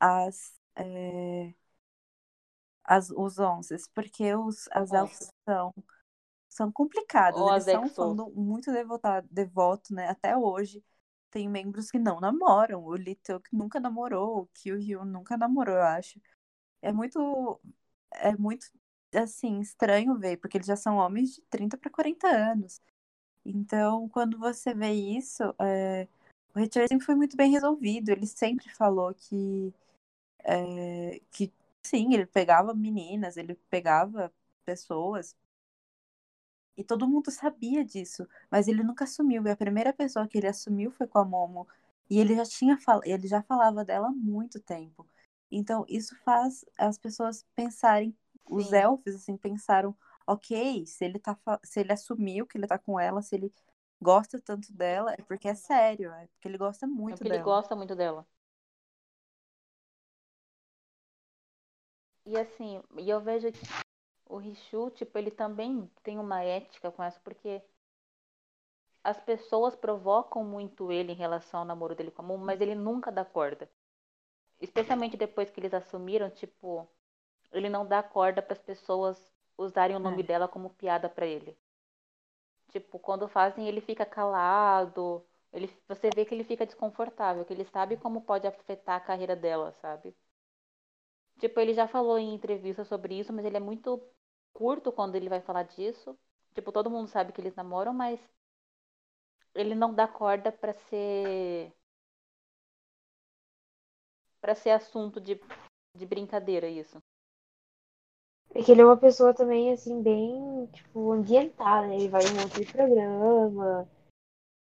as, 0.00 0.54
é, 0.76 1.54
as 2.84 3.10
os 3.10 3.38
onces, 3.38 3.88
porque 3.94 4.34
os, 4.34 4.68
as 4.72 4.92
elfs 4.92 5.28
são, 5.44 5.74
são 6.48 6.72
complicadas, 6.72 7.46
Ou 7.46 7.48
eles 7.48 7.64
são 7.66 7.84
um 7.98 8.14
muito 8.34 8.72
devotado, 8.72 9.28
devoto, 9.30 9.94
né? 9.94 10.08
Até 10.08 10.36
hoje 10.36 10.84
tem 11.30 11.48
membros 11.48 11.90
que 11.90 11.98
não 11.98 12.20
namoram, 12.20 12.84
o 12.84 12.96
Little 12.96 13.40
que 13.40 13.56
nunca 13.56 13.80
namorou, 13.80 14.42
o 14.42 14.46
Kyuhyun 14.54 15.04
nunca 15.06 15.36
namorou, 15.36 15.76
eu 15.76 15.82
acho. 15.84 16.20
É 16.82 16.92
muito, 16.92 17.60
é 18.14 18.36
muito, 18.36 18.66
assim, 19.14 19.60
estranho 19.60 20.18
ver, 20.18 20.38
porque 20.38 20.58
eles 20.58 20.66
já 20.66 20.76
são 20.76 20.96
homens 20.96 21.34
de 21.36 21.42
30 21.42 21.78
para 21.78 21.90
40 21.90 22.28
anos. 22.28 22.80
Então, 23.44 24.08
quando 24.10 24.38
você 24.38 24.74
vê 24.74 24.92
isso, 24.92 25.42
é, 25.60 26.08
o 26.54 26.58
Richard 26.60 26.88
sempre 26.88 27.06
foi 27.06 27.14
muito 27.16 27.36
bem 27.36 27.50
resolvido. 27.52 28.10
Ele 28.10 28.26
sempre 28.26 28.68
falou 28.70 29.14
que, 29.14 29.74
é, 30.44 31.20
que 31.32 31.52
sim, 31.82 32.14
ele 32.14 32.26
pegava 32.26 32.74
meninas, 32.74 33.36
ele 33.36 33.54
pegava 33.70 34.32
pessoas. 34.64 35.36
E 36.76 36.82
todo 36.84 37.08
mundo 37.08 37.30
sabia 37.30 37.84
disso, 37.84 38.26
mas 38.50 38.66
ele 38.68 38.82
nunca 38.82 39.04
assumiu. 39.04 39.46
E 39.46 39.50
a 39.50 39.56
primeira 39.56 39.92
pessoa 39.92 40.26
que 40.26 40.38
ele 40.38 40.46
assumiu 40.48 40.90
foi 40.90 41.06
com 41.06 41.18
a 41.18 41.24
Momo. 41.24 41.66
E 42.10 42.18
ele 42.18 42.34
já 42.34 42.44
tinha 42.44 42.76
fal... 42.78 43.00
ele 43.04 43.26
já 43.28 43.42
falava 43.42 43.84
dela 43.84 44.08
há 44.08 44.10
muito 44.10 44.60
tempo. 44.60 45.06
Então, 45.52 45.84
isso 45.88 46.16
faz 46.24 46.64
as 46.78 46.98
pessoas 46.98 47.44
pensarem, 47.54 48.16
os 48.46 48.72
Sim. 48.72 48.72
elfos 48.72 49.14
assim 49.16 49.36
pensaram, 49.36 49.96
OK, 50.26 50.86
se 50.86 51.04
ele 51.04 51.18
tá 51.18 51.38
se 51.64 51.80
ele 51.80 51.92
assumiu 51.92 52.46
que 52.46 52.58
ele 52.58 52.66
tá 52.66 52.78
com 52.78 52.98
ela, 53.00 53.22
se 53.22 53.34
ele 53.36 53.52
gosta 54.00 54.40
tanto 54.40 54.72
dela, 54.72 55.12
é 55.14 55.22
porque 55.22 55.48
é 55.48 55.54
sério, 55.54 56.12
é 56.12 56.26
porque 56.28 56.48
ele 56.48 56.58
gosta 56.58 56.86
É 57.08 57.14
muito 57.14 57.16
porque 57.16 57.28
ele 57.28 57.38
dela. 57.38 57.50
gosta 57.50 57.76
muito 57.76 57.94
dela. 57.94 58.26
E 62.26 62.36
assim, 62.36 62.82
e 62.98 63.08
eu 63.08 63.20
vejo 63.20 63.52
que 63.52 63.64
o 64.26 64.38
Richu, 64.38 64.90
tipo, 64.90 65.18
ele 65.18 65.30
também 65.30 65.90
tem 66.02 66.18
uma 66.18 66.42
ética 66.42 66.90
com 66.90 67.02
essa, 67.02 67.20
porque 67.20 67.62
as 69.04 69.20
pessoas 69.20 69.76
provocam 69.76 70.42
muito 70.44 70.90
ele 70.90 71.12
em 71.12 71.14
relação 71.14 71.60
ao 71.60 71.66
namoro 71.66 71.94
dele 71.94 72.10
com 72.10 72.20
a 72.20 72.24
Momo, 72.24 72.44
mas 72.44 72.60
ele 72.60 72.74
nunca 72.74 73.12
dá 73.12 73.24
corda. 73.24 73.70
Especialmente 74.62 75.14
depois 75.14 75.50
que 75.50 75.60
eles 75.60 75.74
assumiram, 75.74 76.30
tipo, 76.30 76.88
ele 77.52 77.68
não 77.68 77.86
dá 77.86 78.02
corda 78.02 78.42
para 78.42 78.54
as 78.54 78.62
pessoas 78.62 79.32
usarem 79.58 79.96
o 79.96 80.00
nome 80.00 80.22
É. 80.22 80.24
dela 80.24 80.48
como 80.48 80.70
piada 80.70 81.08
pra 81.08 81.26
ele. 81.26 81.58
Tipo, 82.72 82.98
quando 82.98 83.28
fazem, 83.28 83.68
ele 83.68 83.80
fica 83.80 84.04
calado. 84.04 85.24
Ele, 85.52 85.68
você 85.86 86.10
vê 86.10 86.24
que 86.24 86.34
ele 86.34 86.42
fica 86.44 86.66
desconfortável, 86.66 87.44
que 87.44 87.52
ele 87.52 87.64
sabe 87.64 87.96
como 87.96 88.22
pode 88.22 88.46
afetar 88.48 88.96
a 88.96 89.00
carreira 89.00 89.36
dela, 89.36 89.70
sabe? 89.80 90.12
Tipo, 91.38 91.60
ele 91.60 91.74
já 91.74 91.86
falou 91.86 92.18
em 92.18 92.32
entrevista 92.34 92.84
sobre 92.86 93.18
isso, 93.18 93.32
mas 93.34 93.44
ele 93.44 93.56
é 93.56 93.60
muito 93.60 94.02
curto 94.52 94.90
quando 94.92 95.14
ele 95.16 95.28
vai 95.28 95.40
falar 95.42 95.64
disso. 95.64 96.18
Tipo, 96.54 96.72
todo 96.72 96.90
mundo 96.90 97.08
sabe 97.08 97.32
que 97.34 97.40
eles 97.40 97.54
namoram, 97.54 97.92
mas 97.92 98.18
ele 99.54 99.74
não 99.74 99.94
dá 99.94 100.06
corda 100.08 100.52
pra 100.52 100.72
ser 100.74 101.72
para 104.42 104.56
ser 104.56 104.70
assunto 104.70 105.20
de, 105.20 105.40
de 105.96 106.04
brincadeira 106.04 106.68
isso. 106.68 106.98
É 108.54 108.62
que 108.62 108.72
ele 108.72 108.82
é 108.82 108.84
uma 108.84 108.98
pessoa 108.98 109.32
também, 109.32 109.72
assim, 109.72 110.02
bem, 110.02 110.66
tipo, 110.66 111.12
ambientada, 111.12 111.86
né? 111.86 111.94
Ele 111.96 112.08
vai 112.08 112.22
em 112.22 112.32
um 112.32 112.42
monte 112.42 112.62
de 112.62 112.72
programa. 112.72 113.88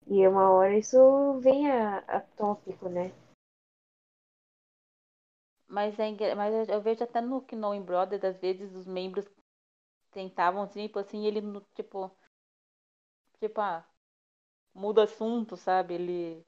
E 0.08 0.26
uma 0.26 0.50
hora 0.50 0.76
isso 0.76 1.38
vem 1.40 1.70
a, 1.70 1.98
a 1.98 2.20
tópico, 2.20 2.88
né? 2.88 3.12
Mas, 5.68 5.96
é, 5.98 6.34
mas 6.34 6.68
eu 6.68 6.80
vejo 6.80 7.04
até 7.04 7.20
no 7.20 7.42
Knowing 7.42 7.82
Brothers, 7.82 8.24
às 8.24 8.38
vezes 8.38 8.74
os 8.74 8.86
membros 8.86 9.28
tentavam, 10.10 10.66
tipo 10.66 10.98
assim, 10.98 11.26
ele, 11.26 11.40
tipo, 11.74 12.10
tipo, 13.38 13.60
ah, 13.60 13.86
muda 14.74 15.04
assunto, 15.04 15.56
sabe? 15.56 15.94
Ele, 15.94 16.46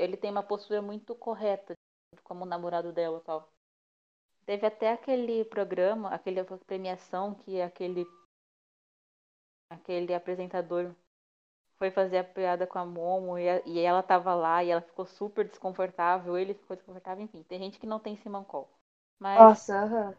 ele 0.00 0.16
tem 0.16 0.30
uma 0.30 0.42
postura 0.42 0.82
muito 0.82 1.14
correta 1.14 1.74
como 2.24 2.44
namorado 2.44 2.92
dela 2.92 3.18
e 3.18 3.24
tal. 3.24 3.52
Teve 4.46 4.66
até 4.66 4.92
aquele 4.92 5.44
programa, 5.46 6.10
aquele 6.10 6.42
premiação 6.66 7.34
que 7.34 7.60
aquele 7.60 8.06
aquele 9.70 10.14
apresentador 10.14 10.94
foi 11.78 11.90
fazer 11.90 12.18
a 12.18 12.24
piada 12.24 12.66
com 12.66 12.78
a 12.78 12.86
Momo 12.86 13.38
e, 13.38 13.48
a- 13.48 13.62
e 13.66 13.80
ela 13.80 14.02
tava 14.02 14.34
lá 14.34 14.62
e 14.62 14.70
ela 14.70 14.82
ficou 14.82 15.06
super 15.06 15.48
desconfortável, 15.48 16.36
ele 16.38 16.54
ficou 16.54 16.76
desconfortável, 16.76 17.24
enfim. 17.24 17.42
Tem 17.44 17.58
gente 17.58 17.78
que 17.78 17.86
não 17.86 18.00
tem 18.00 18.16
Simancol. 18.16 18.68
Mas, 19.18 19.48
Nossa, 19.48 19.74
aham. 19.82 20.14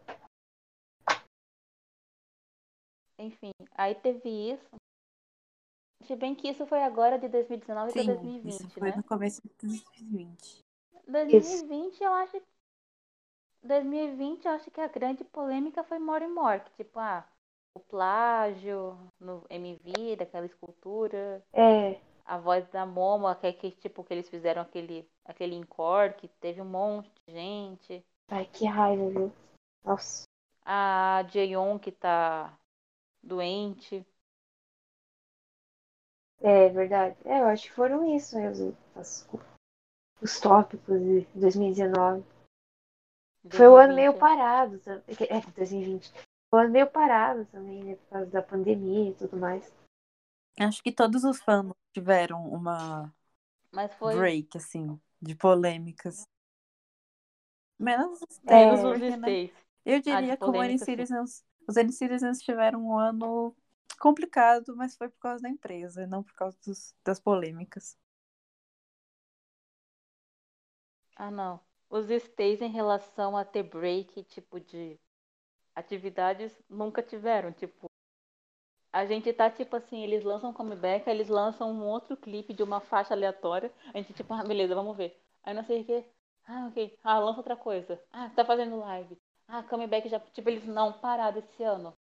enfim, 3.18 3.52
aí 3.76 3.96
teve 3.96 4.30
isso. 4.52 4.81
Se 6.12 6.16
bem 6.18 6.36
que 6.36 6.50
isso 6.50 6.66
foi 6.66 6.84
agora 6.84 7.18
de 7.18 7.30
2019 7.30 7.94
para 7.94 8.04
Sim, 8.04 8.04
2020, 8.04 8.50
isso 8.50 8.70
foi 8.72 8.90
né? 8.90 8.96
no 8.98 9.04
começo 9.04 9.42
de 9.42 9.50
2020. 9.62 10.60
2020 11.08 12.04
eu 12.04 12.12
acho 12.12 12.42
2020 13.64 14.44
eu 14.44 14.52
acho 14.52 14.70
que 14.70 14.82
a 14.82 14.90
grande 14.90 15.24
polêmica 15.24 15.86
foi 15.86 16.00
More 16.00 16.26
and 16.26 16.34
More, 16.34 16.60
que, 16.60 16.84
tipo, 16.84 17.00
ah, 17.00 17.26
o 17.74 17.80
plágio 17.80 18.98
no 19.22 19.46
MV 19.50 20.18
daquela 20.18 20.46
escultura, 20.46 21.42
É, 21.54 21.98
a 22.26 22.38
voz 22.38 22.68
da 22.68 22.86
Momo, 22.86 23.34
que, 23.36 23.54
que 23.54 23.72
tipo 23.72 24.04
que 24.04 24.14
eles 24.14 24.28
fizeram 24.28 24.64
aquele 24.64 25.08
aquele 25.24 25.56
encore, 25.56 26.16
que 26.16 26.28
teve 26.28 26.62
um 26.62 26.66
monte 26.66 27.10
de 27.26 27.32
gente. 27.32 28.06
ai, 28.28 28.46
que 28.52 28.66
raiva, 28.66 29.10
viu? 29.10 29.32
Nossa. 29.86 30.28
A 30.66 31.24
Jaeon 31.32 31.80
que 31.80 31.94
tá 31.94 32.54
doente. 33.24 34.06
É 36.44 36.70
verdade. 36.70 37.16
É, 37.26 37.40
eu 37.40 37.46
acho 37.46 37.64
que 37.64 37.72
foram 37.74 38.16
isso 38.16 38.36
mesmo. 38.36 38.76
As- 38.96 39.28
os 40.22 40.40
tópicos 40.40 41.00
de 41.00 41.22
2019. 41.36 42.24
Foi 43.50 43.68
um 43.68 43.76
ano 43.76 43.94
meio 43.96 44.14
2020. 44.14 44.20
parado. 44.20 44.80
tam- 44.80 45.04
É, 45.30 45.42
2020. 45.56 46.12
Foi 46.50 46.60
um 46.60 46.64
ano 46.64 46.72
meio 46.72 46.88
parado 46.88 47.46
também, 47.46 47.84
né? 47.84 47.96
Por 47.96 48.10
causa 48.10 48.32
da 48.32 48.42
pandemia 48.42 49.10
e 49.10 49.14
tudo 49.14 49.38
mais. 49.38 49.72
Acho 50.60 50.84
que 50.84 50.92
todos 50.92 51.24
os 51.24 51.40
fãs 51.42 51.72
tiveram 51.94 52.44
uma 52.46 53.14
Mas 53.72 53.94
foi 53.96 54.16
break, 54.16 54.58
assim, 54.58 55.00
de 55.22 55.36
polêmicas. 55.36 56.28
Menos 57.80 58.22
os 58.22 58.40
É, 58.48 59.18
né? 59.18 59.50
Eu 59.84 59.98
Ah, 59.98 60.22
diria 60.22 60.38
que 60.38 60.44
o 60.44 60.64
N. 60.64 60.78
Citizens, 60.78 61.44
os 61.68 61.78
N 61.78 61.92
Citizens 61.92 62.40
tiveram 62.40 62.86
um 62.86 62.98
ano 62.98 63.56
complicado, 64.02 64.76
mas 64.78 64.96
foi 64.98 65.10
por 65.10 65.20
causa 65.20 65.44
da 65.44 65.50
empresa, 65.50 66.08
não 66.08 66.24
por 66.24 66.34
causa 66.36 66.58
dos- 66.66 66.96
das 67.06 67.20
polêmicas. 67.22 67.98
Ah, 71.16 71.32
não. 71.32 71.62
Os 71.90 72.10
stays 72.10 72.62
em 72.62 72.70
relação 72.70 73.38
a 73.38 73.46
ter 73.46 73.64
break, 73.64 74.24
tipo, 74.26 74.60
de 74.60 75.00
atividades, 75.76 76.54
nunca 76.70 77.04
tiveram. 77.04 77.52
Tipo, 77.54 77.90
a 78.94 79.06
gente 79.06 79.32
tá, 79.34 79.50
tipo 79.50 79.76
assim, 79.76 80.02
eles 80.04 80.24
lançam 80.24 80.54
comeback, 80.54 81.10
eles 81.10 81.28
lançam 81.30 81.72
um 81.72 81.86
outro 81.86 82.16
clipe 82.18 82.54
de 82.54 82.64
uma 82.64 82.80
faixa 82.80 83.14
aleatória. 83.14 83.72
A 83.94 83.98
gente, 83.98 84.14
tipo, 84.14 84.34
ah, 84.34 84.44
beleza, 84.44 84.74
vamos 84.76 84.96
ver. 84.98 85.22
Aí 85.44 85.54
não 85.54 85.64
sei 85.66 85.82
o 85.82 85.86
que. 85.86 86.06
Ah, 86.48 86.68
ok. 86.68 86.98
Ah, 87.04 87.20
lança 87.20 87.40
outra 87.40 87.56
coisa. 87.56 88.02
Ah, 88.12 88.30
tá 88.36 88.44
fazendo 88.46 88.78
live. 88.80 89.18
Ah, 89.48 89.64
comeback 89.64 90.08
já. 90.10 90.20
Tipo, 90.20 90.50
eles 90.50 90.66
não 90.66 90.94
pararam 90.94 91.40
esse 91.40 91.64
ano. 91.64 91.94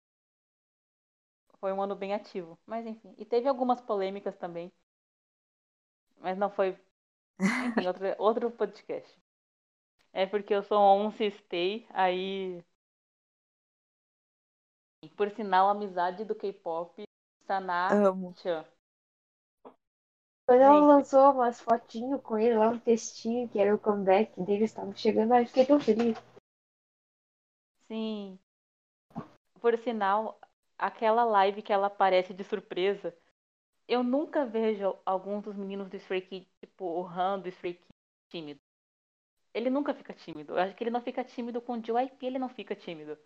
Foi 1.60 1.74
um 1.74 1.82
ano 1.82 1.96
bem 1.96 2.14
ativo. 2.14 2.58
Mas 2.66 2.86
enfim. 2.86 3.14
E 3.18 3.26
teve 3.26 3.48
algumas 3.48 3.82
polêmicas 3.82 4.36
também. 4.38 4.72
Mas 6.18 6.38
não 6.38 6.50
foi. 6.50 6.78
Enfim, 7.40 7.88
outro, 7.88 8.06
outro 8.18 8.52
podcast. 8.52 9.20
É 10.12 10.26
porque 10.26 10.54
eu 10.54 10.64
sou 10.64 10.80
um 10.98 11.12
stay, 11.12 11.88
aí. 11.92 12.64
Por 15.16 15.30
sinal, 15.32 15.68
a 15.68 15.72
amizade 15.72 16.26
do 16.26 16.36
K-pop 16.36 17.04
está 17.42 17.60
na 17.60 17.92
Amo. 17.92 18.34
Chan. 18.38 18.66
Quando 20.50 20.62
ela 20.62 20.80
lançou 20.80 21.32
umas 21.32 21.62
fotinhos 21.62 22.22
com 22.24 22.38
ele 22.38 22.58
lá, 22.58 22.70
um 22.70 22.80
textinho 22.80 23.48
que 23.48 23.60
era 23.60 23.74
o 23.74 23.80
comeback 23.80 24.42
deles, 24.42 24.72
estavam 24.72 24.96
chegando, 24.96 25.34
ai, 25.34 25.46
fiquei 25.46 25.64
tão 25.64 25.80
feliz. 25.80 26.18
Sim. 27.88 28.40
Por 29.62 29.78
sinal, 29.78 30.39
aquela 30.80 31.24
live 31.26 31.62
que 31.62 31.74
ela 31.74 31.88
aparece 31.88 32.34
de 32.34 32.44
surpresa, 32.44 33.14
eu 33.88 34.02
nunca 34.04 34.46
vejo 34.46 34.96
alguns 35.06 35.44
dos 35.44 35.56
meninos 35.56 35.90
do 35.90 35.98
Stray 35.98 36.22
Kids, 36.22 36.50
tipo, 36.60 36.86
o 36.86 37.06
Han 37.06 37.40
do 37.40 37.50
Stray 37.50 37.74
Kids, 37.74 37.88
tímido. 38.30 38.60
Ele 39.54 39.70
nunca 39.70 39.94
fica 39.94 40.14
tímido. 40.14 40.54
Eu 40.54 40.60
acho 40.60 40.76
que 40.76 40.84
ele 40.84 40.92
não 40.92 41.02
fica 41.02 41.24
tímido 41.24 41.60
com 41.60 41.74
o 41.74 41.82
JYP, 41.82 42.26
ele 42.26 42.40
não 42.40 42.50
fica 42.50 42.76
tímido. 42.76 43.18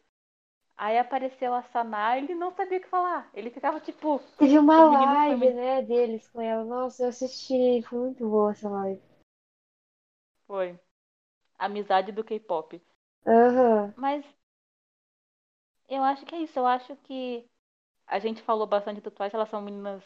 Aí 0.76 0.98
apareceu 0.98 1.54
a 1.54 1.62
Sana, 1.64 2.18
ele 2.18 2.34
não 2.34 2.52
sabia 2.52 2.80
o 2.80 2.82
que 2.82 2.88
falar. 2.88 3.30
Ele 3.34 3.52
ficava 3.52 3.80
tipo, 3.80 4.20
Teve 4.38 4.58
uma 4.58 4.76
foi 4.76 4.96
live, 4.96 5.54
né, 5.54 5.82
deles 5.84 6.28
com 6.30 6.42
ela. 6.42 6.64
Nossa, 6.64 7.04
eu 7.04 7.10
assisti, 7.10 7.82
foi 7.84 8.00
muito 8.00 8.28
boa 8.28 8.52
essa 8.52 8.70
live. 8.70 9.02
foi. 10.48 10.80
Amizade 11.58 12.12
do 12.12 12.24
K-pop. 12.24 12.82
Aham. 13.26 13.94
Mas 13.96 14.26
eu 15.96 16.04
acho 16.04 16.26
que 16.26 16.36
é 16.36 16.40
isso. 16.42 16.58
Eu 16.60 16.66
acho 16.68 16.96
que 16.98 17.50
a 18.08 18.20
gente 18.20 18.42
falou 18.44 18.68
bastante 18.68 19.02
do 19.02 19.12
Twice, 19.12 19.36
elas 19.36 19.50
são 19.50 19.62
meninas 19.62 20.04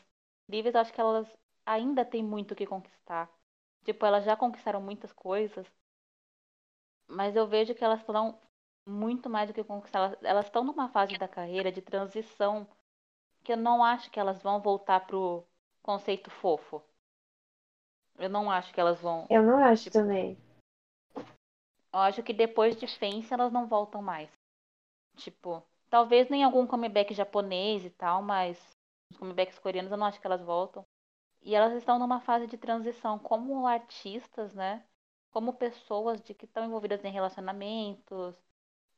incríveis. 0.48 0.76
Eu 0.76 0.82
acho 0.82 0.94
que 0.94 1.02
elas 1.02 1.28
ainda 1.66 2.06
têm 2.06 2.24
muito 2.24 2.54
o 2.54 2.56
que 2.56 2.68
conquistar. 2.68 3.30
Tipo, 3.86 4.06
elas 4.06 4.26
já 4.26 4.36
conquistaram 4.38 4.82
muitas 4.82 5.12
coisas. 5.14 5.68
Mas 7.08 7.36
eu 7.36 7.46
vejo 7.48 7.76
que 7.76 7.84
elas 7.84 8.00
estão 8.00 8.40
muito 8.86 9.30
mais 9.30 9.50
do 9.50 9.54
que 9.54 9.64
conquistar. 9.64 10.00
Elas- 10.00 10.24
Elas 10.24 10.46
estão 10.46 10.64
numa 10.64 10.88
fase 10.90 11.18
da 11.18 11.28
carreira 11.28 11.70
de 11.72 11.82
transição 11.82 12.66
que 13.44 13.54
eu 13.54 13.58
não 13.58 13.84
acho 13.84 14.12
que 14.12 14.20
elas 14.20 14.42
vão 14.42 14.62
voltar 14.62 15.02
pro 15.08 15.46
conceito 15.84 16.30
fofo. 16.32 16.82
Eu 18.20 18.30
não 18.30 18.52
acho 18.52 18.74
que 18.74 18.80
elas 18.80 19.00
vão. 19.00 19.28
Eu 19.30 19.42
não 19.44 19.58
acho 19.58 19.86
Tipo, 19.86 19.98
também. 19.98 20.38
Eu 21.94 22.00
acho 22.00 22.24
que 22.24 22.32
depois 22.34 22.76
de 22.78 22.88
Fence 22.88 23.34
elas 23.34 23.52
não 23.52 23.68
voltam 23.68 24.02
mais. 24.02 24.30
Tipo, 25.18 25.64
talvez 25.90 26.30
nem 26.30 26.44
algum 26.44 26.66
comeback 26.68 27.14
japonês 27.14 27.86
e 27.86 27.90
tal, 27.90 28.22
mas 28.22 28.58
os 29.12 29.18
comebacks 29.18 29.60
coreanos 29.60 29.92
eu 29.92 29.98
não 29.98 30.08
acho 30.08 30.20
que 30.20 30.28
elas 30.28 30.42
voltam. 30.42 30.86
E 31.42 31.56
elas 31.56 31.74
estão 31.74 31.98
numa 32.00 32.20
fase 32.20 32.48
de 32.48 32.58
transição 32.58 33.18
como 33.20 33.66
artistas, 33.68 34.54
né? 34.54 34.84
Como 35.32 35.54
pessoas 35.54 36.22
de 36.22 36.34
que 36.34 36.46
estão 36.46 36.66
envolvidas 36.66 37.04
em 37.06 37.12
relacionamentos. 37.12 38.36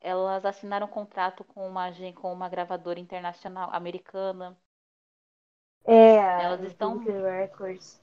Elas 0.00 0.44
assinaram 0.44 0.86
um 0.86 0.90
contrato 0.90 1.44
com 1.44 1.68
uma 1.68 1.90
com 2.14 2.32
uma 2.32 2.48
gravadora 2.48 2.98
internacional 2.98 3.70
americana. 3.72 4.56
É, 5.86 6.16
Elas 6.42 6.62
estão- 6.62 6.98
Records. 6.98 8.00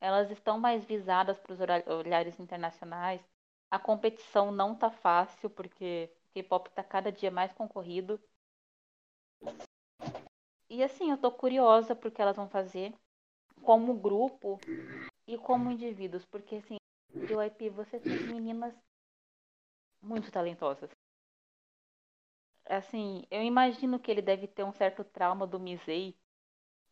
Elas 0.00 0.30
estão 0.30 0.58
mais 0.58 0.84
visadas 0.84 1.38
para 1.38 1.52
os 1.52 1.60
olhares 1.60 2.38
internacionais. 2.40 3.20
A 3.70 3.78
competição 3.78 4.50
não 4.50 4.74
tá 4.74 4.90
fácil, 4.90 5.50
porque 5.50 6.10
K-pop 6.34 6.70
tá 6.70 6.82
cada 6.82 7.10
dia 7.10 7.30
mais 7.30 7.52
concorrido. 7.52 8.20
E 10.68 10.82
assim, 10.82 11.10
eu 11.10 11.18
tô 11.18 11.30
curiosa 11.32 11.94
porque 11.96 12.22
elas 12.22 12.36
vão 12.36 12.48
fazer 12.48 12.94
como 13.62 13.94
grupo 13.94 14.58
e 15.26 15.36
como 15.36 15.70
indivíduos, 15.70 16.24
porque 16.26 16.56
assim, 16.56 16.76
JYP, 17.26 17.70
você 17.70 17.98
tem 17.98 18.26
meninas 18.26 18.74
muito 20.02 20.30
talentosas. 20.30 20.90
Assim, 22.66 23.24
eu 23.30 23.42
imagino 23.42 23.98
que 23.98 24.10
ele 24.10 24.22
deve 24.22 24.46
ter 24.46 24.62
um 24.62 24.72
certo 24.72 25.02
trauma 25.02 25.46
do 25.46 25.58
Misei 25.58 26.16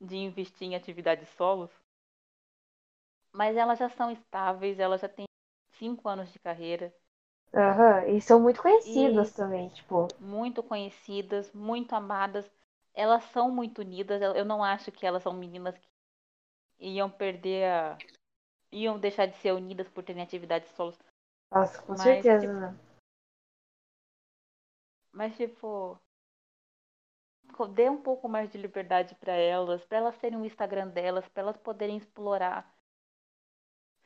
de 0.01 0.17
investir 0.17 0.69
em 0.69 0.75
atividades 0.75 1.29
solos. 1.31 1.71
Mas 3.33 3.57
elas 3.57 3.79
já 3.79 3.89
são 3.89 4.11
estáveis, 4.11 4.79
elas 4.79 5.01
já 5.01 5.09
têm 5.09 5.27
cinco 5.79 6.09
anos 6.09 6.33
de 6.33 6.39
carreira. 6.39 6.93
Aham, 7.55 8.07
e 8.09 8.23
são 8.23 8.41
muito 8.41 8.63
conhecidas 8.63 9.31
E 9.31 9.35
também, 9.35 9.69
tipo. 9.69 10.09
muito 10.19 10.63
conhecidas, 10.63 11.53
muito 11.53 11.95
amadas. 11.95 12.51
Elas 12.95 13.25
são 13.27 13.51
muito 13.51 13.81
unidas. 13.81 14.21
Eu 14.23 14.45
não 14.45 14.63
acho 14.65 14.93
que 14.93 15.07
elas 15.07 15.23
são 15.23 15.33
meninas 15.35 15.77
que 15.79 15.89
iam 16.81 17.11
perder 17.11 17.67
a. 17.71 18.01
iam 18.73 18.99
deixar 19.01 19.27
de 19.27 19.37
ser 19.39 19.53
unidas 19.55 19.89
por 19.91 20.05
terem 20.05 20.23
atividades 20.23 20.71
solos. 20.73 20.99
Nossa, 21.51 21.83
com 21.83 21.95
Mas, 21.95 21.97
certeza, 21.97 22.41
tipo, 22.41 22.55
né? 22.55 22.75
mas, 25.13 25.37
tipo, 25.37 26.01
dê 27.75 27.91
um 27.91 28.01
pouco 28.01 28.27
mais 28.27 28.51
de 28.51 28.57
liberdade 28.57 29.15
para 29.17 29.33
elas, 29.33 29.85
para 29.85 29.99
elas 29.99 30.17
terem 30.17 30.39
o 30.41 30.47
Instagram 30.47 30.89
delas, 30.89 31.29
para 31.29 31.43
elas 31.43 31.59
poderem 31.59 31.99
explorar 31.99 32.75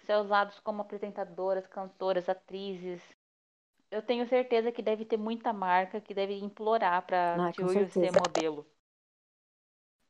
seus 0.04 0.28
lados 0.28 0.60
como 0.60 0.82
apresentadoras, 0.82 1.66
cantoras, 1.66 2.28
atrizes. 2.28 3.00
Eu 3.92 4.00
tenho 4.00 4.26
certeza 4.26 4.72
que 4.72 4.80
deve 4.80 5.04
ter 5.04 5.18
muita 5.18 5.52
marca 5.52 6.00
que 6.00 6.14
deve 6.14 6.34
implorar 6.38 7.02
para 7.06 7.36
Ah, 7.38 7.52
Tioio 7.52 7.86
ser 7.92 8.10
modelo. 8.10 8.66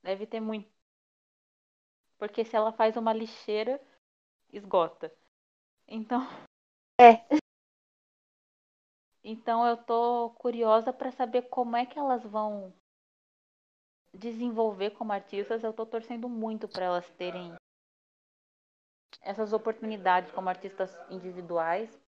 Deve 0.04 0.24
ter 0.24 0.38
muito. 0.40 0.70
Porque 2.16 2.44
se 2.44 2.54
ela 2.54 2.72
faz 2.72 2.96
uma 2.96 3.12
lixeira, 3.12 3.80
esgota. 4.52 5.12
Então, 5.88 6.20
É, 7.00 7.26
então 9.24 9.66
eu 9.66 9.76
tô 9.76 10.30
curiosa 10.38 10.92
para 10.92 11.10
saber 11.10 11.42
como 11.48 11.76
é 11.76 11.84
que 11.84 11.98
elas 11.98 12.22
vão 12.22 12.72
desenvolver 14.14 14.90
como 14.90 15.12
artistas. 15.12 15.64
Eu 15.64 15.72
tô 15.72 15.84
torcendo 15.84 16.28
muito 16.28 16.68
para 16.68 16.84
elas 16.84 17.10
terem 17.10 17.54
essas 19.20 19.52
oportunidades 19.52 20.30
como 20.32 20.48
artistas 20.48 20.96
individuais. 21.10 22.01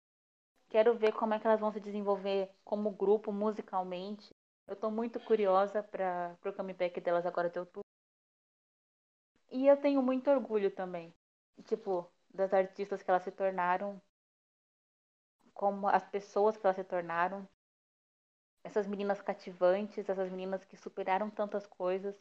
Quero 0.74 0.92
ver 1.02 1.12
como 1.14 1.32
é 1.32 1.38
que 1.38 1.46
elas 1.46 1.60
vão 1.60 1.72
se 1.72 1.80
desenvolver 1.80 2.50
como 2.64 2.90
grupo 2.90 3.30
musicalmente. 3.32 4.34
Eu 4.66 4.74
tô 4.76 4.90
muito 4.90 5.18
curiosa 5.20 5.82
para 5.84 6.36
o 6.44 6.52
comeback 6.52 7.00
delas 7.00 7.24
agora 7.24 7.48
de 7.48 7.60
outubro. 7.60 7.84
E 9.50 9.66
eu 9.66 9.78
tenho 9.78 10.02
muito 10.02 10.28
orgulho 10.30 10.70
também, 10.70 11.14
tipo, 11.64 12.06
das 12.28 12.52
artistas 12.52 13.02
que 13.02 13.10
elas 13.10 13.22
se 13.22 13.30
tornaram, 13.32 13.98
como 15.54 15.88
as 15.88 16.04
pessoas 16.06 16.54
que 16.56 16.66
elas 16.66 16.76
se 16.76 16.84
tornaram, 16.84 17.48
essas 18.64 18.86
meninas 18.88 19.22
cativantes, 19.22 20.08
essas 20.08 20.28
meninas 20.28 20.64
que 20.64 20.76
superaram 20.76 21.30
tantas 21.30 21.68
coisas. 21.68 22.14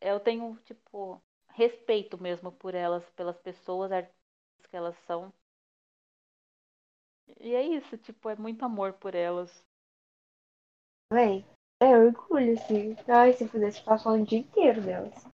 Eu 0.00 0.20
tenho, 0.20 0.56
tipo, 0.64 1.20
respeito 1.48 2.16
mesmo 2.16 2.52
por 2.52 2.76
elas, 2.76 3.04
pelas 3.10 3.36
pessoas 3.38 3.90
artistas 3.90 4.66
que 4.70 4.76
elas 4.76 4.96
são. 5.06 5.32
E 7.40 7.54
é 7.54 7.62
isso, 7.62 7.96
tipo, 7.98 8.28
é 8.28 8.36
muito 8.36 8.64
amor 8.64 8.94
por 8.94 9.14
elas. 9.14 9.64
véi. 11.12 11.44
É 11.80 11.96
orgulho, 11.96 12.54
assim. 12.54 12.96
Ai, 13.08 13.32
se 13.32 13.44
eu 13.44 13.48
pudesse 13.48 13.80
ficar 13.80 13.98
falando 13.98 14.22
o 14.22 14.26
dia 14.26 14.38
inteiro 14.38 14.80
delas. 14.80 15.26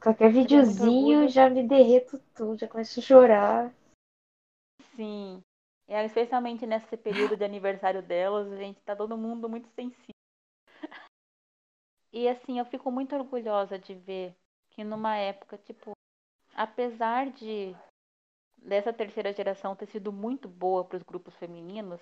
Qualquer 0.00 0.30
videozinho 0.32 1.28
já 1.28 1.48
me 1.48 1.66
derreto 1.66 2.18
tudo, 2.34 2.58
já 2.58 2.68
começo 2.68 3.00
a 3.00 3.02
chorar. 3.02 3.74
Sim. 4.94 5.42
Aí, 5.88 6.06
especialmente 6.06 6.66
nesse 6.66 6.96
período 6.96 7.36
de 7.36 7.44
aniversário 7.44 8.02
delas, 8.02 8.50
a 8.52 8.56
gente 8.56 8.80
tá 8.82 8.94
todo 8.96 9.16
mundo 9.16 9.48
muito 9.48 9.68
sensível. 9.70 10.14
E 12.12 12.28
assim, 12.28 12.58
eu 12.58 12.64
fico 12.64 12.90
muito 12.90 13.14
orgulhosa 13.14 13.78
de 13.78 13.94
ver 13.94 14.36
que 14.70 14.84
numa 14.84 15.16
época, 15.16 15.58
tipo, 15.58 15.92
apesar 16.54 17.30
de 17.30 17.74
dessa 18.64 18.92
terceira 18.92 19.32
geração 19.32 19.76
ter 19.76 19.86
sido 19.86 20.12
muito 20.12 20.48
boa 20.48 20.84
para 20.84 20.96
os 20.96 21.02
grupos 21.04 21.36
femininos, 21.36 22.00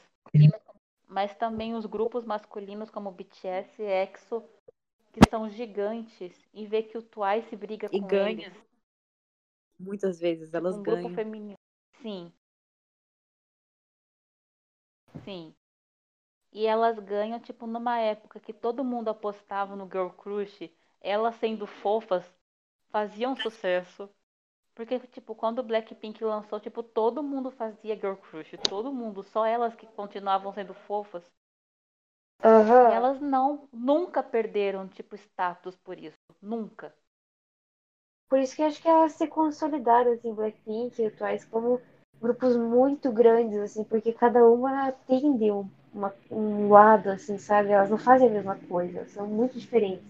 mas 1.07 1.33
também 1.37 1.77
os 1.77 1.87
grupos 1.87 2.25
masculinos 2.25 2.91
como 2.91 3.13
BTS 3.13 3.81
e 3.81 3.85
EXO, 3.87 4.43
que 5.13 5.23
são 5.23 5.49
gigantes, 5.49 6.49
e 6.55 6.67
ver 6.67 6.85
que 6.85 6.99
o 6.99 7.03
Twice 7.03 7.57
briga 7.57 7.89
E 7.97 7.99
com 7.99 8.15
ganha. 8.15 8.19
eles. 8.19 8.55
Muitas 9.79 10.19
vezes 10.19 10.55
Tipo, 10.55 10.55
elas 10.55 10.79
um 10.79 10.83
grupo 10.85 11.09
ganham. 11.11 11.19
feminino. 11.19 11.59
Sim. 12.01 12.33
Sim. 15.25 15.55
E 16.53 16.67
elas 16.67 16.99
ganham, 17.01 17.41
tipo, 17.41 17.67
numa 17.67 17.99
época 17.99 18.41
que 18.41 18.53
todo 18.53 18.85
mundo 18.85 19.09
apostava 19.11 19.77
no 19.77 19.87
Girl 19.87 20.11
Crush, 20.11 20.71
elas 21.01 21.37
sendo 21.37 21.67
fofas, 21.67 22.25
faziam 22.91 23.37
sucesso. 23.37 24.11
Porque, 24.75 24.99
tipo, 25.01 25.35
quando 25.35 25.61
o 25.61 25.63
Blackpink 25.63 26.23
lançou, 26.25 26.61
tipo, 26.61 26.83
todo 26.83 27.23
mundo 27.23 27.51
fazia 27.51 27.97
Girl 27.97 28.15
Crush. 28.15 28.53
Todo 28.69 28.93
mundo, 28.93 29.23
só 29.23 29.47
elas 29.47 29.75
que 29.75 29.87
continuavam 29.87 30.53
sendo 30.53 30.75
fofas. 30.75 31.25
E 32.89 32.93
Aham. 32.93 32.93
elas 32.93 33.21
não, 33.21 33.69
nunca 33.73 34.23
perderam, 34.23 34.89
tipo, 34.89 35.15
status 35.17 35.77
por 35.77 35.99
isso. 35.99 36.19
Nunca. 36.41 36.95
Por 38.29 38.39
isso 38.39 38.57
que 38.57 38.63
acho 38.63 38.81
que 38.81 38.89
elas 38.89 39.13
se 39.13 39.27
consolidaram, 39.27 40.13
assim, 40.13 40.35
Blackpink 40.35 41.01
e 41.03 41.11
Twice, 41.11 41.47
como 41.47 41.81
grupos 42.21 42.57
muito 42.57 43.13
grandes, 43.13 43.59
assim, 43.59 43.85
porque 43.85 44.13
cada 44.13 44.45
uma 44.49 44.89
atende 44.89 45.51
um, 45.53 45.69
uma- 45.93 46.15
um 46.31 46.71
lado, 46.71 47.11
assim, 47.11 47.39
sabe? 47.39 47.71
Elas 47.71 47.91
não 47.91 47.99
fazem 47.99 48.29
a 48.29 48.33
mesma 48.33 48.57
coisa, 48.69 49.07
são 49.09 49.27
muito 49.27 49.59
diferentes. 49.59 50.05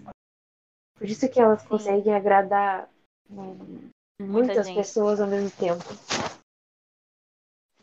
Por 0.97 1.07
isso 1.07 1.29
que 1.29 1.41
elas 1.41 1.63
Sim. 1.63 1.69
conseguem 1.69 2.15
agradar 2.15 2.89
hum, 3.31 3.91
Muita 4.21 4.33
muitas 4.33 4.67
gente. 4.67 4.77
pessoas 4.77 5.21
ao 5.21 5.27
mesmo 5.27 5.51
tempo. 5.51 5.85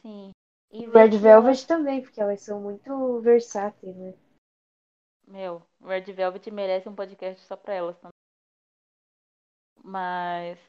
Sim. 0.02 0.32
E 0.72 0.86
Red 0.86 1.18
Velvet 1.18 1.66
também, 1.66 2.02
porque 2.02 2.22
elas 2.22 2.42
são 2.42 2.62
muito 2.62 3.20
versáteis, 3.22 3.96
né? 3.96 4.14
meu, 5.28 5.62
Red 5.82 6.12
Velvet 6.12 6.52
merece 6.52 6.90
um 6.90 6.96
podcast 6.96 7.42
só 7.46 7.56
pra 7.56 7.74
elas 7.74 7.98
também. 7.98 8.12
Mas 9.84 10.60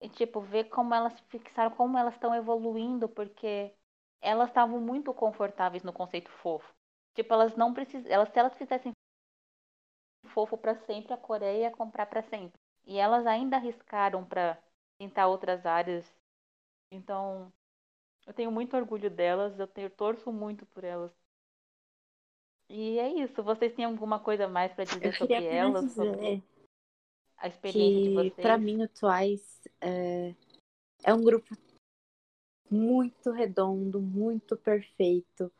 e, 0.00 0.08
tipo, 0.08 0.40
ver 0.40 0.64
como 0.64 0.94
elas 0.94 1.14
se 1.14 1.22
fixaram, 1.24 1.74
como 1.74 1.96
elas 1.96 2.14
estão 2.14 2.34
evoluindo, 2.34 3.08
porque 3.08 3.74
elas 4.20 4.48
estavam 4.48 4.80
muito 4.80 5.12
confortáveis 5.14 5.82
no 5.82 5.92
conceito 5.92 6.30
fofo. 6.30 6.74
Tipo, 7.14 7.32
elas 7.32 7.56
não 7.56 7.72
precisam, 7.72 8.10
elas 8.10 8.28
se 8.28 8.38
elas 8.38 8.56
fizessem 8.56 8.92
fofo 10.26 10.58
pra 10.58 10.76
sempre, 10.84 11.12
a 11.12 11.16
Coreia 11.16 11.62
ia 11.62 11.70
comprar 11.70 12.06
pra 12.06 12.22
sempre. 12.22 12.58
E 12.86 12.98
elas 12.98 13.26
ainda 13.26 13.56
arriscaram 13.56 14.24
pra 14.24 14.58
tentar 14.98 15.26
outras 15.26 15.66
áreas. 15.66 16.04
Então, 16.90 17.52
eu 18.26 18.32
tenho 18.32 18.50
muito 18.50 18.76
orgulho 18.76 19.10
delas, 19.10 19.58
eu 19.58 19.66
tenho, 19.66 19.90
torço 19.90 20.32
muito 20.32 20.64
por 20.66 20.84
elas. 20.84 21.12
E 22.68 22.98
é 22.98 23.08
isso. 23.08 23.42
Vocês 23.42 23.72
têm 23.74 23.84
alguma 23.84 24.20
coisa 24.20 24.48
mais 24.48 24.72
Eu 24.72 24.84
dizer 24.84 25.16
sobre 25.16 25.44
elas, 25.44 25.92
sobre 25.92 26.16
dizer 26.16 26.42
a 27.36 27.48
experiência 27.48 28.00
de 28.02 28.10
vocês? 28.10 28.34
mim, 28.58 28.82
o 28.82 28.88
Twice 28.88 29.70
é, 29.80 30.34
é 31.04 31.14
um 31.14 31.22
grupo 31.22 31.56
muito 32.70 33.30
redondo, 33.30 34.00
muito 34.00 34.56
perfeito. 34.56 35.52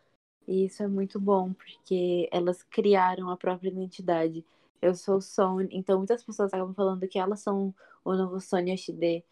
E 0.46 0.64
isso 0.66 0.82
é 0.82 0.86
muito 0.86 1.18
bom, 1.20 1.52
porque 1.52 2.28
elas 2.32 2.62
criaram 2.62 3.30
a 3.30 3.36
própria 3.36 3.68
identidade. 3.68 4.44
Eu 4.82 4.94
sou 4.94 5.16
o 5.18 5.20
Son, 5.22 5.62
então 5.70 5.98
muitas 5.98 6.24
pessoas 6.24 6.52
acabam 6.52 6.74
falando 6.74 7.06
que 7.08 7.18
elas 7.18 7.40
são 7.40 7.74
o 8.04 8.14
novo 8.14 8.40
Sony 8.40 8.72
HD. 8.72 9.24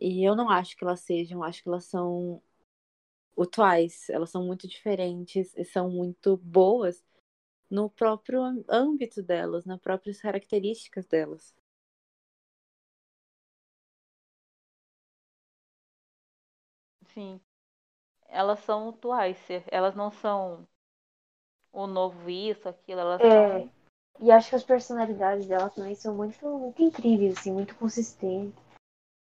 E 0.00 0.26
eu 0.28 0.34
não 0.36 0.50
acho 0.50 0.76
que 0.76 0.84
elas 0.84 1.00
sejam, 1.00 1.42
acho 1.42 1.62
que 1.62 1.68
elas 1.68 1.84
são 1.86 2.42
o 3.36 3.46
Twice. 3.46 4.12
Elas 4.12 4.30
são 4.30 4.44
muito 4.44 4.68
diferentes 4.68 5.54
e 5.56 5.64
são 5.64 5.90
muito 5.90 6.36
boas 6.38 7.04
no 7.70 7.90
próprio 7.90 8.42
âmbito 8.70 9.22
delas, 9.22 9.64
nas 9.66 9.80
próprias 9.80 10.20
características 10.20 11.06
delas. 11.06 11.54
Sim. 17.14 17.40
Elas 18.28 18.60
são 18.60 18.88
o 18.88 18.92
Twice. 18.94 19.64
Elas 19.70 19.94
não 19.96 20.10
são 20.12 20.68
o 21.72 21.86
novo 21.86 22.30
isso, 22.30 22.66
aquilo. 22.68 23.00
Elas 23.00 23.22
É, 23.22 23.26
são. 23.26 23.70
E 24.22 24.30
acho 24.30 24.50
que 24.50 24.56
as 24.56 24.62
personalidades 24.62 25.46
delas 25.46 25.74
também 25.74 25.94
são 25.94 26.14
muito, 26.14 26.46
muito 26.46 26.80
incríveis, 26.82 27.36
assim, 27.36 27.52
muito 27.52 27.74
consistentes. 27.74 28.54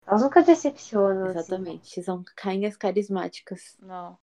Elas 0.05 0.21
nunca 0.21 0.41
decepcionam, 0.41 1.26
assim. 1.26 1.39
Exatamente. 1.39 2.03
São 2.03 2.23
rainhas 2.38 2.76
carismáticas. 2.76 3.77
Não. 3.80 4.17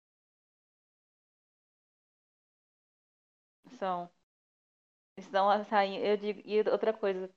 São. 3.78 4.10
São 5.30 5.48
as 5.50 5.68
rainhas. 5.68 6.04
Eu 6.04 6.16
digo. 6.16 6.42
E 6.44 6.58
outra 6.68 6.92
coisa. 6.92 7.30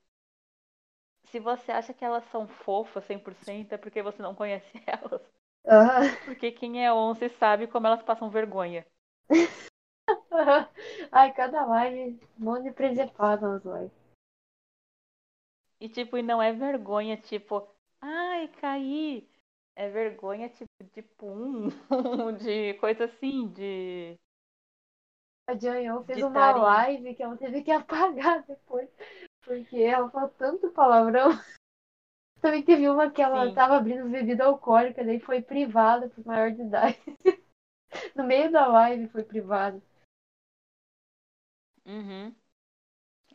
Se 1.25 1.39
você 1.39 1.71
acha 1.71 1.93
que 1.93 2.03
elas 2.03 2.23
são 2.31 2.47
fofas 2.47 3.05
100%, 3.05 3.73
é 3.73 3.77
porque 3.77 4.01
você 4.01 4.21
não 4.21 4.33
conhece 4.33 4.71
elas. 4.87 5.21
Aham. 5.67 6.09
Porque 6.25 6.51
quem 6.51 6.83
é 6.83 6.91
once 6.91 7.29
sabe 7.29 7.67
como 7.67 7.85
elas 7.87 8.01
passam 8.01 8.29
vergonha. 8.29 8.85
Ai, 11.11 11.33
cada 11.33 11.65
live, 11.65 12.19
um 12.39 12.43
monte 12.43 12.63
de 12.63 12.71
presepada 12.71 13.47
nas 13.47 13.63
lives. 13.65 13.91
E 15.79 15.87
tipo, 15.89 16.17
e 16.17 16.21
não 16.21 16.41
é 16.41 16.51
vergonha, 16.51 17.15
tipo, 17.17 17.67
ai, 18.01 18.47
caí. 18.59 19.29
é 19.75 19.89
vergonha 19.89 20.49
tipo 20.49 20.69
de 20.93 21.01
pum, 21.01 21.69
de 22.37 22.73
coisa 22.75 23.05
assim, 23.05 23.47
de. 23.47 24.17
A 25.47 25.55
Janyo 25.57 26.03
fez 26.03 26.17
De 26.19 26.23
uma 26.25 26.51
estarem- 26.51 26.61
live 26.61 27.15
que 27.15 27.23
ela 27.23 27.37
teve 27.37 27.63
que 27.63 27.71
apagar 27.71 28.43
depois. 28.45 28.89
Porque 29.41 29.77
ela 29.77 30.09
falou 30.11 30.29
tanto 30.29 30.69
palavrão. 30.71 31.29
Também 32.41 32.61
teve 32.63 32.87
uma 32.87 33.09
que 33.09 33.21
ela 33.21 33.47
Sim. 33.47 33.53
tava 33.55 33.77
abrindo 33.77 34.09
bebida 34.09 34.45
alcoólica, 34.45 35.03
daí 35.03 35.19
foi 35.19 35.41
privada 35.41 36.07
por 36.09 36.25
maior 36.25 36.51
de 36.51 36.61
idade. 36.61 36.99
No 38.15 38.23
meio 38.23 38.51
da 38.51 38.67
live 38.67 39.07
foi 39.09 39.23
privada. 39.23 39.81
Uhum. 41.85 42.35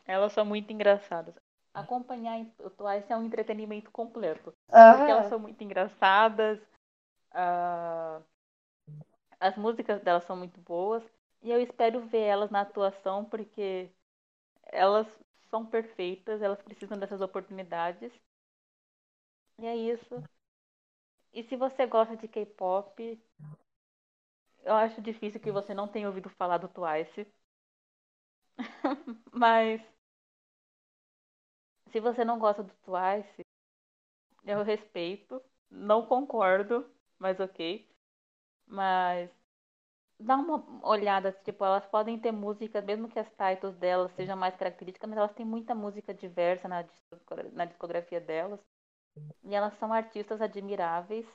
Elas 0.07 0.33
são 0.33 0.43
muito 0.45 0.73
engraçadas. 0.73 1.35
Acompanhar 1.73 2.43
o 2.59 2.69
Twice 2.71 3.11
é 3.11 3.15
um 3.17 3.23
entretenimento 3.23 3.91
completo. 3.91 4.51
Porque 4.89 5.11
elas 5.11 5.27
Ah, 5.27 5.27
são 5.27 5.37
muito 5.39 5.63
engraçadas. 5.63 6.59
ah, 7.33 8.21
As 9.39 9.55
músicas 9.55 10.01
delas 10.01 10.25
são 10.25 10.35
muito 10.35 10.59
boas. 10.59 11.01
E 11.41 11.49
eu 11.49 11.61
espero 11.61 12.01
ver 12.07 12.19
elas 12.23 12.49
na 12.51 12.59
atuação, 12.61 13.23
porque 13.23 13.89
elas 14.67 15.07
são 15.49 15.65
perfeitas, 15.65 16.41
elas 16.41 16.61
precisam 16.61 16.99
dessas 16.99 17.21
oportunidades. 17.21 18.11
E 19.59 19.65
é 19.65 19.75
isso. 19.75 20.23
E 21.31 21.43
se 21.43 21.55
você 21.55 21.85
gosta 21.85 22.17
de 22.17 22.27
K-pop, 22.27 23.21
eu 24.65 24.73
acho 24.75 25.01
difícil 25.01 25.39
que 25.39 25.49
você 25.51 25.73
não 25.73 25.87
tenha 25.87 26.07
ouvido 26.07 26.29
falar 26.29 26.57
do 26.57 26.67
Twice. 26.67 27.25
Mas 29.33 29.81
se 31.91 31.99
você 31.99 32.23
não 32.23 32.37
gosta 32.37 32.61
do 32.63 32.71
Twice, 32.83 33.43
eu 34.45 34.63
respeito, 34.63 35.41
não 35.69 36.05
concordo, 36.05 36.85
mas 37.19 37.39
ok. 37.39 37.87
Mas 38.67 39.29
dá 40.19 40.35
uma 40.37 40.63
olhada, 40.87 41.31
tipo, 41.45 41.65
elas 41.65 41.85
podem 41.87 42.19
ter 42.19 42.31
músicas, 42.31 42.83
mesmo 42.85 43.09
que 43.09 43.19
as 43.19 43.29
titles 43.31 43.75
delas 43.77 44.11
sejam 44.13 44.37
mais 44.37 44.55
características, 44.55 45.09
mas 45.09 45.17
elas 45.19 45.33
têm 45.33 45.45
muita 45.45 45.75
música 45.75 46.13
diversa 46.13 46.67
na, 46.67 46.85
na 47.53 47.65
discografia 47.65 48.21
delas. 48.21 48.59
E 49.43 49.55
elas 49.55 49.73
são 49.79 49.93
artistas 49.93 50.41
admiráveis. 50.41 51.25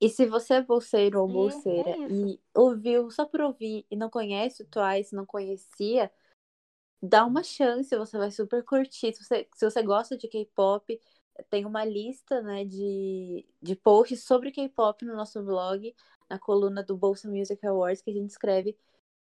E 0.00 0.08
se 0.10 0.26
você 0.26 0.54
é 0.54 0.62
bolseiro 0.62 1.20
ou 1.20 1.28
E 1.28 1.32
bolseira 1.32 1.90
é 1.90 1.98
isso. 2.06 2.26
e 2.34 2.40
ouviu 2.54 3.10
só 3.10 3.24
por 3.26 3.40
ouvir 3.40 3.86
e 3.90 3.96
não 3.96 4.10
conhece 4.10 4.62
o 4.62 4.66
Twice, 4.66 5.14
não 5.14 5.24
conhecia, 5.24 6.10
dá 7.02 7.24
uma 7.24 7.42
chance, 7.42 7.96
você 7.96 8.18
vai 8.18 8.30
super 8.30 8.64
curtir. 8.64 9.12
Se 9.14 9.22
você, 9.24 9.48
se 9.54 9.70
você 9.70 9.82
gosta 9.82 10.16
de 10.16 10.28
K-pop, 10.28 11.00
tem 11.50 11.64
uma 11.64 11.84
lista 11.84 12.40
né, 12.42 12.64
de, 12.64 13.46
de 13.62 13.76
posts 13.76 14.22
sobre 14.24 14.50
K-pop 14.50 15.04
no 15.04 15.14
nosso 15.14 15.42
blog, 15.42 15.94
na 16.28 16.38
coluna 16.38 16.82
do 16.82 16.96
Bolsa 16.96 17.28
Music 17.28 17.64
Awards, 17.66 18.02
que 18.02 18.10
a 18.10 18.14
gente 18.14 18.30
escreve 18.30 18.76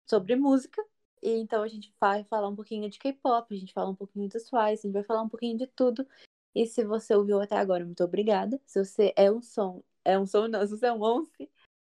sobre 0.07 0.37
música. 0.37 0.85
E 1.23 1.31
então 1.39 1.63
a 1.63 1.69
gente 1.69 1.95
vai 2.01 2.25
falar 2.25 2.49
um 2.49 2.57
pouquinho 2.57 2.91
de 2.91 2.99
K-pop, 2.99 3.55
a 3.55 3.59
gente 3.59 3.73
fala 3.73 3.91
um 3.91 3.95
pouquinho 3.95 4.29
dos 4.29 4.45
Twice, 4.45 4.87
a 4.87 4.89
gente 4.89 4.93
vai 4.93 5.05
falar 5.05 5.23
um 5.23 5.29
pouquinho 5.29 5.57
de 5.57 5.67
tudo. 5.69 6.07
E 6.55 6.67
se 6.67 6.85
você 6.85 7.15
ouviu 7.15 7.41
até 7.41 7.57
agora, 7.57 7.85
muito 7.85 8.05
obrigada. 8.05 8.61
Se 8.67 8.85
você 8.85 9.13
é 9.17 9.31
um 9.31 9.41
som, 9.41 9.83
é 10.05 10.19
um 10.19 10.27
som 10.27 10.49
não, 10.49 10.67
se 10.67 10.77
você 10.77 10.87
é 10.87 10.93
um 10.93 11.03
once 11.03 11.49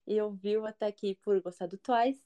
e 0.05 0.21
ouviu 0.21 0.65
até 0.65 0.87
aqui 0.87 1.15
por 1.15 1.41
gostar 1.41 1.67
do 1.67 1.77
Twice, 1.77 2.21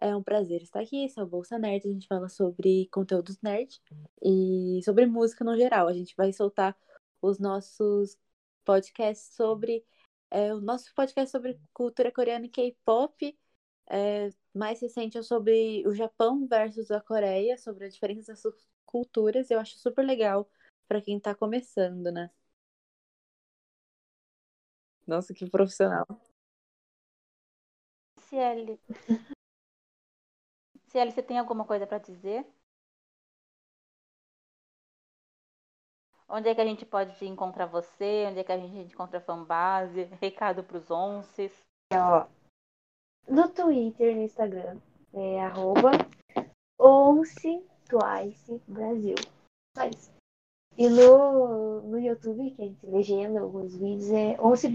é 0.00 0.14
um 0.16 0.22
prazer 0.22 0.62
estar 0.62 0.80
aqui. 0.80 1.04
Esse 1.04 1.20
é 1.20 1.24
Bolsa 1.24 1.58
Nerd, 1.58 1.86
a 1.86 1.92
gente 1.92 2.06
fala 2.06 2.28
sobre 2.28 2.88
conteúdos 2.88 3.40
nerd 3.40 3.80
e 4.22 4.80
sobre 4.84 5.06
música 5.06 5.44
no 5.44 5.56
geral. 5.56 5.88
A 5.88 5.92
gente 5.92 6.14
vai 6.16 6.32
soltar 6.32 6.76
os 7.20 7.38
nossos 7.38 8.18
podcasts 8.64 9.34
sobre 9.34 9.84
é, 10.30 10.54
o 10.54 10.60
nosso 10.60 10.92
podcast 10.94 11.30
sobre 11.30 11.60
cultura 11.72 12.10
coreana 12.10 12.46
e 12.46 12.48
K-pop. 12.48 13.38
É, 13.88 14.30
mais 14.54 14.80
recente 14.80 15.18
é 15.18 15.22
sobre 15.22 15.86
o 15.86 15.94
Japão 15.94 16.46
versus 16.46 16.90
a 16.90 17.00
Coreia, 17.00 17.58
sobre 17.58 17.84
a 17.84 17.88
diferença 17.88 18.32
das 18.32 18.42
culturas. 18.86 19.50
Eu 19.50 19.60
acho 19.60 19.76
super 19.78 20.04
legal 20.04 20.48
para 20.88 21.02
quem 21.02 21.20
tá 21.20 21.34
começando, 21.34 22.10
né? 22.10 22.30
Nossa, 25.06 25.34
que 25.34 25.48
profissional. 25.50 26.06
Ciele. 28.28 28.80
Ciele, 30.92 31.10
você 31.10 31.22
tem 31.22 31.38
alguma 31.38 31.64
coisa 31.64 31.86
pra 31.86 31.96
dizer? 31.96 32.46
Onde 36.28 36.50
é 36.50 36.54
que 36.54 36.60
a 36.60 36.66
gente 36.66 36.84
pode 36.84 37.24
encontrar 37.24 37.64
você? 37.64 38.26
Onde 38.28 38.40
é 38.40 38.44
que 38.44 38.52
a 38.52 38.58
gente 38.58 38.92
encontra 38.92 39.16
a 39.16 39.22
fanbase? 39.22 40.04
Recado 40.20 40.62
pros 40.62 40.90
onces. 40.90 41.50
ó. 41.94 42.26
No 43.26 43.48
Twitter, 43.48 44.14
no 44.14 44.22
Instagram, 44.22 44.78
é 45.14 45.40
arroba 45.40 45.92
once 46.78 47.66
twice 47.88 48.60
Brasil. 48.68 49.14
E 50.76 50.90
no, 50.90 51.80
no 51.80 51.98
YouTube, 51.98 52.50
que 52.50 52.62
a 52.62 52.66
gente 52.66 52.86
legenda 52.86 53.40
alguns 53.40 53.74
vídeos, 53.74 54.10
é 54.10 54.38
once. 54.38 54.68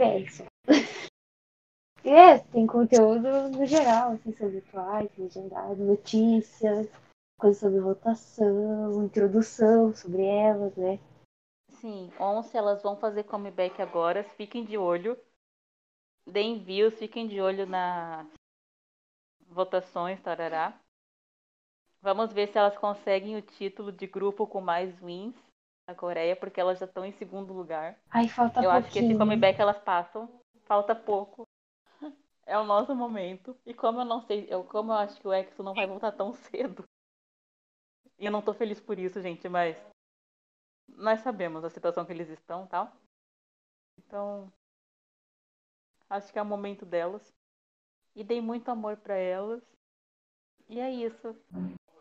E 2.09 2.39
tem 2.53 2.65
conteúdo 2.65 3.49
no 3.49 3.65
geral, 3.65 4.13
assim, 4.13 4.31
sobre 4.31 4.61
Twice, 4.61 5.21
legendado, 5.21 5.75
notícias, 5.83 6.87
coisas 7.37 7.59
sobre 7.59 7.81
votação, 7.81 9.03
introdução 9.03 9.93
sobre 9.93 10.23
elas, 10.23 10.73
né? 10.77 10.99
Sim, 11.81 12.09
once 12.17 12.55
elas 12.55 12.81
vão 12.81 12.95
fazer 12.95 13.25
comeback 13.25 13.81
agora. 13.81 14.23
Fiquem 14.23 14.63
de 14.63 14.77
olho. 14.77 15.19
Deem 16.25 16.63
views, 16.63 16.97
fiquem 16.97 17.27
de 17.27 17.41
olho 17.41 17.65
nas 17.65 18.25
votações, 19.49 20.21
tarará. 20.21 20.79
Vamos 22.01 22.31
ver 22.31 22.47
se 22.47 22.57
elas 22.57 22.77
conseguem 22.77 23.35
o 23.35 23.41
título 23.41 23.91
de 23.91 24.07
grupo 24.07 24.47
com 24.47 24.61
mais 24.61 24.97
wins 25.01 25.35
na 25.85 25.93
Coreia, 25.93 26.37
porque 26.37 26.61
elas 26.61 26.79
já 26.79 26.85
estão 26.85 27.03
em 27.03 27.11
segundo 27.11 27.51
lugar. 27.51 27.97
Aí 28.11 28.29
falta 28.29 28.61
Eu 28.63 28.71
acho 28.71 28.89
que 28.91 28.99
esse 28.99 29.07
pouquinho. 29.07 29.19
comeback 29.19 29.59
elas 29.59 29.77
passam. 29.79 30.29
Falta 30.63 30.95
pouco. 30.95 31.46
É 32.47 32.57
o 32.57 32.63
nosso 32.63 32.95
momento. 32.95 33.55
E 33.65 33.73
como 33.73 33.99
eu 33.99 34.05
não 34.05 34.21
sei, 34.21 34.47
eu, 34.49 34.63
como 34.63 34.93
eu 34.93 34.95
acho 34.95 35.19
que 35.19 35.27
o 35.27 35.33
EXO 35.33 35.61
não 35.61 35.73
vai 35.73 35.85
voltar 35.85 36.13
tão 36.13 36.31
cedo. 36.33 36.87
E 38.17 38.25
eu 38.25 38.31
não 38.31 38.41
tô 38.41 38.53
feliz 38.53 38.79
por 38.79 38.97
isso, 38.97 39.21
gente, 39.21 39.47
mas 39.49 39.77
nós 40.87 41.19
sabemos 41.19 41.63
a 41.65 41.69
situação 41.69 42.05
que 42.05 42.13
eles 42.13 42.29
estão, 42.29 42.65
tal. 42.65 42.91
Então, 43.97 44.51
acho 46.09 46.31
que 46.31 46.39
é 46.39 46.41
o 46.41 46.45
momento 46.45 46.85
delas. 46.85 47.35
E 48.15 48.23
dei 48.23 48.39
muito 48.39 48.71
amor 48.71 48.95
pra 48.95 49.15
elas. 49.15 49.61
E 50.69 50.79
é 50.79 50.89
isso. 50.89 51.35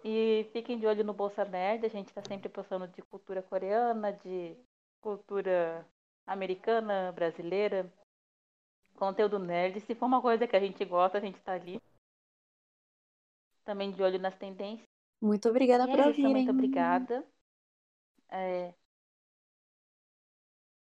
E 0.04 0.48
fiquem 0.52 0.78
de 0.78 0.86
olho 0.86 1.02
no 1.02 1.12
Bolsa 1.12 1.44
Nerd, 1.44 1.84
a 1.84 1.90
gente 1.90 2.14
tá 2.14 2.22
sempre 2.22 2.48
postando 2.48 2.86
de 2.86 3.02
cultura 3.02 3.42
coreana, 3.42 4.12
de 4.12 4.56
cultura 5.00 5.84
americana, 6.24 7.10
brasileira, 7.10 7.92
conteúdo 8.96 9.38
nerd. 9.38 9.80
Se 9.80 9.94
for 9.94 10.06
uma 10.06 10.20
coisa 10.22 10.46
que 10.46 10.56
a 10.56 10.60
gente 10.60 10.84
gosta, 10.84 11.18
a 11.18 11.20
gente 11.20 11.40
tá 11.42 11.52
ali. 11.52 11.80
Também 13.64 13.92
de 13.92 14.02
olho 14.02 14.18
nas 14.18 14.36
tendências. 14.36 14.88
Muito 15.20 15.48
obrigada 15.48 15.86
E 15.86 15.90
por 15.90 15.98
é 15.98 16.10
isso, 16.10 16.26
ouvirem. 16.26 16.32
muito 16.32 16.50
obrigada. 16.50 17.24
É, 18.30 18.74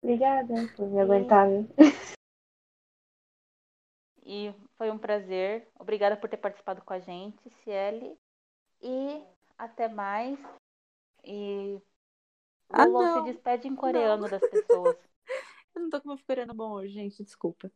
Obrigada 0.02 0.54
por 0.78 0.88
me 0.88 1.02
aguentar. 1.02 1.50
viu? 1.50 1.68
e 4.26 4.54
foi 4.78 4.90
um 4.92 4.98
prazer. 4.98 5.68
Obrigada 5.80 6.18
por 6.18 6.30
ter 6.30 6.38
participado 6.38 6.82
com 6.84 6.94
a 6.94 7.00
gente, 7.00 7.50
Ciele. 7.64 8.18
E 8.82 9.24
até 9.58 9.88
mais. 9.88 10.40
E 11.24 11.82
Ah, 12.70 12.86
Lulu 12.86 13.08
se 13.08 13.20
não. 13.20 13.24
despede 13.24 13.68
em 13.68 13.76
coreano 13.76 14.30
das 14.30 14.46
pessoas. 14.46 14.98
Eu 15.76 15.82
não 15.82 15.90
tô 15.90 16.02
com 16.02 16.10
meu 16.10 16.18
coreano 16.26 16.54
bom 16.54 16.72
hoje, 16.74 16.94
gente, 16.94 17.24
desculpa. 17.24 17.72